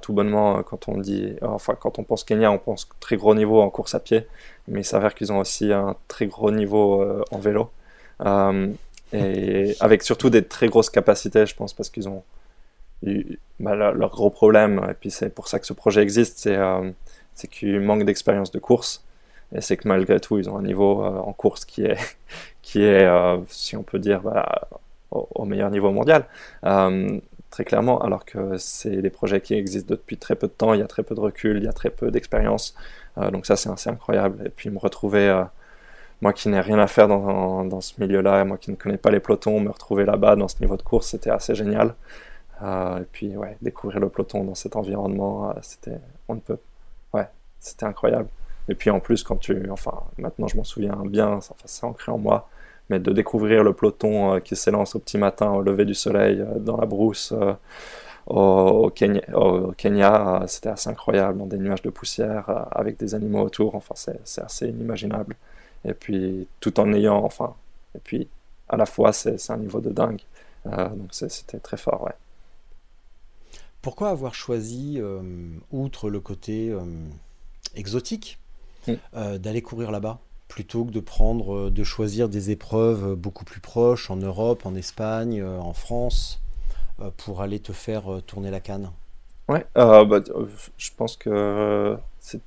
tout 0.00 0.12
bonnement, 0.12 0.62
quand 0.64 0.88
on 0.88 0.98
dit, 0.98 1.36
enfin, 1.42 1.74
quand 1.78 1.98
on 1.98 2.04
pense 2.04 2.24
Kenya, 2.24 2.50
on 2.50 2.58
pense 2.58 2.88
très 3.00 3.16
gros 3.16 3.34
niveau 3.34 3.60
en 3.60 3.70
course 3.70 3.94
à 3.94 4.00
pied, 4.00 4.26
mais 4.66 4.80
il 4.80 4.84
s'avère 4.84 5.14
qu'ils 5.14 5.32
ont 5.32 5.38
aussi 5.38 5.72
un 5.72 5.94
très 6.08 6.26
gros 6.26 6.50
niveau 6.50 7.04
en 7.30 7.38
vélo 7.38 7.70
et 9.12 9.76
avec 9.80 10.02
surtout 10.02 10.30
des 10.30 10.44
très 10.44 10.68
grosses 10.68 10.90
capacités, 10.90 11.46
je 11.46 11.54
pense, 11.54 11.72
parce 11.72 11.90
qu'ils 11.90 12.08
ont 12.08 12.22
eu 13.02 13.38
bah, 13.60 13.74
leur 13.74 14.10
gros 14.10 14.30
problème, 14.30 14.84
et 14.90 14.94
puis 14.94 15.10
c'est 15.10 15.30
pour 15.30 15.48
ça 15.48 15.58
que 15.58 15.66
ce 15.66 15.74
projet 15.74 16.02
existe, 16.02 16.38
c'est 16.38 16.56
euh, 17.42 17.48
qu'ils 17.50 17.80
manquent 17.80 18.04
d'expérience 18.04 18.50
de 18.50 18.58
course, 18.58 19.04
et 19.54 19.60
c'est 19.60 19.76
que 19.76 19.88
malgré 19.88 20.20
tout, 20.20 20.38
ils 20.38 20.48
ont 20.50 20.56
un 20.56 20.62
niveau 20.62 21.04
euh, 21.04 21.18
en 21.18 21.32
course 21.32 21.64
qui 21.64 21.84
est, 21.84 21.98
qui 22.62 22.82
est 22.82 23.04
euh, 23.04 23.38
si 23.48 23.76
on 23.76 23.82
peut 23.82 23.98
dire, 23.98 24.20
bah, 24.22 24.68
au, 25.10 25.44
meilleur 25.44 25.70
niveau 25.70 25.92
mondial, 25.92 26.26
très 27.50 27.64
clairement, 27.64 28.02
alors 28.02 28.24
que 28.24 28.56
c'est 28.58 29.00
des 29.00 29.10
projets 29.10 29.40
qui 29.40 29.54
existent 29.54 29.94
depuis 29.94 30.16
très 30.16 30.34
peu 30.34 30.48
de 30.48 30.52
temps, 30.52 30.74
il 30.74 30.80
y 30.80 30.82
a 30.82 30.88
très 30.88 31.04
peu 31.04 31.14
de 31.14 31.20
recul, 31.20 31.58
il 31.58 31.62
y 31.64 31.68
a 31.68 31.72
très 31.72 31.90
peu 31.90 32.10
d'expérience, 32.10 32.74
donc 33.30 33.46
ça 33.46 33.54
c'est 33.54 33.70
assez 33.70 33.88
incroyable, 33.88 34.44
et 34.44 34.48
puis 34.48 34.70
me 34.70 34.78
retrouver 34.78 35.44
moi 36.20 36.32
qui 36.32 36.48
n'ai 36.48 36.58
rien 36.58 36.80
à 36.80 36.88
faire 36.88 37.06
dans, 37.06 37.64
dans 37.64 37.80
ce 37.80 38.00
milieu-là, 38.00 38.44
moi 38.44 38.58
qui 38.58 38.72
ne 38.72 38.76
connais 38.76 38.96
pas 38.96 39.12
les 39.12 39.20
pelotons, 39.20 39.60
me 39.60 39.70
retrouver 39.70 40.04
là-bas 40.04 40.34
dans 40.34 40.48
ce 40.48 40.56
niveau 40.60 40.76
de 40.76 40.82
course, 40.82 41.10
c'était 41.10 41.30
assez 41.30 41.54
génial. 41.54 41.94
Euh, 42.62 43.00
et 43.00 43.04
puis, 43.04 43.36
ouais, 43.36 43.56
découvrir 43.62 44.00
le 44.00 44.08
peloton 44.08 44.44
dans 44.44 44.54
cet 44.54 44.76
environnement, 44.76 45.50
euh, 45.50 45.54
c'était, 45.62 46.00
on 46.28 46.36
ne 46.36 46.40
peut, 46.40 46.58
c'était 47.64 47.86
incroyable. 47.86 48.28
Et 48.68 48.74
puis 48.74 48.90
en 48.90 49.00
plus, 49.00 49.22
quand 49.22 49.36
tu, 49.36 49.70
enfin, 49.70 50.04
maintenant 50.18 50.48
je 50.48 50.56
m'en 50.56 50.64
souviens 50.64 50.96
bien, 51.06 51.32
enfin, 51.32 51.54
c'est 51.64 51.84
ancré 51.84 52.12
en 52.12 52.18
moi, 52.18 52.48
mais 52.90 52.98
de 52.98 53.12
découvrir 53.12 53.62
le 53.64 53.72
peloton 53.74 54.34
euh, 54.34 54.40
qui 54.40 54.56
s'élance 54.56 54.94
au 54.94 54.98
petit 54.98 55.18
matin 55.18 55.50
au 55.52 55.62
lever 55.62 55.84
du 55.84 55.94
soleil 55.94 56.44
dans 56.58 56.76
la 56.76 56.86
brousse 56.86 57.34
au, 58.26 58.90
Kenya, 58.94 59.22
au 59.34 59.72
Kenya 59.72 60.44
c'était 60.46 60.70
assez 60.70 60.88
incroyable, 60.90 61.38
dans 61.38 61.46
des 61.46 61.58
nuages 61.58 61.82
de 61.82 61.90
poussière, 61.90 62.68
avec 62.72 62.98
des 62.98 63.14
animaux 63.14 63.42
autour, 63.42 63.74
enfin, 63.74 63.94
c'est 63.96 64.42
assez 64.42 64.68
inimaginable 64.68 65.36
et 65.84 65.94
puis 65.94 66.48
tout 66.60 66.80
en 66.80 66.92
ayant, 66.92 67.22
enfin, 67.24 67.54
et 67.94 67.98
puis 67.98 68.28
à 68.68 68.76
la 68.76 68.86
fois 68.86 69.12
c'est 69.12 69.50
un 69.50 69.58
niveau 69.58 69.80
de 69.80 69.90
dingue. 69.90 70.22
Euh, 70.66 70.88
donc 70.88 71.08
c'était 71.12 71.58
très 71.58 71.76
fort, 71.76 72.02
ouais. 72.02 72.14
Pourquoi 73.82 74.08
avoir 74.08 74.34
choisi, 74.34 74.96
euh, 74.98 75.20
outre 75.70 76.08
le 76.08 76.20
côté 76.20 76.70
euh, 76.70 76.80
exotique, 77.74 78.38
mm. 78.86 79.38
d'aller 79.38 79.62
courir 79.62 79.90
là-bas 79.90 80.20
plutôt 80.48 80.84
que 80.84 80.92
de 80.92 81.00
prendre, 81.00 81.70
de 81.70 81.84
choisir 81.84 82.28
des 82.28 82.50
épreuves 82.50 83.16
beaucoup 83.16 83.44
plus 83.44 83.60
proches 83.60 84.10
en 84.10 84.16
Europe, 84.16 84.66
en 84.66 84.76
Espagne, 84.76 85.42
en 85.42 85.72
France, 85.72 86.40
pour 87.16 87.42
aller 87.42 87.58
te 87.58 87.72
faire 87.72 88.04
tourner 88.26 88.50
la 88.50 88.60
canne 88.60 88.90
Ouais, 89.48 89.66
bah, 89.74 90.20
je 90.78 90.90
pense 90.96 91.16
que 91.16 91.98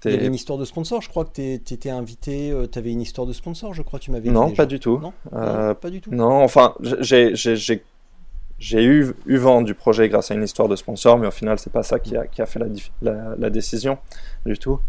il 0.06 0.12
y 0.12 0.16
avait 0.16 0.26
une 0.26 0.34
histoire 0.34 0.58
de 0.58 0.66
sponsor, 0.66 1.02
je 1.02 1.10
crois 1.10 1.26
que 1.26 1.32
tu 1.32 1.74
étais 1.74 1.90
invité, 1.90 2.52
euh, 2.52 2.68
tu 2.68 2.80
avais 2.80 2.92
une 2.92 3.02
histoire 3.02 3.28
de 3.28 3.34
sponsor, 3.34 3.74
je 3.74 3.84
crois 3.84 4.00
que 4.00 4.06
tu 4.06 4.12
m'avais 4.12 4.30
Non, 4.30 4.52
pas 4.52 4.66
du 4.66 4.80
tout. 4.80 5.00
Euh, 5.34 5.68
non, 5.68 5.76
pas 5.76 5.90
du 5.90 6.02
tout. 6.02 6.12
Non, 6.12 6.44
enfin, 6.44 6.74
j'ai 6.82 8.84
eu, 8.84 9.14
eu 9.28 9.38
vent 9.38 9.62
du 9.62 9.76
projet 9.76 10.10
grâce 10.10 10.32
à 10.32 10.34
une 10.34 10.44
histoire 10.44 10.68
de 10.68 10.76
sponsor, 10.76 11.20
mais 11.20 11.28
au 11.28 11.32
final, 11.32 11.60
c'est 11.60 11.72
pas 11.72 11.84
ça 11.84 12.00
qui 12.00 12.18
a, 12.18 12.26
qui 12.26 12.42
a 12.42 12.48
fait 12.48 12.60
la, 13.02 13.36
la, 13.38 13.50
décision 13.52 14.00
du 14.48 14.58
tout. 14.58 14.80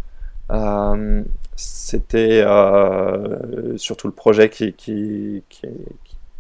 Euh, 0.51 1.23
C'était 1.57 2.43
euh, 2.45 3.77
surtout 3.77 4.07
le 4.07 4.13
projet 4.13 4.49
qui, 4.49 4.73
qui, 4.75 5.43
qui, 5.49 5.67
est, 5.67 5.87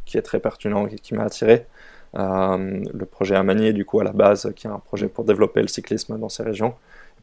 qui 0.05 0.19
est 0.19 0.23
très 0.23 0.41
pertinent 0.41 0.87
et 0.87 0.97
qui 0.97 1.15
m'a 1.15 1.25
attiré. 1.25 1.67
Euh, 2.15 2.85
le 2.93 3.05
projet 3.07 3.35
à 3.35 3.43
manier, 3.43 3.73
du 3.73 3.85
coup, 3.85 4.01
à 4.01 4.05
la 4.05 4.13
base, 4.13 4.53
qui 4.57 4.67
est 4.67 4.71
un 4.71 4.79
projet 4.79 5.09
pour 5.09 5.25
développer 5.25 5.61
le 5.63 5.69
cyclisme 5.69 6.19
dans 6.19 6.29
ces 6.29 6.43
régions 6.43 6.75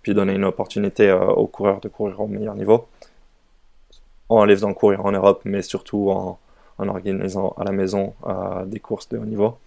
puis 0.02 0.14
donner 0.14 0.34
une 0.34 0.46
opportunité 0.46 1.12
aux 1.12 1.48
coureurs 1.48 1.80
de 1.82 1.88
courir 1.88 2.22
au 2.22 2.28
meilleur 2.28 2.54
niveau, 2.54 2.88
en 4.30 4.46
les 4.46 4.56
faisant 4.56 4.72
courir 4.76 5.04
en 5.04 5.12
Europe, 5.12 5.42
mais 5.46 5.64
surtout 5.64 6.12
en, 6.12 6.38
organisant 6.78 7.56
à 7.58 7.64
la 7.64 7.72
maison 7.72 8.14
des 8.68 8.80
courses 8.80 9.10
de 9.10 9.18
haut 9.18 9.26
niveau. 9.26 9.58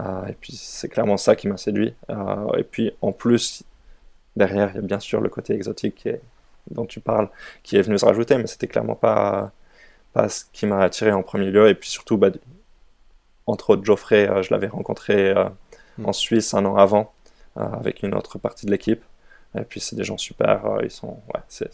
Et 0.00 0.32
puis 0.40 0.54
c'est 0.56 0.88
clairement 0.88 1.18
ça 1.18 1.36
qui 1.36 1.46
m'a 1.46 1.58
séduit. 1.58 1.92
et 2.56 2.62
puis 2.62 2.92
en 3.02 3.12
plus, 3.12 3.64
derrière, 4.34 4.70
il 4.70 4.76
y 4.76 4.78
a 4.78 4.80
bien 4.80 4.98
sûr 4.98 5.20
le 5.20 5.28
côté 5.28 5.52
exotique 5.52 6.08
dont 6.70 6.86
tu 6.86 7.00
parles, 7.00 7.28
qui 7.62 7.76
est 7.76 7.82
venu 7.82 7.98
se 7.98 8.04
rajouter, 8.04 8.36
mais 8.38 8.46
c'était 8.46 8.68
clairement 8.68 8.94
pas, 8.94 9.52
pas 10.12 10.28
ce 10.28 10.44
qui 10.52 10.66
m'a 10.66 10.80
attiré 10.80 11.12
en 11.12 11.22
premier 11.22 11.50
lieu. 11.50 11.68
Et 11.68 11.74
puis 11.74 11.90
surtout, 11.90 12.16
bah, 12.16 12.30
entre 13.46 13.70
autres, 13.70 13.84
Geoffrey, 13.84 14.28
je 14.42 14.50
l'avais 14.50 14.68
rencontré 14.68 15.34
hmm. 15.98 16.06
en 16.06 16.12
Suisse 16.12 16.54
un 16.54 16.64
an 16.64 16.76
avant, 16.76 17.12
avec 17.56 18.02
une 18.02 18.14
autre 18.14 18.38
partie 18.38 18.66
de 18.66 18.70
l'équipe. 18.70 19.02
Et 19.58 19.62
puis 19.62 19.80
c'est 19.80 19.96
des 19.96 20.04
gens 20.04 20.18
super, 20.18 20.66
euh, 20.66 20.80
ils 20.82 20.90
sont, 20.90 21.20
ouais, 21.34 21.40
c'est, 21.48 21.70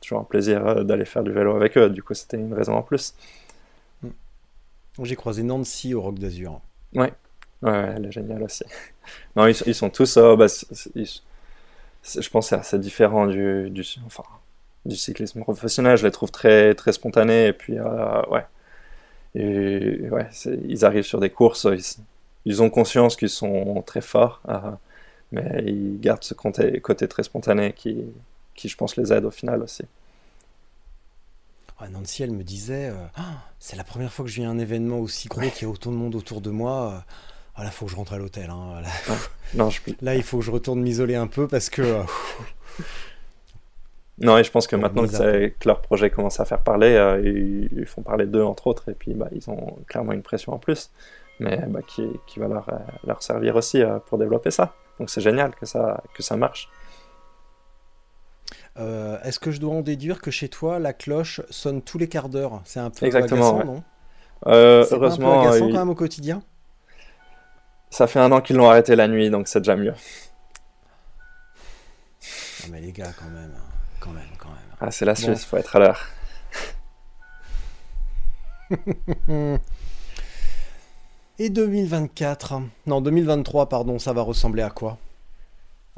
toujours 0.00 0.20
un 0.20 0.24
plaisir 0.24 0.66
euh, 0.66 0.84
d'aller 0.84 1.04
faire 1.04 1.22
du 1.22 1.32
vélo 1.32 1.54
avec 1.54 1.76
eux. 1.76 1.90
Du 1.90 2.02
coup, 2.02 2.14
c'était 2.14 2.36
une 2.36 2.54
raison 2.54 2.74
en 2.74 2.82
plus. 2.82 3.14
Mm. 4.02 4.08
J'ai 5.02 5.16
croisé 5.16 5.42
Nancy 5.42 5.94
au 5.94 6.02
Roc 6.02 6.18
d'Azur. 6.18 6.60
Ouais. 6.94 7.12
ouais, 7.62 7.92
elle 7.96 8.06
est 8.06 8.12
géniale 8.12 8.42
aussi. 8.42 8.64
non, 9.36 9.46
ils, 9.46 9.56
ils 9.66 9.74
sont 9.74 9.90
tous, 9.90 10.16
euh, 10.16 10.36
bah, 10.36 10.46
je 12.04 12.28
pense, 12.30 12.48
c'est 12.48 12.56
assez 12.56 12.78
différent 12.78 13.26
du, 13.26 13.70
du, 13.70 13.84
enfin, 14.06 14.24
du 14.86 14.96
cyclisme 14.96 15.40
professionnel. 15.42 15.96
Je 15.96 16.06
les 16.06 16.12
trouve 16.12 16.30
très, 16.30 16.74
très 16.74 16.92
spontanés 16.92 17.46
et 17.48 17.52
puis, 17.52 17.78
ouais. 17.78 18.46
Et 19.34 20.08
ouais, 20.10 20.28
ils 20.66 20.84
arrivent 20.84 21.04
sur 21.04 21.20
des 21.20 21.30
courses, 21.30 21.66
ils, 21.70 22.02
ils 22.46 22.62
ont 22.62 22.70
conscience 22.70 23.16
qu'ils 23.16 23.28
sont 23.30 23.82
très 23.86 24.00
forts 24.00 24.40
mais 25.32 25.62
ils 25.66 26.00
gardent 26.00 26.24
ce 26.24 26.34
côté, 26.34 26.80
côté 26.80 27.06
très 27.08 27.22
spontané 27.22 27.72
qui, 27.72 28.04
qui, 28.54 28.68
je 28.68 28.76
pense, 28.76 28.96
les 28.96 29.12
aide 29.12 29.24
au 29.24 29.30
final 29.30 29.62
aussi. 29.62 29.84
Nancy, 31.88 32.22
elle 32.22 32.32
me 32.32 32.42
disait 32.44 32.92
ah, 33.16 33.22
c'est 33.58 33.76
la 33.76 33.84
première 33.84 34.12
fois 34.12 34.26
que 34.26 34.30
je 34.30 34.36
viens 34.36 34.50
à 34.50 34.52
un 34.52 34.58
événement 34.58 34.98
aussi 34.98 35.28
gros 35.28 35.40
qu'il 35.48 35.62
y 35.62 35.64
a 35.64 35.68
autant 35.70 35.90
de 35.90 35.96
monde 35.96 36.14
autour 36.14 36.42
de 36.42 36.50
moi. 36.50 37.04
Voilà, 37.60 37.74
il 37.74 37.76
faut 37.76 37.84
que 37.84 37.92
je 37.92 37.96
rentre 37.96 38.14
à 38.14 38.16
l'hôtel. 38.16 38.48
Hein. 38.48 38.80
non, 39.54 39.68
je... 39.68 39.82
Là, 40.00 40.14
il 40.14 40.22
faut 40.22 40.38
que 40.38 40.44
je 40.44 40.50
retourne 40.50 40.80
m'isoler 40.80 41.14
un 41.14 41.26
peu 41.26 41.46
parce 41.46 41.68
que. 41.68 42.02
Non, 44.16 44.38
et 44.38 44.44
je 44.44 44.50
pense 44.50 44.66
que 44.66 44.76
maintenant 44.76 45.06
que, 45.06 45.52
leur 45.66 45.82
projet 45.82 46.08
commence 46.08 46.40
à 46.40 46.46
faire 46.46 46.62
parler, 46.62 46.94
euh, 46.94 47.20
ils, 47.20 47.84
font 47.84 48.00
parler 48.00 48.24
d'eux 48.24 48.42
entre 48.42 48.66
autres, 48.66 48.88
et 48.88 48.94
puis 48.94 49.12
bah, 49.12 49.28
ils 49.32 49.50
ont 49.50 49.76
clairement 49.88 50.12
une 50.12 50.22
pression 50.22 50.54
en 50.54 50.58
plus, 50.58 50.90
mais 51.38 51.58
bah, 51.68 51.80
qui, 51.86 52.08
qui, 52.26 52.40
va 52.40 52.48
leur, 52.48 52.66
euh, 52.70 52.78
leur 53.06 53.22
servir 53.22 53.56
aussi 53.56 53.82
euh, 53.82 53.98
pour 53.98 54.16
développer 54.16 54.50
ça. 54.50 54.74
Donc 54.98 55.10
c'est 55.10 55.20
génial 55.20 55.54
que 55.54 55.66
ça, 55.66 56.02
que 56.14 56.22
ça 56.22 56.36
marche. 56.36 56.70
Est-ce 58.76 59.38
que 59.38 59.50
je 59.50 59.60
dois 59.60 59.74
en 59.74 59.82
déduire 59.82 60.22
que 60.22 60.30
chez 60.30 60.48
toi, 60.48 60.78
la 60.78 60.94
cloche 60.94 61.42
sonne 61.50 61.82
tous 61.82 61.98
les 61.98 62.08
quarts 62.08 62.30
d'heure? 62.30 62.62
C'est 62.64 62.80
un 62.80 62.88
peu 62.88 63.04
Exactement, 63.04 63.58
agaçant, 63.58 63.66
non? 63.66 63.82
Heureusement, 64.46 65.40
un 65.40 65.42
peu 65.42 65.48
agaçant 65.48 65.66
quand 65.66 65.78
même 65.78 65.90
au 65.90 65.94
quotidien? 65.94 66.42
Ça 67.90 68.06
fait 68.06 68.20
un 68.20 68.32
an 68.32 68.40
qu'ils 68.40 68.56
l'ont 68.56 68.68
arrêté 68.70 68.96
la 68.96 69.06
nuit, 69.08 69.30
donc 69.30 69.48
c'est 69.48 69.60
déjà 69.60 69.76
mieux. 69.76 69.94
Ah, 72.62 72.66
mais 72.70 72.80
les 72.80 72.92
gars, 72.92 73.12
quand 73.18 73.28
même. 73.30 73.54
Hein 73.56 73.70
quand 74.00 74.10
même, 74.10 74.28
quand 74.38 74.48
même. 74.48 74.58
Ah, 74.80 74.90
c'est 74.90 75.04
la 75.04 75.14
Suisse, 75.14 75.42
il 75.42 75.46
faut 75.46 75.56
être 75.58 75.76
à 75.76 75.78
l'heure. 75.78 76.06
Et 81.38 81.50
2024 81.50 82.60
Non, 82.86 83.00
2023, 83.00 83.68
pardon, 83.68 83.98
ça 83.98 84.12
va 84.12 84.22
ressembler 84.22 84.62
à 84.62 84.70
quoi? 84.70 84.98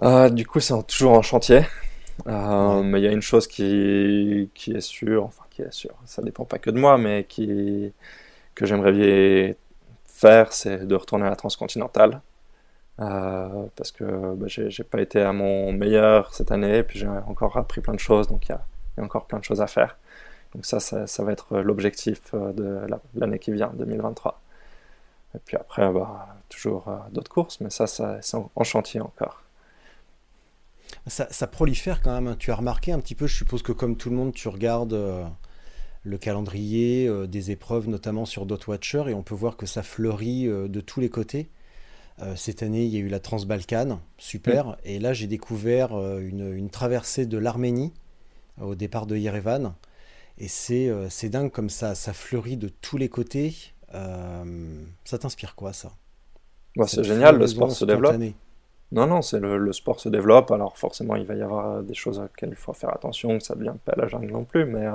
Euh, 0.02 0.30
Du 0.30 0.46
coup, 0.46 0.60
c'est 0.60 0.74
toujours 0.86 1.12
en 1.12 1.22
chantier. 1.22 1.62
Euh, 2.26 2.82
mais 2.82 3.00
il 3.00 3.04
y 3.04 3.08
a 3.08 3.12
une 3.12 3.22
chose 3.22 3.46
qui, 3.46 4.50
qui 4.54 4.72
est 4.72 4.80
sûre, 4.82 5.24
enfin 5.24 5.44
qui 5.50 5.62
est 5.62 5.72
sûre, 5.72 5.96
ça 6.04 6.22
dépend 6.22 6.44
pas 6.44 6.58
que 6.58 6.70
de 6.70 6.78
moi, 6.78 6.98
mais 6.98 7.24
qui, 7.24 7.92
que 8.54 8.66
j'aimerais 8.66 9.56
c'est 10.50 10.86
de 10.86 10.94
retourner 10.94 11.26
à 11.26 11.30
la 11.30 11.36
transcontinentale. 11.36 12.20
Euh, 13.00 13.66
parce 13.74 13.90
que 13.90 14.34
bah, 14.34 14.46
j'ai 14.48 14.84
pas 14.84 15.00
été 15.00 15.20
à 15.20 15.32
mon 15.32 15.72
meilleur 15.72 16.34
cette 16.34 16.52
année, 16.52 16.82
puis 16.82 16.98
j'ai 16.98 17.08
encore 17.08 17.56
appris 17.56 17.80
plein 17.80 17.94
de 17.94 17.98
choses, 18.00 18.28
donc 18.28 18.46
il 18.48 18.52
y, 18.52 18.54
a, 18.54 19.02
encore 19.02 19.26
plein 19.26 19.38
de 19.38 19.44
choses 19.44 19.62
à 19.62 19.66
faire. 19.66 19.96
Donc 20.54 20.66
ça, 20.66 20.80
ça, 20.80 21.24
va 21.24 21.32
être 21.32 21.60
l'objectif 21.60 22.34
euh, 22.34 22.52
de 22.52 22.86
l'année 23.14 23.38
qui 23.38 23.52
vient, 23.52 23.72
2023. 23.74 24.40
Et 25.34 25.38
puis 25.38 25.56
après, 25.56 25.90
bah, 25.90 26.36
toujours 26.50 26.88
euh, 26.88 26.96
d'autres 27.10 27.30
courses, 27.30 27.60
mais 27.60 27.70
ça, 27.70 27.86
ça 27.86 28.18
c'est 28.20 28.36
en, 28.36 28.64
chantier 28.64 29.00
encore. 29.00 29.42
Ça, 31.06 31.26
ça, 31.30 31.46
prolifère 31.46 32.02
quand 32.02 32.12
même. 32.12 32.28
Hein. 32.28 32.36
Tu 32.38 32.52
as 32.52 32.56
remarqué 32.56 32.92
un 32.92 33.00
petit 33.00 33.14
peu, 33.14 33.26
je 33.26 33.36
suppose 33.36 33.62
que 33.62 33.72
comme 33.72 33.96
tout 33.96 34.10
le 34.10 34.16
monde, 34.16 34.34
tu 34.34 34.48
regardes 34.48 34.94
le 36.02 36.18
calendrier 36.18 37.10
des 37.28 37.50
épreuves, 37.50 37.88
notamment 37.88 38.24
sur 38.24 38.46
Dotwatcher, 38.46 39.04
et 39.08 39.14
on 39.14 39.22
peut 39.22 39.34
voir 39.34 39.56
que 39.56 39.66
ça 39.66 39.82
fleurit 39.82 40.44
de 40.46 40.80
tous 40.80 41.00
les 41.00 41.10
côtés. 41.10 41.48
Euh, 42.20 42.36
cette 42.36 42.62
année, 42.62 42.84
il 42.84 42.90
y 42.90 42.96
a 42.96 43.00
eu 43.00 43.08
la 43.08 43.20
Transbalkane, 43.20 43.98
super. 44.18 44.68
Mm. 44.68 44.76
Et 44.84 44.98
là, 44.98 45.12
j'ai 45.12 45.26
découvert 45.26 45.94
euh, 45.94 46.20
une, 46.20 46.70
traversée 46.70 47.26
de 47.26 47.38
l'Arménie 47.38 47.92
euh, 48.60 48.66
au 48.66 48.74
départ 48.74 49.06
de 49.06 49.16
Yerevan. 49.16 49.74
Et 50.38 50.48
c'est 50.48 51.28
dingue 51.28 51.50
comme 51.50 51.70
ça, 51.70 51.94
ça 51.94 52.12
fleurit 52.12 52.56
de 52.56 52.68
tous 52.68 52.96
les 52.96 53.08
côtés. 53.08 53.54
ça 53.92 55.18
t'inspire 55.18 55.54
quoi, 55.54 55.72
ça? 55.72 55.92
Bah, 56.74 56.86
C'est 56.88 57.04
génial, 57.04 57.38
le 57.38 57.46
sport 57.46 57.70
se 57.70 57.84
développe. 57.84 58.16
Non, 58.92 59.06
non, 59.06 59.22
c'est 59.22 59.38
le, 59.38 59.72
sport 59.72 60.00
se 60.00 60.08
développe. 60.08 60.50
Alors 60.50 60.76
forcément, 60.76 61.16
il 61.16 61.26
va 61.26 61.34
y 61.34 61.42
avoir 61.42 61.82
des 61.82 61.94
choses 61.94 62.18
auxquelles 62.18 62.50
il 62.50 62.56
faut 62.56 62.72
faire 62.72 62.94
attention, 62.94 63.38
que 63.38 63.44
ça 63.44 63.54
ne 63.54 63.60
devienne 63.60 63.78
pas 63.84 63.92
la 63.96 64.08
jungle 64.08 64.32
non 64.32 64.44
plus, 64.44 64.64
mais 64.64 64.86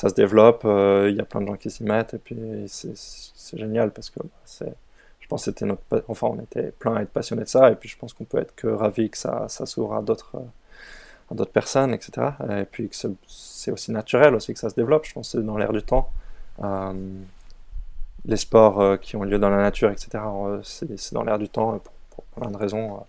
ça 0.00 0.08
se 0.08 0.14
développe. 0.14 0.62
Il 0.64 1.14
y 1.14 1.20
a 1.20 1.24
plein 1.24 1.40
de 1.40 1.46
gens 1.46 1.56
qui 1.56 1.70
s'y 1.70 1.84
mettent, 1.84 2.14
et 2.14 2.18
puis 2.18 2.36
c'est 2.66 3.58
génial 3.58 3.90
parce 3.92 4.10
que 4.10 4.20
bah, 4.20 4.28
c'est 4.44 4.74
pense 5.30 5.44
c'était 5.44 5.64
notre, 5.64 6.04
enfin, 6.08 6.26
on 6.26 6.42
était 6.42 6.72
plein 6.72 6.96
à 6.96 7.02
être 7.02 7.10
passionnés 7.10 7.44
de 7.44 7.48
ça, 7.48 7.70
et 7.70 7.76
puis 7.76 7.88
je 7.88 7.96
pense 7.96 8.12
qu'on 8.12 8.24
peut 8.24 8.38
être 8.38 8.54
que 8.54 8.66
ravi 8.66 9.08
que 9.08 9.16
ça, 9.16 9.46
ça 9.48 9.64
s'ouvre 9.64 9.94
à 9.94 10.02
d'autres, 10.02 10.36
à 11.30 11.34
d'autres 11.34 11.52
personnes, 11.52 11.94
etc. 11.94 12.32
Et 12.58 12.64
puis 12.64 12.90
que 12.90 12.96
c'est 13.26 13.70
aussi 13.70 13.92
naturel 13.92 14.34
aussi 14.34 14.52
que 14.52 14.58
ça 14.58 14.68
se 14.68 14.74
développe. 14.74 15.06
Je 15.06 15.14
pense 15.14 15.32
que 15.32 15.38
c'est 15.38 15.46
dans 15.46 15.56
l'air 15.56 15.72
du 15.72 15.82
temps. 15.82 16.12
Euh, 16.62 16.92
les 18.26 18.36
sports 18.36 18.80
euh, 18.80 18.96
qui 18.98 19.16
ont 19.16 19.22
lieu 19.22 19.38
dans 19.38 19.48
la 19.48 19.62
nature, 19.62 19.90
etc. 19.90 20.10
Euh, 20.24 20.60
c'est 20.62 21.14
dans 21.14 21.24
l'air 21.24 21.38
du 21.38 21.48
temps 21.48 21.80
pour, 22.10 22.24
plein 22.36 22.50
de 22.50 22.56
raisons. 22.56 23.00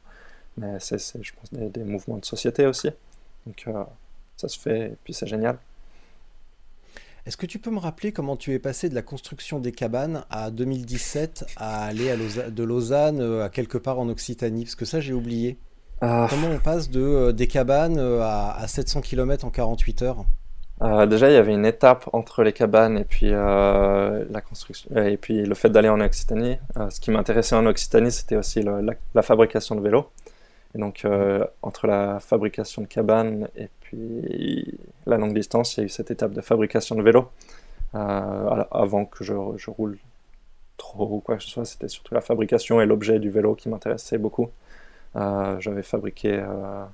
mais 0.58 0.80
c'est, 0.80 1.00
je 1.22 1.34
pense, 1.34 1.52
des, 1.52 1.84
mouvements 1.84 2.18
de 2.18 2.26
société 2.26 2.66
aussi. 2.66 2.92
Donc 3.46 3.68
ça 4.38 4.48
se 4.48 4.60
fait, 4.60 4.92
et 4.92 4.98
puis 5.04 5.14
c'est 5.14 5.28
génial. 5.28 5.58
Est-ce 7.28 7.38
que 7.38 7.46
tu 7.46 7.60
peux 7.60 7.70
me 7.70 7.78
rappeler 7.78 8.12
comment 8.12 8.36
tu 8.36 8.52
es 8.54 8.58
passé 8.58 8.90
de 8.90 8.96
la 8.96 9.04
construction 9.04 9.60
des 9.60 9.72
cabanes 9.72 10.24
à 10.32 10.50
2017 10.50 11.46
à 11.56 11.86
aller 11.86 12.10
à 12.10 12.50
de 12.50 12.64
Lausanne 12.64 13.22
euh, 13.22 13.46
à 13.46 13.50
quelque 13.50 13.78
part 13.78 14.00
en 14.00 14.10
Occitanie? 14.10 14.64
Parce 14.64 14.74
que 14.74 14.86
ça, 14.86 15.00
j'ai 15.00 15.14
oublié. 15.14 15.60
Ah. 16.02 16.26
Comment 16.32 16.48
on 16.48 16.58
passe 16.58 16.90
de, 16.90 17.00
euh, 17.00 17.32
des 17.32 17.46
cabanes 17.46 18.00
euh, 18.00 18.22
à, 18.24 18.66
700 18.68 19.02
km 19.02 19.46
en 19.46 19.52
48 19.52 20.02
heures? 20.02 20.26
Déjà, 21.08 21.30
il 21.30 21.34
y 21.34 21.38
avait 21.38 21.54
une 21.54 21.68
étape 21.68 22.10
entre 22.12 22.42
les 22.42 22.54
cabanes 22.54 22.98
et 22.98 23.04
puis 23.04 23.30
la 23.30 24.42
construction 24.50 24.90
et 24.98 25.16
puis 25.16 25.46
le 25.46 25.54
fait 25.54 25.70
d'aller 25.70 25.90
en 25.90 26.02
Occitanie. 26.02 26.58
ce 26.90 27.00
qui 27.00 27.12
m'intéressait 27.12 27.54
en 27.54 27.68
Occitanie, 27.68 28.12
c'était 28.12 28.36
aussi 28.36 28.64
la, 28.64 29.22
fabrication 29.22 29.76
de 29.76 29.82
vélos. 29.82 30.10
Et 30.74 30.78
donc, 30.78 31.06
entre 31.62 31.88
la 31.88 32.20
fabrication 32.20 32.82
de 32.82 32.88
cabanes 32.88 33.50
et 33.58 33.68
puis 33.82 34.78
la 35.06 35.18
longue 35.18 35.34
distance, 35.34 35.76
il 35.76 35.80
y 35.82 35.84
a 35.84 35.86
eu 35.86 35.90
cette 35.90 36.12
étape 36.12 36.32
de 36.32 36.42
fabrication 36.42 36.96
de 36.96 37.02
vélo. 37.02 37.30
Euh, 37.94 38.64
avant 38.72 39.06
que 39.06 39.24
je, 39.24 39.34
roule 39.70 39.98
trop 40.78 41.18
ou 41.18 41.20
quoi 41.20 41.38
que 41.38 41.44
ce 41.44 41.50
soit, 41.50 41.66
c'était 41.66 41.90
surtout 41.90 42.14
la 42.14 42.22
fabrication 42.22 42.80
et 42.82 42.86
l'objet 42.86 43.20
du 43.20 43.30
vélo 43.30 43.56
qui 43.56 43.70
m'intéressait 43.70 44.18
beaucoup. 44.18 44.50
Euh, 45.18 45.60
j'avais 45.60 45.84
fabriqué 45.84 46.40
euh, 46.40 46.86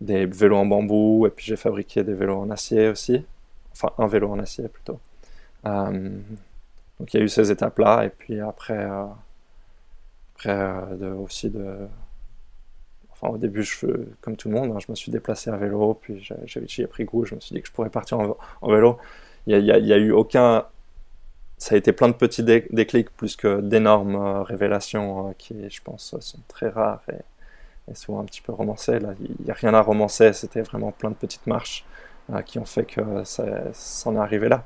des 0.00 0.26
vélos 0.26 0.56
en 0.56 0.66
bambou 0.66 1.26
et 1.26 1.30
puis 1.30 1.46
j'ai 1.46 1.56
fabriqué 1.56 2.04
des 2.04 2.14
vélos 2.14 2.38
en 2.38 2.50
acier 2.50 2.88
aussi. 2.88 3.24
Enfin, 3.72 3.90
un 3.98 4.06
vélo 4.06 4.30
en 4.30 4.38
acier 4.38 4.68
plutôt. 4.68 5.00
donc 5.64 7.12
il 7.12 7.18
y 7.18 7.20
a 7.20 7.24
eu 7.24 7.28
ces 7.28 7.50
étapes-là 7.50 8.04
et 8.04 8.10
puis 8.10 8.40
après, 8.40 8.86
après 10.34 10.58
aussi 11.18 11.50
de 11.50 11.88
Enfin, 13.20 13.32
au 13.32 13.38
début, 13.38 13.62
je, 13.62 13.86
comme 14.20 14.36
tout 14.36 14.48
le 14.48 14.54
monde, 14.54 14.72
hein, 14.72 14.78
je 14.78 14.86
me 14.90 14.94
suis 14.94 15.10
déplacé 15.10 15.48
à 15.50 15.56
vélo, 15.56 15.94
puis 15.94 16.28
j'y 16.66 16.82
ai 16.82 16.86
pris 16.86 17.04
goût, 17.04 17.24
je 17.24 17.34
me 17.34 17.40
suis 17.40 17.54
dit 17.54 17.62
que 17.62 17.68
je 17.68 17.72
pourrais 17.72 17.88
partir 17.88 18.18
en, 18.18 18.70
vélo. 18.70 18.98
Il 19.46 19.58
n'y 19.62 19.70
a, 19.70 19.98
eu 19.98 20.12
aucun. 20.12 20.66
Ça 21.58 21.74
a 21.74 21.78
été 21.78 21.92
plein 21.92 22.08
de 22.08 22.14
petits 22.14 22.42
déclics 22.42 23.10
plus 23.10 23.36
que 23.36 23.60
d'énormes 23.62 24.16
euh, 24.16 24.42
révélations 24.42 25.30
euh, 25.30 25.32
qui, 25.38 25.54
je 25.70 25.80
pense, 25.82 26.14
sont 26.20 26.40
très 26.48 26.68
rares 26.68 27.02
et, 27.88 27.94
souvent 27.94 28.20
un 28.20 28.24
petit 28.24 28.42
peu 28.42 28.52
romancées. 28.52 28.98
Là, 28.98 29.14
il 29.20 29.44
n'y 29.44 29.50
a 29.50 29.54
rien 29.54 29.72
à 29.72 29.80
romancer, 29.80 30.32
c'était 30.34 30.62
vraiment 30.62 30.92
plein 30.92 31.10
de 31.10 31.14
petites 31.14 31.46
marches 31.46 31.86
euh, 32.30 32.42
qui 32.42 32.58
ont 32.58 32.66
fait 32.66 32.84
que 32.84 33.24
ça, 33.24 33.44
ça 33.72 34.10
en 34.10 34.16
est 34.16 34.18
arrivé 34.18 34.48
là. 34.48 34.64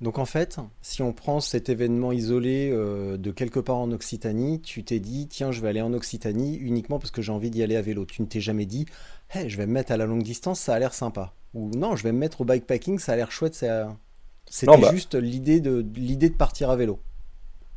Donc 0.00 0.18
en 0.18 0.24
fait, 0.24 0.56
si 0.80 1.02
on 1.02 1.12
prend 1.12 1.40
cet 1.40 1.68
événement 1.68 2.10
isolé 2.10 2.70
euh, 2.72 3.18
de 3.18 3.30
quelque 3.30 3.60
part 3.60 3.76
en 3.76 3.92
Occitanie, 3.92 4.60
tu 4.60 4.82
t'es 4.82 4.98
dit, 4.98 5.28
tiens, 5.28 5.52
je 5.52 5.60
vais 5.60 5.68
aller 5.68 5.82
en 5.82 5.92
Occitanie 5.92 6.56
uniquement 6.56 6.98
parce 6.98 7.10
que 7.10 7.20
j'ai 7.20 7.32
envie 7.32 7.50
d'y 7.50 7.62
aller 7.62 7.76
à 7.76 7.82
vélo. 7.82 8.06
Tu 8.06 8.22
ne 8.22 8.26
t'es 8.26 8.40
jamais 8.40 8.64
dit, 8.64 8.86
hey, 9.30 9.50
je 9.50 9.58
vais 9.58 9.66
me 9.66 9.72
mettre 9.72 9.92
à 9.92 9.98
la 9.98 10.06
longue 10.06 10.22
distance, 10.22 10.58
ça 10.58 10.74
a 10.74 10.78
l'air 10.78 10.94
sympa. 10.94 11.34
Ou 11.52 11.68
non, 11.68 11.96
je 11.96 12.04
vais 12.04 12.12
me 12.12 12.18
mettre 12.18 12.40
au 12.40 12.44
bikepacking, 12.44 12.98
ça 12.98 13.12
a 13.12 13.16
l'air 13.16 13.30
chouette. 13.30 13.54
C'était 13.54 14.78
bah. 14.78 14.90
juste 14.90 15.14
l'idée 15.14 15.60
de, 15.60 15.84
l'idée 15.94 16.30
de 16.30 16.34
partir 16.34 16.70
à 16.70 16.76
vélo. 16.76 16.98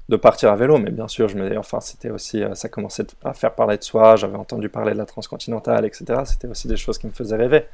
De 0.08 0.16
partir 0.16 0.50
à 0.52 0.56
vélo, 0.56 0.78
mais 0.78 0.92
bien 0.92 1.08
sûr, 1.10 1.28
je 1.28 1.38
me, 1.38 1.58
enfin, 1.58 1.80
c'était 1.82 2.10
aussi, 2.10 2.44
euh, 2.44 2.56
ça 2.56 2.70
commençait 2.70 3.06
à 3.24 3.34
faire 3.34 3.56
parler 3.56 3.78
de 3.78 3.84
soi. 3.84 4.16
J'avais 4.16 4.38
entendu 4.38 4.70
parler 4.70 4.94
de 4.94 4.98
la 4.98 5.06
transcontinentale, 5.06 5.86
etc. 5.86 6.22
C'était 6.26 6.48
aussi 6.48 6.68
des 6.68 6.78
choses 6.78 6.98
qui 6.98 7.08
me 7.08 7.12
faisaient 7.12 7.36
rêver. 7.36 7.66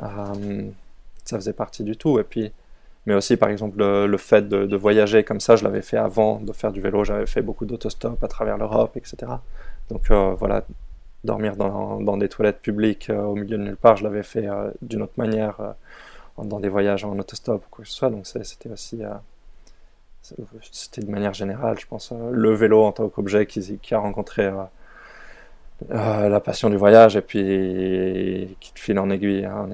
Euh, 0.00 0.68
ça 1.24 1.36
faisait 1.36 1.52
partie 1.52 1.84
du 1.84 1.96
tout. 1.96 2.18
Et 2.18 2.24
puis, 2.24 2.52
mais 3.06 3.14
aussi 3.14 3.36
par 3.36 3.50
exemple 3.50 3.78
le, 3.78 4.16
fait 4.16 4.48
de, 4.48 4.76
voyager 4.76 5.24
comme 5.24 5.40
ça, 5.40 5.56
je 5.56 5.64
l'avais 5.64 5.82
fait 5.82 5.96
avant 5.96 6.40
de 6.40 6.52
faire 6.52 6.72
du 6.72 6.80
vélo, 6.80 7.04
j'avais 7.04 7.26
fait 7.26 7.42
beaucoup 7.42 7.66
d'autostop 7.66 8.22
à 8.22 8.28
travers 8.28 8.56
l'Europe, 8.56 8.96
etc. 8.96 9.16
Donc 9.90 10.10
euh, 10.10 10.34
voilà, 10.34 10.64
dormir 11.22 11.56
dans, 11.56 12.16
des 12.16 12.28
toilettes 12.28 12.60
publiques 12.60 13.10
euh, 13.10 13.22
au 13.22 13.34
milieu 13.34 13.58
de 13.58 13.62
nulle 13.62 13.76
part, 13.76 13.96
je 13.96 14.04
l'avais 14.04 14.22
fait 14.22 14.48
euh, 14.48 14.70
d'une 14.82 15.02
autre 15.02 15.14
manière 15.16 15.74
dans 16.38 16.60
des 16.60 16.68
voyages 16.68 17.04
en 17.04 17.18
autostop 17.18 17.64
ou 17.66 17.68
quoi 17.70 17.84
que 17.84 17.90
ce 17.90 17.96
soit, 17.96 18.10
donc 18.10 18.26
c'était 18.26 18.70
aussi, 18.70 19.02
c'était 20.72 21.02
de 21.02 21.10
manière 21.10 21.34
générale, 21.34 21.78
je 21.78 21.86
pense, 21.86 22.12
le 22.30 22.54
vélo 22.54 22.82
en 22.84 22.92
tant 22.92 23.08
qu'objet 23.08 23.46
qui, 23.46 23.94
a 23.94 23.98
rencontré 23.98 24.50
la 25.90 26.40
passion 26.40 26.70
du 26.70 26.76
voyage 26.76 27.16
et 27.16 27.20
puis 27.20 28.56
qui 28.58 28.72
te 28.72 28.80
file 28.80 28.98
en 28.98 29.10
aiguille, 29.10 29.44
hein, 29.44 29.68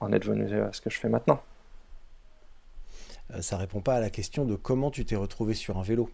en 0.00 0.12
est 0.12 0.18
devenu 0.18 0.46
ce 0.72 0.80
que 0.82 0.90
je 0.90 0.98
fais 0.98 1.08
maintenant. 1.08 1.40
Euh, 3.34 3.42
ça 3.42 3.56
répond 3.56 3.80
pas 3.80 3.94
à 3.94 4.00
la 4.00 4.10
question 4.10 4.44
de 4.44 4.54
comment 4.54 4.90
tu 4.90 5.04
t'es 5.04 5.16
retrouvé 5.16 5.54
sur 5.54 5.78
un 5.78 5.82
vélo. 5.82 6.08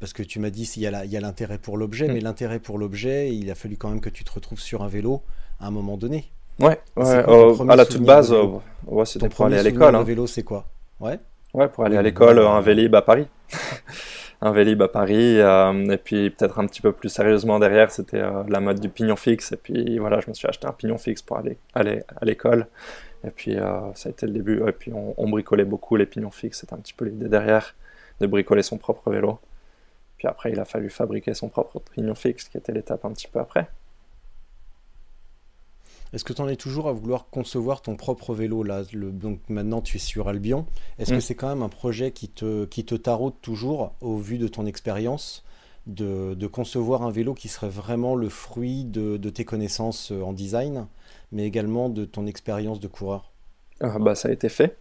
Parce 0.00 0.12
que 0.12 0.22
tu 0.22 0.38
m'as 0.38 0.50
dit 0.50 0.64
s'il 0.64 0.82
y 0.82 0.86
a 0.86 1.20
l'intérêt 1.20 1.58
pour 1.58 1.76
l'objet, 1.76 2.08
mm. 2.08 2.12
mais 2.12 2.20
l'intérêt 2.20 2.60
pour 2.60 2.78
l'objet, 2.78 3.34
il 3.34 3.50
a 3.50 3.54
fallu 3.54 3.76
quand 3.76 3.90
même 3.90 4.00
que 4.00 4.10
tu 4.10 4.24
te 4.24 4.32
retrouves 4.32 4.60
sur 4.60 4.82
un 4.82 4.88
vélo 4.88 5.22
à 5.60 5.66
un 5.66 5.70
moment 5.70 5.96
donné. 5.96 6.30
Ouais, 6.60 6.80
à 6.96 7.76
la 7.76 7.86
toute 7.86 8.02
base, 8.02 8.34
ouais, 8.86 9.06
c'était 9.06 9.28
pour 9.28 9.46
aller 9.46 9.58
à 9.58 9.62
l'école. 9.62 9.94
Hein. 9.94 10.02
vélo, 10.02 10.26
c'est 10.26 10.42
quoi? 10.42 10.66
Ouais. 11.00 11.18
Ouais, 11.54 11.68
pour 11.68 11.84
aller 11.84 11.96
à 11.96 12.02
l'école, 12.02 12.38
un 12.40 12.60
Vélib 12.60 12.94
à 12.94 13.02
Paris. 13.02 13.26
un 14.40 14.52
Vélib 14.52 14.82
à 14.82 14.88
Paris. 14.88 15.40
Euh, 15.40 15.90
et 15.90 15.96
puis 15.96 16.30
peut-être 16.30 16.58
un 16.58 16.66
petit 16.66 16.80
peu 16.80 16.92
plus 16.92 17.08
sérieusement 17.08 17.58
derrière, 17.58 17.90
c'était 17.90 18.20
euh, 18.20 18.42
la 18.48 18.60
mode 18.60 18.80
du 18.80 18.88
pignon 18.88 19.16
fixe. 19.16 19.52
Et 19.52 19.56
puis 19.56 19.98
voilà, 19.98 20.20
je 20.20 20.28
me 20.28 20.34
suis 20.34 20.46
acheté 20.46 20.66
un 20.66 20.72
pignon 20.72 20.98
fixe 20.98 21.22
pour 21.22 21.38
aller, 21.38 21.58
aller 21.74 22.02
à 22.20 22.24
l'école. 22.24 22.66
Et 23.24 23.30
puis 23.30 23.56
euh, 23.56 23.92
ça 23.94 24.08
a 24.08 24.12
été 24.12 24.26
le 24.26 24.32
début. 24.32 24.62
Et 24.66 24.72
puis 24.72 24.92
on, 24.92 25.28
bricolait 25.28 25.64
beaucoup 25.64 25.96
les 25.96 26.06
pignons 26.06 26.30
fixes. 26.30 26.60
C'était 26.60 26.74
un 26.74 26.78
petit 26.78 26.94
peu 26.94 27.04
l'idée 27.04 27.28
derrière, 27.28 27.74
de 28.20 28.26
bricoler 28.26 28.62
son 28.62 28.78
propre 28.78 29.10
vélo. 29.10 29.38
Puis 30.16 30.26
après, 30.26 30.50
il 30.50 30.58
a 30.58 30.64
fallu 30.64 30.90
fabriquer 30.90 31.34
son 31.34 31.48
propre 31.48 31.80
pignon 31.94 32.14
fixe, 32.14 32.48
qui 32.48 32.56
était 32.56 32.72
l'étape 32.72 33.04
un 33.04 33.12
petit 33.12 33.28
peu 33.28 33.38
après. 33.38 33.68
Est-ce 36.12 36.24
que 36.24 36.32
tu 36.32 36.40
en 36.40 36.48
es 36.48 36.56
toujours 36.56 36.88
à 36.88 36.92
vouloir 36.92 37.28
concevoir 37.28 37.82
ton 37.82 37.94
propre 37.94 38.34
vélo 38.34 38.62
là? 38.62 38.82
Donc 38.94 39.40
maintenant 39.48 39.82
tu 39.82 39.96
es 39.96 40.00
sur 40.00 40.28
Albion. 40.28 40.66
Est-ce 40.98 41.10
que 41.10 41.16
mm. 41.16 41.20
c'est 41.20 41.34
quand 41.34 41.48
même 41.48 41.62
un 41.62 41.68
projet 41.68 42.12
qui 42.12 42.28
te, 42.28 42.64
qui 42.64 42.84
te 42.84 42.94
taraude 42.94 43.34
toujours 43.42 43.94
au 44.00 44.16
vu 44.16 44.38
de 44.38 44.48
ton 44.48 44.64
expérience 44.64 45.44
de, 45.88 46.46
concevoir 46.46 47.02
un 47.02 47.10
vélo 47.10 47.34
qui 47.34 47.48
serait 47.48 47.68
vraiment 47.68 48.14
le 48.14 48.28
fruit 48.28 48.84
de, 48.84 49.16
tes 49.30 49.44
connaissances 49.44 50.12
euh, 50.12 50.22
en 50.22 50.32
design, 50.32 50.86
mais 51.32 51.44
également 51.44 51.88
de 51.88 52.04
ton 52.04 52.26
expérience 52.26 52.80
de 52.80 52.88
coureur 52.88 53.30
ah, 53.80 53.98
bah, 53.98 54.14
Ça 54.14 54.28
a 54.28 54.32
été 54.32 54.48
fait. 54.48 54.76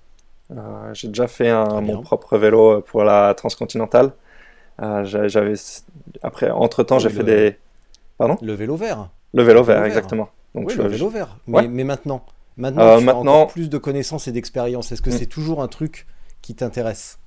Euh, 0.51 0.93
j'ai 0.93 1.09
déjà 1.09 1.27
fait 1.27 1.51
mon 1.81 2.01
propre 2.01 2.37
vélo 2.37 2.81
pour 2.81 3.03
la 3.03 3.33
transcontinentale. 3.33 4.13
Euh, 4.81 5.03
j'avais 5.03 5.55
après 6.21 6.51
entre 6.51 6.83
temps 6.83 6.99
j'ai 6.99 7.09
fait 7.09 7.23
des 7.23 7.57
pardon? 8.19 8.37
Le 8.43 8.53
vélo 8.53 8.75
vert 8.75 9.09
le 9.33 9.41
vélo 9.41 9.63
vert 9.63 9.83
exactement 9.83 10.29
oui, 10.65 10.75
le 10.75 10.87
vélo 10.87 11.09
vert. 11.09 11.37
Mais, 11.47 11.67
maintenant, 11.83 12.23
maintenant, 12.57 12.83
euh, 12.83 12.99
tu 12.99 13.09
as 13.09 13.15
encore 13.15 13.47
plus 13.47 13.69
de 13.69 13.77
connaissances 13.77 14.27
et 14.27 14.31
d'expérience. 14.31 14.91
Est-ce 14.91 15.01
que 15.01 15.09
mm. 15.09 15.13
c'est 15.13 15.25
toujours 15.25 15.61
un 15.61 15.67
truc 15.67 16.07
qui 16.41 16.55
t'intéresse? 16.55 17.19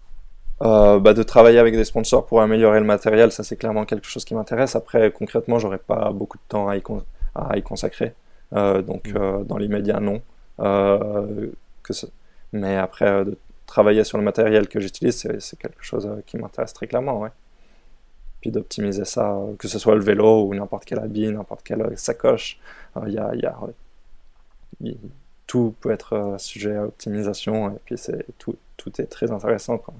Euh, 0.62 0.98
bah, 0.98 1.14
de 1.14 1.22
travailler 1.22 1.58
avec 1.58 1.74
des 1.74 1.84
sponsors 1.84 2.26
pour 2.26 2.42
améliorer 2.42 2.80
le 2.80 2.86
matériel, 2.86 3.32
ça 3.32 3.42
c'est 3.42 3.56
clairement 3.56 3.84
quelque 3.86 4.06
chose 4.06 4.24
qui 4.24 4.34
m'intéresse. 4.34 4.76
Après, 4.76 5.10
concrètement, 5.10 5.58
j'aurais 5.58 5.78
pas 5.78 6.10
beaucoup 6.12 6.36
de 6.36 6.42
temps 6.48 6.68
à 6.68 6.76
y, 6.76 6.82
à 7.34 7.56
y 7.56 7.62
consacrer. 7.62 8.14
Euh, 8.52 8.82
donc, 8.82 9.08
mm. 9.08 9.44
dans 9.44 9.58
l'immédiat, 9.58 10.00
non. 10.00 10.22
que 10.58 11.92
Mais 12.52 12.76
après, 12.76 13.24
de 13.24 13.36
travailler 13.66 14.04
sur 14.04 14.18
le 14.18 14.24
matériel 14.24 14.68
que 14.68 14.80
j'utilise, 14.80 15.28
c'est 15.38 15.58
quelque 15.58 15.82
chose 15.82 16.08
qui 16.26 16.36
m'intéresse 16.36 16.72
très 16.72 16.86
clairement. 16.86 17.20
Ouais 17.20 17.30
puis 18.40 18.50
d'optimiser 18.50 19.04
ça, 19.04 19.38
que 19.58 19.68
ce 19.68 19.78
soit 19.78 19.94
le 19.94 20.00
vélo 20.00 20.46
ou 20.46 20.54
n'importe 20.54 20.84
quel 20.84 20.98
habit, 20.98 21.30
n'importe 21.30 21.62
quelle 21.62 21.96
sacoche. 21.96 22.58
Il 23.06 23.12
y 23.12 23.18
a, 23.18 23.34
y 23.34 23.44
a, 23.44 23.54
tout 25.46 25.74
peut 25.80 25.90
être 25.90 26.14
euh, 26.14 26.38
sujet 26.38 26.76
à 26.76 26.84
optimisation 26.84 27.70
et 27.70 27.78
puis 27.84 27.98
c'est 27.98 28.24
tout, 28.38 28.56
tout 28.76 29.00
est 29.00 29.06
très 29.06 29.30
intéressant 29.30 29.78
quand, 29.78 29.94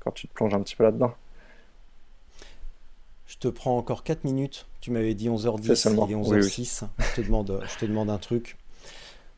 quand, 0.00 0.10
tu 0.12 0.28
te 0.28 0.34
plonges 0.34 0.54
un 0.54 0.60
petit 0.60 0.76
peu 0.76 0.84
là-dedans. 0.84 1.14
Je 3.26 3.36
te 3.38 3.48
prends 3.48 3.76
encore 3.76 4.04
4 4.04 4.24
minutes. 4.24 4.66
Tu 4.80 4.90
m'avais 4.90 5.14
dit 5.14 5.28
11h10, 5.28 5.62
il 5.64 6.12
est 6.12 6.14
11h06. 6.14 6.82
Je, 6.98 7.14
te 7.16 7.20
demande, 7.20 7.60
je 7.66 7.78
te 7.78 7.86
demande 7.86 8.10
un 8.10 8.18
truc. 8.18 8.56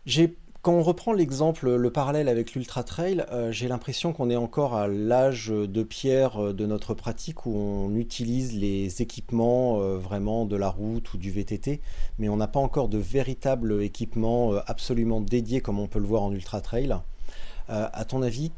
J'ai 0.05 0.37
quand 0.63 0.73
on 0.73 0.83
reprend 0.83 1.13
l'exemple, 1.13 1.77
le 1.77 1.91
parallèle 1.91 2.29
avec 2.29 2.53
l'Ultra 2.55 2.83
Trail, 2.83 3.25
euh, 3.33 3.53
j'ai 3.53 3.69
l'impression 3.69 4.13
qu'on 4.13 4.29
est 4.29 4.37
encore 4.37 4.75
à 4.75 4.89
l'âge 4.89 5.49
de 5.49 5.83
pierre 5.85 6.43
euh, 6.43 6.53
de 6.53 6.67
notre 6.67 6.95
pratique 6.95 7.47
où 7.47 7.57
on 7.57 7.95
utilise 7.95 8.55
les 8.55 9.01
équipements 9.01 9.81
euh, 9.81 9.97
vraiment 9.97 10.47
de 10.47 10.57
la 10.57 10.69
route 10.69 11.15
ou 11.15 11.17
du 11.17 11.31
VTT, 11.31 11.81
mais 12.19 12.29
on 12.29 12.37
n'a 12.37 12.49
pas 12.49 12.59
encore 12.59 12.89
de 12.89 12.99
véritable 12.99 13.83
équipement 13.83 14.55
absolument 14.67 15.21
dédié 15.21 15.61
comme 15.61 15.79
on 15.79 15.87
peut 15.87 16.01
le 16.01 16.07
voir 16.07 16.23
en 16.23 16.33
Ultra 16.33 16.61
Trail. 16.61 16.95
à 17.69 18.05
ton 18.05 18.23
avis, 18.23 18.51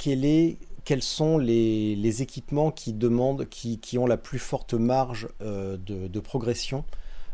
quels 0.91 1.03
sont 1.05 1.39
les, 1.39 2.23
équipements 2.23 2.73
qui 2.73 2.93
demandent, 2.93 3.49
qui, 3.49 3.97
ont 3.97 4.07
la 4.07 4.17
plus 4.17 4.41
forte 4.41 4.75
marge 4.75 5.29
de, 5.41 6.21
progression 6.21 6.85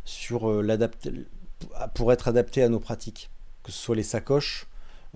sur 0.04 0.62
pour 1.94 2.12
être 2.12 2.28
adaptés 2.28 2.62
à 2.62 2.68
nos 2.68 2.80
pratiques 2.80 3.30
que 3.66 3.72
ce 3.72 3.78
soit 3.78 3.96
les 3.96 4.04
sacoches, 4.04 4.66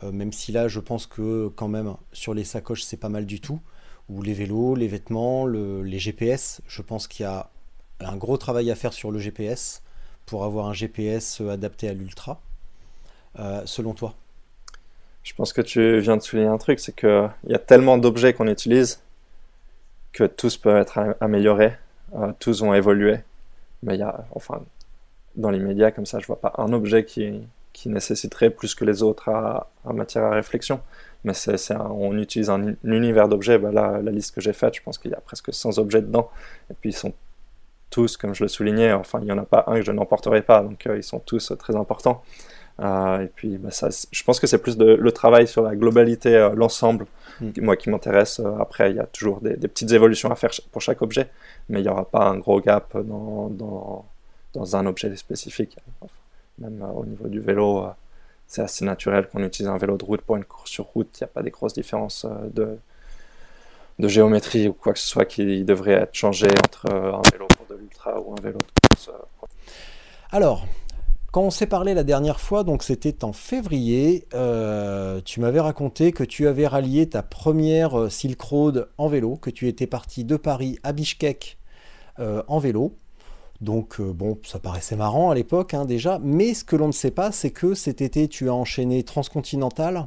euh, 0.02 0.10
même 0.10 0.32
si 0.32 0.52
là 0.52 0.68
je 0.68 0.80
pense 0.80 1.06
que 1.06 1.48
quand 1.54 1.68
même 1.68 1.94
sur 2.12 2.34
les 2.34 2.44
sacoches 2.44 2.82
c'est 2.82 2.96
pas 2.96 3.08
mal 3.08 3.26
du 3.26 3.40
tout, 3.40 3.60
ou 4.08 4.22
les 4.22 4.32
vélos, 4.32 4.74
les 4.74 4.88
vêtements, 4.88 5.46
les 5.46 5.98
GPS, 5.98 6.62
je 6.66 6.82
pense 6.82 7.06
qu'il 7.06 7.24
y 7.24 7.28
a 7.28 7.48
un 8.00 8.16
gros 8.16 8.38
travail 8.38 8.70
à 8.70 8.74
faire 8.74 8.92
sur 8.92 9.12
le 9.12 9.20
GPS 9.20 9.82
pour 10.26 10.44
avoir 10.44 10.66
un 10.66 10.72
GPS 10.72 11.42
adapté 11.42 11.88
à 11.88 11.92
l'ultra, 11.92 12.40
euh, 13.38 13.62
selon 13.66 13.92
toi? 13.92 14.14
Je 15.22 15.34
pense 15.34 15.52
que 15.52 15.60
tu 15.60 15.98
viens 15.98 16.16
de 16.16 16.22
souligner 16.22 16.48
un 16.48 16.59
truc, 16.59 16.80
c'est 16.80 16.94
qu'il 16.94 17.30
y 17.47 17.55
a 17.55 17.59
tellement 17.59 17.98
d'objets 17.98 18.32
qu'on 18.32 18.48
utilise 18.48 19.02
que 20.12 20.24
tous 20.24 20.56
peuvent 20.56 20.76
être 20.80 21.16
améliorés, 21.20 21.72
euh, 22.16 22.32
tous 22.38 22.62
vont 22.62 22.74
évoluer, 22.74 23.18
mais 23.82 23.94
il 23.94 24.01
y 24.01 24.02
a, 24.02 24.24
enfin, 24.34 24.62
dans 25.36 25.51
l'immédiat, 25.51 25.92
comme 25.92 26.06
ça, 26.06 26.18
je 26.18 26.26
vois 26.26 26.40
pas 26.40 26.55
un 26.59 26.72
objet 26.72 27.05
qui, 27.05 27.40
qui 27.72 27.88
nécessiterait 27.88 28.51
plus 28.51 28.74
que 28.74 28.84
les 28.84 29.02
autres 29.02 29.28
à, 29.28 29.70
matière 29.92 30.24
à 30.24 30.30
réflexion. 30.30 30.80
Mais 31.24 31.34
c'est, 31.34 31.56
on 31.76 32.16
utilise 32.18 32.51
un, 32.51 32.74
univers 32.84 33.28
d'objets. 33.28 33.59
Bah 33.59 33.72
là, 33.72 34.01
la 34.02 34.10
liste 34.10 34.34
que 34.34 34.40
j'ai 34.40 34.52
faite, 34.52 34.74
je 34.74 34.82
pense 34.82 34.98
qu'il 34.98 35.10
y 35.10 35.14
a 35.14 35.20
presque 35.20 35.52
100 35.52 35.78
objets 35.78 36.01
dedans. 36.01 36.30
Et 36.70 36.74
puis 36.74 36.90
ils 36.90 36.97
sont 36.97 37.12
tous, 37.90 38.16
comme 38.16 38.34
je 38.34 38.44
le 38.44 38.48
soulignais, 38.48 38.92
enfin 38.92 39.18
il 39.20 39.24
n'y 39.24 39.32
en 39.32 39.38
a 39.38 39.44
pas 39.44 39.64
un 39.66 39.74
que 39.74 39.82
je 39.82 39.92
n'emporterai 39.92 40.42
pas. 40.42 40.62
Donc 40.62 40.86
euh, 40.86 40.97
ils 40.97 41.02
sont 41.02 41.18
tous 41.18 41.52
très 41.59 41.76
importants. 41.76 42.22
Euh, 42.81 43.24
et 43.24 43.27
puis 43.27 43.59
bah, 43.59 43.70
ça, 43.70 43.89
je 44.11 44.24
pense 44.24 44.40
que 44.40 44.47
c'est 44.47 44.59
plus 44.59 44.77
de, 44.77 44.86
le 44.94 45.12
travail 45.12 45.47
sur 45.47 45.62
la 45.62 45.77
globalité, 45.77 46.35
euh, 46.35 46.51
l'ensemble, 46.55 47.07
mm. 47.40 47.51
moi 47.61 47.77
qui 47.77 47.90
m'intéresse. 47.90 48.40
après, 48.59 48.90
il 48.90 48.97
y 48.97 49.01
a 49.01 49.07
toujours 49.07 49.40
des, 49.40 49.57
petites 49.57 49.93
évolutions 49.93 50.31
à 50.31 50.35
faire 50.35 50.51
pour 50.73 50.81
chaque 50.81 51.02
objet, 51.02 51.28
mais 51.69 51.81
il 51.81 51.82
n'y 51.82 51.89
aura 51.90 52.05
pas 52.05 52.24
un 52.24 52.39
gros 52.39 52.61
gap 52.61 52.97
dans, 52.97 53.48
dans, 53.48 54.07
dans 54.55 54.77
un 54.77 54.86
objet 54.86 55.15
spécifique 55.16 55.77
même 56.61 56.82
euh, 56.82 56.93
au 56.93 57.05
niveau 57.05 57.28
du 57.28 57.40
vélo, 57.40 57.85
euh, 57.85 57.90
c'est 58.47 58.62
assez 58.62 58.85
naturel 58.85 59.28
qu'on 59.28 59.43
utilise 59.43 59.69
un 59.69 59.78
vélo 59.78 59.97
de 59.97 60.05
route 60.05 60.20
pour 60.23 60.36
une 60.36 60.44
course 60.44 60.70
sur 60.70 60.85
route. 60.85 61.09
Il 61.19 61.24
n'y 61.24 61.24
a 61.24 61.28
pas 61.28 61.43
des 61.43 61.51
grosses 61.51 61.74
différences 61.74 62.24
euh, 62.24 62.48
de, 62.52 62.78
de 63.98 64.09
géométrie 64.09 64.69
ou 64.69 64.73
quoi 64.73 64.93
que 64.93 64.98
ce 64.98 65.07
soit 65.07 65.24
qui 65.24 65.65
devrait 65.65 65.93
être 65.93 66.15
changé 66.15 66.48
entre 66.65 66.93
un 66.93 67.23
vélo 67.31 67.47
pour 67.57 67.66
de 67.69 67.81
l'ultra 67.81 68.20
ou 68.20 68.32
un 68.32 68.40
vélo 68.40 68.59
de 68.59 68.89
course. 68.89 69.11
Alors, 70.32 70.66
quand 71.32 71.43
on 71.43 71.51
s'est 71.51 71.66
parlé 71.66 71.94
la 71.94 72.02
dernière 72.02 72.40
fois, 72.40 72.65
donc 72.65 72.82
c'était 72.82 73.24
en 73.24 73.32
février, 73.32 74.27
tu 75.24 75.40
m'avais 75.40 75.61
raconté 75.61 76.12
que 76.12 76.24
tu 76.24 76.47
avais 76.47 76.66
rallié 76.66 77.09
ta 77.09 77.23
première 77.23 78.11
Silk 78.11 78.40
Road 78.40 78.89
en 78.98 79.09
vélo, 79.09 79.36
que 79.36 79.51
tu 79.51 79.69
étais 79.69 79.86
parti 79.86 80.24
de 80.24 80.36
Paris 80.36 80.78
à 80.82 80.93
Bishkek 80.93 81.59
en 82.19 82.59
vélo. 82.59 82.97
Donc 83.61 84.01
euh, 84.01 84.12
bon, 84.12 84.39
ça 84.43 84.59
paraissait 84.59 84.97
marrant 84.97 85.31
à 85.31 85.35
l'époque 85.35 85.74
hein, 85.74 85.85
déjà, 85.85 86.19
mais 86.23 86.55
ce 86.55 86.65
que 86.65 86.77
l'on 86.77 86.86
ne 86.86 86.93
sait 86.93 87.11
pas, 87.11 87.31
c'est 87.31 87.51
que 87.51 87.74
cet 87.74 88.01
été, 88.01 88.27
tu 88.27 88.48
as 88.48 88.55
enchaîné 88.55 89.02
Transcontinental 89.02 90.07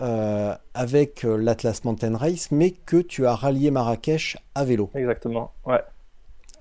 euh, 0.00 0.54
avec 0.72 1.24
euh, 1.24 1.36
l'Atlas 1.36 1.84
Mountain 1.84 2.16
Race, 2.16 2.50
mais 2.50 2.70
que 2.70 2.96
tu 2.96 3.26
as 3.26 3.34
rallié 3.34 3.70
Marrakech 3.70 4.38
à 4.54 4.64
vélo. 4.64 4.90
Exactement, 4.94 5.52
ouais. 5.66 5.80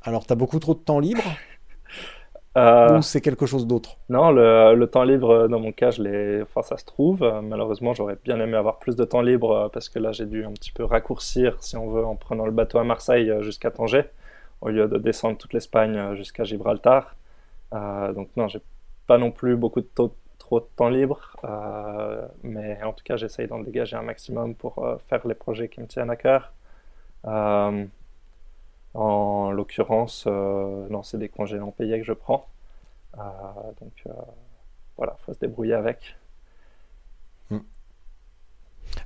Alors, 0.01 0.25
tu 0.25 0.33
as 0.33 0.35
beaucoup 0.35 0.59
trop 0.59 0.73
de 0.73 0.79
temps 0.79 0.99
libre? 0.99 1.23
Ou 2.55 3.01
c'est 3.01 3.21
quelque 3.21 3.45
chose 3.45 3.65
d'autre? 3.65 3.97
Non, 4.09 4.31
le, 4.31 4.85
temps 4.85 5.03
libre, 5.03 5.47
dans 5.47 5.59
mon 5.59 5.71
cas, 5.71 5.91
je 5.91 6.43
enfin, 6.43 6.61
ça 6.61 6.77
se 6.77 6.85
trouve. 6.85 7.21
Malheureusement, 7.41 7.93
j'aurais 7.93 8.17
bien 8.23 8.39
aimé 8.39 8.55
avoir 8.55 8.77
plus 8.79 8.95
de 8.95 9.03
temps 9.03 9.21
libre 9.21 9.69
parce 9.73 9.89
que 9.89 9.99
là, 9.99 10.11
j'ai 10.11 10.25
dû 10.25 10.45
un 10.45 10.51
petit 10.51 10.71
peu 10.71 10.83
raccourcir, 10.83 11.57
si 11.61 11.77
on 11.77 11.89
veut, 11.89 12.05
en 12.05 12.15
prenant 12.15 12.45
le 12.45 12.51
bateau 12.51 12.77
à 12.77 12.83
Marseille 12.83 13.33
jusqu'à 13.41 13.71
Tanger 13.71 14.05
au 14.63 14.69
lieu 14.69 14.87
de 14.87 14.97
descendre 14.97 15.37
toute 15.37 15.53
l'Espagne 15.53 15.97
euh, 15.97 16.15
jusqu'à 16.15 16.45
Gibraltar. 16.45 17.15
Euh, 17.73 18.13
donc 18.13 18.29
non, 18.37 18.47
j'ai 18.47 18.61
pas 19.07 19.17
non 19.17 19.29
plus 19.29 19.57
beaucoup 19.57 19.81
de 19.81 19.89
trop 20.39 20.59
de 20.59 20.65
temps 20.75 20.89
libre, 20.89 21.35
euh, 21.43 22.25
mais 22.43 22.81
en 22.83 22.93
tout 22.93 23.03
cas 23.03 23.17
j'essaye 23.17 23.47
d'en 23.47 23.59
dégager 23.59 23.97
un 23.97 24.03
maximum 24.03 24.55
pour 24.55 24.85
faire 25.07 25.27
les 25.27 25.35
projets 25.35 25.67
qui 25.67 25.81
me 25.81 25.87
tiennent 25.87 26.09
à 26.09 26.15
cœur. 26.15 26.53
En 28.93 29.51
l'occurrence, 29.51 30.27
non, 30.27 31.03
c'est 31.03 31.17
des 31.17 31.29
congés 31.29 31.57
non 31.57 31.71
payés 31.71 31.99
que 31.99 32.05
je 32.05 32.13
prends. 32.13 32.47
donc 33.17 34.05
voilà, 34.97 35.15
faut 35.25 35.33
se 35.33 35.39
débrouiller 35.39 35.73
avec. 35.73 36.15
Hmm. 37.49 37.59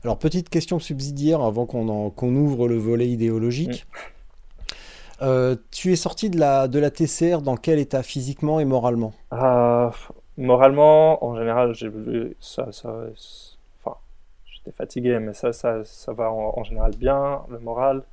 Alors, 0.03 0.19
petite 0.19 0.49
question 0.49 0.79
subsidiaire 0.79 1.41
avant 1.41 1.65
qu'on 1.65 2.35
ouvre 2.35 2.67
le 2.67 2.77
volet 2.77 3.07
idéologique. 3.07 3.85
Hmm. 3.89 4.17
Euh, 5.23 5.55
tu 5.71 5.91
es 5.91 5.95
sorti 5.95 6.29
de 6.29 6.39
la, 6.39 6.67
de 6.67 6.77
la 6.77 6.91
TCR 6.91 7.41
dans 7.41 7.57
quel 7.57 7.79
état 7.79 8.03
physiquement 8.03 8.59
et 8.59 8.65
moralement? 8.65 9.13
Euh, 9.33 9.89
Moralement, 10.37 11.25
en 11.25 11.35
général, 11.35 11.73
j'ai 11.73 11.89
ça, 12.39 12.71
ça, 12.71 12.93
enfin, 13.79 13.97
j'étais 14.45 14.71
fatigué, 14.71 15.17
mais 15.17 15.33
ça, 15.33 15.51
ça, 15.51 15.83
ça 15.83 16.13
va 16.13 16.31
en, 16.31 16.63
général 16.63 16.91
bien, 16.95 17.41
le 17.49 17.57
moral. 17.57 18.03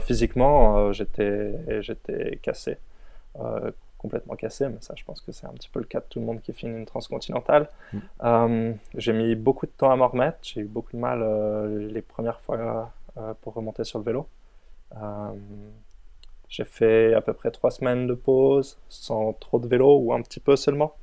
Physiquement, 0.00 0.92
j'étais, 0.92 1.82
j'étais 1.82 2.38
cassé, 2.42 2.78
complètement 3.98 4.36
cassé, 4.36 4.68
mais 4.68 4.78
ça, 4.80 4.94
je 4.96 5.04
pense 5.04 5.20
que 5.20 5.32
c'est 5.32 5.46
un 5.46 5.52
petit 5.52 5.68
peu 5.68 5.80
le 5.80 5.86
cas 5.86 6.00
de 6.00 6.06
tout 6.08 6.20
le 6.20 6.26
monde 6.26 6.40
qui 6.40 6.52
finit 6.52 6.76
une 6.76 6.86
transcontinentale. 6.86 7.68
Mm. 7.92 8.72
j'ai 8.94 9.12
mis 9.12 9.34
beaucoup 9.34 9.66
de 9.66 9.72
temps 9.72 9.90
à 9.90 9.96
m'en 9.96 10.08
remettre. 10.08 10.38
J'ai 10.42 10.60
eu 10.60 10.66
beaucoup 10.66 10.92
de 10.92 11.00
mal 11.00 11.88
les 11.88 12.02
premières 12.02 12.40
fois 12.40 12.92
pour 13.40 13.54
remonter 13.54 13.84
sur 13.84 13.98
le 13.98 14.04
vélo. 14.04 14.28
J'ai 16.48 16.64
fait 16.64 17.14
à 17.14 17.20
peu 17.20 17.32
près 17.32 17.50
trois 17.50 17.70
semaines 17.70 18.06
de 18.06 18.14
pause, 18.14 18.78
sans 18.88 19.32
trop 19.34 19.58
de 19.58 19.66
vélo 19.66 19.98
ou 19.98 20.12
un 20.12 20.22
petit 20.22 20.40
peu 20.40 20.56
seulement. 20.56 20.94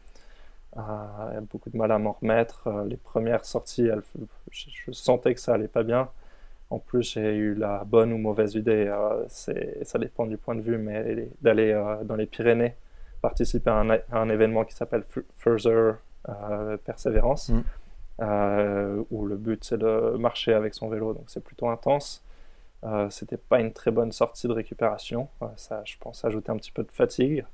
Euh, 0.77 1.41
beaucoup 1.52 1.69
de 1.69 1.77
mal 1.77 1.91
à 1.91 1.99
m'en 1.99 2.14
remettre. 2.14 2.68
Euh, 2.68 2.85
les 2.85 2.98
premières 2.98 3.45
sorties, 3.45 3.90
je, 4.52 4.91
sentais 4.91 5.34
que 5.34 5.40
ça 5.40 5.53
allait 5.53 5.68
pas 5.68 5.84
bien. 5.84 6.10
En 6.74 6.80
plus, 6.80 7.14
j'ai 7.14 7.36
eu 7.36 7.54
la 7.56 7.84
bonne 7.84 8.12
ou 8.14 8.18
mauvaise 8.18 8.56
idée, 8.56 8.88
euh, 8.88 9.26
ça 9.28 10.00
dépend 10.00 10.26
du 10.26 10.38
point 10.38 10.56
de 10.56 10.62
vue, 10.62 10.78
mais 10.78 11.30
d'aller 11.41 11.72
euh, 11.72 12.04
dans 12.04 12.16
les 12.16 12.26
Pyrénées, 12.26 12.76
participer 13.22 13.70
à 13.70 13.84
un, 14.12 14.30
événement 14.30 14.66
qui 14.66 14.74
s'appelle 14.74 15.04
Further 15.38 15.95
Perseverance, 16.86 17.50
mm. 17.50 19.06
où 19.12 19.26
le 19.26 19.36
but 19.36 19.64
c'est 19.64 19.78
de 19.78 20.18
marcher 20.18 20.54
avec 20.54 20.74
son 20.74 20.90
vélo, 20.90 21.14
donc 21.14 21.26
c'est 21.28 21.44
plutôt 21.44 21.70
intense. 21.70 22.24
Euh, 22.86 23.10
c'était 23.10 23.38
pas 23.38 23.60
une 23.60 23.72
très 23.72 23.91
bonne 23.91 24.12
sortie 24.12 24.48
de 24.48 24.54
récupération. 24.54 25.30
Euh, 25.41 25.48
ça, 25.56 25.82
je 25.86 25.95
pense, 26.00 26.26
ajouter 26.26 26.52
un 26.52 26.58
petit 26.58 26.72
peu 26.72 26.84
de 26.84 26.91
fatigue. 26.91 27.45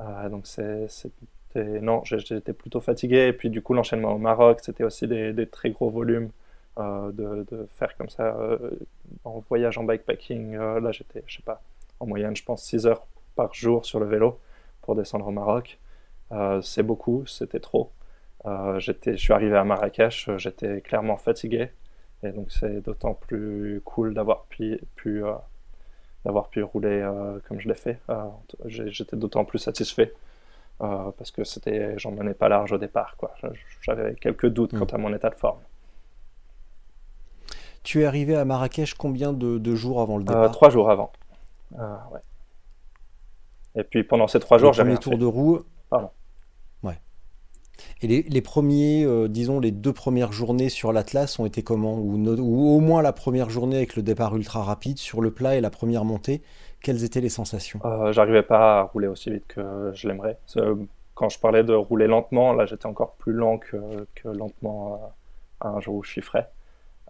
Euh, 0.00 0.28
donc 0.28 0.46
c'était 0.46 1.80
non, 1.80 2.02
j'étais 2.04 2.52
plutôt 2.52 2.80
fatigué. 2.80 3.28
Et 3.28 3.32
puis 3.32 3.50
du 3.50 3.62
coup, 3.62 3.74
l'enchaînement 3.74 4.12
au 4.12 4.18
Maroc, 4.18 4.60
c'était 4.62 4.84
aussi 4.84 5.06
des, 5.06 5.46
très 5.48 5.70
gros 5.70 5.90
volumes 5.90 6.30
de, 6.76 7.68
faire 7.76 7.96
comme 7.96 8.08
ça 8.08 8.36
en 9.24 9.40
voyage 9.48 9.78
en 9.78 9.84
bikepacking. 9.84 10.56
là, 10.56 10.92
j'étais, 10.92 11.22
je 11.26 11.36
sais 11.36 11.42
pas, 11.42 11.62
en 12.00 12.06
moyenne, 12.06 12.36
je 12.36 12.44
pense 12.44 12.62
6 12.64 12.86
heures 12.86 13.06
par 13.34 13.54
jour 13.54 13.86
sur 13.86 14.00
le 14.00 14.06
vélo 14.06 14.38
pour 14.82 14.94
descendre 14.94 15.26
au 15.26 15.30
Maroc. 15.30 15.78
c'est 16.62 16.82
beaucoup, 16.82 17.26
c'était 17.26 17.60
trop. 17.60 17.92
j'étais, 18.78 19.12
je 19.16 19.22
suis 19.22 19.32
arrivé 19.32 19.56
à 19.56 19.64
Marrakech, 19.64 20.28
j'étais 20.36 20.80
clairement 20.82 21.16
fatigué. 21.16 21.70
Et 22.22 22.32
donc 22.32 22.50
c'est 22.50 22.80
d'autant 22.80 23.14
plus 23.14 23.80
cool 23.84 24.14
d'avoir 24.14 24.44
pu, 24.44 24.80
pu 24.96 25.24
euh, 25.24 25.32
d'avoir 26.24 26.48
pu 26.48 26.62
rouler 26.62 27.02
euh, 27.02 27.38
comme 27.46 27.60
je 27.60 27.68
l'ai 27.68 27.74
fait. 27.74 28.00
Euh, 28.10 28.24
j'étais 28.66 29.16
d'autant 29.16 29.44
plus 29.44 29.58
satisfait 29.58 30.12
parce 30.78 31.30
que 31.30 31.42
c'était, 31.42 31.98
j'en 31.98 32.12
menais 32.12 32.34
pas 32.34 32.50
large 32.50 32.72
au 32.72 32.78
départ. 32.78 33.16
Quoi. 33.16 33.34
J'avais 33.80 34.14
quelques 34.14 34.48
doutes 34.48 34.76
quant 34.76 34.84
mm. 34.84 34.94
à 34.94 34.98
mon 34.98 35.14
état 35.14 35.30
de 35.30 35.34
forme. 35.34 35.60
Tu 37.86 38.02
es 38.02 38.04
arrivé 38.04 38.34
à 38.34 38.44
Marrakech 38.44 38.94
combien 38.94 39.32
de, 39.32 39.74
jours 39.76 40.00
avant 40.00 40.18
le 40.18 40.24
départ 40.24 40.50
Trois 40.50 40.70
jours 40.70 40.90
avant. 40.90 41.12
Ouais. 41.70 42.20
Et 43.76 43.84
puis 43.84 44.02
pendant 44.02 44.26
ces 44.26 44.40
trois 44.40 44.58
jours, 44.58 44.72
j'avais. 44.72 44.94
Premier 44.94 45.00
tour 45.00 45.18
de 45.18 45.24
roue. 45.24 45.60
Pardon. 45.88 46.10
Et 48.02 48.22
les, 48.22 48.42
premiers, 48.42 49.04
euh, 49.04 49.28
disons, 49.28 49.60
les 49.60 49.70
deux 49.70 49.92
premières 49.92 50.32
journées 50.32 50.68
sur 50.68 50.92
l'Atlas 50.92 51.38
ont 51.38 51.46
été 51.46 51.62
comment 51.62 51.94
ou, 51.98 52.76
au 52.76 52.80
moins 52.80 53.02
la 53.02 53.12
première 53.12 53.50
journée 53.50 53.76
avec 53.76 53.96
le 53.96 54.02
départ 54.02 54.36
ultra 54.36 54.62
rapide 54.62 54.98
sur 54.98 55.20
le 55.20 55.30
plat 55.30 55.56
et 55.56 55.60
la 55.60 55.70
première 55.70 56.04
montée, 56.04 56.42
quelles 56.82 57.04
étaient 57.04 57.20
les 57.20 57.28
sensations? 57.28 57.80
Euh, 57.84 58.12
J'arrivais 58.12 58.42
pas 58.42 58.80
à 58.80 58.82
rouler 58.82 59.08
aussi 59.08 59.30
vite 59.30 59.46
que 59.46 59.92
je 59.94 60.08
l'aimerais. 60.08 60.38
Quand 61.14 61.28
je 61.30 61.38
parlais 61.38 61.64
de 61.64 61.72
rouler 61.72 62.06
lentement, 62.06 62.52
là 62.52 62.66
j'étais 62.66 62.86
encore 62.86 63.12
plus 63.12 63.32
lent 63.32 63.58
que, 63.58 63.76
lentement 64.24 65.00
euh, 65.64 65.68
un 65.68 65.80
jour 65.80 65.96
où 65.96 66.04
je 66.04 66.10
suis 66.10 66.22
frais. 66.22 66.50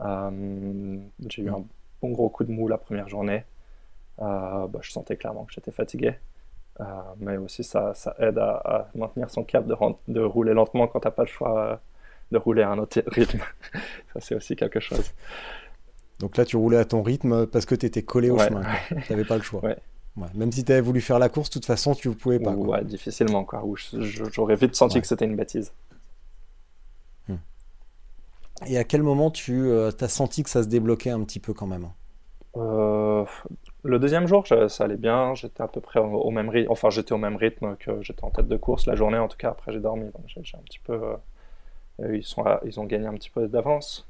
J'ai 0.01 1.43
eu 1.43 1.51
un 1.51 1.65
bon 2.03 2.11
gros 2.11 2.29
coup 2.29 2.45
de 2.45 2.53
mou 2.53 2.69
la 2.69 2.79
première 2.79 3.09
journée. 3.09 3.45
Bah, 4.19 4.69
je 4.81 4.91
sentais 4.91 5.17
clairement 5.17 5.45
que 5.45 5.53
j'étais 5.53 5.73
fatigué. 5.73 6.17
Euh, 6.81 6.85
mais 7.19 7.37
aussi, 7.37 7.65
ça, 7.65 7.95
ça 7.95 8.15
aide 8.19 8.39
à, 8.39 8.89
maintenir 8.95 9.31
son 9.31 9.45
cap, 9.45 9.67
de, 9.67 9.75
de 10.09 10.21
rouler 10.21 10.53
lentement 10.53 10.87
quand 10.87 11.01
tu 11.01 11.07
n'as 11.07 11.13
pas 11.13 11.23
le 11.23 11.29
choix 11.29 11.61
euh, 11.73 11.77
de 12.33 12.39
rouler 12.39 12.63
à 12.63 12.71
un 12.71 12.79
autre 12.79 13.03
rythme. 13.07 13.41
ça, 14.13 14.21
c'est 14.21 14.35
aussi 14.35 14.57
quelque 14.57 14.81
chose. 14.81 15.13
Donc 16.19 16.37
là, 16.37 16.45
tu 16.45 16.57
roulais 16.57 16.79
à 16.79 16.85
ton 16.85 17.03
rythme 17.03 17.47
parce 17.47 17.67
que 17.67 17.75
tu 17.75 17.87
étais 17.87 18.03
collé 18.03 18.31
au 18.31 18.39
chemin. 18.39 18.63
Tu 18.89 19.13
n'avais 19.13 19.25
pas 19.25 19.37
le 19.37 19.43
choix. 19.43 19.63
Même 20.35 20.51
si 20.51 20.65
tu 20.65 20.73
avais 20.73 20.81
voulu 20.81 21.03
faire 21.03 21.19
la 21.19 21.29
course, 21.29 21.51
de 21.51 21.55
toute 21.55 21.67
façon, 21.67 21.95
tu 21.95 22.09
ne 22.09 22.15
pouvais 22.15 22.39
pas. 22.39 22.53
Ouais, 22.53 22.83
difficilement. 22.85 23.45
Quoi. 23.45 23.63
J'aurais 24.33 24.57
vite 24.57 24.75
senti 24.75 25.01
que 25.01 25.07
c'était 25.07 25.27
une 25.27 25.37
bêtise. 25.37 25.73
Et 28.67 28.79
à 28.79 28.85
quel 28.85 29.03
moment 29.03 29.31
tu 29.31 29.67
euh, 29.67 29.91
as 30.01 30.09
senti 30.09 30.43
que 30.43 30.51
ça 30.51 30.63
se 30.63 30.69
débloquait 30.69 31.11
un 31.11 31.23
petit 31.25 31.41
peu 31.41 31.53
quand 31.53 31.67
même 31.67 31.91
le 33.87 33.99
deuxième 33.99 34.27
jour, 34.27 34.45
ça 34.47 34.85
allait 34.85 34.97
bien. 34.97 35.35
J'étais 35.35 35.63
à 35.63 35.69
peu 35.69 35.81
près 35.81 36.01
au, 36.01 36.31
même 36.31 36.49
rythme. 36.49 36.71
Enfin, 36.71 36.91
j'étais 36.91 37.13
au 37.13 37.19
même 37.19 37.37
rythme 37.37 37.77
que 37.77 38.03
j'étais 38.03 38.25
en 38.25 38.31
tête 38.31 38.49
de 38.49 38.57
course 38.57 38.87
la 38.87 38.95
journée. 38.95 39.19
En 39.19 39.29
tout 39.29 39.37
cas, 39.37 39.51
après, 39.51 39.73
j'ai 39.73 39.81
dormi. 39.81 40.11
J'ai 40.27 40.57
un 40.57 40.63
petit 40.63 40.81
peu. 40.81 41.17
Euh, 42.01 42.17
ils, 42.17 42.25
sont, 42.25 42.45
ils 42.65 42.79
ont 42.81 42.85
gagné 42.85 43.07
un 43.07 43.15
petit 43.15 43.31
peu 43.31 43.49
d'avance. 43.49 44.07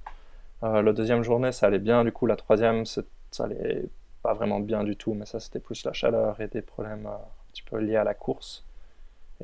Euh, 0.62 0.82
la 0.82 0.92
deuxième 0.92 1.22
journée, 1.22 1.52
ça 1.52 1.66
allait 1.66 1.78
bien. 1.78 2.04
Du 2.04 2.12
coup, 2.12 2.26
la 2.26 2.36
troisième, 2.36 2.86
ça 2.86 3.02
allait 3.40 3.84
pas 4.22 4.32
vraiment 4.34 4.60
bien 4.60 4.82
du 4.82 4.96
tout. 4.96 5.14
Mais 5.14 5.26
ça, 5.26 5.40
c'était 5.40 5.60
plus 5.60 5.84
la 5.84 5.92
chaleur 5.92 6.40
et 6.40 6.48
des 6.48 6.62
problèmes 6.62 7.06
euh, 7.06 7.14
un 7.14 7.52
petit 7.52 7.62
peu 7.62 7.78
liés 7.78 7.96
à 7.96 8.04
la 8.04 8.14
course. 8.14 8.64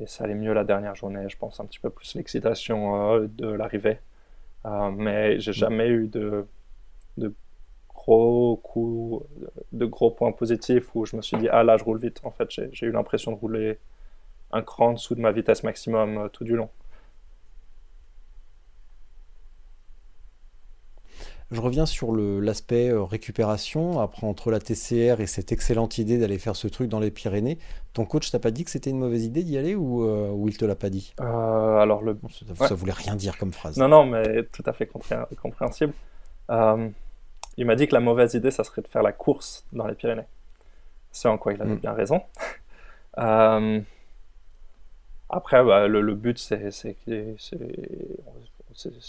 Et 0.01 0.07
ça 0.07 0.23
allait 0.23 0.35
mieux 0.35 0.53
la 0.53 0.63
dernière 0.63 0.95
journée. 0.95 1.29
Je 1.29 1.37
pense 1.37 1.59
un 1.59 1.65
petit 1.65 1.79
peu 1.79 1.91
plus 1.91 2.15
l'excitation 2.15 3.19
de 3.19 3.47
l'arrivée. 3.47 3.99
Mais 4.65 5.39
j'ai 5.39 5.51
mm. 5.51 5.55
jamais 5.55 5.87
eu 5.89 6.07
de, 6.07 6.45
de 7.17 7.33
gros 7.89 8.57
coups, 8.57 9.25
de 9.71 9.85
gros 9.85 10.11
points 10.11 10.31
positifs 10.31 10.93
où 10.95 11.05
je 11.05 11.15
me 11.15 11.21
suis 11.21 11.37
dit, 11.37 11.47
ah 11.49 11.63
là, 11.63 11.77
je 11.77 11.83
roule 11.83 11.99
vite. 11.99 12.21
En 12.23 12.31
fait, 12.31 12.49
j'ai 12.49 12.85
eu 12.85 12.91
l'impression 12.91 13.31
de 13.31 13.37
rouler 13.37 13.79
un 14.51 14.61
cran 14.61 14.89
en 14.89 14.93
dessous 14.93 15.15
de 15.15 15.21
ma 15.21 15.31
vitesse 15.31 15.63
maximum 15.63 16.17
euh, 16.17 16.27
tout 16.29 16.43
du 16.43 16.55
long. 16.55 16.69
Je 21.53 21.61
reviens 21.61 21.85
sur 21.85 22.15
l'aspect 22.15 22.89
euh, 22.89 23.03
récupération. 23.03 23.99
Après, 23.99 24.25
entre 24.25 24.49
la 24.49 24.59
TCR 24.59 25.21
et 25.21 25.27
cette 25.27 25.51
excellente 25.51 25.99
idée 25.99 26.17
d'aller 26.17 26.39
faire 26.39 26.55
ce 26.55 26.67
truc 26.67 26.89
dans 26.89 26.99
les 26.99 27.11
Pyrénées, 27.11 27.59
ton 27.93 28.05
coach 28.05 28.31
t'a 28.31 28.39
pas 28.39 28.49
dit 28.49 28.65
que 28.65 28.71
c'était 28.71 28.89
une 28.89 28.97
mauvaise 28.97 29.23
idée 29.23 29.43
d'y 29.43 29.57
aller 29.57 29.75
ou, 29.75 30.03
euh, 30.03 30.31
ou, 30.31 30.49
il 30.49 30.57
te 30.57 30.65
l'a 30.65 30.75
pas 30.75 30.89
dit? 30.89 31.13
Alors 31.19 32.01
le... 32.01 32.17
ça, 32.55 32.73
voulait 32.73 32.91
rien 32.91 33.15
dire 33.15 33.37
comme 33.37 33.53
phrase. 33.53 33.77
Non, 33.77 33.87
non, 33.87 34.03
mais 34.03 34.43
tout 34.51 34.63
à 34.65 34.73
fait 34.73 34.87
compréhensible. 34.87 35.93
Il 36.49 37.65
m'a 37.67 37.75
dit 37.75 37.87
que 37.87 37.93
la 37.93 37.99
mauvaise 37.99 38.33
idée, 38.33 38.49
ça 38.49 38.63
serait 38.63 38.81
de 38.81 38.87
faire 38.87 39.03
la 39.03 39.11
course 39.11 39.63
dans 39.73 39.85
les 39.85 39.93
Pyrénées. 39.93 40.25
C'est 41.11 41.27
en 41.27 41.37
quoi 41.37 41.53
il 41.53 41.61
avait 41.61 41.75
mm. 41.75 41.79
bien 41.79 41.93
raison. 41.93 42.21
Euh, 43.19 43.79
après, 45.29 45.63
bah, 45.63 45.87
le, 45.87 46.15
but, 46.15 46.39
c'est 46.39 46.71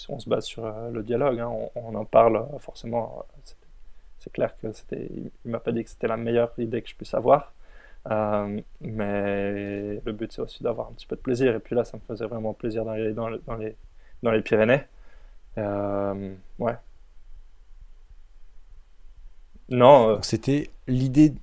on, 0.09 0.19
se 0.19 0.29
base 0.29 0.45
sur 0.45 0.65
euh, 0.65 0.91
le 0.91 1.03
dialogue. 1.03 1.41
Hein. 1.41 1.51
On, 1.75 1.95
en 1.95 2.05
parle 2.05 2.47
forcément. 2.59 3.25
C'est 4.19 4.33
clair 4.33 4.57
que 4.61 4.73
c'était. 4.73 5.09
Il 5.45 5.51
m'a 5.51 5.61
pas 5.61 5.73
dit 5.73 5.85
que 5.85 5.91
c'était 5.91 6.09
la 6.09 6.17
meilleure 6.17 6.53
idée 6.59 6.83
que 6.83 6.89
je 6.89 6.95
puisse 6.95 7.15
avoir. 7.15 7.53
Euh, 8.11 8.61
mais 8.81 10.01
le 10.05 10.13
but, 10.13 10.33
c'est 10.33 10.43
aussi 10.43 10.63
d'avoir 10.63 10.89
un 10.89 10.93
petit 10.93 11.07
peu 11.07 11.17
de 11.17 11.21
plaisir. 11.21 11.55
Et 11.55 11.61
puis 11.61 11.75
là, 11.75 11.85
ça 11.85 11.97
me 11.97 12.03
faisait 12.03 12.27
vraiment 12.27 12.55
plaisir 12.55 12.85
d'aller 12.85 13.13
dans, 13.13 13.31
dans, 13.47 13.57
les, 13.57 13.77
dans 14.23 14.31
les 14.31 14.43
Pyrénées. 14.43 14.85
ouais, 15.57 16.77
non. 19.69 20.11
Euh, 20.11 20.19
c'était 20.23 20.71
l'idée. 20.87 21.35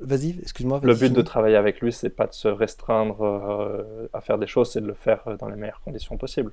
Vas-y, 0.00 0.38
excuse-moi. 0.40 0.80
le 0.84 0.94
but 0.94 1.12
de 1.12 1.22
travailler 1.22 1.56
avec 1.56 1.80
lui, 1.80 1.92
c'est 1.92 2.10
pas 2.10 2.26
de 2.28 2.32
se 2.32 2.46
restreindre 2.46 3.20
euh, 3.22 4.08
à 4.12 4.20
faire 4.20 4.38
des 4.38 4.46
choses, 4.46 4.70
c'est 4.70 4.80
de 4.80 4.86
le 4.86 4.94
faire 4.94 5.26
euh, 5.26 5.36
dans 5.36 5.48
les 5.48 5.56
meilleures 5.56 5.80
conditions 5.80 6.16
possibles. 6.16 6.52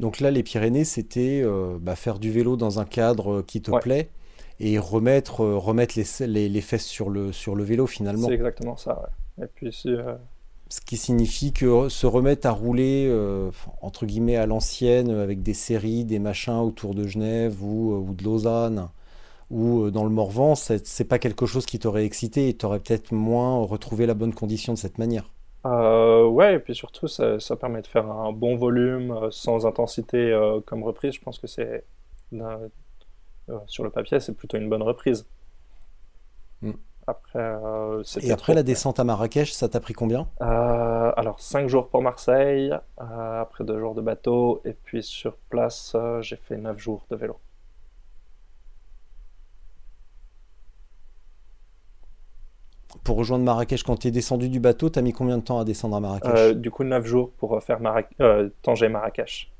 Donc 0.00 0.20
là, 0.20 0.30
les 0.30 0.42
Pyrénées, 0.42 0.84
c'était 0.84 1.44
bah, 1.80 1.94
faire 1.94 2.18
du 2.18 2.32
vélo 2.32 2.56
dans 2.56 2.80
un 2.80 2.84
cadre 2.84 3.42
qui 3.42 3.62
te 3.62 3.70
plaît 3.78 4.08
et 4.58 4.78
remettre, 4.78 5.40
remettre 5.40 5.94
les, 5.96 6.48
les, 6.48 6.60
fesses 6.60 6.86
sur 6.86 7.10
le, 7.10 7.32
sur 7.32 7.54
le 7.54 7.62
vélo 7.62 7.86
finalement. 7.86 8.28
C'est 8.28 8.34
exactement 8.34 8.76
ça, 8.76 9.00
ouais. 9.00 9.44
Et 9.44 9.46
puis 9.46 9.72
ce 10.70 10.80
qui 10.80 10.96
signifie 10.96 11.52
que 11.52 11.88
se 11.88 12.06
remettre 12.06 12.46
à 12.46 12.52
rouler 12.52 13.06
euh, 13.08 13.50
entre 13.82 14.06
guillemets 14.06 14.36
à 14.36 14.46
l'ancienne 14.46 15.10
avec 15.10 15.42
des 15.42 15.54
séries, 15.54 16.04
des 16.04 16.20
machins 16.20 16.54
autour 16.54 16.94
de 16.94 17.06
Genève 17.06 17.62
ou, 17.62 18.08
euh, 18.08 18.14
de 18.14 18.24
Lausanne 18.24 18.88
ou 19.50 19.82
euh, 19.82 19.90
dans 19.90 20.04
le 20.04 20.10
Morvan, 20.10 20.54
c'est 20.54 21.04
pas 21.04 21.18
quelque 21.18 21.44
chose 21.44 21.66
qui 21.66 21.80
t'aurait 21.80 22.04
excité 22.04 22.48
et 22.48 22.54
t'aurais 22.54 22.78
peut-être 22.78 23.12
moins 23.12 23.64
retrouvé 23.64 24.06
la 24.06 24.14
bonne 24.14 24.32
condition 24.32 24.72
de 24.72 24.78
cette 24.78 24.98
manière. 24.98 25.28
Ouais, 25.64 26.54
et 26.54 26.58
puis 26.58 26.74
surtout 26.74 27.06
ça, 27.08 27.38
permet 27.60 27.82
de 27.82 27.86
faire 27.86 28.10
un 28.10 28.32
bon 28.32 28.56
volume 28.56 29.30
sans 29.30 29.66
intensité 29.66 30.36
comme 30.66 30.82
reprise. 30.82 31.14
Je 31.14 31.20
pense 31.20 31.38
que 31.38 31.46
c'est 31.46 31.84
sur 33.66 33.84
le 33.84 33.90
papier, 33.90 34.20
c'est 34.20 34.34
plutôt 34.34 34.56
une 34.56 34.68
bonne 34.68 34.82
reprise. 34.82 35.26
Mm. 36.62 36.72
Euh, 37.36 38.02
et 38.20 38.32
après 38.32 38.54
la 38.54 38.62
descente 38.62 39.00
à 39.00 39.04
Marrakech, 39.04 39.52
ça 39.52 39.68
t'a 39.68 39.80
pris 39.80 39.94
combien? 39.94 40.28
Euh, 40.42 41.12
Alors 41.16 41.40
5 41.40 41.68
jours 41.68 41.88
pour 41.88 42.02
Marseille, 42.02 42.72
euh, 42.72 43.40
après 43.40 43.64
2 43.64 43.78
jours 43.78 43.94
de 43.94 44.00
bateau, 44.00 44.60
et 44.64 44.72
puis 44.72 45.02
sur 45.02 45.36
place, 45.48 45.96
j'ai 46.20 46.36
fait 46.36 46.56
9 46.56 46.78
jours 46.78 47.06
de 47.10 47.16
vélo. 47.16 47.38
Pour 53.04 53.16
rejoindre 53.16 53.44
Marrakech, 53.44 53.82
quand 53.82 53.96
tu 53.96 54.08
es 54.08 54.10
descendu 54.10 54.48
du 54.48 54.60
bateau, 54.60 54.90
tu 54.90 54.98
as 54.98 55.02
mis 55.02 55.12
combien 55.12 55.38
de 55.38 55.42
temps 55.42 55.58
à 55.58 55.64
descendre 55.64 55.96
à 55.96 56.00
Marrakech 56.00 56.30
Euh, 56.34 56.54
du 56.54 56.70
coup, 56.70 56.84
9 56.84 57.04
jours 57.06 57.30
pour 57.38 57.62
faire 57.62 57.80
Mara- 57.80 58.02
euh, 58.20 58.48
Tanger-Marrakech. 58.62 59.50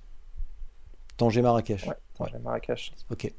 Tanger-Marrakech. 1.17 1.87
Ouais, 1.87 1.95
Tanger-Marrakech. 2.19 2.93
Ok. 3.11 3.33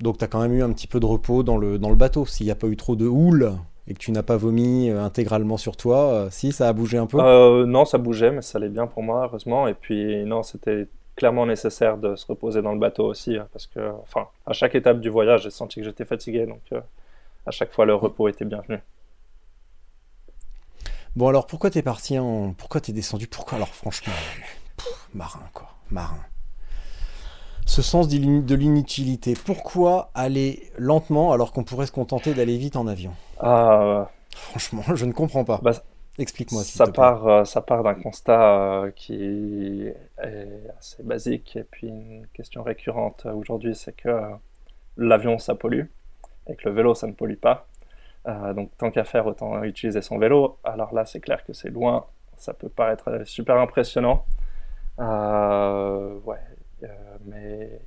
Donc 0.00 0.18
tu 0.18 0.24
as 0.24 0.28
quand 0.28 0.40
même 0.40 0.52
eu 0.52 0.62
un 0.62 0.72
petit 0.72 0.86
peu 0.86 1.00
de 1.00 1.06
repos 1.06 1.42
dans 1.42 1.56
le, 1.56 1.78
dans 1.78 1.88
le 1.90 1.96
bateau. 1.96 2.26
S'il 2.26 2.46
n'y 2.46 2.52
a 2.52 2.56
pas 2.56 2.66
eu 2.66 2.76
trop 2.76 2.96
de 2.96 3.06
houle 3.06 3.54
et 3.88 3.94
que 3.94 3.98
tu 3.98 4.10
n'as 4.12 4.22
pas 4.22 4.36
vomi 4.36 4.90
euh, 4.90 5.02
intégralement 5.02 5.56
sur 5.56 5.76
toi, 5.76 5.98
euh, 6.12 6.28
si, 6.30 6.52
ça 6.52 6.68
a 6.68 6.72
bougé 6.72 6.98
un 6.98 7.06
peu? 7.06 7.18
Euh, 7.20 7.64
non, 7.66 7.84
ça 7.84 7.98
bougeait, 7.98 8.30
mais 8.32 8.42
ça 8.42 8.58
allait 8.58 8.68
bien 8.68 8.86
pour 8.86 9.02
moi, 9.02 9.24
heureusement. 9.24 9.68
Et 9.68 9.74
puis, 9.74 10.24
non, 10.26 10.42
c'était 10.42 10.88
clairement 11.14 11.46
nécessaire 11.46 11.96
de 11.96 12.14
se 12.14 12.26
reposer 12.26 12.60
dans 12.60 12.72
le 12.72 12.78
bateau 12.78 13.06
aussi, 13.06 13.36
hein, 13.36 13.48
parce 13.52 13.66
que, 13.66 13.80
enfin, 14.02 14.26
à 14.44 14.52
chaque 14.52 14.74
étape 14.74 15.00
du 15.00 15.08
voyage, 15.08 15.44
j'ai 15.44 15.50
senti 15.50 15.80
que 15.80 15.86
j'étais 15.86 16.04
fatigué, 16.04 16.44
donc 16.46 16.60
euh, 16.72 16.80
à 17.46 17.50
chaque 17.50 17.72
fois, 17.72 17.86
le 17.86 17.94
repos 17.94 18.28
était 18.28 18.44
bienvenu. 18.44 18.78
Bon 21.14 21.28
alors 21.28 21.46
pourquoi 21.46 21.70
t'es 21.70 21.82
parti 21.82 22.18
en... 22.18 22.52
Pourquoi 22.52 22.80
t'es 22.80 22.92
descendu? 22.92 23.26
Pourquoi 23.26 23.56
alors 23.56 23.74
franchement 23.74 24.12
pff, 24.76 25.08
Marin 25.14 25.48
quoi, 25.54 25.68
marin. 25.90 26.18
Ce 27.64 27.82
sens 27.82 28.06
de 28.08 28.54
l'inutilité. 28.54 29.34
Pourquoi 29.34 30.10
aller 30.14 30.70
lentement 30.78 31.32
alors 31.32 31.52
qu'on 31.52 31.64
pourrait 31.64 31.86
se 31.86 31.92
contenter 31.92 32.34
d'aller 32.34 32.58
vite 32.58 32.76
en 32.76 32.86
avion? 32.86 33.14
Ah, 33.38 34.10
Franchement, 34.34 34.82
je 34.94 35.04
ne 35.06 35.12
comprends 35.12 35.44
pas. 35.44 35.60
bah, 35.62 35.72
Explique-moi 36.18 36.64
ça 36.64 36.86
part, 36.86 37.26
euh, 37.26 37.44
ça 37.44 37.60
part 37.60 37.82
d'un 37.82 37.94
constat 37.94 38.84
euh, 38.84 38.90
qui 38.90 39.14
est 39.86 39.96
assez 40.78 41.02
basique, 41.02 41.56
et 41.56 41.64
puis 41.64 41.88
une 41.88 42.26
question 42.32 42.62
récurrente 42.62 43.24
euh, 43.26 43.32
aujourd'hui, 43.34 43.74
c'est 43.74 43.94
que 43.94 44.08
euh, 44.08 44.30
l'avion, 44.96 45.38
ça 45.38 45.54
pollue, 45.54 45.84
et 46.48 46.56
que 46.56 46.68
le 46.68 46.74
vélo, 46.74 46.94
ça 46.94 47.06
ne 47.06 47.12
pollue 47.12 47.36
pas. 47.36 47.66
Euh, 48.28 48.52
donc, 48.54 48.70
tant 48.78 48.90
qu'à 48.90 49.04
faire, 49.04 49.26
autant 49.26 49.62
utiliser 49.64 50.02
son 50.02 50.18
vélo. 50.18 50.58
Alors 50.64 50.94
là, 50.94 51.06
c'est 51.06 51.20
clair 51.20 51.44
que 51.44 51.52
c'est 51.52 51.70
loin, 51.70 52.06
ça 52.36 52.54
peut 52.54 52.68
paraître 52.68 53.22
super 53.26 53.56
impressionnant. 53.58 54.24
Euh, 55.00 56.18
ouais, 56.24 56.38
euh, 56.84 56.88
mais 57.26 57.80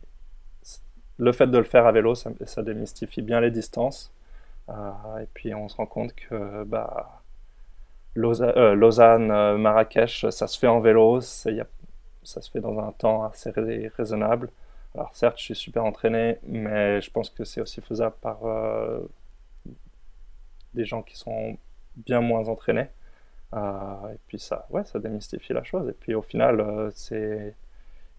le 1.18 1.32
fait 1.32 1.48
de 1.48 1.58
le 1.58 1.64
faire 1.64 1.86
à 1.86 1.92
vélo, 1.92 2.16
ça, 2.16 2.64
démystifie 2.64 3.22
bien 3.22 3.42
les 3.42 3.52
distances. 3.52 4.12
Et 4.70 5.26
puis, 5.34 5.54
on 5.56 5.68
se 5.68 5.76
rend 5.78 5.88
compte 5.88 6.14
que, 6.16 6.64
bah, 6.64 7.22
Lausa- 8.16 8.74
Lausanne, 8.74 9.58
Marrakech, 9.58 10.30
ça 10.30 10.48
se 10.48 10.60
fait 10.60 10.68
en 10.68 10.80
vélo, 10.80 11.22
ça 11.22 11.52
se 12.24 12.52
fait 12.52 12.60
dans 12.60 12.78
un 12.80 12.92
temps 12.92 13.24
assez 13.24 13.52
rai- 13.52 13.92
raisonnable. 13.98 14.50
Alors 14.96 15.14
certes, 15.14 15.38
je 15.38 15.44
suis 15.44 15.56
super 15.56 15.86
entraîné, 15.86 16.40
mais 16.44 17.02
je 17.02 17.12
pense 17.12 17.30
que 17.30 17.44
c'est 17.44 17.62
aussi 17.62 17.82
faisable 17.82 18.16
par 18.22 18.46
euh, 18.46 19.00
des 20.74 20.86
gens 20.86 21.04
qui 21.04 21.18
sont 21.18 21.58
bien 21.96 22.22
moins 22.22 22.48
entraînés. 22.48 22.88
Euh, 23.54 24.14
et 24.14 24.18
puis 24.28 24.40
ça, 24.40 24.68
ouais, 24.70 24.84
ça 24.86 25.00
démystifie 25.00 25.54
la 25.54 25.64
chose. 25.64 25.88
Et 25.90 25.94
puis 25.94 26.16
au 26.16 26.22
final, 26.22 26.60
euh, 26.60 26.90
c'est 26.94 27.56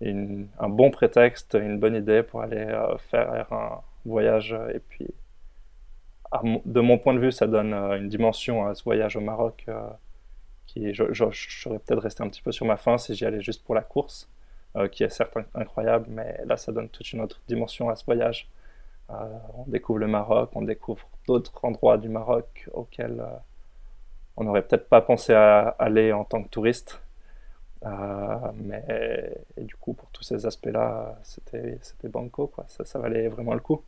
un 0.02 0.68
bon 0.68 0.90
prétexte, 0.90 1.54
une 1.60 1.78
bonne 1.78 1.94
idée 1.94 2.22
pour 2.22 2.40
aller 2.42 2.66
faire 3.10 3.52
un 3.52 3.82
voyage. 4.06 4.56
Et 4.72 4.78
puis, 4.78 5.08
de 6.64 6.80
mon 6.80 6.96
point 6.98 7.12
de 7.14 7.18
vue, 7.18 7.32
ça 7.32 7.46
donne 7.46 7.74
une 7.74 8.08
dimension 8.08 8.66
à 8.66 8.74
ce 8.74 8.82
voyage 8.84 9.16
au 9.16 9.20
Maroc 9.20 9.66
qui, 10.66 10.94
je, 10.94 11.12
je, 11.12 11.24
serais 11.32 11.78
peut-être 11.80 12.00
resté 12.00 12.22
un 12.22 12.28
petit 12.28 12.40
peu 12.40 12.52
sur 12.52 12.64
ma 12.64 12.76
faim 12.78 12.96
si 12.96 13.14
j'y 13.14 13.26
allais 13.26 13.42
juste 13.42 13.62
pour 13.64 13.74
la 13.74 13.82
course, 13.82 14.30
qui 14.92 15.02
est 15.04 15.08
certes 15.10 15.36
in- 15.36 15.44
incroyable, 15.54 16.06
mais 16.10 16.40
là, 16.46 16.56
ça 16.56 16.72
donne 16.72 16.88
toute 16.88 17.12
une 17.12 17.20
autre 17.20 17.40
dimension 17.48 17.88
à 17.90 17.96
ce 17.96 18.04
voyage. 18.04 18.48
Euh, 19.10 19.14
on 19.58 19.64
découvre 19.70 19.98
le 20.00 20.08
Maroc, 20.08 20.50
on 20.54 20.62
découvre 20.62 21.08
d'autres 21.26 21.64
endroits 21.64 21.98
du 21.98 22.08
Maroc 22.08 22.68
auxquels 22.72 23.20
euh, 23.20 23.36
on 24.36 24.44
n'aurait 24.44 24.62
peut-être 24.62 24.88
pas 24.88 25.00
pensé 25.02 25.34
à 25.34 25.68
aller 25.78 26.12
en 26.12 26.24
tant 26.24 26.42
que 26.42 26.48
touriste. 26.48 27.00
Euh, 27.86 28.52
mais 28.56 28.84
et 29.56 29.64
du 29.64 29.74
coup, 29.76 29.94
pour 29.94 30.10
tous 30.10 30.22
ces 30.24 30.46
aspects-là, 30.46 31.18
c'était 31.22 31.78
c'était 31.82 32.08
banco, 32.08 32.46
quoi. 32.48 32.64
Ça, 32.68 32.84
ça 32.84 32.98
valait 32.98 33.28
vraiment 33.28 33.54
le 33.54 33.60
coup. 33.60 33.82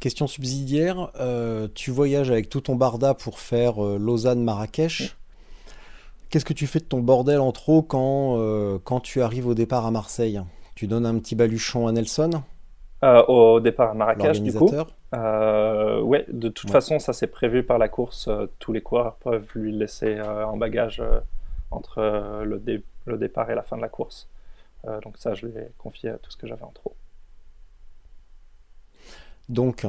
Question 0.00 0.28
subsidiaire, 0.28 1.10
euh, 1.18 1.66
tu 1.74 1.90
voyages 1.90 2.30
avec 2.30 2.48
tout 2.48 2.60
ton 2.60 2.76
barda 2.76 3.14
pour 3.14 3.40
faire 3.40 3.84
euh, 3.84 3.98
Lausanne-Marrakech. 3.98 5.16
Qu'est-ce 6.30 6.44
que 6.44 6.52
tu 6.52 6.66
fais 6.66 6.78
de 6.80 6.84
ton 6.84 7.00
bordel 7.00 7.40
en 7.40 7.52
trop 7.52 7.82
quand, 7.82 8.36
euh, 8.38 8.78
quand 8.84 9.00
tu 9.00 9.22
arrives 9.22 9.46
au 9.46 9.54
départ 9.54 9.86
à 9.86 9.90
Marseille? 9.90 10.40
Tu 10.74 10.86
donnes 10.86 11.06
un 11.06 11.18
petit 11.18 11.34
baluchon 11.34 11.86
à 11.86 11.92
Nelson, 11.92 12.42
Euh, 13.04 13.22
au 13.26 13.60
départ 13.60 13.90
à 13.90 13.94
Marrakech, 13.94 14.42
du 14.42 14.52
coup. 14.52 14.70
Euh, 15.14 16.00
ouais, 16.02 16.26
de 16.28 16.48
toute 16.48 16.68
Ouais. 16.68 16.72
façon, 16.72 16.98
ça 16.98 17.12
c'est 17.12 17.28
prévu 17.28 17.62
par 17.62 17.78
la 17.78 17.88
course. 17.88 18.28
tous 18.58 18.72
les 18.72 18.82
coureurs 18.82 19.16
peuvent 19.16 19.46
lui 19.54 19.72
laisser 19.72 20.20
en 20.20 20.56
bagage 20.56 21.02
entre 21.70 22.42
le, 22.44 22.58
dé- 22.58 22.82
le 23.06 23.16
départ 23.16 23.50
et 23.50 23.54
la 23.54 23.62
fin 23.62 23.76
de 23.76 23.82
la 23.82 23.88
course. 23.88 24.28
Donc 25.02 25.16
ça, 25.16 25.34
je 25.34 25.46
lui 25.46 25.56
ai 25.58 25.68
confié 25.78 26.12
tout 26.22 26.30
ce 26.30 26.36
que 26.36 26.46
j'avais 26.46 26.62
en 26.64 26.72
trop. 26.72 26.94
Donc, 29.48 29.86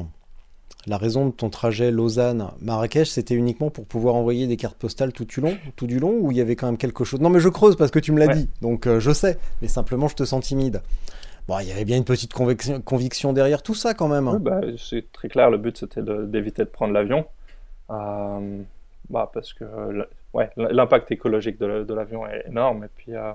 la 0.88 0.98
raison 0.98 1.26
de 1.28 1.32
ton 1.32 1.50
trajet 1.50 1.92
Lausanne-Marrakech, 1.92 3.10
c'était 3.10 3.36
uniquement 3.36 3.70
pour 3.70 3.86
pouvoir 3.86 4.16
envoyer 4.16 4.48
des 4.48 4.58
cartes 4.58 4.78
postales 4.78 5.12
tout 5.12 5.26
du 5.26 5.42
long, 5.42 5.58
tout 5.76 5.88
du 5.88 6.00
long, 6.00 6.14
ou 6.20 6.32
il 6.32 6.38
y 6.38 6.42
avait 6.42 6.56
quand 6.56 6.68
même 6.68 6.78
quelque 6.78 7.04
chose? 7.04 7.20
Non, 7.20 7.30
mais 7.30 7.40
je 7.40 7.50
creuse 7.50 7.76
parce 7.76 7.92
que 7.92 8.00
tu 8.00 8.12
me 8.12 8.20
l'as 8.20 8.28
Ouais. 8.28 8.36
dit, 8.36 8.50
donc 8.62 8.88
euh, 8.88 9.00
je 9.00 9.12
sais, 9.12 9.38
mais 9.62 9.68
simplement 9.68 10.08
je 10.08 10.16
te 10.16 10.24
sens 10.24 10.46
timide. 10.46 10.82
Bon, 11.48 11.60
il 11.60 11.68
y 11.68 11.72
avait 11.72 11.86
bien 11.86 11.98
une 11.98 12.06
petite 12.06 12.32
conviction, 12.34 12.80
conviction 12.82 13.34
derrière 13.34 13.62
tout 13.64 13.74
ça 13.76 13.94
quand 13.94 14.08
même. 14.08 14.28
hein. 14.28 14.34
Oui, 14.36 14.40
bah, 14.42 14.62
c'est 14.78 15.12
très 15.12 15.28
clair, 15.30 15.50
le 15.50 15.58
but 15.58 15.78
c'était 15.78 16.02
d'éviter 16.02 16.64
de, 16.64 16.70
prendre 16.70 16.94
l'avion. 16.94 17.26
Euh, 17.90 18.62
bah, 19.10 19.30
parce 19.34 19.54
que 19.54 19.66
ouais, 20.34 20.50
l'impact 20.56 21.12
écologique 21.12 21.60
de, 21.60 21.66
la- 21.66 21.84
de 21.84 21.94
l'avion 21.94 22.26
est 22.28 22.46
énorme. 22.48 22.84
Et 22.84 22.90
puis, 22.96 23.16
euh, 23.16 23.32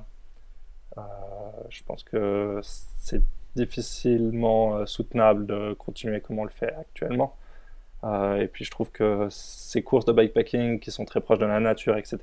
je 1.69 1.83
pense 1.85 2.05
que 2.05 2.61
c'est 2.63 3.21
difficilement 3.57 4.77
euh, 4.77 4.87
soutenable 4.87 5.47
de 5.47 5.75
continuer 5.75 6.21
comme 6.21 6.39
on 6.39 6.45
le 6.45 6.51
fait 6.51 6.73
actuellement. 6.75 7.37
Euh, 8.05 8.37
et 8.37 8.49
puis, 8.49 8.65
je 8.65 8.71
trouve 8.71 8.91
que 8.91 9.29
ces 9.31 9.83
courses 9.83 10.05
de 10.05 10.13
bikepacking 10.13 10.81
qui 10.81 10.91
sont 10.91 11.05
très 11.05 11.21
proches 11.21 11.39
de 11.39 11.47
la 11.47 11.61
nature, 11.61 11.97
etc., 11.97 12.19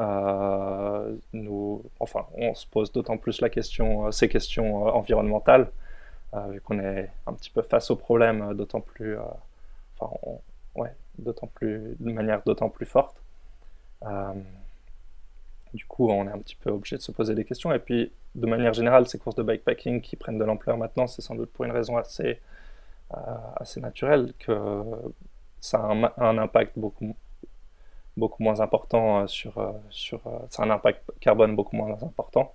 euh, 0.00 1.14
nous, 1.34 1.84
enfin, 2.00 2.26
on 2.34 2.54
se 2.54 2.66
pose 2.66 2.92
d'autant 2.92 3.18
plus 3.18 3.40
la 3.42 3.50
question, 3.50 4.10
ces 4.10 4.28
questions 4.28 4.86
environnementales 4.86 5.70
vu 6.48 6.62
qu'on 6.62 6.78
est 6.80 7.10
un 7.26 7.34
petit 7.34 7.50
peu 7.50 7.60
face 7.60 7.90
au 7.90 7.96
problème, 7.96 8.54
d'autant 8.54 8.80
plus, 8.80 9.18
enfin, 9.98 10.14
ouais, 10.76 10.94
d'autant 11.18 11.46
plus, 11.46 11.94
de 12.00 12.10
manière 12.10 12.40
d'autant 12.46 12.70
plus 12.70 12.86
forte. 12.86 13.20
Du 15.74 15.86
coup, 15.86 16.10
on 16.10 16.26
est 16.28 16.30
un 16.30 16.38
petit 16.38 16.56
peu 16.56 16.70
obligé 16.70 16.96
de 16.96 17.02
se 17.02 17.12
poser 17.12 17.34
des 17.34 17.44
questions. 17.44 17.72
Et 17.72 17.78
puis, 17.78 18.12
de 18.34 18.46
manière 18.46 18.74
générale, 18.74 19.06
ces 19.08 19.18
courses 19.18 19.36
de 19.36 19.42
bikepacking 19.42 20.00
qui 20.02 20.16
prennent 20.16 20.38
de 20.38 20.44
l'ampleur 20.44 20.76
maintenant, 20.76 21.06
c'est 21.06 21.22
sans 21.22 21.34
doute 21.34 21.50
pour 21.52 21.64
une 21.64 21.72
raison 21.72 21.96
assez, 21.96 22.40
euh, 23.14 23.80
naturelle 23.80 24.34
que 24.38 24.82
ça 25.60 25.78
a 25.78 26.12
un, 26.24 26.38
impact 26.38 26.78
beaucoup, 26.78 27.14
moins 28.38 28.60
important 28.60 29.20
euh, 29.20 29.26
sur, 29.26 29.56
euh, 29.58 29.72
sur, 29.90 30.20
impact 30.58 31.10
carbone 31.20 31.56
beaucoup 31.56 31.76
moins 31.76 31.96
important. 32.02 32.52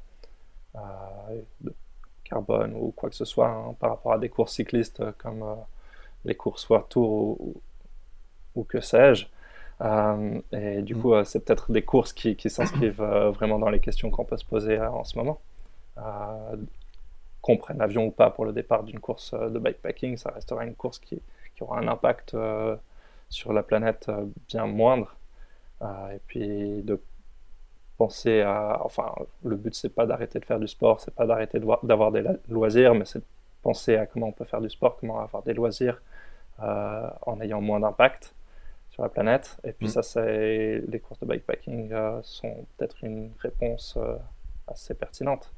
Carbone 2.23 2.73
ou 2.76 2.91
quoi 2.91 3.10
que 3.10 3.15
ce 3.15 3.26
soit 3.26 3.49
hein, 3.49 3.73
par 3.80 3.91
rapport 3.91 4.14
à 4.14 4.18
des 4.19 4.30
courses 4.30 4.53
cyclistes 4.53 5.02
comme 5.18 5.44
les 6.26 6.35
courses 6.35 6.68
World 6.69 6.88
Tour 6.89 7.10
ou, 7.10 7.38
ou- 7.39 7.61
ou 8.56 8.64
que 8.64 8.81
sais-je. 8.81 9.27
Euh, 9.81 10.41
et 10.51 10.81
du 10.81 10.95
Mm. 10.95 11.01
coup, 11.01 11.13
euh, 11.13 11.23
c'est 11.23 11.43
peut-être 11.45 11.71
des 11.71 11.83
courses 11.83 12.13
qui, 12.13 12.35
qui 12.35 12.49
s'inscrivent 12.49 13.01
euh, 13.01 13.29
vraiment 13.31 13.59
dans 13.59 13.69
les 13.69 13.79
questions 13.79 14.09
qu'on 14.11 14.25
peut 14.25 14.37
se 14.37 14.45
poser 14.45 14.79
en 14.79 15.03
ce 15.03 15.17
moment. 15.17 15.39
Qu'on 17.41 17.57
prenne 17.57 17.77
l'avion 17.79 18.05
ou 18.07 18.11
pas 18.11 18.29
pour 18.29 18.45
le 18.45 18.53
départ 18.53 18.83
d'une 18.83 18.99
course 18.99 19.33
de 19.33 19.57
bikepacking, 19.59 20.17
ça 20.17 20.31
restera 20.31 20.65
une 20.65 20.75
course 20.75 20.99
qui, 20.99 21.21
qui 21.55 21.63
aura 21.63 21.79
un 21.79 21.87
impact 21.87 22.35
sur 23.29 23.53
la 23.53 23.63
planète 23.63 24.11
bien 24.47 24.65
moindre. 24.67 25.15
Et 25.83 26.19
puis 26.27 26.81
de 26.83 27.01
penser 27.97 28.41
à, 28.41 28.79
enfin, 28.83 29.11
le 29.43 29.55
but 29.55 29.73
c'est 29.75 29.89
pas 29.89 30.05
d'arrêter 30.05 30.39
de 30.39 30.45
faire 30.45 30.59
du 30.59 30.67
sport, 30.67 30.99
c'est 30.99 31.13
pas 31.15 31.25
d'arrêter 31.25 31.59
de 31.59 31.65
d'avoir 31.83 32.11
des 32.11 32.23
loisirs, 32.49 32.93
mais 32.95 33.05
c'est 33.05 33.19
de 33.19 33.25
penser 33.63 33.95
à 33.95 34.05
comment 34.05 34.27
on 34.27 34.31
peut 34.31 34.45
faire 34.45 34.61
du 34.61 34.69
sport, 34.69 34.97
comment 34.99 35.19
avoir 35.19 35.43
des 35.43 35.53
loisirs 35.53 36.01
euh, 36.61 37.09
en 37.25 37.39
ayant 37.41 37.61
moins 37.61 37.79
d'impact 37.79 38.33
sur 38.98 39.03
la 39.03 39.10
planète. 39.10 39.57
Et 39.64 39.74
puis 39.74 39.86
Mm. 39.88 39.90
ça, 39.91 40.02
c'est 40.03 40.82
les 40.88 40.99
courses 40.99 41.19
de 41.19 41.28
bikepacking 41.28 41.91
euh, 41.94 42.19
sont 42.24 42.65
peut-être 42.78 43.03
une 43.03 43.32
réponse 43.40 43.94
euh, 43.98 44.15
assez 44.68 44.95
pertinente. 44.95 45.53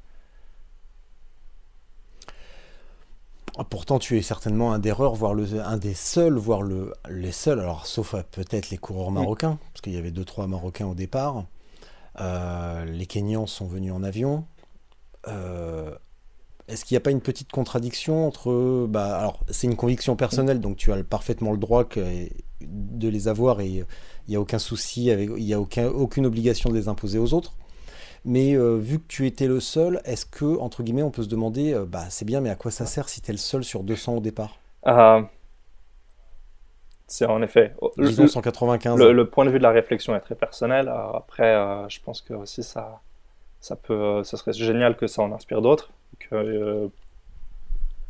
Ah, 3.58 3.64
Pourtant, 3.64 3.98
tu 3.98 4.16
es 4.18 4.22
certainement 4.22 4.72
un 4.72 4.78
des 4.78 4.92
rares, 4.92 5.14
voire 5.14 5.32
le, 5.34 5.44
un 5.60 5.76
des 5.78 5.94
seuls, 5.94 6.36
voire 6.36 6.62
le, 6.62 6.92
les 7.08 7.32
seuls, 7.32 7.60
alors 7.60 7.86
sauf 7.86 8.14
euh, 8.14 8.22
peut-être 8.30 8.68
les 8.70 8.78
coureurs 8.78 9.10
marocains, 9.10 9.58
parce 9.72 9.80
qu'il 9.80 9.94
y 9.94 9.96
avait 9.98 10.10
deux, 10.12 10.24
trois 10.24 10.46
Marocains 10.46 10.86
au 10.86 10.94
départ. 10.94 11.44
Euh, 12.20 12.84
les 12.84 13.06
Kenyans 13.06 13.46
sont 13.46 13.66
venus 13.66 13.92
en 13.92 14.02
avion. 14.02 14.44
Euh, 16.70 16.72
est-ce 16.72 16.84
qu'il 16.84 16.94
n'y 16.94 16.98
a 16.98 17.02
pas 17.02 17.10
une 17.10 17.20
petite 17.20 17.50
contradiction 17.50 18.26
entre. 18.26 18.86
Bah, 18.88 19.18
alors, 19.18 19.40
c'est 19.48 19.66
une 19.66 19.76
conviction 19.76 20.16
personnelle, 20.16 20.60
donc 20.60 20.76
tu 20.76 20.92
as 20.92 21.02
parfaitement 21.02 21.52
le 21.52 21.58
droit 21.58 21.84
de 22.60 23.08
les 23.08 23.28
avoir 23.28 23.60
et 23.60 23.68
il 23.68 23.86
n'y 24.28 24.36
a 24.36 24.40
aucun 24.40 24.58
souci, 24.58 25.06
il 25.06 25.30
n'y 25.32 25.54
a 25.54 25.60
aucun, 25.60 25.88
aucune 25.88 26.26
obligation 26.26 26.70
de 26.70 26.74
les 26.74 26.88
imposer 26.88 27.18
aux 27.18 27.34
autres. 27.34 27.54
Mais 28.24 28.54
euh, 28.54 28.76
vu 28.76 28.98
que 28.98 29.06
tu 29.08 29.26
étais 29.26 29.46
le 29.46 29.60
seul, 29.60 30.00
est-ce 30.04 30.26
que, 30.26 30.58
entre 30.58 30.82
guillemets, 30.82 31.02
on 31.02 31.10
peut 31.10 31.22
se 31.22 31.28
demander, 31.28 31.72
euh, 31.72 31.86
bah 31.86 32.04
c'est 32.10 32.24
bien, 32.24 32.40
mais 32.40 32.50
à 32.50 32.54
quoi 32.54 32.70
ça 32.70 32.84
sert 32.84 33.08
si 33.08 33.22
tu 33.22 33.30
es 33.30 33.32
le 33.32 33.38
seul 33.38 33.64
sur 33.64 33.82
200 33.82 34.16
au 34.16 34.20
départ? 34.20 34.58
Euh, 34.86 35.22
C'est 37.06 37.24
en 37.24 37.40
effet. 37.42 37.74
Disons 37.96 38.26
195. 38.26 38.98
Le, 38.98 39.30
point 39.30 39.46
de 39.46 39.50
vue 39.50 39.58
de 39.58 39.62
la 39.62 39.70
réflexion 39.70 40.14
est 40.14 40.20
très 40.20 40.34
personnel. 40.34 40.88
après, 40.88 41.54
je 41.88 42.00
pense 42.02 42.20
que 42.20 42.34
aussi 42.34 42.62
ça, 42.62 43.00
ça 43.60 43.76
peut, 43.76 44.22
ce 44.22 44.36
serait 44.36 44.52
génial 44.52 44.96
que 44.96 45.06
ça 45.06 45.22
en 45.22 45.32
inspire 45.32 45.62
d'autres. 45.62 45.90
Que 46.18 46.90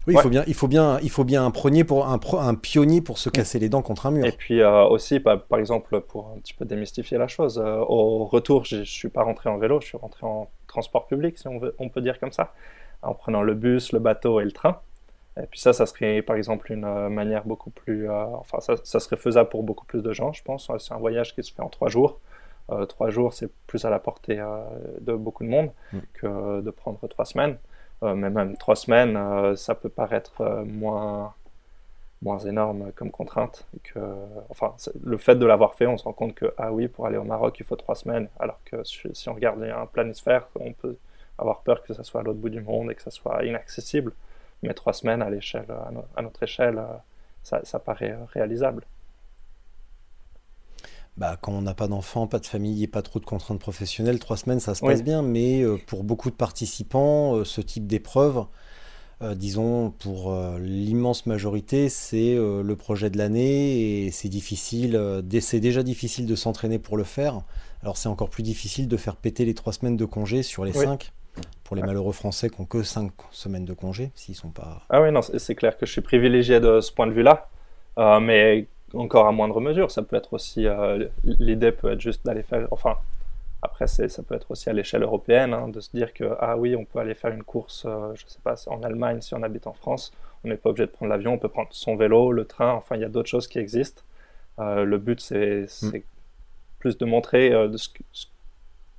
oui, 0.07 0.15
il, 0.17 0.21
faut 0.23 0.31
bien, 0.31 0.45
il, 0.47 0.55
faut 0.55 0.69
bien, 0.69 0.99
il 1.03 1.11
faut 1.11 1.25
bien 1.25 1.45
un, 1.45 1.51
pour, 1.51 2.07
un, 2.07 2.19
un 2.39 2.55
pionnier 2.55 3.03
pour 3.03 3.19
se 3.19 3.29
mm. 3.29 3.33
casser 3.33 3.59
les 3.59 3.69
dents 3.69 3.83
contre 3.83 4.07
un 4.07 4.11
mur. 4.11 4.25
Et 4.25 4.33
puis 4.33 4.61
euh, 4.61 4.85
aussi, 4.85 5.21
par, 5.21 5.43
exemple, 5.59 6.01
pour 6.01 6.33
un 6.35 6.39
petit 6.39 6.55
peu 6.55 6.65
démystifier 6.65 7.19
la 7.19 7.29
chose, 7.29 7.59
euh, 7.59 7.85
au 7.87 8.25
retour, 8.25 8.65
je 8.65 8.77
ne 8.77 8.85
suis 8.85 9.09
pas 9.09 9.23
rentré 9.23 9.51
en 9.51 9.59
vélo, 9.59 9.81
je 9.81 9.89
suis 9.89 9.99
rentré 9.99 10.27
en 10.27 10.49
transport 10.67 11.07
public, 11.07 11.39
si 11.39 11.49
on, 11.49 11.59
veut, 11.59 11.75
on 11.79 11.91
peut 11.91 12.01
dire 12.01 12.19
comme 12.19 12.33
ça, 12.33 12.55
en 13.03 13.13
prenant 13.13 13.43
le 13.43 13.55
bus, 13.55 13.93
le 13.93 13.99
bateau 13.99 14.41
et 14.41 14.45
le 14.45 14.53
train. 14.53 14.81
Et 15.41 15.47
puis 15.47 15.61
ça, 15.61 15.73
ça 15.73 15.87
serait 15.87 16.23
par 16.23 16.37
exemple 16.37 16.73
une 16.73 16.85
euh, 16.85 17.09
manière 17.11 17.45
beaucoup 17.45 17.71
plus... 17.71 18.11
enfin, 18.11 18.61
ça, 18.61 18.75
ça, 18.83 19.01
serait 19.01 19.17
faisable 19.17 19.51
pour 19.51 19.63
beaucoup 19.63 19.85
plus 19.85 20.03
de 20.03 20.13
gens, 20.13 20.33
je 20.33 20.43
pense. 20.43 20.71
C'est 20.79 20.95
un 20.95 20.99
voyage 20.99 21.35
qui 21.35 21.43
se 21.43 21.53
fait 21.53 21.63
en 21.63 21.69
trois 21.69 21.89
jours. 21.89 22.21
trois 22.89 23.11
jours, 23.11 23.35
c'est 23.35 23.51
plus 23.67 23.85
à 23.85 23.91
la 23.91 23.99
portée 23.99 24.43
de 25.01 25.13
beaucoup 25.13 25.45
de 25.45 25.51
monde 25.51 25.71
mm. 25.93 25.99
que 26.15 26.61
de 26.63 26.71
prendre 26.71 27.07
trois 27.07 27.27
semaines. 27.27 27.59
Euh, 28.03 28.15
mais 28.15 28.31
même 28.31 28.57
trois 28.57 28.77
semaines, 28.77 29.17
euh, 29.17 29.57
ça 29.57 29.75
peut 29.75 29.89
paraître 29.91 30.41
euh, 30.41 30.65
moins, 30.65 31.35
moins 32.23 32.39
énorme 32.39 32.93
comme 32.93 33.11
contrainte. 33.11 33.67
Enfin, 34.49 34.75
le 35.03 35.19
fait 35.19 35.37
de 35.37 35.47
l'avoir 35.47 35.75
fait, 35.75 35.87
on 35.87 35.99
se 35.99 36.05
rend 36.05 36.13
compte 36.13 36.35
que, 36.35 36.53
ah 36.59 36.73
oui, 36.73 36.89
pour 36.89 37.07
aller 37.07 37.19
au 37.19 37.25
Maroc, 37.25 37.59
il 37.61 37.67
faut 37.67 37.77
trois 37.77 37.95
semaines, 37.95 38.29
alors 38.39 38.59
que 38.65 38.83
si 38.85 39.29
on 39.29 39.35
regarde 39.35 39.63
un 39.63 39.87
planisphère, 39.87 40.49
on 40.59 40.73
peut 40.73 40.97
avoir 41.39 41.61
peur 41.63 41.83
que 41.83 41.95
ça 41.95 42.03
soit 42.05 42.21
à 42.21 42.25
l'autre 42.25 42.39
bout 42.39 42.51
du 42.51 42.61
monde 42.61 42.91
et 42.91 42.95
que 42.95 43.03
ça 43.03 43.11
soit 43.11 43.45
inaccessible. 43.45 44.13
Mais 44.63 44.75
trois 44.75 44.93
semaines 44.93 45.23
à 45.23 45.31
l'échelle, 45.31 45.67
à, 46.17 46.23
notre 46.23 46.43
échelle, 46.43 46.83
ça 47.43 47.79
paraît 47.79 48.17
réalisable. 48.35 48.85
Bah, 51.21 51.37
quand 51.39 51.53
on 51.53 51.61
n'a 51.61 51.75
pas 51.75 51.87
d'enfants, 51.87 52.27
pas 52.27 52.39
de 52.39 52.47
famille 52.47 52.83
et 52.83 52.87
pas 52.87 53.03
trop 53.03 53.21
de 53.21 53.27
contraintes 53.27 53.61
professionnelles, 53.61 54.19
trois 54.19 54.39
semaines, 54.39 54.59
ça 54.59 54.75
se 54.75 54.81
passe 54.81 55.05
bien. 55.05 55.21
Mais 55.21 55.61
euh, 55.61 55.77
pour 55.87 56.03
beaucoup 56.03 56.31
de 56.31 56.35
participants, 56.35 57.37
euh, 57.37 57.45
ce 57.45 57.61
type 57.61 57.87
d'épreuve, 57.87 58.47
euh, 59.21 59.35
disons 59.35 59.91
pour 59.91 60.35
l'immense 60.59 61.27
majorité, 61.27 61.91
c'est 61.91 62.37
le 62.37 62.75
projet 62.75 63.11
de 63.11 63.19
l'année 63.19 64.07
et 64.07 64.11
c'est 64.11 64.31
difficile. 64.31 64.99
c'est 65.43 65.61
déjà 65.61 65.83
difficile 65.83 66.25
de 66.25 66.35
s'entraîner 66.35 66.79
pour 66.79 66.97
le 66.97 67.05
faire. 67.05 67.43
Alors 67.83 67.99
c'est 67.99 68.09
encore 68.09 68.31
plus 68.31 68.43
difficile 68.43 68.89
de 68.89 68.97
faire 68.97 69.17
péter 69.17 69.45
les 69.45 69.53
trois 69.53 69.75
semaines 69.75 69.99
de 69.99 70.07
congé 70.07 70.43
sur 70.43 70.65
les 70.65 70.73
cinq. 70.73 71.13
Pour 71.65 71.77
les 71.77 71.83
malheureux 71.83 72.13
Français 72.13 72.49
qui 72.49 72.61
n'ont 72.61 72.67
que 72.67 72.83
cinq 72.83 73.13
semaines 73.31 73.67
de 73.67 73.75
congé, 73.75 74.11
s'ils 74.15 74.35
sont 74.35 74.51
pas. 74.51 74.83
Ah 74.89 75.03
oui, 75.03 75.13
non, 75.13 75.21
c'est 75.23 75.55
clair 75.55 75.77
que 75.77 75.85
je 75.85 75.93
suis 75.93 76.01
privilégié 76.01 76.61
de 76.61 76.81
ce 76.81 76.91
point 76.91 77.07
de 77.07 77.13
vue-là. 77.13 77.51
mais 78.21 78.67
encore 78.95 79.27
à 79.27 79.33
moindre 79.33 79.61
mesure. 79.61 79.91
Ça 79.91 80.03
peut 80.03 80.17
être 80.17 80.33
aussi, 80.33 80.67
euh, 80.67 81.09
l'idée 81.25 81.73
peut 81.73 81.93
être 81.93 82.01
juste 82.01 82.25
d'aller 82.25 82.43
faire, 82.43 82.67
enfin, 82.71 82.97
après 83.63 83.87
ça 83.87 84.23
peut 84.23 84.35
être 84.35 84.51
aussi 84.51 84.71
à 84.71 84.73
l'échelle 84.73 85.03
européenne, 85.03 85.55
hein, 85.55 85.69
de 85.69 85.81
se 85.81 85.91
dire 85.95 86.13
que, 86.15 86.25
ah 86.41 86.57
oui, 86.57 86.75
on 86.77 86.85
peut 86.85 86.99
aller 86.99 87.15
faire 87.15 87.33
une 87.33 87.43
course, 87.43 87.85
euh, 87.87 88.13
je 88.15 88.25
sais 88.27 88.41
pas, 88.43 88.55
en 88.69 88.83
Allemagne 88.83 89.21
si 89.21 89.35
on 89.35 89.43
habite 89.43 89.67
en 89.67 89.73
France, 89.73 90.13
on 90.45 90.49
n'est 90.49 90.57
pas 90.57 90.71
obligé 90.71 90.87
de 90.87 90.93
prendre 90.93 91.11
l'avion, 91.11 91.35
on 91.35 91.39
peut 91.39 91.49
prendre 91.49 91.69
son 91.73 91.97
vélo, 91.97 92.33
le 92.33 92.45
train, 92.45 92.73
enfin, 92.73 92.97
il 92.97 93.03
y 93.03 93.05
a 93.05 93.09
d'autres 93.09 93.29
choses 93.29 93.47
qui 93.47 93.59
existent. 93.59 94.03
Euh, 94.59 94.85
le 94.85 94.99
but, 94.99 95.21
c'est 95.21 95.67
mm. 95.83 95.93
plus 96.79 96.99
de 96.99 97.05
montrer 97.05 97.51
de 97.51 97.77
ce, 97.77 97.91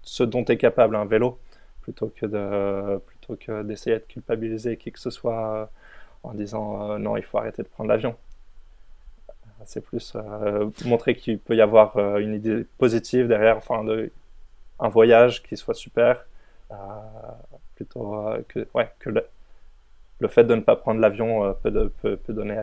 ce, 0.04 0.24
dont 0.24 0.46
est 0.46 0.58
capable 0.58 0.96
un 0.96 1.06
vélo, 1.06 1.40
plutôt 1.82 2.12
que 2.16 2.26
de 2.26 2.98
plutôt 3.00 3.36
que 3.36 3.64
d'essayer 3.64 3.98
de 3.98 4.06
culpabiliser 4.08 4.78
qui 4.78 4.92
que 4.92 5.00
ce 5.00 5.10
soit 5.10 5.70
en 6.24 6.34
disant 6.34 7.00
non, 7.00 7.18
il 7.18 7.24
faut 7.24 7.40
arrêter 7.40 7.64
de 7.64 7.68
prendre 7.68 7.90
l'avion. 7.90 8.16
C'est 9.66 9.82
plus 9.82 10.14
euh, 10.16 10.70
montrer 10.86 11.16
qu'il 11.16 11.40
peut 11.40 11.56
y 11.56 11.62
avoir 11.62 11.98
euh, 11.98 12.18
une 12.18 12.34
idée 12.34 12.66
positive 12.78 13.28
derrière, 13.28 13.58
enfin, 13.58 13.86
un 14.80 14.90
voyage 14.90 15.44
qui 15.44 15.58
soit 15.58 15.74
super, 15.74 16.26
euh, 16.72 16.76
plutôt 17.76 18.16
que, 18.48 18.66
le, 20.20 20.28
fait 20.28 20.44
de 20.44 20.56
ne 20.56 20.62
pas 20.62 20.76
prendre 20.76 21.00
l'avion 21.00 21.56
peut, 21.64 21.92
donner 22.30 22.62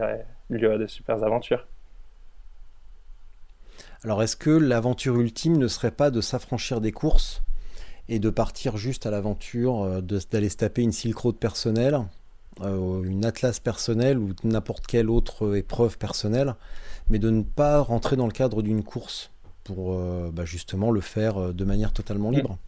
lieu 0.50 0.72
à 0.72 0.78
de 0.78 0.86
super 0.86 1.22
aventures. 1.22 1.66
Alors, 4.04 4.22
est-ce 4.22 4.36
que 4.36 4.50
l'aventure 4.50 5.18
ultime 5.18 5.56
ne 5.56 5.68
serait 5.68 5.90
pas 5.90 6.10
de 6.10 6.20
s'affranchir 6.20 6.80
des 6.80 6.92
courses 6.92 7.42
et 8.08 8.18
de 8.20 8.30
partir 8.30 8.76
juste 8.76 9.06
à 9.06 9.10
l'aventure, 9.10 10.02
d'aller 10.02 10.48
se 10.48 10.56
taper 10.56 10.82
une 10.82 10.92
Silk 10.92 11.32
personnelle? 11.38 12.00
Euh, 12.62 13.02
une 13.02 13.24
atlas 13.24 13.60
personnelle 13.60 14.18
ou 14.18 14.34
n'importe 14.44 14.86
quelle 14.86 15.10
autre 15.10 15.56
épreuve 15.56 15.98
personnelle, 15.98 16.54
mais 17.10 17.18
de 17.18 17.30
ne 17.30 17.42
pas 17.42 17.80
rentrer 17.80 18.16
dans 18.16 18.26
le 18.26 18.32
cadre 18.32 18.62
d'une 18.62 18.82
course 18.82 19.30
pour 19.64 19.94
euh, 19.94 20.30
bah, 20.32 20.44
justement 20.44 20.90
le 20.90 21.00
faire 21.00 21.38
euh, 21.38 21.52
de 21.52 21.64
manière 21.64 21.92
totalement 21.92 22.30
libre. 22.30 22.58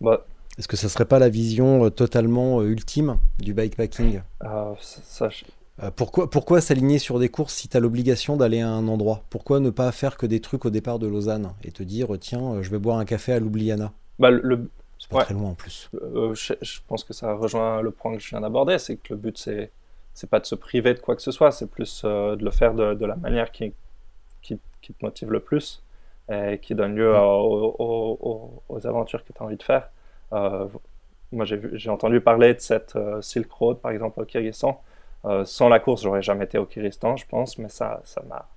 Bah. 0.00 0.26
Est-ce 0.58 0.68
que 0.68 0.76
ça 0.76 0.88
serait 0.88 1.04
pas 1.04 1.18
la 1.18 1.28
vision 1.28 1.90
totalement 1.90 2.62
ultime 2.62 3.18
du 3.38 3.52
bikepacking? 3.52 4.20
Pourquoi, 5.94 6.30
pourquoi 6.30 6.62
s'aligner 6.62 6.98
sur 6.98 7.18
des 7.18 7.28
courses 7.28 7.52
si 7.52 7.68
tu 7.68 7.76
as 7.76 7.80
l'obligation 7.80 8.38
d'aller 8.38 8.62
à 8.62 8.70
un 8.70 8.88
endroit? 8.88 9.22
Pourquoi 9.28 9.60
ne 9.60 9.68
pas 9.68 9.92
faire 9.92 10.16
que 10.16 10.24
des 10.24 10.40
trucs 10.40 10.64
au 10.64 10.70
départ 10.70 10.98
de 10.98 11.06
Lausanne 11.06 11.52
et 11.62 11.72
te 11.72 11.82
dire 11.82 12.08
tiens, 12.18 12.62
je 12.62 12.70
vais 12.70 12.78
boire 12.78 12.96
un 12.96 13.04
café 13.04 13.34
à 13.34 13.38
Ljubljana? 13.38 13.92
Bah, 14.18 14.30
le, 14.30 14.70
c'est 15.08 15.16
pas 15.16 15.24
très 15.24 15.34
loin 15.34 15.50
en 15.50 15.54
plus. 15.54 15.88
Euh, 15.94 16.34
je, 16.34 16.80
pense 16.86 17.04
que 17.04 17.12
ça 17.12 17.32
rejoint 17.34 17.80
le 17.80 17.90
point 17.90 18.16
que 18.16 18.22
je 18.22 18.30
viens 18.30 18.40
d'aborder, 18.40 18.78
c'est 18.78 18.96
que 18.96 19.14
le 19.14 19.16
but 19.16 19.38
c'est 19.38 19.70
c'est 20.14 20.30
pas 20.30 20.40
de 20.40 20.46
se 20.46 20.54
priver 20.54 20.94
de 20.94 20.98
quoi 20.98 21.14
que 21.14 21.20
ce 21.20 21.30
soit, 21.30 21.52
c'est 21.52 21.70
plus 21.70 22.02
euh, 22.04 22.36
de 22.36 22.44
le 22.44 22.50
faire 22.50 22.72
de, 22.72 23.04
la 23.04 23.16
manière 23.16 23.52
qui, 23.52 23.74
qui, 24.40 24.56
te 24.56 24.92
motive 25.02 25.30
le 25.30 25.40
plus 25.40 25.82
et 26.32 26.58
qui 26.58 26.74
donne 26.74 26.94
lieu 26.94 27.14
aux, 27.14 28.62
aventures 28.84 29.22
que 29.24 29.32
tu 29.32 29.42
as 29.42 29.44
envie 29.44 29.58
de 29.58 29.62
faire. 29.62 29.90
Euh, 30.32 30.66
moi 31.32 31.44
j'ai 31.44 31.90
entendu 31.90 32.20
parler 32.20 32.54
de 32.54 32.60
cette 32.60 32.96
Silk 33.20 33.52
Road 33.52 33.78
par 33.78 33.90
exemple 33.90 34.20
au 34.20 34.24
Kyrgyzstan. 34.24 34.80
sans 35.44 35.68
la 35.68 35.80
course, 35.80 36.02
j'aurais 36.02 36.22
jamais 36.22 36.46
été 36.46 36.56
au 36.56 36.64
Kyrgyzstan, 36.64 37.16
je 37.16 37.26
pense, 37.26 37.58
mais 37.58 37.68
ça 37.68 38.00
m'a 38.28 38.48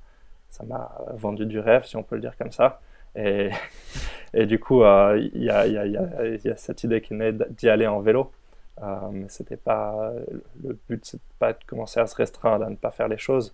ça 0.49 0.63
m'a 0.63 0.91
vendu 1.13 1.45
du 1.45 1.59
rêve, 1.59 1.85
si 1.85 1.95
on 1.95 2.03
peut 2.03 2.15
le 2.15 2.21
dire 2.21 2.37
comme 2.37 2.51
ça. 2.51 2.81
Et, 3.15 3.49
et 4.33 4.45
du 4.45 4.59
coup, 4.59 4.83
euh, 4.83 5.29
il 5.33 5.43
y, 5.43 5.49
a, 5.49 6.55
cette 6.55 6.83
idée 6.83 7.01
qui 7.01 7.13
naît 7.13 7.33
d'y 7.33 7.69
aller 7.69 7.87
en 7.87 7.99
vélo. 7.99 8.31
Euh, 8.81 9.09
mais 9.11 9.27
c'était 9.27 9.57
pas 9.57 10.13
le 10.63 10.77
but, 10.87 11.03
c'est 11.03 11.21
pas 11.37 11.51
de 11.51 11.59
commencer 11.65 11.99
à 11.99 12.07
se 12.07 12.15
restreindre, 12.15 12.65
à 12.65 12.69
ne 12.69 12.75
pas 12.75 12.91
faire 12.91 13.07
les 13.07 13.17
choses. 13.17 13.53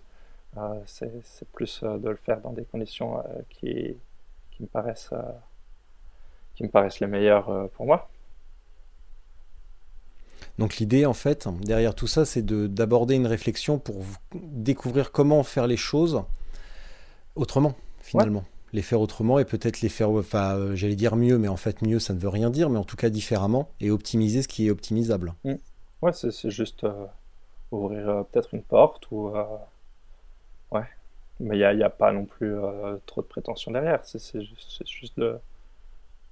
Euh, 0.56 0.80
c'est 0.86 1.48
plus 1.52 1.82
de 1.82 2.08
le 2.08 2.16
faire 2.16 2.40
dans 2.40 2.52
des 2.52 2.64
conditions 2.64 3.22
qui, 3.50 3.96
qui, 4.52 4.62
me 4.62 4.68
paraissent, 4.68 5.12
qui 6.54 6.62
me 6.62 6.68
paraissent 6.68 7.00
les 7.00 7.06
meilleures 7.06 7.68
pour 7.70 7.86
moi. 7.86 8.08
Donc 10.58 10.76
l'idée, 10.76 11.04
en 11.06 11.12
fait, 11.12 11.48
derrière 11.60 11.94
tout 11.94 12.06
ça, 12.06 12.24
c'est 12.24 12.44
d'aborder 12.46 13.16
une 13.16 13.26
réflexion 13.26 13.78
pour 13.78 14.04
découvrir 14.34 15.10
comment 15.10 15.42
faire 15.42 15.66
les 15.66 15.76
choses 15.76 16.22
autrement, 17.34 17.74
finalement 18.00 18.44
les 18.76 18.82
faire 18.82 19.00
autrement 19.00 19.38
et 19.38 19.46
peut-être 19.46 19.80
les 19.80 19.88
faire, 19.88 20.10
enfin, 20.10 20.54
euh, 20.54 20.76
j'allais 20.76 20.96
dire 20.96 21.16
mieux, 21.16 21.38
mais 21.38 21.48
en 21.48 21.56
fait 21.56 21.80
mieux, 21.80 21.98
ça 21.98 22.12
ne 22.12 22.18
veut 22.18 22.28
rien 22.28 22.50
dire, 22.50 22.68
mais 22.68 22.78
en 22.78 22.84
tout 22.84 22.96
cas 22.96 23.08
différemment 23.08 23.70
et 23.80 23.90
optimiser 23.90 24.42
ce 24.42 24.48
qui 24.48 24.66
est 24.66 24.70
optimisable. 24.70 25.32
Mm. 25.44 25.54
Ouais, 26.02 26.12
c'est 26.12 26.50
juste 26.50 26.84
euh, 26.84 27.06
ouvrir 27.72 28.08
euh, 28.08 28.22
peut-être 28.22 28.52
une 28.52 28.62
porte 28.62 29.10
ou 29.10 29.30
ouais, 30.72 30.84
mais 31.40 31.56
il 31.56 31.76
n'y 31.76 31.82
a, 31.82 31.86
a, 31.86 31.90
pas 31.90 32.12
non 32.12 32.26
plus 32.26 32.54
trop 33.06 33.22
de 33.22 33.26
prétention 33.26 33.72
derrière. 33.72 34.00
C'est 34.04 34.42
juste 34.84 35.18
de 35.18 35.38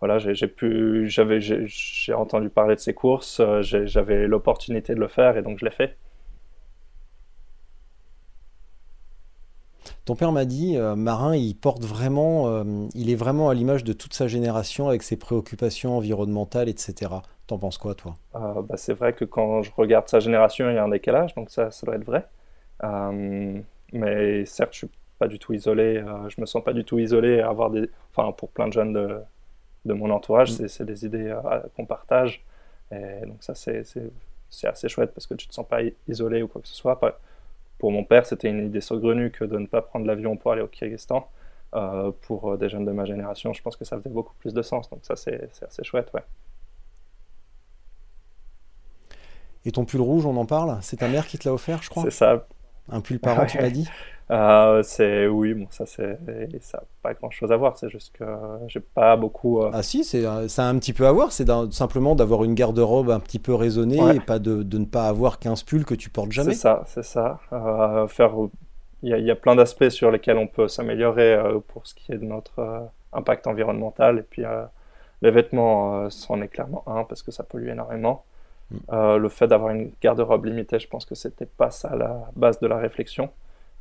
voilà, 0.01 0.19
j'ai 0.19 0.49
pu, 0.49 1.09
j'ai 1.09 2.13
entendu 2.13 2.51
parler 2.51 2.75
de 2.75 2.81
ces 2.81 2.93
courses, 2.93 3.41
j'avais 3.63 4.27
l'opportunité 4.27 4.95
de 4.95 5.01
le 5.01 5.09
faire 5.09 5.39
et 5.39 5.43
donc 5.43 5.59
je 5.59 5.65
l'ai 5.65 5.71
fait. 5.71 5.97
Ton 10.05 10.17
père 10.17 10.33
m'a 10.33 10.45
dit, 10.45 10.77
euh, 10.77 10.97
Marin, 10.97 11.35
il 11.35 11.55
porte 11.55 11.83
vraiment, 11.83 12.49
euh, 12.49 12.65
il 12.95 13.11
est 13.11 13.15
vraiment 13.15 13.49
à 13.49 13.55
l'image 13.55 13.85
de 13.85 13.93
toute 13.93 14.15
sa 14.15 14.29
génération 14.29 14.89
avec 14.89 15.03
ses 15.03 15.17
préoccupations 15.17 15.97
environnementales, 15.97 16.69
etc. 16.69 17.13
T'en 17.47 17.59
penses 17.59 17.79
quoi, 17.79 17.95
toi? 17.95 18.15
Euh, 18.35 18.63
bah, 18.63 18.77
C'est 18.77 18.95
vrai 18.95 19.13
que 19.13 19.25
quand 19.25 19.63
je 19.63 19.71
regarde 19.77 20.09
sa 20.09 20.21
génération, 20.21 20.71
il 20.71 20.75
y 20.75 20.79
a 20.79 20.85
un 20.85 20.89
décalage, 20.89 21.35
donc 21.35 21.51
ça, 21.51 21.71
ça 21.71 21.87
doit 21.87 21.97
être 21.97 22.05
vrai. 22.05 22.27
mais 23.93 24.45
certes, 24.47 24.73
je 24.73 24.79
suis 24.79 24.91
pas 25.19 25.29
du 25.29 25.39
tout 25.39 25.53
isolé, 25.53 26.03
je 26.29 26.41
me 26.41 26.47
sens 26.47 26.63
pas 26.63 26.73
du 26.73 26.85
tout 26.85 26.99
isolé 26.99 27.41
à 27.41 27.49
avoir 27.49 27.71
des, 27.71 27.89
enfin, 28.15 28.33
pour 28.33 28.51
plein 28.51 28.69
de 28.69 28.73
jeunes 28.73 28.93
de, 28.93 29.21
de 29.85 29.93
mon 29.95 30.11
entourage, 30.11 30.53
mm. 30.59 30.69
c'est 30.69 30.85
des 30.85 31.07
idées 31.07 31.35
qu'on 31.77 31.87
partage. 31.87 32.45
Et 32.93 33.27
donc 33.27 33.37
ça, 33.41 33.55
c'est 33.55 33.85
assez 34.65 34.89
chouette 34.89 35.13
parce 35.15 35.27
que 35.27 35.35
tu 35.35 35.47
te 35.49 35.55
sens 35.55 35.67
pas 35.67 35.81
isolé 36.09 36.43
ou 36.43 36.49
quoi 36.49 36.61
que 36.61 36.69
ce 36.69 36.75
soit. 36.75 36.99
Pour 37.85 37.93
mon 37.93 38.03
père, 38.03 38.25
c'était 38.25 38.49
une 38.49 38.65
idée 38.65 38.81
saugrenue 38.81 39.31
que 39.31 39.45
de 39.45 39.59
ne 39.59 39.67
pas 39.67 39.83
prendre 39.83 40.07
l'avion 40.07 40.39
pour 40.39 40.53
aller 40.53 40.63
au 40.63 40.67
Kyrgyzstan. 40.67 41.31
Euh, 41.75 42.13
pour 42.23 42.57
des 42.57 42.71
jeunes 42.71 42.87
de 42.87 42.93
ma 42.93 43.05
génération, 43.05 43.53
je 43.53 43.61
pense 43.61 43.77
que 43.77 43.85
ça 43.85 43.99
faisait 43.99 44.09
beaucoup 44.09 44.33
plus 44.39 44.55
de 44.55 44.63
sens. 44.63 44.89
Donc 44.89 45.01
ça, 45.03 45.17
c'est 45.17 45.51
assez 45.63 45.85
chouette, 45.85 46.11
ouais. 46.15 46.23
Et 49.67 49.71
ton 49.71 49.85
pull 49.85 50.01
rouge, 50.01 50.25
on 50.25 50.35
en 50.39 50.47
parle? 50.47 50.79
C'est 50.81 50.97
ta 50.97 51.09
mère 51.09 51.27
qui 51.27 51.37
te 51.37 51.47
l'a 51.47 51.53
offert, 51.53 51.83
je 51.83 51.91
crois? 51.91 52.05
C'est 52.05 52.11
ça. 52.11 52.47
Un 52.89 53.03
pull 53.03 53.21
parent, 53.21 53.45
tu 53.45 53.59
m'as 53.59 53.69
dit? 53.69 53.87
Euh, 54.31 54.83
c'est 54.83 55.27
oui, 55.27 55.53
bon, 55.53 55.67
ça 55.71 55.85
c'est 55.85 56.19
ça 56.61 56.83
pas 57.03 57.13
grand 57.13 57.31
chose 57.31 57.53
à 57.53 57.57
voir. 57.57 57.77
C'est 57.77 57.91
juste 57.91 58.17
que 58.17 58.25
j'ai 58.69 58.81
pas 58.81 59.17
beaucoup. 59.17 59.61
Euh, 59.61 59.71
ah 59.73 59.83
si, 59.83 60.03
c'est 60.03 60.25
ça 60.49 60.67
a 60.67 60.69
un 60.69 60.79
petit 60.79 60.95
peu 60.95 61.07
à 61.07 61.13
voir. 61.13 61.31
C'est 61.31 61.47
simplement 61.71 62.15
d'avoir 62.15 62.45
une 62.45 62.55
garde-robe 62.55 63.11
un 63.11 63.21
petit 63.21 63.39
peu 63.39 63.55
raisonnée 63.55 64.01
et 64.15 64.21
pas 64.21 64.39
de, 64.39 64.63
de, 64.63 64.79
ne 64.79 64.87
pas 64.87 65.09
avoir 65.09 65.39
15 65.39 65.65
pulls 65.65 65.85
que 65.85 65.95
tu 65.95 66.09
portes 66.09 66.33
jamais. 66.33 66.55
C'est 66.55 66.61
ça, 66.61 66.85
c'est 66.87 67.05
ça. 67.05 67.39
Euh, 67.53 68.07
faire, 68.07 68.33
il 69.03 69.11
y, 69.11 69.31
a 69.31 69.37
plein 69.37 69.57
d'aspects 69.57 69.91
sur 69.91 70.11
lesquels 70.11 70.39
on 70.39 70.47
peut 70.47 70.69
s'améliorer 70.69 71.39
pour 71.69 71.87
ce 71.87 71.95
qui 71.95 72.13
est 72.13 72.19
de 72.19 72.25
notre 72.25 72.89
impact 73.13 73.47
environnemental 73.47 74.19
et 74.19 74.23
puis 74.23 74.45
les 75.21 75.31
vêtements, 75.31 76.09
c'en 76.09 76.41
est 76.41 76.49
clairement 76.49 76.83
un 76.87 77.05
parce 77.05 77.23
que 77.23 77.31
ça 77.31 77.43
pollue 77.43 77.69
énormément. 77.69 78.25
Mm. 78.71 79.17
le 79.17 79.29
fait 79.29 79.47
d'avoir 79.47 79.73
une 79.73 79.93
garde-robe 80.01 80.47
limitée, 80.47 80.79
je 80.79 80.89
pense 80.89 81.05
que 81.05 81.15
c'était 81.15 81.45
pas 81.45 81.71
ça 81.71 81.95
la 81.95 82.31
base 82.35 82.59
de 82.61 82.67
la 82.67 82.79
réflexion. 82.79 83.29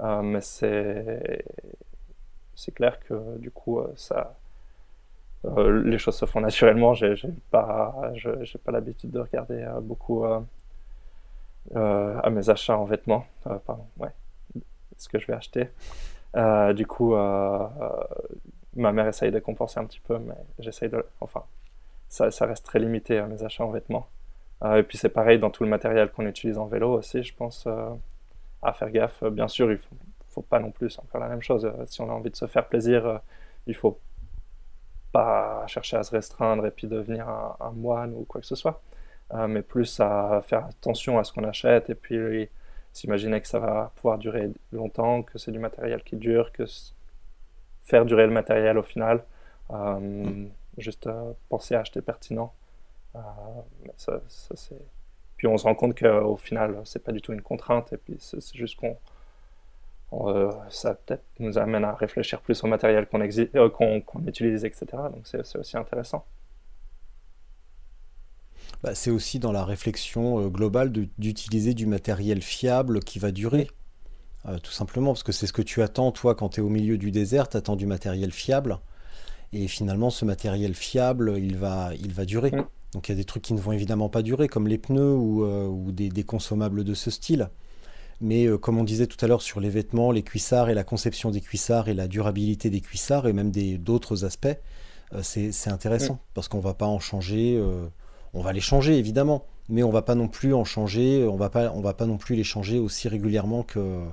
Euh, 0.01 0.21
mais 0.21 0.41
c'est 0.41 1.43
clair 2.73 2.99
que 2.99 3.37
du 3.37 3.51
coup 3.51 3.79
euh, 3.79 3.93
ça 3.95 4.35
euh, 5.45 5.83
les 5.83 5.97
choses 5.97 6.15
se 6.15 6.25
font 6.25 6.41
naturellement. 6.41 6.93
J'ai 6.93 7.15
pas 7.51 8.11
j'ai 8.13 8.57
pas 8.63 8.71
l'habitude 8.71 9.11
de 9.11 9.19
regarder 9.19 9.67
beaucoup 9.81 10.25
à 10.25 10.43
mes 12.29 12.49
achats 12.49 12.77
en 12.77 12.85
vêtements. 12.85 13.25
pardon, 13.43 13.85
ouais, 13.97 14.11
ce 14.97 15.09
que 15.09 15.19
je 15.19 15.27
vais 15.27 15.33
acheter. 15.33 15.69
du 16.73 16.87
coup, 16.87 17.13
ma 17.13 18.91
mère 18.91 19.07
essaye 19.07 19.31
de 19.31 19.39
compenser 19.39 19.79
un 19.79 19.85
petit 19.85 19.99
peu, 19.99 20.17
mais 20.17 20.35
j'essaye 20.59 20.89
de. 20.89 21.05
Enfin, 21.19 21.43
ça, 22.09 22.31
ça, 22.31 22.45
reste 22.45 22.65
très 22.65 22.79
limité 22.79 23.17
à 23.17 23.27
mes 23.27 23.43
achats 23.43 23.65
en 23.65 23.71
vêtements. 23.71 24.07
et 24.63 24.83
puis 24.83 24.97
c'est 24.97 25.09
pareil 25.09 25.39
dans 25.39 25.49
tout 25.49 25.63
le 25.63 25.69
matériel 25.69 26.09
qu'on 26.09 26.25
utilise 26.25 26.57
en 26.57 26.67
vélo 26.67 26.93
aussi, 26.93 27.21
je 27.21 27.35
pense 27.35 27.67
à 28.63 28.73
faire 28.73 28.89
gaffe. 28.89 29.23
Bien 29.25 29.47
sûr, 29.47 29.71
il 29.71 29.77
faut, 29.77 29.95
faut 30.29 30.41
pas 30.41 30.59
non 30.59 30.71
plus, 30.71 30.97
encore 30.99 31.21
la 31.21 31.27
même 31.27 31.41
chose. 31.41 31.71
Si 31.87 32.01
on 32.01 32.09
a 32.09 32.13
envie 32.13 32.31
de 32.31 32.35
se 32.35 32.47
faire 32.47 32.67
plaisir, 32.67 33.05
euh, 33.05 33.17
il 33.67 33.75
faut 33.75 33.99
pas 35.11 35.65
chercher 35.67 35.97
à 35.97 36.03
se 36.03 36.11
restreindre 36.11 36.65
et 36.65 36.71
puis 36.71 36.87
devenir 36.87 37.29
un, 37.29 37.71
moine 37.71 38.13
ou 38.15 38.25
quoi 38.25 38.41
que 38.41 38.47
ce 38.47 38.55
soit, 38.55 38.81
euh, 39.33 39.47
mais 39.47 39.61
plus 39.61 39.99
à 39.99 40.41
faire 40.43 40.65
attention 40.65 41.19
à 41.19 41.23
ce 41.23 41.31
qu'on 41.31 41.43
achète 41.43 41.89
et 41.91 41.95
puis 41.95 42.49
s'imaginer 42.93 43.39
que 43.41 43.47
ça 43.47 43.59
va 43.59 43.91
pouvoir 43.95 44.17
durer 44.17 44.51
longtemps, 44.71 45.21
que 45.21 45.37
c'est 45.37 45.51
du 45.51 45.59
matériel 45.59 46.03
qui 46.03 46.15
dure, 46.15 46.51
que 46.51 46.63
faire 47.81 48.05
durer 48.05 48.25
le 48.25 48.33
matériel 48.33 48.77
au 48.77 48.83
final, 48.83 49.23
euh, 49.71 49.99
mm. 49.99 50.49
juste 50.79 51.07
penser 51.49 51.75
à 51.75 51.81
acheter 51.81 52.01
pertinent. 52.01 52.51
ça, 53.97 54.19
ça 54.27 54.55
c'est 54.55 54.81
puis 55.43 55.51
on 55.51 55.57
se 55.57 55.65
rend 55.65 55.75
compte 55.75 55.99
qu'au 55.99 56.37
final, 56.37 56.79
c'est 56.85 57.03
pas 57.03 57.11
du 57.11 57.19
tout 57.19 57.33
une 57.33 57.41
contrainte, 57.41 57.91
et 57.91 57.97
puis 57.97 58.15
c'est 58.17 58.55
juste 58.55 58.77
qu'on. 58.77 58.95
Euh, 60.13 60.49
ça 60.69 60.93
peut-être 60.93 61.25
nous 61.39 61.57
amène 61.57 61.83
à 61.83 61.93
réfléchir 61.93 62.39
plus 62.39 62.63
au 62.63 62.67
matériel 62.67 63.07
qu'on 63.07 63.19
euh, 63.19 63.99
utilise, 64.25 64.63
etc. 64.63 64.85
Donc 65.11 65.27
c'est 65.27 65.57
aussi 65.57 65.75
intéressant. 65.75 66.23
Bah, 68.83 68.95
c'est 68.95 69.11
aussi 69.11 69.37
dans 69.37 69.51
la 69.51 69.65
réflexion 69.65 70.39
euh, 70.39 70.47
globale 70.47 70.93
d'utiliser 70.93 71.73
du 71.73 71.85
matériel 71.85 72.41
fiable 72.41 73.01
qui 73.01 73.19
va 73.19 73.33
durer. 73.33 73.67
tout 74.61 74.71
simplement, 74.71 75.11
parce 75.11 75.23
que 75.23 75.33
c'est 75.33 75.47
ce 75.47 75.51
que 75.51 75.61
tu 75.61 75.81
attends, 75.81 76.13
toi, 76.13 76.35
quand 76.35 76.47
tu 76.47 76.61
es 76.61 76.63
au 76.63 76.69
milieu 76.69 76.97
du 76.97 77.11
désert, 77.11 77.49
tu 77.49 77.57
attends 77.57 77.75
du 77.75 77.85
matériel 77.85 78.31
fiable. 78.31 78.79
Et 79.51 79.67
finalement, 79.67 80.09
ce 80.09 80.23
matériel 80.23 80.73
fiable, 80.73 81.33
il 81.37 81.57
va, 81.57 81.91
il 81.99 82.13
va 82.13 82.23
durer. 82.23 82.51
Mm. 82.51 82.65
Donc 82.93 83.09
il 83.09 83.11
y 83.11 83.15
a 83.15 83.17
des 83.17 83.25
trucs 83.25 83.43
qui 83.43 83.53
ne 83.53 83.59
vont 83.59 83.71
évidemment 83.71 84.09
pas 84.09 84.21
durer, 84.21 84.47
comme 84.47 84.67
les 84.67 84.77
pneus 84.77 85.15
ou, 85.15 85.43
euh, 85.43 85.91
des, 85.91 86.23
consommables 86.23 86.83
de 86.83 86.93
ce 86.93 87.09
style. 87.09 87.49
Mais 88.21 88.45
euh, 88.45 88.57
comme 88.57 88.77
on 88.77 88.83
disait 88.83 89.07
tout 89.07 89.23
à 89.23 89.27
l'heure 89.27 89.41
sur 89.41 89.59
les 89.59 89.69
vêtements, 89.69 90.11
les 90.11 90.23
cuissards 90.23 90.69
et 90.69 90.73
la 90.73 90.83
conception 90.83 91.31
des 91.31 91.41
cuissards 91.41 91.89
et 91.89 91.93
la 91.93 92.07
durabilité 92.07 92.69
des 92.69 92.81
cuissards 92.81 93.27
et 93.27 93.33
même 93.33 93.51
d'autres 93.51 94.25
aspects, 94.25 94.47
euh, 95.13 95.21
c'est 95.23 95.69
intéressant 95.69 96.15
mm. 96.15 96.19
parce 96.33 96.47
qu'on 96.47 96.59
va 96.59 96.73
pas 96.73 96.85
en 96.85 96.99
changer. 96.99 97.61
on 98.33 98.41
va 98.41 98.53
les 98.53 98.61
changer 98.61 98.97
évidemment, 98.97 99.45
mais 99.69 99.83
on 99.83 99.91
va 99.91 100.03
pas 100.03 100.15
non 100.15 100.27
plus 100.27 100.53
en 100.53 100.63
changer. 100.63 101.25
On 101.27 101.35
va 101.35 101.49
pas, 101.49 101.71
on 101.71 101.81
va 101.81 101.93
pas 101.93 102.05
non 102.05 102.17
plus 102.17 102.35
les 102.35 102.43
changer 102.43 102.79
aussi 102.79 103.07
régulièrement 103.07 103.63
que 103.63 104.03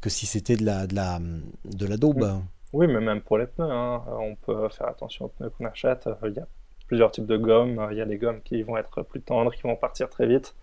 que 0.00 0.10
si 0.10 0.26
c'était 0.26 0.56
de 0.56 0.64
la 0.64 0.88
de 0.88 0.96
la 0.96 1.20
de 1.64 1.86
la 1.86 1.96
daube. 1.96 2.24
Mm. 2.24 2.42
Oui, 2.72 2.86
mais 2.86 3.00
même 3.00 3.20
pour 3.20 3.38
les 3.38 3.46
pneus, 3.46 3.70
hein, 3.70 4.02
on 4.18 4.34
peut 4.34 4.68
faire 4.70 4.88
attention 4.88 5.26
aux 5.26 5.28
pneus 5.28 5.50
qu'on 5.50 5.66
achète. 5.66 6.08
Il 6.24 6.32
y 6.32 6.40
a 6.40 6.46
plusieurs 6.92 7.10
types 7.10 7.24
de 7.24 7.38
gommes. 7.38 7.88
Il 7.90 7.96
y 7.96 8.02
a 8.02 8.04
des 8.04 8.18
gommes 8.18 8.42
qui 8.42 8.62
vont 8.62 8.76
être 8.76 9.00
plus 9.00 9.22
tendres, 9.22 9.54
qui 9.54 9.62
vont 9.62 9.76
partir 9.76 10.10
très 10.10 10.26
vite, 10.26 10.54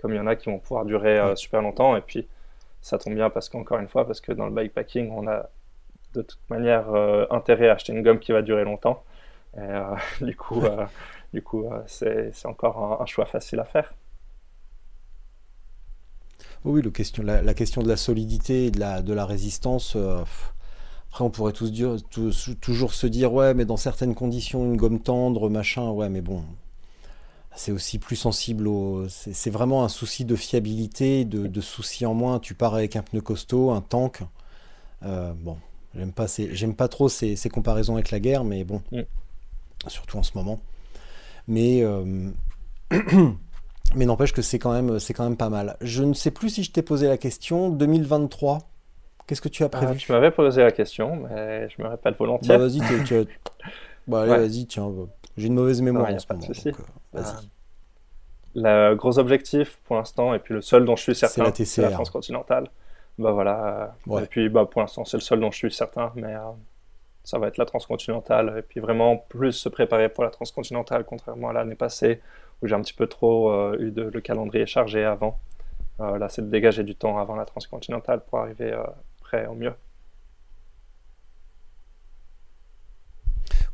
comme 0.00 0.12
il 0.12 0.16
y 0.16 0.18
en 0.18 0.26
a 0.26 0.34
qui 0.34 0.50
vont 0.50 0.58
pouvoir 0.58 0.84
durer 0.84 1.16
euh, 1.16 1.36
super 1.36 1.62
longtemps. 1.62 1.96
Et 1.96 2.00
puis, 2.00 2.26
ça 2.80 2.98
tombe 2.98 3.14
bien 3.14 3.30
parce 3.30 3.48
qu'encore 3.48 3.78
une 3.78 3.86
fois, 3.86 4.04
parce 4.04 4.20
que 4.20 4.32
dans 4.32 4.46
le 4.46 4.52
bikepacking, 4.52 5.12
on 5.12 5.28
a 5.28 5.48
de 6.14 6.22
toute 6.22 6.40
manière 6.50 6.92
euh, 6.92 7.24
intérêt 7.30 7.68
à 7.68 7.74
acheter 7.74 7.92
une 7.92 8.02
gomme 8.02 8.18
qui 8.18 8.32
va 8.32 8.42
durer 8.42 8.64
longtemps. 8.64 9.04
Et 9.56 9.60
euh, 9.60 9.94
du 10.22 10.34
coup, 10.34 10.60
du 11.32 11.40
coup 11.40 11.70
c'est 11.86 12.32
encore 12.46 13.00
un, 13.00 13.06
choix 13.06 13.26
facile 13.26 13.60
à 13.60 13.64
faire. 13.64 13.94
Oui, 16.64 16.82
le 16.82 16.90
question, 16.90 17.22
la, 17.22 17.54
question 17.54 17.80
de 17.80 17.88
la 17.88 17.96
solidité 17.96 18.66
et 18.66 18.70
de 18.72 18.80
la, 18.80 19.02
de 19.02 19.14
la 19.14 19.24
résistance, 19.24 19.96
après, 21.16 21.24
on 21.24 21.30
pourrait 21.30 21.54
tous 21.54 21.72
dire, 21.72 21.96
toujours 22.60 22.92
se 22.92 23.06
dire, 23.06 23.32
ouais, 23.32 23.54
mais 23.54 23.64
dans 23.64 23.78
certaines 23.78 24.14
conditions, 24.14 24.66
une 24.66 24.76
gomme 24.76 25.00
tendre, 25.00 25.48
machin, 25.48 25.88
ouais, 25.88 26.10
mais 26.10 26.20
bon, 26.20 26.44
c'est 27.54 27.72
aussi 27.72 27.98
plus 27.98 28.16
sensible 28.16 28.68
au. 28.68 29.06
C'est 29.08 29.48
vraiment 29.48 29.82
un 29.82 29.88
souci 29.88 30.26
de 30.26 30.36
fiabilité, 30.36 31.24
de, 31.24 31.46
de 31.46 31.60
souci 31.62 32.04
en 32.04 32.12
moins. 32.12 32.38
Tu 32.38 32.52
pars 32.52 32.74
avec 32.74 32.96
un 32.96 33.02
pneu 33.02 33.22
costaud, 33.22 33.70
un 33.70 33.80
tank. 33.80 34.20
Euh, 35.04 35.32
bon, 35.32 35.56
j'aime 35.94 36.12
pas, 36.12 36.26
j'aime 36.26 36.74
pas 36.74 36.88
trop 36.88 37.08
ces, 37.08 37.34
comparaisons 37.50 37.94
avec 37.94 38.10
la 38.10 38.20
guerre, 38.20 38.44
mais 38.44 38.64
bon, 38.64 38.82
mm. 38.92 39.00
surtout 39.86 40.18
en 40.18 40.22
ce 40.22 40.32
moment. 40.34 40.60
Mais. 41.48 41.82
Euh, 41.82 42.30
mais 43.94 44.04
n'empêche 44.04 44.34
que 44.34 44.42
c'est 44.42 44.58
quand, 44.58 44.72
même, 44.72 44.98
quand 45.14 45.24
même 45.24 45.38
pas 45.38 45.48
mal. 45.48 45.78
Je 45.80 46.02
ne 46.02 46.12
sais 46.12 46.30
plus 46.30 46.50
si 46.50 46.62
je 46.62 46.72
t'ai 46.72 46.82
posé 46.82 47.08
la 47.08 47.16
question. 47.16 47.70
2023, 47.70 48.68
Qu'est-ce 49.26 49.40
que 49.40 49.48
tu 49.48 49.64
as 49.64 49.68
prévu 49.68 49.92
ah, 49.94 49.98
Tu 49.98 50.12
m'avais 50.12 50.30
posé 50.30 50.62
la 50.62 50.70
question, 50.70 51.16
mais 51.16 51.68
je 51.68 51.82
me 51.82 51.88
répète 51.88 52.16
volontiers. 52.16 52.48
Bah, 52.48 52.58
vas-y, 52.58 52.80
tu, 53.04 53.26
bah, 54.06 54.22
allez, 54.22 54.30
vas-y, 54.30 54.66
tiens. 54.66 54.88
Bah, 54.88 55.06
j'ai 55.36 55.48
une 55.48 55.54
mauvaise 55.54 55.82
mémoire 55.82 56.08
en 56.10 56.18
ce 56.18 56.26
moment. 56.32 56.46
Donc, 56.46 56.66
euh. 56.66 57.22
Ah. 57.22 57.40
Le 58.54 58.94
gros 58.94 59.18
objectif 59.18 59.80
pour 59.84 59.96
l'instant, 59.96 60.32
et 60.32 60.38
puis 60.38 60.54
le 60.54 60.62
seul 60.62 60.84
dont 60.84 60.96
je 60.96 61.02
suis 61.02 61.14
certain, 61.14 61.52
c'est 61.52 61.82
la, 61.82 61.90
transcontinentale. 61.90 62.70
Bah 63.18 63.32
voilà. 63.32 63.94
Et 64.22 64.26
puis 64.26 64.48
bah, 64.48 64.64
pour 64.64 64.80
l'instant, 64.80 65.04
c'est 65.04 65.18
le 65.18 65.22
seul 65.22 65.40
dont 65.40 65.50
je 65.50 65.58
suis 65.58 65.72
certain, 65.72 66.12
mais 66.14 66.34
euh, 66.34 66.40
ça 67.22 67.38
va 67.38 67.48
être 67.48 67.58
la 67.58 67.66
transcontinentale. 67.66 68.54
Et 68.58 68.62
puis 68.62 68.80
vraiment 68.80 69.16
plus 69.16 69.52
se 69.52 69.68
préparer 69.68 70.08
pour 70.08 70.24
la 70.24 70.30
transcontinentale, 70.30 71.04
contrairement 71.04 71.50
à 71.50 71.52
l'année 71.52 71.74
passée, 71.74 72.22
où 72.62 72.66
j'ai 72.66 72.74
un 72.74 72.80
petit 72.80 72.94
peu 72.94 73.08
trop 73.08 73.50
euh, 73.50 73.76
eu 73.78 73.90
de, 73.90 74.02
le 74.04 74.20
calendrier 74.22 74.66
chargé 74.66 75.04
avant. 75.04 75.38
là, 75.98 76.28
c'est 76.30 76.42
de 76.42 76.50
dégager 76.50 76.84
du 76.84 76.94
temps 76.94 77.18
avant 77.18 77.36
la 77.36 77.44
transcontinentale 77.44 78.20
pour 78.24 78.38
arriver 78.38 78.74
au 79.48 79.54
mieux. 79.54 79.72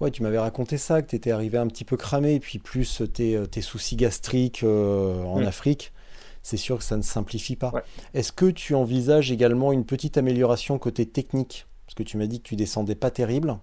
Ouais, 0.00 0.10
tu 0.10 0.22
m'avais 0.22 0.38
raconté 0.38 0.78
ça, 0.78 1.00
que 1.00 1.08
tu 1.08 1.16
étais 1.16 1.30
arrivé 1.30 1.58
un 1.58 1.68
petit 1.68 1.84
peu 1.84 1.96
cramé, 1.96 2.34
et 2.34 2.40
puis 2.40 2.58
plus 2.58 3.02
tes, 3.14 3.36
euh, 3.36 3.46
tes 3.46 3.60
soucis 3.60 3.94
gastriques 3.94 4.64
euh, 4.64 5.22
en 5.22 5.40
mm. 5.40 5.46
Afrique, 5.46 5.92
c'est 6.42 6.56
sûr 6.56 6.78
que 6.78 6.84
ça 6.84 6.96
ne 6.96 7.02
simplifie 7.02 7.54
pas. 7.54 7.72
Est-ce 8.12 8.32
que 8.32 8.46
tu 8.46 8.74
envisages 8.74 9.30
également 9.30 9.70
une 9.70 9.84
petite 9.84 10.18
amélioration 10.18 10.78
côté 10.78 11.06
technique? 11.06 11.66
Parce 11.86 11.94
que 11.94 12.02
tu 12.02 12.16
m'as 12.16 12.26
dit 12.26 12.40
que 12.40 12.48
tu 12.48 12.56
descendais 12.56 12.96
pas 12.96 13.12
terrible. 13.12 13.56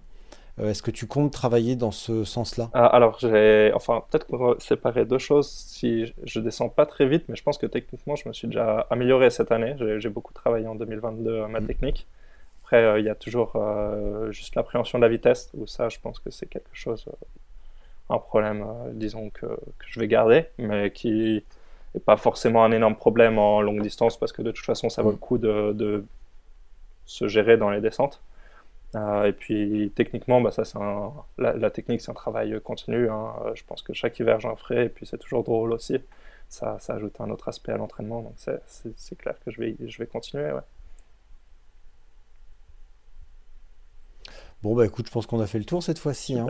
Euh, 0.60 0.70
est-ce 0.70 0.82
que 0.82 0.90
tu 0.90 1.06
comptes 1.06 1.32
travailler 1.32 1.76
dans 1.76 1.90
ce 1.90 2.24
sens-là? 2.24 2.70
Ah, 2.74 2.86
Alors, 2.86 3.18
j'ai, 3.18 3.72
enfin, 3.74 4.04
peut-être 4.10 4.26
pour 4.26 4.56
séparer 4.60 5.04
deux 5.04 5.18
choses. 5.18 5.48
Si 5.48 6.12
je 6.24 6.40
descends 6.40 6.68
pas 6.68 6.86
très 6.86 7.06
vite, 7.06 7.24
mais 7.28 7.36
je 7.36 7.42
pense 7.42 7.58
que 7.58 7.66
techniquement, 7.66 8.16
je 8.16 8.28
me 8.28 8.32
suis 8.32 8.48
déjà 8.48 8.86
amélioré 8.90 9.30
cette 9.30 9.52
année. 9.52 9.74
J'ai, 9.98 10.08
beaucoup 10.08 10.34
travaillé 10.34 10.66
en 10.66 10.74
2022 10.74 11.42
à 11.42 11.48
ma 11.48 11.60
mm. 11.60 11.66
technique. 11.66 12.06
Après, 12.62 12.84
euh, 12.84 13.00
il 13.00 13.06
y 13.06 13.08
a 13.08 13.14
toujours 13.14 13.52
euh, 13.56 14.30
juste 14.32 14.54
l'appréhension 14.54 14.98
de 14.98 15.02
la 15.02 15.08
vitesse, 15.08 15.50
où 15.54 15.66
ça, 15.66 15.88
je 15.88 15.98
pense 16.00 16.18
que 16.18 16.30
c'est 16.30 16.46
quelque 16.46 16.74
chose, 16.74 17.06
un 18.10 18.18
problème, 18.18 18.66
disons, 18.92 19.30
que, 19.30 19.46
que, 19.46 19.86
je 19.86 19.98
vais 19.98 20.08
garder, 20.08 20.46
mais 20.58 20.90
qui 20.90 21.44
n'est 21.94 22.00
pas 22.00 22.16
forcément 22.16 22.64
un 22.64 22.72
énorme 22.72 22.96
problème 22.96 23.38
en 23.38 23.60
longue 23.60 23.82
distance, 23.82 24.16
parce 24.18 24.32
que 24.32 24.42
de 24.42 24.50
toute 24.50 24.66
façon, 24.66 24.88
ça 24.88 25.02
vaut 25.02 25.10
mm. 25.10 25.12
le 25.12 25.18
coup 25.18 25.38
de, 25.38 25.72
de 25.72 26.04
se 27.06 27.28
gérer 27.28 27.56
dans 27.56 27.70
les 27.70 27.80
descentes. 27.80 28.20
Euh, 28.96 29.24
et 29.24 29.32
puis 29.32 29.92
techniquement, 29.94 30.40
bah, 30.40 30.50
ça, 30.50 30.64
c'est 30.64 30.78
la, 31.38 31.70
technique, 31.70 32.00
c'est 32.00 32.10
un 32.10 32.14
travail 32.14 32.60
continu. 32.62 33.08
Hein. 33.08 33.34
Euh, 33.44 33.54
je 33.54 33.64
pense 33.64 33.82
que 33.82 33.92
chaque 33.92 34.18
hiver, 34.18 34.40
j'en 34.40 34.56
ferai, 34.56 34.86
et 34.86 34.88
puis 34.88 35.06
c'est 35.06 35.18
toujours 35.18 35.44
drôle 35.44 35.72
aussi. 35.72 35.98
ça, 36.48 36.78
ça 36.80 36.94
ajoute 36.94 37.20
un 37.20 37.30
autre 37.30 37.48
aspect 37.48 37.72
à 37.72 37.76
l'entraînement. 37.76 38.22
Donc 38.22 38.34
c'est 38.36 39.18
clair 39.18 39.34
que 39.44 39.50
je 39.50 39.60
vais, 39.60 39.76
je 39.86 39.98
vais 39.98 40.06
continuer. 40.06 40.52
Ouais. 40.52 40.60
Bon, 44.62 44.74
bah 44.74 44.84
écoute, 44.84 45.06
je 45.06 45.12
pense 45.12 45.26
qu'on 45.26 45.40
a 45.40 45.46
fait 45.46 45.58
le 45.58 45.64
tour 45.64 45.82
cette 45.82 45.98
fois-ci. 45.98 46.38
Hein. 46.38 46.48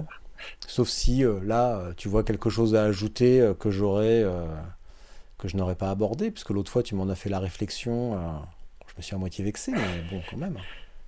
Sauf 0.67 0.89
si 0.89 1.25
euh, 1.25 1.41
là, 1.45 1.93
tu 1.97 2.09
vois 2.09 2.25
quelque 2.25 2.49
chose 2.51 2.75
à 2.75 2.85
ajouter 2.85 3.41
euh, 3.41 3.55
que 3.55 3.71
j'aurais, 3.71 4.25
que 5.39 5.47
je 5.49 5.57
n'aurais 5.57 5.77
pas 5.77 5.91
abordé, 5.91 6.31
puisque 6.31 6.51
l'autre 6.51 6.73
fois, 6.73 6.83
tu 6.83 6.95
m'en 6.95 7.09
as 7.11 7.15
fait 7.15 7.29
la 7.29 7.39
réflexion. 7.39 8.19
je 8.87 8.95
me 8.97 9.03
suis 9.03 9.15
à 9.15 9.19
moitié 9.19 9.45
vexé, 9.45 9.73
mais 9.73 10.03
bon, 10.11 10.23
quand 10.31 10.39
même. 10.39 10.57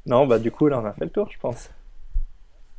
Non, 0.06 0.26
bah 0.26 0.38
du 0.38 0.50
coup, 0.50 0.66
là, 0.66 0.80
on 0.80 0.84
a 0.84 0.92
fait 0.92 1.04
le 1.04 1.10
tour, 1.10 1.28
je 1.30 1.38
pense. 1.38 1.70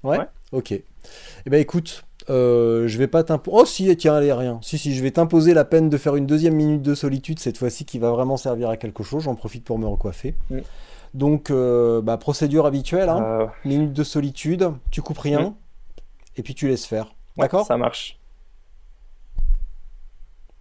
Ouais, 0.04 0.20
Ok. 0.52 0.72
Eh 0.72 1.50
ben 1.50 1.60
écoute, 1.60 2.04
je 2.28 2.98
vais 2.98 3.08
pas 3.08 3.24
t'imposer. 3.24 3.58
Oh 3.58 3.66
si, 3.66 3.96
tiens, 3.96 4.16
allez, 4.16 4.34
rien. 4.34 4.60
Si, 4.62 4.78
si, 4.78 4.94
je 4.94 5.02
vais 5.02 5.12
t'imposer 5.12 5.54
la 5.54 5.66
peine 5.66 5.90
de 5.90 5.98
faire 5.98 6.16
une 6.16 6.26
deuxième 6.26 6.56
minute 6.56 6.82
de 6.82 6.96
solitude 6.96 7.40
cette 7.40 7.58
fois-ci 7.58 7.86
qui 7.86 8.00
va 8.00 8.12
vraiment 8.12 8.38
servir 8.38 8.70
à 8.70 8.78
quelque 8.78 9.04
chose. 9.04 9.24
J'en 9.24 9.36
profite 9.36 9.64
pour 9.64 9.80
me 9.80 9.88
recoiffer. 9.88 10.36
Mm. 10.50 10.60
Donc, 11.14 11.52
euh, 11.52 12.02
bah, 12.02 12.18
procédure 12.18 12.66
habituelle, 12.66 13.10
hein. 13.10 13.24
Euh. 13.24 13.48
minute 13.66 13.94
de 13.94 14.04
solitude, 14.04 14.72
tu 14.90 15.02
coupes 15.02 15.20
rien, 15.20 15.50
mm. 15.50 15.56
et 16.38 16.44
puis 16.44 16.56
tu 16.56 16.68
laisses 16.68 16.86
faire. 16.86 17.14
D'accord? 17.38 17.66
Ça 17.66 17.78
marche. 17.78 18.20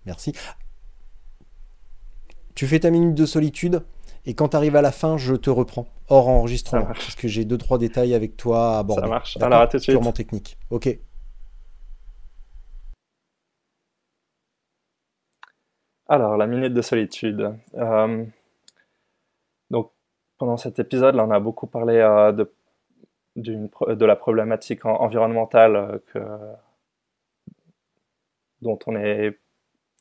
Merci. 0.04 0.34
Tu 2.54 2.66
fais 2.66 2.80
ta 2.80 2.90
minute 2.90 3.14
de 3.14 3.24
solitude, 3.24 3.82
et 4.24 4.34
quand 4.34 4.50
tu 4.50 4.56
arrives 4.56 4.76
à 4.76 4.82
la 4.82 4.92
fin, 4.92 5.16
je 5.18 5.34
te 5.34 5.50
reprends, 5.50 5.86
hors 6.08 6.28
enregistrement, 6.28 6.86
parce 6.86 7.14
que 7.14 7.28
j'ai 7.28 7.44
deux 7.44 7.58
trois 7.58 7.78
détails 7.78 8.14
avec 8.14 8.36
toi 8.36 8.76
à 8.76 8.78
aborder. 8.78 9.02
Ça 9.02 9.08
marche. 9.08 9.36
Alors, 9.40 9.60
à 9.62 9.66
tout 9.66 9.76
de 9.78 9.82
suite. 9.82 9.94
Purement 9.94 10.12
technique. 10.12 10.58
Ok. 10.70 10.98
Alors, 16.08 16.36
la 16.36 16.46
minute 16.46 16.74
de 16.74 16.82
solitude. 16.82 17.54
Euh, 17.74 18.24
pendant 20.38 20.56
cet 20.56 20.80
épisode, 20.80 21.14
là, 21.14 21.24
on 21.24 21.30
a 21.30 21.38
beaucoup 21.38 21.68
parlé 21.68 21.98
euh, 21.98 22.32
de, 22.32 22.52
de 23.36 24.04
la 24.04 24.16
problématique 24.16 24.84
environnementale 24.84 25.76
euh, 25.76 25.98
que, 26.12 26.18
dont 28.60 28.76
on 28.88 28.96
est, 28.96 29.38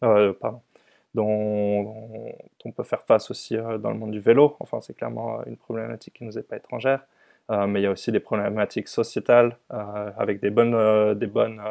euh, 0.01 0.33
pardon, 0.33 0.63
dont, 1.13 1.95
on 2.65 2.71
peut 2.71 2.83
faire 2.83 3.03
face 3.03 3.31
aussi 3.31 3.57
dans 3.57 3.91
le 3.91 3.97
monde 3.97 4.11
du 4.11 4.19
vélo. 4.19 4.55
Enfin, 4.59 4.79
c'est 4.81 4.93
clairement 4.93 5.43
une 5.45 5.57
problématique 5.57 6.15
qui 6.15 6.23
ne 6.23 6.29
nous 6.29 6.37
est 6.37 6.43
pas 6.43 6.57
étrangère. 6.57 7.05
mais 7.49 7.81
il 7.81 7.83
y 7.83 7.87
a 7.87 7.91
aussi 7.91 8.11
des 8.11 8.19
problématiques 8.19 8.87
sociétales 8.87 9.57
avec 9.69 10.39
des 10.41 10.49
bonnes, 10.49 11.17
des 11.17 11.27
bonnes, 11.27 11.61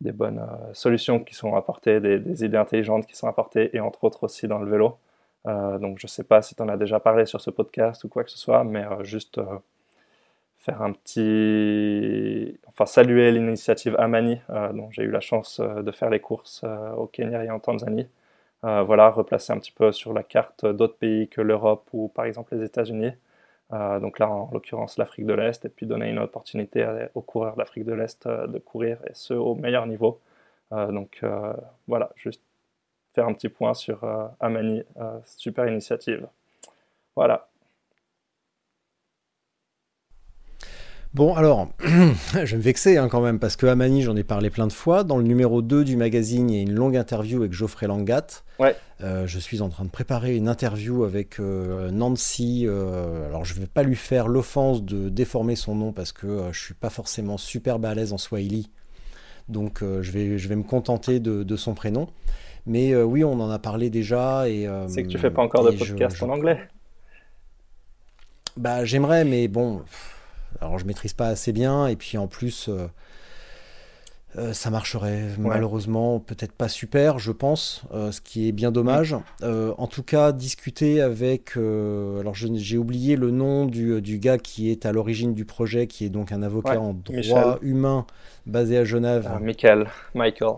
des 0.00 0.12
bonnes 0.12 0.44
solutions 0.72 1.20
qui 1.20 1.34
sont 1.34 1.54
apportées, 1.54 2.00
des, 2.00 2.18
des, 2.18 2.44
idées 2.44 2.56
intelligentes 2.56 3.06
qui 3.06 3.16
sont 3.16 3.28
apportées, 3.28 3.76
et 3.76 3.80
entre 3.80 4.04
autres 4.04 4.24
aussi 4.24 4.48
dans 4.48 4.58
le 4.58 4.70
vélo. 4.70 4.96
Euh, 5.46 5.78
donc 5.78 5.98
je 5.98 6.06
ne 6.06 6.08
sais 6.08 6.24
pas 6.24 6.42
si 6.42 6.54
tu 6.54 6.62
en 6.62 6.68
as 6.68 6.76
déjà 6.76 7.00
parlé 7.00 7.24
sur 7.26 7.40
ce 7.40 7.50
podcast 7.50 8.04
ou 8.04 8.08
quoi 8.08 8.24
que 8.24 8.30
ce 8.30 8.38
soit, 8.38 8.64
mais 8.64 8.84
euh, 8.84 9.04
juste 9.04 9.38
euh, 9.38 9.58
faire 10.60 10.82
un 10.82 10.92
petit... 10.92 12.58
Enfin 12.68 12.86
saluer 12.86 13.32
l'initiative 13.32 13.96
Amani, 13.98 14.40
dont 14.74 14.90
j'ai 14.90 15.02
eu 15.02 15.10
la 15.10 15.20
chance 15.20 15.60
de 15.60 15.92
faire 15.92 16.10
les 16.10 16.20
courses 16.20 16.64
au 16.96 17.06
Kenya 17.06 17.44
et 17.44 17.50
en 17.50 17.60
Tanzanie. 17.60 18.08
voilà, 18.62 19.10
replacer 19.10 19.52
un 19.52 19.58
petit 19.58 19.72
peu 19.72 19.92
sur 19.92 20.12
la 20.12 20.22
carte 20.22 20.66
d'autres 20.66 20.96
pays 20.96 21.28
que 21.28 21.40
l'Europe 21.40 21.88
ou 21.92 22.08
par 22.08 22.26
exemple 22.26 22.56
les 22.56 22.64
États-Unis. 22.64 23.12
donc 23.72 24.18
là, 24.18 24.30
en 24.30 24.50
l'occurrence, 24.52 24.98
l'Afrique 24.98 25.26
de 25.26 25.34
l'Est, 25.34 25.64
et 25.64 25.68
puis 25.70 25.86
donner 25.86 26.10
une 26.10 26.18
opportunité 26.18 26.86
aux 27.14 27.22
coureurs 27.22 27.56
d'Afrique 27.56 27.84
de 27.84 27.94
l'Est 27.94 28.28
de 28.28 28.58
courir, 28.58 28.98
et 29.08 29.14
ce, 29.14 29.34
au 29.34 29.54
meilleur 29.54 29.86
niveau. 29.86 30.20
donc 30.70 31.22
voilà, 31.88 32.10
juste 32.16 32.42
faire 33.14 33.26
un 33.26 33.34
petit 33.34 33.48
point 33.48 33.74
sur 33.74 34.02
euh, 34.04 34.26
Amani, 34.40 34.82
euh, 34.98 35.18
super 35.24 35.66
initiative. 35.66 36.26
Voilà. 37.16 37.49
Bon, 41.12 41.34
alors, 41.34 41.68
je 41.82 42.38
vais 42.38 42.56
me 42.56 42.62
vexer 42.62 42.96
hein, 42.96 43.08
quand 43.08 43.20
même, 43.20 43.38
parce 43.38 43.56
que 43.56 43.66
Amani, 43.66 44.02
j'en 44.02 44.16
ai 44.16 44.22
parlé 44.22 44.48
plein 44.48 44.66
de 44.66 44.72
fois. 44.72 45.02
Dans 45.02 45.16
le 45.16 45.24
numéro 45.24 45.60
2 45.60 45.84
du 45.84 45.96
magazine, 45.96 46.48
il 46.50 46.56
y 46.56 46.58
a 46.60 46.62
une 46.62 46.74
longue 46.74 46.96
interview 46.96 47.40
avec 47.40 47.52
Geoffrey 47.52 47.86
Langat. 47.86 48.42
Ouais. 48.58 48.76
Euh, 49.02 49.26
je 49.26 49.38
suis 49.38 49.60
en 49.60 49.68
train 49.70 49.84
de 49.84 49.90
préparer 49.90 50.36
une 50.36 50.48
interview 50.48 51.04
avec 51.04 51.38
Nancy. 51.38 52.66
alors, 52.68 53.44
je 53.44 53.54
ne 53.54 53.60
vais 53.60 53.66
pas 53.66 53.82
lui 53.82 53.96
faire 53.96 54.28
l'offense 54.28 54.84
de 54.84 55.08
déformer 55.08 55.56
son 55.56 55.74
nom, 55.74 55.92
parce 55.92 56.12
que 56.12 56.26
je 56.26 56.46
ne 56.48 56.52
suis 56.52 56.74
pas 56.74 56.90
forcément 56.90 57.38
super 57.38 57.78
balèze 57.78 58.12
en 58.12 58.18
Swahili. 58.18 58.70
Donc, 59.48 59.80
je, 59.82 60.10
vais, 60.12 60.38
je 60.38 60.48
vais 60.48 60.56
me 60.56 60.62
contenter 60.62 61.18
de, 61.18 61.42
de 61.42 61.56
son 61.56 61.74
prénom. 61.74 62.08
Mais 62.66 62.92
euh, 62.92 63.04
oui, 63.04 63.24
on 63.24 63.32
en 63.40 63.50
a 63.50 63.58
parlé 63.58 63.90
déjà. 63.90 64.48
Et, 64.48 64.66
euh, 64.66 64.86
c'est 64.88 65.02
que 65.02 65.08
tu 65.08 65.18
fais 65.18 65.30
pas 65.30 65.42
encore 65.42 65.64
de 65.64 65.76
podcast 65.76 66.22
en 66.22 66.28
anglais 66.28 66.58
Bah, 68.56 68.84
j'aimerais, 68.84 69.24
mais 69.24 69.48
bon. 69.48 69.82
Alors, 70.60 70.78
je 70.78 70.84
maîtrise 70.84 71.12
pas 71.12 71.28
assez 71.28 71.52
bien. 71.52 71.86
Et 71.86 71.96
puis, 71.96 72.18
en 72.18 72.26
plus. 72.26 72.68
Euh, 72.68 72.88
ça 74.52 74.70
marcherait 74.70 75.24
malheureusement 75.38 76.20
peut-être 76.20 76.52
pas 76.52 76.68
super, 76.68 77.18
je 77.18 77.32
pense, 77.32 77.82
ce 77.90 78.20
qui 78.20 78.46
est 78.46 78.52
bien 78.52 78.70
dommage. 78.70 79.16
en 79.42 79.86
tout 79.88 80.04
cas, 80.04 80.30
discuter 80.30 81.00
avec. 81.00 81.56
alors, 81.56 82.34
j'ai 82.36 82.78
oublié 82.78 83.16
le 83.16 83.32
nom 83.32 83.66
du, 83.66 84.00
du, 84.00 84.18
gars 84.20 84.38
qui 84.38 84.70
est 84.70 84.86
à 84.86 84.92
l'origine 84.92 85.34
du 85.34 85.44
projet, 85.44 85.88
qui 85.88 86.04
est 86.04 86.10
donc 86.10 86.30
un 86.30 86.44
avocat 86.44 86.80
en 86.80 86.94
droit 86.94 87.58
humain 87.60 88.06
basé 88.46 88.78
à 88.78 88.84
Genève. 88.84 89.28
Ah, 89.28 89.40
Michael. 89.40 89.88
Michael. 90.14 90.54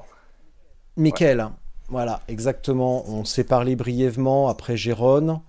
Michael. 0.99 1.49
Voilà, 1.89 2.21
exactement. 2.29 3.05
On 3.09 3.25
s'est 3.25 3.45
parlé 3.45 3.77
brièvement 3.77 4.49
après 4.49 4.77
Jérôme. 4.77 5.41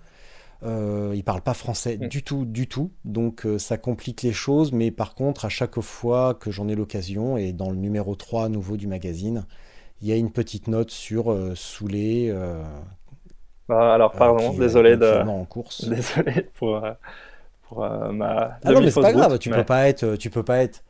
Euh, 0.66 1.12
il 1.14 1.24
parle 1.24 1.42
pas 1.42 1.54
français 1.54 1.98
mm. 1.98 2.08
du 2.08 2.24
tout, 2.24 2.46
du 2.46 2.68
tout. 2.68 2.92
Donc 3.06 3.46
euh, 3.46 3.58
ça 3.58 3.78
complique 3.78 4.22
les 4.22 4.34
choses. 4.34 4.72
Mais 4.72 4.92
par 4.92 5.16
contre, 5.16 5.46
à 5.46 5.50
chaque 5.50 5.80
fois 5.82 6.34
que 6.34 6.52
j'en 6.52 6.68
ai 6.68 6.76
l'occasion, 6.76 7.38
et 7.38 7.52
dans 7.54 7.70
le 7.70 7.76
numéro 7.76 8.16
3 8.16 8.50
nouveau 8.50 8.78
du 8.78 8.88
magazine, 8.88 9.46
il 10.02 10.08
y 10.08 10.12
a 10.12 10.16
une 10.16 10.32
petite 10.32 10.68
note 10.68 10.92
sur 10.92 11.32
euh, 11.32 11.54
Soulé. 11.56 12.30
Euh, 12.30 12.64
bah, 13.68 13.94
alors, 13.94 14.12
pardon, 14.12 14.54
désolé 14.54 14.98
de. 14.98 15.28
En 15.28 15.46
course. 15.46 15.86
Désolé 15.90 16.50
pour, 16.54 16.82
pour 17.68 17.80
ma. 17.80 18.58
Ah 18.64 18.72
non, 18.72 18.82
mais 18.82 18.92
c'est 18.92 19.02
pas 19.02 19.14
grave. 19.14 19.40
Tu 19.40 19.50
peux 19.50 19.64
pas 19.64 19.88
être. 19.88 20.16
Tu 20.16 20.30
peux 20.30 20.44
pas 20.44 20.64
être 20.64 20.84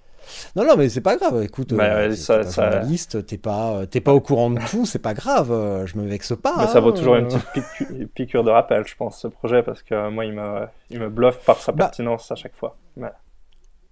non, 0.55 0.65
non, 0.65 0.75
mais 0.77 0.89
c'est 0.89 1.01
pas 1.01 1.15
grave. 1.15 1.43
Écoute, 1.43 1.73
bah, 1.73 1.85
euh, 1.85 2.15
ça, 2.15 2.43
ça... 2.43 2.71
journaliste, 2.71 3.25
t'es 3.25 3.37
pas, 3.37 3.85
t'es 3.87 4.01
pas 4.01 4.13
au 4.13 4.21
courant 4.21 4.51
de 4.51 4.59
tout, 4.69 4.85
c'est 4.85 4.99
pas 4.99 5.13
grave. 5.13 5.51
Euh, 5.51 5.85
je 5.85 5.97
me 5.97 6.07
vexe 6.07 6.33
pas. 6.35 6.55
Mais 6.57 6.67
ça 6.67 6.79
vaut 6.79 6.91
toujours 6.91 7.15
une 7.15 7.27
petite 7.27 8.13
piqûre 8.13 8.43
de 8.43 8.51
rappel, 8.51 8.85
je 8.85 8.95
pense, 8.95 9.19
ce 9.19 9.27
projet, 9.27 9.63
parce 9.63 9.81
que 9.83 10.09
moi, 10.09 10.25
il 10.25 10.33
me, 10.33 10.67
il 10.89 10.99
me 10.99 11.09
bluffe 11.09 11.39
par 11.45 11.57
sa 11.57 11.71
bah, 11.71 11.85
pertinence 11.85 12.31
à 12.31 12.35
chaque 12.35 12.55
fois. 12.55 12.75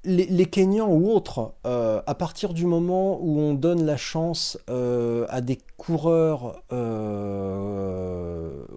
Les, 0.04 0.26
les, 0.26 0.46
Kenyans 0.48 0.90
ou 0.90 1.12
autres, 1.12 1.54
euh, 1.68 2.02
à 2.08 2.16
partir 2.16 2.54
du 2.54 2.66
moment 2.66 3.20
où 3.22 3.40
on 3.40 3.54
donne 3.54 3.86
la 3.86 3.98
chance 3.98 4.58
à 4.68 5.42
des 5.42 5.60
coureurs 5.78 6.64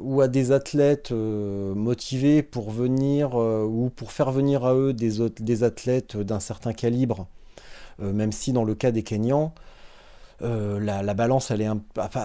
ou 0.01 0.21
à 0.21 0.29
des 0.29 0.53
athlètes 0.53 1.13
motivés 1.13 2.43
pour 2.43 2.71
venir 2.71 3.35
ou 3.37 3.91
pour 3.95 4.13
faire 4.13 4.31
venir 4.33 4.67
à 4.67 4.75
eux 4.75 4.93
des, 4.93 5.29
des 5.41 5.65
athlètes 5.65 6.19
d'un 6.19 6.41
certain 6.41 6.75
calibre, 6.75 6.95
euh, 7.23 7.44
même 7.99 8.33
si 8.33 8.53
dans 8.53 8.65
le 8.65 8.75
cas 8.75 8.91
des 8.91 9.03
Kenyans, 9.03 9.55
euh, 10.43 10.81
la, 10.81 11.15
balance, 11.15 11.51
elle 11.51 11.63
est 11.63 11.69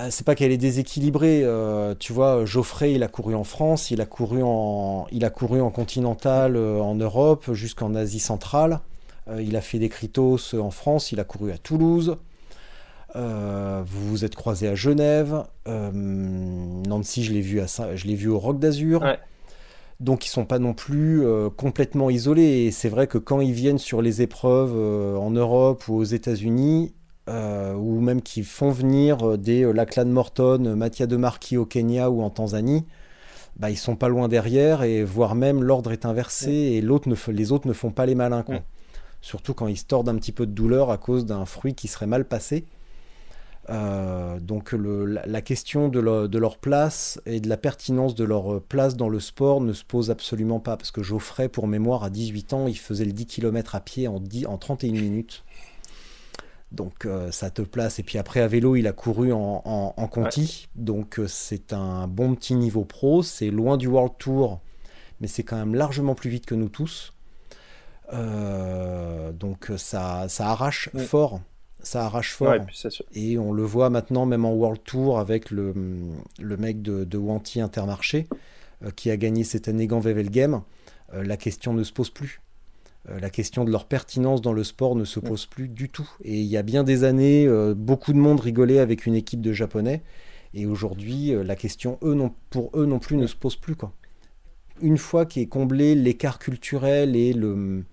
c'est 0.09 0.25
pas 0.25 0.35
qu'elle 0.35 0.51
est 0.51 0.57
déséquilibrée. 0.57 1.41
Euh, 1.43 1.95
tu 1.97 2.13
vois, 2.13 2.45
Geoffrey, 2.45 2.93
il 2.93 3.03
a 3.03 3.07
couru 3.07 3.35
en 3.35 3.43
France, 3.43 3.91
il 3.91 4.01
a 4.01 4.05
couru 4.05 4.41
en, 4.43 5.07
il 5.11 5.23
a 5.25 5.29
couru 5.29 5.61
en 5.61 5.69
continental 5.69 6.57
en 6.57 6.95
Europe 6.95 7.53
jusqu'en 7.53 7.95
Asie 7.95 8.19
centrale. 8.19 8.79
il 9.39 9.55
a 9.55 9.61
fait 9.61 9.79
des 9.79 9.89
critos 9.89 10.37
en 10.55 10.71
France, 10.71 11.11
il 11.11 11.19
a 11.19 11.23
couru 11.23 11.51
à 11.51 11.57
Toulouse. 11.57 12.17
vous 13.15 14.09
vous 14.09 14.25
êtes 14.25 14.35
croisé 14.35 14.67
à 14.67 14.75
Genève. 14.75 15.43
Nancy, 15.67 17.23
je 17.23 17.33
l'ai 17.33 17.41
vu, 17.41 17.61
à, 17.61 17.95
je 17.95 18.05
l'ai 18.05 18.15
vu 18.15 18.29
au 18.29 18.39
Roc 18.39 18.59
d'Azur. 18.59 19.03
Donc 19.99 20.25
ils 20.25 20.29
sont 20.29 20.45
pas 20.45 20.59
non 20.59 20.73
plus 20.73 21.25
euh, 21.25 21.49
complètement 21.49 22.09
isolés. 22.09 22.65
Et 22.65 22.71
c'est 22.71 22.89
vrai 22.89 23.07
que 23.07 23.17
quand 23.17 23.41
ils 23.41 23.51
viennent 23.51 23.77
sur 23.77 24.01
les 24.01 24.21
épreuves 24.21 24.73
euh, 24.75 25.15
en 25.17 25.31
Europe 25.31 25.87
ou 25.87 25.95
aux 25.95 26.03
États-Unis, 26.03 26.93
euh, 27.29 27.73
ou 27.75 27.99
même 27.99 28.21
qu'ils 28.21 28.45
font 28.45 28.71
venir 28.71 29.37
des 29.37 29.71
Lachlan 29.73 30.05
Morton, 30.05 30.75
Mattia 30.75 31.05
de 31.05 31.17
Marquis 31.17 31.57
au 31.57 31.65
Kenya 31.65 32.09
ou 32.09 32.21
en 32.21 32.29
Tanzanie, 32.29 32.85
bah, 33.57 33.69
ils 33.69 33.77
sont 33.77 33.97
pas 33.97 34.07
loin 34.07 34.29
derrière, 34.29 34.83
et 34.83 35.03
voire 35.03 35.35
même 35.35 35.61
l'ordre 35.61 35.91
est 35.91 36.05
inversé, 36.05 36.51
et 36.51 36.81
l'autre 36.81 37.09
ne, 37.09 37.15
les 37.31 37.51
autres 37.51 37.67
ne 37.67 37.73
font 37.73 37.91
pas 37.91 38.05
les 38.05 38.15
malins. 38.15 38.45
Surtout 39.21 39.53
quand 39.53 39.67
ils 39.67 39.77
se 39.77 39.83
tordent 39.83 40.07
un 40.09 40.15
petit 40.15 40.31
peu 40.31 40.45
de 40.45 40.53
douleur 40.53 40.91
à 40.91 40.97
cause 40.97 41.25
d'un 41.25 41.45
fruit 41.45 41.75
qui 41.75 41.89
serait 41.89 42.07
mal 42.07 42.25
passé. 42.25 42.65
Euh, 43.69 44.39
donc 44.39 44.73
la, 44.73 45.41
question 45.41 45.89
de, 45.89 45.99
leur 45.99 46.57
place 46.57 47.21
et 47.25 47.39
de 47.39 47.47
la 47.47 47.57
pertinence 47.57 48.15
de 48.15 48.23
leur 48.23 48.61
place 48.61 48.95
dans 48.95 49.09
le 49.09 49.19
sport 49.19 49.61
ne 49.61 49.73
se 49.73 49.83
pose 49.83 50.09
absolument 50.09 50.59
pas, 50.59 50.75
parce 50.75 50.91
que 50.91 51.03
Geoffrey, 51.03 51.49
pour 51.49 51.67
mémoire, 51.67 52.03
à 52.03 52.09
18 52.09 52.53
ans, 52.53 52.67
il 52.67 52.77
faisait 52.77 53.05
le 53.05 53.11
10 53.11 53.25
km 53.27 53.75
à 53.75 53.79
pied 53.79 54.07
en, 54.07 54.19
10, 54.19 54.47
en 54.47 54.57
31 54.57 54.91
minutes. 54.93 55.43
Donc 56.71 57.07
ça 57.31 57.49
te 57.49 57.63
place. 57.63 57.97
Et 57.97 58.03
puis 58.03 58.19
après 58.19 58.41
à 58.41 58.47
vélo, 58.47 58.75
il 58.75 58.85
a 58.85 58.91
couru 58.91 59.33
en, 59.33 59.63
en, 59.65 60.07
Conti. 60.07 60.67
Donc 60.75 61.19
c'est 61.27 61.73
un 61.73 62.07
bon 62.07 62.35
petit 62.35 62.53
niveau 62.53 62.85
pro. 62.85 63.23
C'est 63.23 63.49
loin 63.49 63.75
du 63.75 63.87
World 63.87 64.13
Tour, 64.19 64.61
mais 65.19 65.27
c'est 65.27 65.41
quand 65.41 65.57
même 65.57 65.73
largement 65.73 66.13
plus 66.13 66.29
vite 66.29 66.45
que 66.45 66.53
nous 66.53 66.69
tous. 66.69 67.13
donc 68.11 69.71
ça, 69.77 70.27
ça 70.27 70.49
arrache 70.49 70.89
fort 70.95 71.41
ça 71.81 72.05
arrache 72.05 72.33
fort. 72.33 72.55
et, 73.13 73.37
on 73.37 73.51
le 73.51 73.63
voit 73.63 73.89
maintenant 73.89 74.25
même 74.25 74.45
en 74.45 74.53
World 74.53 74.81
Tour 74.83 75.19
avec 75.19 75.51
le, 75.51 75.73
le 76.39 76.57
mec 76.57 76.81
de, 76.81 77.03
de 77.03 77.17
Wanty 77.17 77.61
Intermarché 77.61 78.27
euh, 78.83 78.91
qui 78.91 79.09
a 79.11 79.17
gagné 79.17 79.43
cette 79.43 79.67
année 79.67 79.87
Ganvevel 79.87 80.29
Game. 80.29 80.61
Euh, 81.13 81.23
la 81.23 81.37
question 81.37 81.73
ne 81.73 81.83
se 81.83 81.93
pose 81.93 82.09
plus. 82.09 82.41
Euh, 83.09 83.19
la 83.19 83.29
question 83.29 83.63
de 83.63 83.71
leur 83.71 83.85
pertinence 83.85 84.41
dans 84.41 84.53
le 84.53 84.63
sport 84.63 84.95
ne 84.95 85.05
se 85.05 85.19
pose 85.19 85.45
plus 85.45 85.67
du 85.67 85.89
tout. 85.89 86.09
Et 86.23 86.39
il 86.39 86.47
y 86.47 86.57
a 86.57 86.63
bien 86.63 86.83
des 86.83 87.03
années, 87.03 87.47
beaucoup 87.75 88.13
de 88.13 88.17
monde 88.17 88.39
rigolait 88.39 88.79
avec 88.79 89.05
une 89.05 89.15
équipe 89.15 89.41
de 89.41 89.53
Japonais. 89.53 90.01
Et 90.53 90.65
aujourd'hui, 90.65 91.33
la 91.43 91.55
question, 91.55 91.99
eux 92.03 92.15
non, 92.15 92.33
pour 92.49 92.71
eux 92.73 92.85
non 92.85 92.99
plus, 92.99 93.17
ne 93.17 93.27
se 93.27 93.35
pose 93.35 93.55
plus. 93.55 93.75
Quoi. 93.75 93.93
Une 94.81 94.97
fois 94.97 95.25
qu'est 95.25 95.45
comblé 95.45 95.93
l'écart 95.93 96.39
culturel 96.39 97.15
et 97.15 97.33
le, 97.33 97.83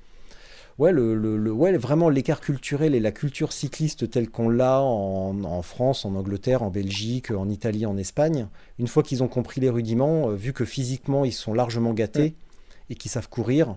ouais, 0.79 0.93
le, 0.93 1.15
le, 1.15 1.53
ouais, 1.53 1.77
vraiment 1.77 2.09
l'écart 2.09 2.41
culturel 2.41 2.95
et 2.95 3.01
la 3.01 3.13
culture 3.13 3.53
cycliste 3.53 4.11
telle 4.11 4.31
qu'on 4.31 4.49
l'a 4.49 4.81
en, 4.81 5.43
en, 5.45 5.63
France, 5.63 6.05
en 6.05 6.15
Angleterre, 6.15 6.63
en 6.63 6.71
Belgique, 6.71 7.31
en 7.31 7.49
Italie, 7.49 7.87
en 7.87 7.97
Espagne, 7.97 8.49
une 8.79 8.89
fois 8.89 9.03
qu'ils 9.03 9.23
ont 9.23 9.29
compris 9.29 9.61
les 9.61 9.71
rudiments, 9.71 10.31
euh, 10.31 10.35
vu 10.35 10.53
que 10.53 10.65
physiquement 10.65 11.25
ils 11.25 11.33
sont 11.33 11.55
largement 11.55 11.93
gâtés 11.93 12.35
et 12.91 12.95
qu'ils 12.95 13.11
savent 13.11 13.29
courir, 13.29 13.77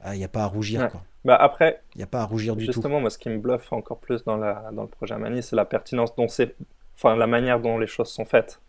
il 0.00 0.08
ah, 0.08 0.16
n'y 0.16 0.24
a 0.24 0.28
pas 0.28 0.42
à 0.42 0.46
rougir. 0.46 0.90
Quoi. 0.90 1.02
Bah 1.24 1.36
après, 1.36 1.82
il 1.94 1.98
n'y 1.98 2.04
a 2.04 2.08
pas 2.08 2.22
à 2.22 2.24
rougir 2.24 2.56
du 2.56 2.66
tout. 2.66 2.72
Justement, 2.72 3.00
moi, 3.00 3.10
ce 3.10 3.18
qui 3.18 3.28
me 3.28 3.38
bluffe 3.38 3.72
encore 3.72 3.98
plus 3.98 4.24
dans, 4.24 4.36
la, 4.36 4.70
dans 4.72 4.82
le 4.82 4.88
projet 4.88 5.16
Mani, 5.16 5.42
c'est 5.42 5.54
la 5.54 5.64
pertinence 5.64 6.14
dont 6.16 6.26
c'est, 6.26 6.56
enfin, 6.96 7.14
la 7.14 7.28
manière 7.28 7.60
dont 7.60 7.78
les 7.78 7.86
choses 7.86 8.08
sont 8.08 8.24
faites. 8.24 8.60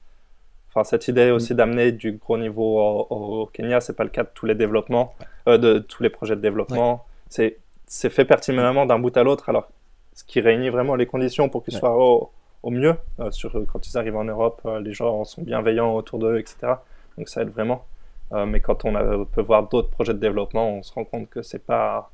Enfin, 0.69 0.83
cette 0.83 1.07
idée 1.07 1.31
aussi 1.31 1.53
mm. 1.53 1.57
d'amener 1.57 1.91
du 1.91 2.13
gros 2.13 2.37
niveau 2.37 2.79
au, 2.79 3.41
au 3.41 3.45
Kenya, 3.47 3.81
c'est 3.81 3.95
pas 3.95 4.03
le 4.03 4.11
cas 4.11 4.23
de 4.23 4.29
tous 4.33 4.45
les 4.45 4.55
développements, 4.55 5.15
euh, 5.47 5.57
de 5.57 5.79
tous 5.79 6.03
les 6.03 6.09
projets 6.09 6.35
de 6.35 6.41
développement. 6.41 7.05
C'est 7.29 7.57
c'est 7.93 8.09
fait 8.09 8.25
pertinemment 8.25 8.87
d'un 8.87 8.97
bout 8.97 9.15
à 9.15 9.21
l'autre. 9.21 9.49
Alors, 9.49 9.69
ce 10.15 10.23
qui 10.23 10.41
réunit 10.41 10.69
vraiment 10.69 10.95
les 10.95 11.05
conditions 11.05 11.47
pour 11.47 11.63
qu'ils 11.63 11.75
soient 11.75 11.95
au, 11.95 12.31
mieux. 12.71 12.95
Euh, 13.19 13.29
sur, 13.29 13.51
quand 13.71 13.87
ils 13.87 13.97
arrivent 13.99 14.15
en 14.15 14.23
Europe, 14.23 14.61
euh, 14.65 14.79
les 14.79 14.93
gens 14.93 15.23
sont 15.25 15.43
bienveillants 15.43 15.93
autour 15.93 16.17
d'eux, 16.17 16.39
etc. 16.39 16.73
Donc 17.19 17.29
ça 17.29 17.43
aide 17.43 17.49
vraiment. 17.49 17.85
Euh, 18.31 18.47
mais 18.47 18.61
quand 18.61 18.83
on 18.83 19.25
peut 19.25 19.43
voir 19.43 19.69
d'autres 19.69 19.91
projets 19.91 20.15
de 20.15 20.17
développement, 20.17 20.71
on 20.71 20.81
se 20.81 20.91
rend 20.91 21.03
compte 21.03 21.29
que 21.29 21.43
c'est 21.43 21.63
pas 21.63 22.11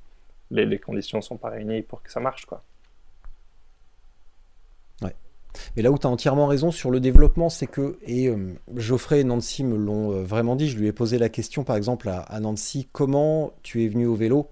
les, 0.51 0.65
les 0.65 0.79
conditions 0.79 1.21
sont 1.21 1.37
pas 1.37 1.49
réunies 1.49 1.81
pour 1.81 2.03
que 2.03 2.11
ça 2.11 2.19
marche, 2.19 2.45
quoi. 2.45 2.61
Ouais. 5.01 5.15
Mais 5.77 5.81
là 5.81 5.91
où 5.91 5.97
tu 5.97 6.07
as 6.07 6.09
entièrement 6.09 6.47
raison 6.47 6.71
sur 6.71 6.91
le 6.91 6.99
développement, 6.99 7.47
c'est 7.47 7.67
que, 7.67 7.97
et 8.05 8.29
Geoffrey 8.75 9.21
et 9.21 9.23
Nancy 9.23 9.63
me 9.63 9.77
l'ont 9.77 10.23
vraiment 10.23 10.57
dit, 10.57 10.67
je 10.67 10.77
lui 10.77 10.87
ai 10.87 10.91
posé 10.91 11.17
la 11.17 11.29
question 11.29 11.63
par 11.63 11.77
exemple 11.77 12.09
à, 12.09 12.19
à 12.19 12.39
Nancy, 12.41 12.89
comment 12.91 13.53
tu 13.63 13.85
es 13.85 13.87
venu 13.87 14.07
au 14.07 14.15
vélo? 14.15 14.49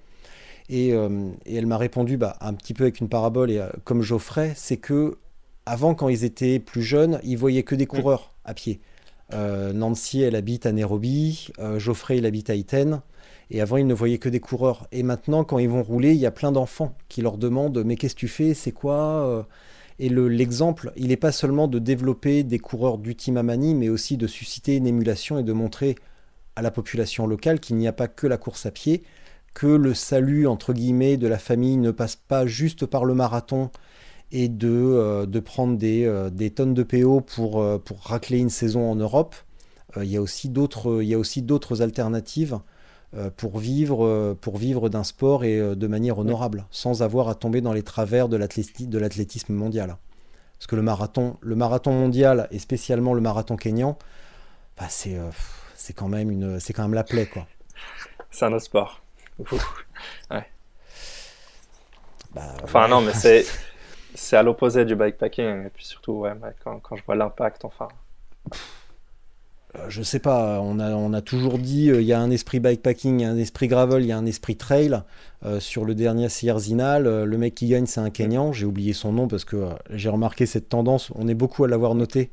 Euh, 0.71 1.31
et, 1.45 1.55
elle 1.55 1.65
m'a 1.65 1.77
répondu 1.77 2.17
bah, 2.17 2.35
un 2.41 2.53
petit 2.53 2.73
peu 2.73 2.83
avec 2.83 2.99
une 2.99 3.09
parabole, 3.09 3.51
euh, 3.51 3.69
comme 3.83 4.01
Geoffrey, 4.01 4.53
c'est 4.55 4.77
que 4.77 5.17
avant, 5.65 5.95
quand 5.95 6.09
ils 6.09 6.23
étaient 6.23 6.59
plus 6.59 6.81
jeunes, 6.81 7.19
ils 7.23 7.37
voyaient 7.37 7.63
que 7.63 7.75
des 7.75 7.87
coureurs 7.87 8.33
à 8.45 8.53
pied. 8.53 8.79
Euh, 9.33 9.73
Nancy, 9.73 10.21
elle 10.21 10.35
habite 10.35 10.65
à 10.65 10.71
Nairobi, 10.71 11.49
Geoffrey, 11.77 12.17
il 12.17 12.25
habite 12.25 12.49
à 12.49 12.55
Iten. 12.55 13.01
Et 13.49 13.61
avant, 13.61 13.75
ils 13.75 13.87
ne 13.87 13.93
voyaient 13.93 14.17
que 14.17 14.29
des 14.29 14.39
coureurs. 14.39 14.87
Et 14.93 15.03
maintenant, 15.03 15.43
quand 15.43 15.59
ils 15.59 15.69
vont 15.69 15.83
rouler, 15.83 16.11
il 16.13 16.19
y 16.19 16.25
a 16.25 16.31
plein 16.31 16.53
d'enfants 16.53 16.95
qui 17.09 17.21
leur 17.21 17.37
demandent 17.37 17.83
Mais 17.85 17.95
qu'est-ce 17.97 18.15
que 18.15 18.19
tu 18.19 18.27
fais 18.29 18.53
C'est 18.53 18.71
quoi 18.71 19.45
Et 19.99 20.07
l'exemple, 20.09 20.93
il 20.95 21.09
n'est 21.09 21.17
pas 21.17 21.33
seulement 21.33 21.67
de 21.67 21.79
développer 21.79 22.43
des 22.43 22.59
coureurs 22.59 22.97
du 22.97 23.15
Team 23.15 23.41
mais 23.41 23.89
aussi 23.89 24.15
de 24.15 24.27
susciter 24.27 24.77
une 24.77 24.87
émulation 24.87 25.37
et 25.37 25.43
de 25.43 25.53
montrer 25.53 25.95
à 26.55 26.61
la 26.61 26.71
population 26.71 27.27
locale 27.27 27.59
qu'il 27.59 27.75
n'y 27.75 27.87
a 27.87 27.93
pas 27.93 28.07
que 28.07 28.25
la 28.25 28.37
course 28.37 28.65
à 28.65 28.71
pied, 28.71 29.03
que 29.57 29.65
le 29.65 29.95
salut 29.95 30.45
entre 30.45 30.71
guillemets 30.71 31.17
de 31.17 31.27
la 31.27 31.39
famille 31.39 31.77
ne 31.77 31.89
passe 31.89 32.15
pas 32.15 32.45
juste 32.45 32.85
par 32.85 33.05
le 33.05 33.15
marathon 33.15 33.71
et 34.31 34.49
de, 34.49 34.69
euh, 34.69 35.25
de 35.25 35.39
prendre 35.39 35.79
des, 35.79 36.05
euh, 36.05 36.29
des, 36.29 36.51
tonnes 36.51 36.75
de 36.75 36.83
PO 36.83 37.21
pour, 37.21 37.59
euh, 37.59 37.79
pour 37.79 38.01
racler 38.01 38.37
une 38.37 38.51
saison 38.51 38.87
en 38.91 38.95
Europe. 38.95 39.35
Il 39.95 40.03
y 40.03 40.15
a 40.15 40.21
aussi 40.21 40.49
d'autres 41.41 41.81
alternatives 41.81 42.59
pour 43.35 43.57
vivre, 43.57 44.35
pour 44.41 44.57
vivre 44.57 44.89
d'un 44.89 45.03
sport 45.03 45.43
et 45.43 45.75
de 45.75 45.87
manière 45.87 46.19
honorable, 46.19 46.65
sans 46.69 47.01
avoir 47.01 47.29
à 47.29 47.33
tomber 47.33 47.61
dans 47.61 47.73
les 47.73 47.81
travers 47.81 48.29
de 48.29 48.37
l'athlétisme 48.37 49.53
mondial. 49.53 49.97
Parce 50.59 50.67
que 50.67 50.75
le 50.75 50.83
marathon, 50.83 51.37
le 51.41 51.55
marathon 51.55 51.93
mondial 51.93 52.47
et 52.51 52.59
spécialement 52.59 53.15
le 53.15 53.21
marathon 53.21 53.55
kényan, 53.55 53.97
bah 54.77 54.85
c'est 54.89 55.93
quand 55.95 56.09
même 56.09 56.59
quand 56.75 56.83
même 56.83 56.93
la 56.93 57.03
plaie. 57.03 57.27
C'est 58.29 58.45
un 58.45 58.53
autre 58.53 58.65
sport. 58.65 59.01
Bah, 62.33 62.53
enfin, 62.63 62.87
non, 62.87 63.01
mais 63.01 63.13
c'est, 63.13 63.45
c'est 64.13 64.37
à 64.37 64.43
l'opposé 64.43 64.85
du 64.85 64.95
bikepacking. 64.95 65.65
Et 65.65 65.69
puis 65.69 65.85
surtout, 65.85 66.13
ouais, 66.13 66.33
quand, 66.63 66.79
quand 66.79 66.95
je 66.95 67.03
vois 67.03 67.15
l'impact, 67.15 67.65
enfin. 67.65 67.87
Euh, 69.75 69.85
je 69.89 70.01
sais 70.01 70.19
pas, 70.19 70.59
on 70.61 70.79
a, 70.79 70.91
on 70.91 71.13
a 71.13 71.21
toujours 71.21 71.57
dit 71.57 71.89
euh, 71.89 72.01
il 72.01 72.07
y 72.07 72.13
a 72.13 72.19
un 72.19 72.31
esprit 72.31 72.59
bikepacking, 72.59 73.19
il 73.19 73.23
y 73.23 73.25
a 73.25 73.29
un 73.29 73.37
esprit 73.37 73.67
gravel, 73.67 74.03
il 74.03 74.07
y 74.07 74.11
a 74.11 74.17
un 74.17 74.25
esprit 74.25 74.55
trail. 74.55 75.01
Euh, 75.45 75.59
sur 75.59 75.85
le 75.85 75.93
dernier 75.93 76.29
Sierzinal, 76.29 77.23
le 77.23 77.37
mec 77.37 77.53
qui 77.53 77.67
gagne, 77.67 77.85
c'est 77.85 77.99
un 77.99 78.09
Kenyan. 78.09 78.53
J'ai 78.53 78.65
oublié 78.65 78.93
son 78.93 79.13
nom 79.13 79.27
parce 79.27 79.45
que 79.45 79.69
j'ai 79.91 80.09
remarqué 80.09 80.45
cette 80.45 80.69
tendance. 80.69 81.11
On 81.15 81.27
est 81.27 81.35
beaucoup 81.35 81.63
à 81.63 81.67
l'avoir 81.67 81.95
noté 81.95 82.31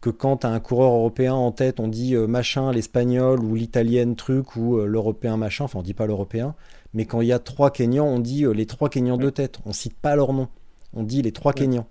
que 0.00 0.10
quand 0.10 0.38
tu 0.38 0.46
as 0.46 0.50
un 0.50 0.60
coureur 0.60 0.92
européen 0.92 1.34
en 1.34 1.50
tête, 1.50 1.80
on 1.80 1.88
dit 1.88 2.14
euh, 2.14 2.26
machin, 2.26 2.72
l'espagnol 2.72 3.40
ou 3.40 3.54
l'italienne 3.54 4.14
truc 4.14 4.56
ou 4.56 4.78
euh, 4.78 4.86
l'européen 4.86 5.36
machin, 5.36 5.64
enfin 5.64 5.80
on 5.80 5.82
dit 5.82 5.94
pas 5.94 6.06
l'européen, 6.06 6.54
mais 6.94 7.04
quand 7.04 7.20
il 7.20 7.28
y 7.28 7.32
a 7.32 7.38
trois 7.38 7.70
Kenyans, 7.70 8.06
on 8.06 8.20
dit 8.20 8.44
euh, 8.44 8.52
les 8.52 8.66
trois 8.66 8.88
Kenyans 8.88 9.16
de 9.16 9.30
tête, 9.30 9.58
on 9.66 9.72
cite 9.72 9.98
pas 9.98 10.14
leur 10.14 10.32
nom, 10.32 10.48
on 10.94 11.02
dit 11.02 11.22
les 11.22 11.32
trois 11.32 11.52
Kenyans. 11.52 11.86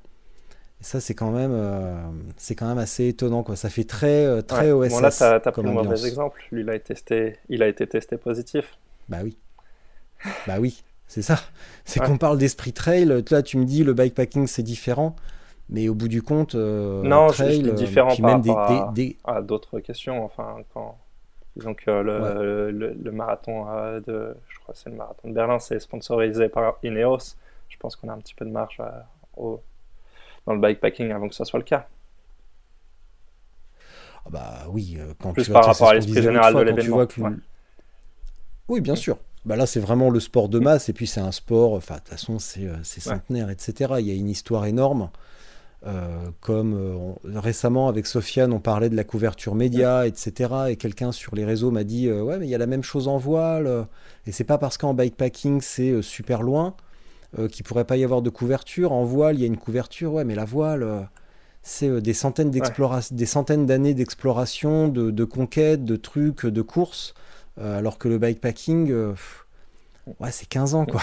Et 0.80 0.84
ça 0.84 1.02
c'est 1.02 1.16
quand 1.16 1.32
même 1.32 1.60
c'est 2.38 2.54
quand 2.54 2.68
même 2.68 2.78
assez 2.78 3.08
étonnant 3.08 3.42
quoi, 3.42 3.56
ça 3.56 3.68
fait 3.68 3.84
très 3.84 4.44
très 4.44 4.72
OSS. 4.72 4.90
Bon 4.92 5.00
là 5.00 5.10
tu 5.12 5.24
as, 5.24 5.40
pris 5.40 5.68
un 5.68 5.72
mauvais 5.72 6.08
exemple, 6.08 6.40
lui 6.52 6.62
il 6.62 6.70
a 6.70 6.76
été 6.76 6.94
testé, 6.94 7.38
il 7.50 7.64
a 7.64 7.68
été 7.68 7.88
testé 7.88 8.16
positif. 8.18 8.78
Bah 9.10 9.18
oui. 9.24 9.38
bah 10.46 10.58
oui, 10.60 10.84
c'est 11.08 11.24
ça. 11.24 11.40
C'est 11.84 12.00
qu'on 12.00 12.20
parle 12.20 12.38
d'esprit 12.38 12.74
trail, 12.74 13.24
là 13.32 13.42
tu 13.42 13.58
me 13.58 13.66
dis 13.66 13.84
le 13.84 13.94
bikepacking 13.94 14.46
c'est 14.46 14.62
différent. 14.62 15.16
Mais 15.70 15.90
au 15.90 15.94
bout 15.94 16.08
du 16.08 16.22
compte, 16.22 16.56
euh, 16.56 17.04
non, 17.04 17.28
trail, 17.28 17.64
je, 17.66 17.72
différent 17.72 18.16
par 18.16 18.32
rapport 18.32 18.94
à, 19.26 19.42
d'autres 19.42 19.80
questions. 19.82 20.24
Enfin, 20.24 20.58
quand 20.74 20.98
disons 21.58 21.74
que 21.74 21.92
le, 21.92 22.72
le, 22.72 23.12
marathon 23.12 23.66
euh, 23.70 24.00
de, 24.00 24.38
je 24.48 24.60
crois 24.60 24.74
c'est 24.76 24.90
le 24.90 24.96
marathon 24.96 25.28
de 25.28 25.34
Berlin, 25.34 25.60
c'est 25.60 25.80
sponsorisé 25.80 26.48
par 26.48 26.78
Ineos. 26.84 27.36
Je 27.68 27.78
pense 27.78 27.98
qu'on 27.98 28.08
a 28.08 28.14
un 28.14 28.20
petit 28.20 28.34
peu 28.34 28.46
de 28.46 28.50
marge 28.52 28.78
euh, 28.80 28.90
au, 29.36 29.62
dans 30.46 30.54
le 30.54 30.60
bikepacking 30.62 31.12
avant 31.12 31.28
que 31.28 31.36
ça 31.36 31.44
soit 31.44 31.60
le 31.60 31.66
cas. 31.66 31.88
Ah 34.26 34.30
bah 34.30 34.54
oui, 34.70 34.98
quand 35.22 35.34
plus 35.34 35.50
par 35.50 35.66
rapport 35.66 35.90
à 35.90 35.94
l'esprit 35.96 36.22
général 36.22 36.54
de 36.54 36.62
l'événement. 36.62 37.06
Oui, 38.70 38.82
bien 38.82 38.96
sûr. 38.96 39.18
Bah 39.46 39.56
là, 39.56 39.66
c'est 39.66 39.80
vraiment 39.80 40.10
le 40.10 40.20
sport 40.20 40.50
de 40.50 40.60
masse, 40.60 40.90
et 40.90 40.94
puis 40.94 41.08
c'est 41.08 41.22
un 41.22 41.32
sport, 41.32 41.74
enfin, 41.74 41.96
de 41.96 42.00
toute 42.00 42.10
façon, 42.10 42.38
c'est 42.40 42.70
centenaire, 42.84 43.50
etc. 43.50 43.96
Il 44.00 44.06
y 44.06 44.12
a 44.12 44.14
une 44.14 44.30
histoire 44.30 44.66
énorme. 44.66 45.10
Euh, 45.86 46.32
comme 46.42 46.74
euh, 46.74 47.40
récemment 47.40 47.88
avec 47.88 48.08
Sofiane, 48.08 48.52
on 48.52 48.60
parlait 48.60 48.90
de 48.90 48.96
la 48.96 49.04
couverture 49.04 49.54
média, 49.54 50.08
etc. 50.08 50.52
Et 50.70 50.76
quelqu'un 50.76 51.12
sur 51.12 51.36
les 51.36 51.46
réseaux 51.46 51.70
m'a 51.70 51.84
dit 51.84 52.08
euh, 52.08 52.24
Ouais, 52.24 52.40
mais 52.40 52.48
il 52.48 52.50
y 52.50 52.56
a 52.56 52.58
la 52.58 52.66
même 52.66 52.84
chose 52.84 53.08
en 53.08 53.18
voile. 53.18 53.88
et 54.26 54.32
c'est 54.32 54.44
pas 54.44 54.58
parce 54.58 54.78
qu'en 54.78 54.94
bikepacking 54.94 55.62
c'est 55.62 56.02
super 56.02 56.42
loin 56.42 56.76
qu'il 57.52 57.66
pourrait 57.66 57.86
pas 57.86 57.98
y 57.98 58.04
avoir 58.04 58.22
de 58.22 58.30
couverture. 58.30 58.94
En 58.94 59.04
voile, 59.04 59.36
il 59.36 59.42
y 59.42 59.44
a 59.44 59.48
une 59.48 59.58
couverture. 59.58 60.14
Ouais, 60.14 60.24
mais 60.24 60.34
la 60.34 60.46
voile, 60.46 61.08
c'est 61.62 62.02
des 62.02 62.14
centaines 62.14 62.50
des 62.50 63.26
centaines 63.26 63.66
d'années 63.66 63.94
d'exploration, 63.94 64.88
de, 64.88 65.12
de, 65.12 65.24
conquête, 65.26 65.86
de 65.86 65.96
trucs, 65.98 66.46
de 66.46 66.62
courses. 66.62 67.14
alors 67.62 68.00
que 68.00 68.08
le 68.08 68.18
bikepacking, 68.18 68.92
ouais, 70.20 70.32
c'est 70.32 70.48
15 70.48 70.74
ans 70.74 70.86
quoi. 70.86 71.02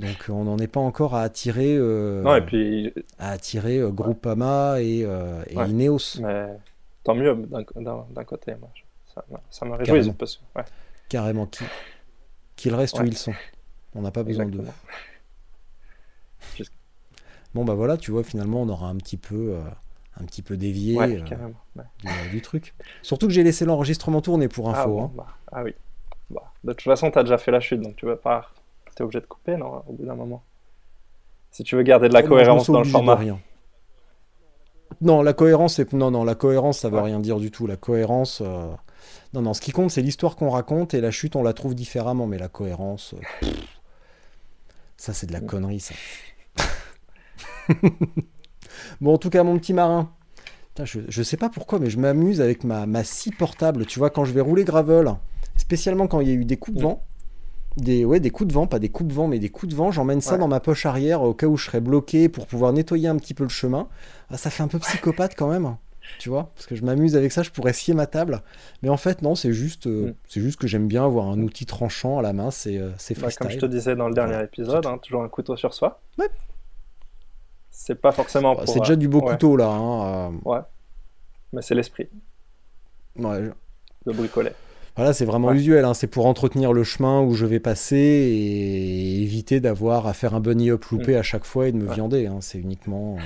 Donc 0.00 0.26
on 0.30 0.44
n'en 0.44 0.58
est 0.58 0.66
pas 0.66 0.80
encore 0.80 1.14
à 1.14 1.22
attirer, 1.22 1.76
euh, 1.76 2.22
non, 2.22 2.34
et 2.34 2.40
puis... 2.40 2.92
à 3.18 3.32
attirer 3.32 3.78
euh, 3.78 3.90
Groupama 3.90 4.80
et, 4.80 5.04
euh, 5.04 5.42
et 5.46 5.56
Ineos. 5.56 6.20
Mais 6.20 6.56
tant 7.04 7.14
mieux 7.14 7.34
d'un 7.36 8.24
côté, 8.24 8.54
moi. 8.54 8.70
Ça, 9.14 9.24
ça 9.50 9.66
me 9.66 9.72
réjouit. 9.72 9.86
Carrément, 9.86 10.14
parce 10.14 10.40
ouais. 10.56 10.62
Carrément 11.10 11.48
qu'ils 12.56 12.74
restent 12.74 12.98
où 12.98 13.04
ils 13.04 13.16
sont. 13.16 13.34
On 13.94 14.00
n'a 14.00 14.10
pas 14.10 14.22
besoin 14.22 14.46
d'eux. 14.46 14.64
Bon 17.52 17.64
bah 17.64 17.74
voilà, 17.74 17.96
tu 17.96 18.10
vois, 18.12 18.22
finalement 18.22 18.62
on 18.62 18.68
aura 18.68 18.88
un 18.88 18.96
petit 18.96 19.16
peu, 19.16 19.58
un 20.18 20.24
petit 20.24 20.40
peu 20.40 20.56
dévié 20.56 20.96
du, 22.30 22.40
truc. 22.40 22.74
Surtout 23.02 23.26
que 23.26 23.32
j'ai 23.32 23.42
laissé 23.42 23.66
l'enregistrement 23.66 24.22
tourner 24.22 24.48
pour 24.48 24.70
ah 24.70 24.80
info. 24.80 25.00
Hein. 25.00 25.12
Bah, 25.14 25.26
ah, 25.52 25.62
oui. 25.62 25.74
Bah, 26.30 26.52
de 26.62 26.72
toute 26.72 26.84
façon, 26.84 27.10
tu 27.10 27.18
as 27.18 27.24
déjà 27.24 27.38
fait 27.38 27.50
la 27.50 27.58
chute, 27.58 27.80
donc 27.80 27.96
tu 27.96 28.06
vas 28.06 28.16
pas 28.16 28.52
obligé 29.00 29.20
de 29.20 29.26
couper, 29.26 29.56
non, 29.56 29.82
au 29.86 29.92
bout 29.92 30.04
d'un 30.04 30.14
moment 30.14 30.42
Si 31.50 31.64
tu 31.64 31.76
veux 31.76 31.82
garder 31.82 32.08
de 32.08 32.14
la 32.14 32.22
cohérence 32.22 32.70
dans 32.70 32.80
le 32.80 32.84
format. 32.84 33.14
Rien. 33.16 33.40
Non, 35.00 35.22
la 35.22 35.32
cohérence, 35.32 35.76
c'est... 35.76 35.92
non, 35.92 36.10
non, 36.10 36.24
la 36.24 36.34
cohérence, 36.34 36.80
ça 36.80 36.90
veut 36.90 37.00
rien 37.00 37.20
dire 37.20 37.38
du 37.38 37.50
tout. 37.50 37.66
La 37.66 37.76
cohérence, 37.76 38.42
euh, 38.44 38.70
non, 39.32 39.42
non, 39.42 39.54
ce 39.54 39.60
qui 39.60 39.72
compte, 39.72 39.90
c'est 39.90 40.02
l'histoire 40.02 40.36
qu'on 40.36 40.50
raconte 40.50 40.94
et 40.94 41.00
la 41.00 41.10
chute, 41.10 41.36
on 41.36 41.42
la 41.42 41.52
trouve 41.52 41.74
différemment, 41.74 42.26
mais 42.26 42.38
la 42.38 42.48
cohérence, 42.48 43.14
euh, 43.14 43.48
ça, 44.96 45.14
c'est 45.14 45.26
de 45.26 45.32
la 45.32 45.40
connerie, 45.40 45.80
ça. 45.80 45.94
bon, 49.00 49.14
en 49.14 49.18
tout 49.18 49.30
cas, 49.30 49.42
mon 49.42 49.58
petit 49.58 49.72
marin, 49.72 50.12
je, 50.84 51.00
je 51.08 51.22
sais 51.22 51.36
pas 51.36 51.48
pourquoi, 51.48 51.78
mais 51.78 51.90
je 51.90 51.98
m'amuse 51.98 52.40
avec 52.40 52.64
ma, 52.64 52.86
ma 52.86 53.04
scie 53.04 53.30
portable. 53.30 53.86
Tu 53.86 53.98
vois, 53.98 54.10
quand 54.10 54.24
je 54.24 54.32
vais 54.32 54.40
rouler 54.40 54.64
gravel, 54.64 55.14
spécialement 55.56 56.06
quand 56.06 56.20
il 56.20 56.28
y 56.28 56.30
a 56.30 56.34
eu 56.34 56.44
des 56.44 56.56
coups 56.56 56.76
de 56.76 56.82
vent, 56.82 57.04
des, 57.76 58.04
ouais, 58.04 58.20
des 58.20 58.30
coups 58.30 58.48
de 58.48 58.54
vent, 58.54 58.66
pas 58.66 58.78
des 58.78 58.88
coups 58.88 59.08
de 59.08 59.14
vent, 59.14 59.28
mais 59.28 59.38
des 59.38 59.48
coups 59.48 59.72
de 59.72 59.76
vent. 59.76 59.92
J'emmène 59.92 60.20
ça 60.20 60.36
dans 60.36 60.48
ma 60.48 60.60
poche 60.60 60.86
arrière 60.86 61.22
au 61.22 61.34
cas 61.34 61.46
où 61.46 61.56
je 61.56 61.66
serais 61.66 61.80
bloqué 61.80 62.28
pour 62.28 62.46
pouvoir 62.46 62.72
nettoyer 62.72 63.08
un 63.08 63.16
petit 63.16 63.34
peu 63.34 63.44
le 63.44 63.50
chemin. 63.50 63.88
Ah, 64.30 64.36
ça 64.36 64.50
fait 64.50 64.62
un 64.62 64.68
peu 64.68 64.78
psychopathe 64.78 65.34
quand 65.36 65.48
même, 65.48 65.76
tu 66.18 66.28
vois, 66.28 66.50
parce 66.54 66.66
que 66.66 66.74
je 66.74 66.84
m'amuse 66.84 67.16
avec 67.16 67.32
ça, 67.32 67.42
je 67.42 67.50
pourrais 67.50 67.72
scier 67.72 67.94
ma 67.94 68.06
table. 68.06 68.42
Mais 68.82 68.88
en 68.88 68.96
fait, 68.96 69.22
non, 69.22 69.34
c'est 69.34 69.52
juste, 69.52 69.86
euh, 69.86 70.08
mm. 70.08 70.14
c'est 70.28 70.40
juste 70.40 70.58
que 70.58 70.66
j'aime 70.66 70.88
bien 70.88 71.04
avoir 71.04 71.26
un 71.26 71.40
outil 71.40 71.66
tranchant 71.66 72.18
à 72.18 72.22
la 72.22 72.32
main, 72.32 72.50
c'est 72.50 72.78
euh, 72.78 72.90
c'est 72.98 73.18
bah, 73.18 73.28
Comme 73.38 73.50
je 73.50 73.58
te 73.58 73.66
disais 73.66 73.94
dans 73.96 74.08
le 74.08 74.14
dernier 74.14 74.42
épisode, 74.42 74.86
hein, 74.86 74.98
toujours 74.98 75.22
un 75.22 75.28
couteau 75.28 75.56
sur 75.56 75.74
soi. 75.74 76.00
Ouais. 76.18 76.28
C'est 77.70 77.94
pas 77.94 78.12
forcément 78.12 78.56
bah, 78.56 78.64
C'est 78.66 78.80
déjà 78.80 78.96
du 78.96 79.08
beau 79.08 79.20
couteau 79.20 79.56
là. 79.56 79.68
Hein, 79.68 80.30
euh. 80.32 80.38
Ouais. 80.44 80.60
Mais 81.52 81.62
c'est 81.62 81.74
l'esprit. 81.74 82.08
Ouais. 83.16 83.50
De 84.06 84.12
bricoler. 84.12 84.52
Voilà, 84.96 85.12
c'est 85.12 85.24
vraiment 85.24 85.52
usuel. 85.52 85.84
Hein. 85.84 85.94
C'est 85.94 86.06
pour 86.06 86.26
entretenir 86.26 86.72
le 86.72 86.84
chemin 86.84 87.22
où 87.22 87.34
je 87.34 87.46
vais 87.46 87.60
passer 87.60 87.96
et 87.96 89.22
éviter 89.22 89.60
d'avoir 89.60 90.06
à 90.06 90.12
faire 90.12 90.34
un 90.34 90.40
bunny 90.40 90.70
up 90.70 90.84
loupé 90.86 91.14
mm. 91.14 91.18
à 91.18 91.22
chaque 91.22 91.44
fois 91.44 91.68
et 91.68 91.72
de 91.72 91.76
me 91.76 91.92
viander. 91.92 92.26
Hein. 92.26 92.38
C'est 92.40 92.58
uniquement, 92.58 93.16
euh, 93.16 93.22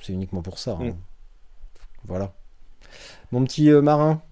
c'est 0.00 0.12
uniquement 0.12 0.42
pour 0.42 0.58
ça. 0.58 0.78
Hein. 0.80 0.86
Mm. 0.86 0.94
Voilà. 2.06 2.32
Mon 3.32 3.44
petit 3.44 3.70
euh, 3.70 3.82
marin. 3.82 4.22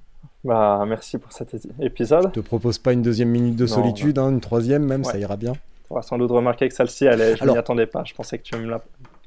Bah, 0.44 0.84
merci 0.86 1.18
pour 1.18 1.32
cet 1.32 1.56
épisode. 1.80 2.30
Je 2.34 2.40
te 2.40 2.46
propose 2.46 2.78
pas 2.78 2.92
une 2.92 3.02
deuxième 3.02 3.30
minute 3.30 3.56
de 3.56 3.66
solitude, 3.66 4.18
une 4.18 4.40
troisième 4.40 4.84
même, 4.84 5.02
ça 5.02 5.18
ira 5.18 5.36
bien. 5.36 5.54
On 5.90 5.96
va 5.96 6.02
sans 6.02 6.18
doute 6.18 6.30
remarquer 6.30 6.68
que 6.68 6.74
celle-ci, 6.74 7.04
elle 7.04 7.36
je 7.36 7.44
m'y 7.44 7.56
attendais 7.56 7.86
pas. 7.86 8.04
Je 8.04 8.14
pensais 8.14 8.38
que 8.38 8.44
tu 8.44 8.56
me 8.56 8.76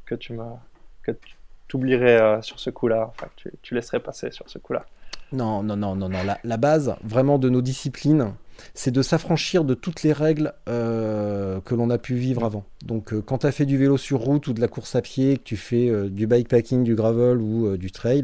que 0.05 0.15
tu 0.15 0.33
m'as, 0.33 0.57
que 1.03 1.11
tu 1.11 1.35
t'oublierais 1.67 2.21
euh, 2.21 2.41
sur 2.41 2.59
ce 2.59 2.69
coup-là. 2.69 3.11
Enfin, 3.11 3.27
tu, 3.35 3.51
tu 3.61 3.75
laisserais 3.75 3.99
passer 3.99 4.31
sur 4.31 4.49
ce 4.49 4.57
coup-là. 4.57 4.85
Non, 5.31 5.63
non, 5.63 5.75
non, 5.77 5.95
non, 5.95 6.09
non. 6.09 6.19
La, 6.43 6.57
base, 6.57 6.95
vraiment, 7.03 7.37
de 7.37 7.49
nos 7.49 7.61
disciplines, 7.61 8.33
c'est 8.73 8.91
de 8.91 9.01
s'affranchir 9.01 9.63
de 9.63 9.73
toutes 9.73 10.03
les 10.03 10.13
règles 10.13 10.53
euh, 10.67 11.61
que 11.61 11.75
l'on 11.75 11.89
a 11.89 11.97
pu 11.97 12.15
vivre 12.15 12.43
avant. 12.43 12.65
Donc, 12.85 13.13
euh, 13.13 13.21
quand 13.21 13.39
tu 13.39 13.47
as 13.47 13.51
fait 13.51 13.65
du 13.65 13.77
vélo 13.77 13.97
sur 13.97 14.19
route 14.19 14.47
ou 14.47 14.53
de 14.53 14.61
la 14.61 14.67
course 14.67 14.95
à 14.95 15.01
pied, 15.01 15.37
que 15.37 15.43
tu 15.43 15.57
fais 15.57 15.89
euh, 15.89 16.09
du 16.09 16.25
bikepacking, 16.25 16.83
du 16.83 16.95
gravel 16.95 17.37
ou 17.37 17.77
du 17.77 17.91
trail, 17.91 18.23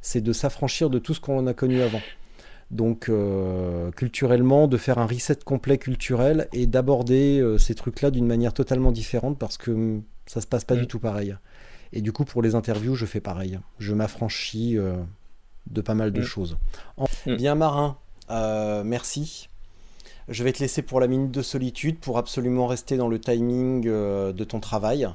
c'est 0.00 0.20
de 0.20 0.32
s'affranchir 0.32 0.90
de 0.90 0.98
tout 0.98 1.14
ce 1.14 1.20
qu'on 1.20 1.46
a 1.46 1.54
connu 1.54 1.82
avant. 1.82 2.00
Donc, 2.70 3.10
culturellement, 3.96 4.68
de 4.68 4.76
faire 4.76 4.98
un 4.98 5.06
reset 5.06 5.38
complet 5.44 5.78
culturel 5.78 6.48
et 6.52 6.66
d'aborder 6.66 7.42
ces 7.58 7.74
trucs-là 7.74 8.10
d'une 8.10 8.26
manière 8.26 8.52
totalement 8.52 8.92
différente 8.92 9.38
parce 9.38 9.56
que 9.56 9.70
hum, 9.70 10.02
ça 10.26 10.42
se 10.42 10.46
passe 10.46 10.64
pas 10.64 10.74
mm. 10.74 10.80
du 10.80 10.86
tout 10.86 10.98
pareil. 10.98 11.34
Et 11.94 12.02
du 12.02 12.12
coup, 12.12 12.26
pour 12.26 12.42
les 12.42 12.54
interviews, 12.54 12.94
je 12.94 13.06
fais 13.06 13.20
pareil. 13.20 13.58
Je 13.78 13.94
m'affranchis 13.94 14.76
de 15.70 15.80
pas 15.80 15.94
mal 15.94 16.12
de 16.12 16.20
mm. 16.20 16.24
choses. 16.24 16.56
Mm. 17.26 17.36
Bien 17.36 17.54
marin, 17.54 17.96
euh, 18.30 18.82
merci. 18.84 19.48
Je 20.28 20.44
vais 20.44 20.52
te 20.52 20.60
laisser 20.60 20.82
pour 20.82 21.00
la 21.00 21.06
minute 21.06 21.30
de 21.30 21.42
solitude 21.42 21.98
pour 21.98 22.18
absolument 22.18 22.66
rester 22.66 22.96
dans 22.96 23.08
le 23.08 23.18
timing 23.18 23.86
euh, 23.86 24.32
de 24.32 24.44
ton 24.44 24.60
travail. 24.60 25.08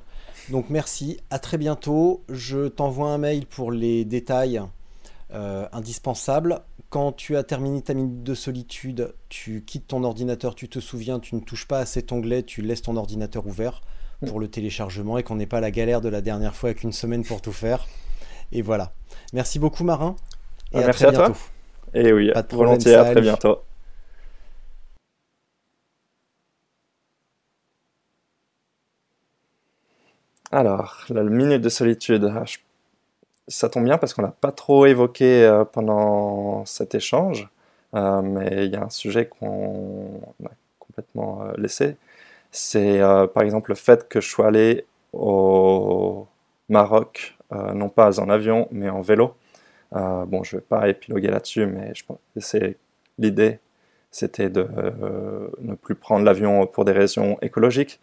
Donc 0.50 0.70
merci, 0.70 1.20
à 1.30 1.40
très 1.40 1.58
bientôt. 1.58 2.24
Je 2.30 2.68
t'envoie 2.68 3.10
un 3.10 3.18
mail 3.18 3.46
pour 3.46 3.72
les 3.72 4.06
détails 4.06 4.62
euh, 5.34 5.68
indispensables. 5.72 6.62
Quand 6.90 7.12
tu 7.12 7.38
as 7.38 7.44
terminé 7.44 7.82
ta 7.82 7.94
minute 7.94 8.24
de 8.24 8.34
solitude, 8.34 9.14
tu 9.30 9.64
quittes 9.66 9.88
ton 9.88 10.04
ordinateur, 10.04 10.56
tu 10.56 10.68
te 10.68 10.80
souviens, 10.80 11.20
tu 11.20 11.36
ne 11.36 11.40
touches 11.40 11.68
pas 11.68 11.80
à 11.80 11.86
cet 11.86 12.12
onglet, 12.12 12.44
tu 12.44 12.62
laisses 12.62 12.82
ton 12.82 12.98
ordinateur 12.98 13.48
ouvert 13.48 13.82
pour 14.28 14.40
le 14.40 14.48
téléchargement 14.48 15.18
et 15.18 15.24
qu'on 15.24 15.36
n'ait 15.36 15.48
pas 15.48 15.60
la 15.60 15.72
galère 15.72 16.02
de 16.02 16.10
la 16.10 16.22
dernière 16.22 16.56
fois 16.56 16.70
avec 16.70 16.84
une 16.84 16.92
semaine 16.92 17.24
pour 17.24 17.42
tout 17.42 17.52
faire. 17.52 17.88
Et 18.52 18.62
voilà. 18.62 18.94
Merci 19.34 19.60
beaucoup 19.60 19.84
Marin. 19.84 20.16
Merci 20.74 21.06
à, 21.06 21.12
toi. 21.12 21.32
Et 21.94 22.12
oui, 22.12 22.32
à 22.32 22.41
volontiers, 22.41 22.95
à 22.95 23.12
très 23.12 23.22
bientôt. 23.22 23.60
Alors, 30.52 31.06
la 31.10 31.24
minute 31.24 31.62
de 31.62 31.70
solitude, 31.70 32.32
ah, 32.36 32.44
ça 33.48 33.70
tombe 33.70 33.86
bien 33.86 33.98
parce 33.98 34.14
qu'on 34.14 34.22
l'a 34.22 34.34
pas 34.40 34.52
trop 34.52 34.86
évoqué 34.86 35.44
euh, 35.44 35.66
pendant 35.66 36.66
cet 36.66 36.95
échange, 36.95 37.50
euh, 37.95 38.22
mais 38.22 38.66
il 38.66 38.72
y 38.72 38.76
a 38.76 38.84
un 38.84 38.90
sujet 38.90 39.26
qu'on 39.26 40.22
a 40.45 40.52
complètement 40.80 41.44
euh, 41.44 41.54
laissé. 41.58 41.98
C'est 42.52 43.00
par 43.34 43.41
exemple 43.41 43.72
le 43.72 43.76
fait 43.76 44.08
que 44.08 44.22
je 44.22 44.30
sois 44.30 44.45
allé 44.45 44.86
au 45.12 46.28
Maroc, 46.70 47.36
non 47.52 47.90
pas 47.90 48.20
en 48.20 48.30
avion, 48.30 48.68
mais 48.70 48.90
en 48.90 49.02
vélo. 49.02 49.36
Euh, 49.95 50.26
bon, 50.26 50.44
je 50.44 50.56
ne 50.56 50.61
vais 50.61 50.65
pas 50.68 50.88
épiloguer 50.90 51.30
là-dessus, 51.30 51.65
mais 51.65 51.94
c'est 52.38 52.78
l'idée, 53.20 53.60
c'était 54.11 54.49
de 54.49 54.68
euh, 54.78 55.49
ne 55.60 55.76
plus 55.76 55.95
prendre 55.95 56.26
l'avion 56.26 56.65
pour 56.68 56.86
des 56.86 56.91
raisons 56.91 57.38
écologiques. 57.41 57.99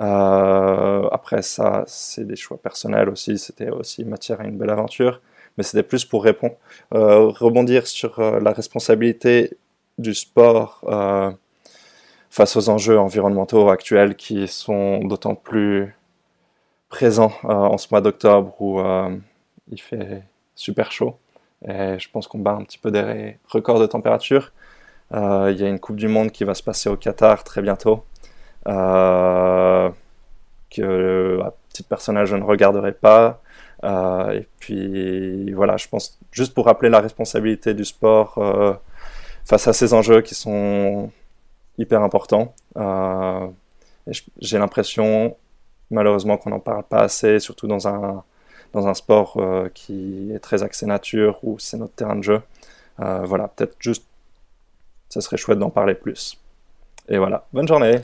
Euh, 0.00 1.08
après 1.10 1.42
ça, 1.42 1.84
c'est 1.86 2.26
des 2.26 2.36
choix 2.36 2.58
personnels 2.58 3.08
aussi, 3.08 3.38
c'était 3.38 3.70
aussi 3.70 4.04
matière 4.04 4.40
à 4.40 4.44
une 4.44 4.58
belle 4.58 4.70
aventure, 4.70 5.20
mais 5.56 5.64
c'était 5.64 5.82
plus 5.82 6.04
pour 6.04 6.24
répondre, 6.24 6.56
rebondir 6.90 7.86
sur 7.86 8.20
la 8.20 8.52
responsabilité 8.52 9.56
du 9.98 10.14
sport 10.14 10.84
face 12.30 12.56
aux 12.56 12.68
enjeux 12.68 12.98
environnementaux 12.98 13.68
actuels 13.68 14.14
qui 14.14 14.46
sont 14.48 15.04
d'autant 15.04 15.34
plus 15.34 15.94
présents 16.88 17.32
en 17.42 17.76
ce 17.78 17.88
mois 17.90 18.00
d'octobre 18.00 18.54
où 18.60 18.80
il 19.70 19.80
fait 19.80 20.22
super 20.54 20.92
chaud. 20.92 21.16
Et 21.66 21.98
je 21.98 22.10
pense 22.10 22.26
qu'on 22.26 22.38
bat 22.38 22.52
un 22.52 22.64
petit 22.64 22.78
peu 22.78 22.90
des 22.90 23.36
records 23.48 23.80
de 23.80 23.86
température. 23.86 24.52
Euh, 25.12 25.50
il 25.52 25.60
y 25.60 25.64
a 25.64 25.68
une 25.68 25.78
Coupe 25.80 25.96
du 25.96 26.08
Monde 26.08 26.30
qui 26.30 26.44
va 26.44 26.54
se 26.54 26.62
passer 26.62 26.88
au 26.88 26.96
Qatar 26.96 27.44
très 27.44 27.62
bientôt. 27.62 28.04
Euh, 28.68 29.90
que 30.70 31.40
à 31.42 31.52
titre 31.70 31.88
personnel 31.88 32.26
je 32.26 32.36
ne 32.36 32.44
regarderai 32.44 32.92
pas. 32.92 33.40
Euh, 33.84 34.30
et 34.32 34.46
puis 34.58 35.52
voilà, 35.52 35.76
je 35.76 35.88
pense 35.88 36.18
juste 36.32 36.54
pour 36.54 36.66
rappeler 36.66 36.90
la 36.90 37.00
responsabilité 37.00 37.74
du 37.74 37.84
sport 37.84 38.38
face 39.44 39.68
à 39.68 39.72
ces 39.72 39.94
enjeux 39.94 40.22
qui 40.22 40.34
sont 40.34 41.10
hyper 41.78 42.02
importants. 42.02 42.54
J'ai 44.40 44.58
l'impression 44.58 45.36
malheureusement 45.90 46.36
qu'on 46.36 46.50
n'en 46.50 46.60
parle 46.60 46.84
pas 46.84 47.00
assez, 47.00 47.40
surtout 47.40 47.66
dans 47.66 47.88
un 47.88 48.22
dans 48.72 48.86
un 48.86 48.94
sport 48.94 49.36
euh, 49.36 49.68
qui 49.72 50.30
est 50.32 50.38
très 50.38 50.62
axé 50.62 50.86
nature, 50.86 51.38
où 51.42 51.58
c'est 51.58 51.76
notre 51.76 51.94
terrain 51.94 52.16
de 52.16 52.22
jeu. 52.22 52.40
Euh, 53.00 53.20
voilà, 53.24 53.48
peut-être 53.48 53.76
juste, 53.78 54.04
ça 55.08 55.20
serait 55.20 55.36
chouette 55.36 55.58
d'en 55.58 55.70
parler 55.70 55.94
plus. 55.94 56.38
Et 57.08 57.18
voilà, 57.18 57.46
bonne 57.52 57.66
journée 57.66 58.00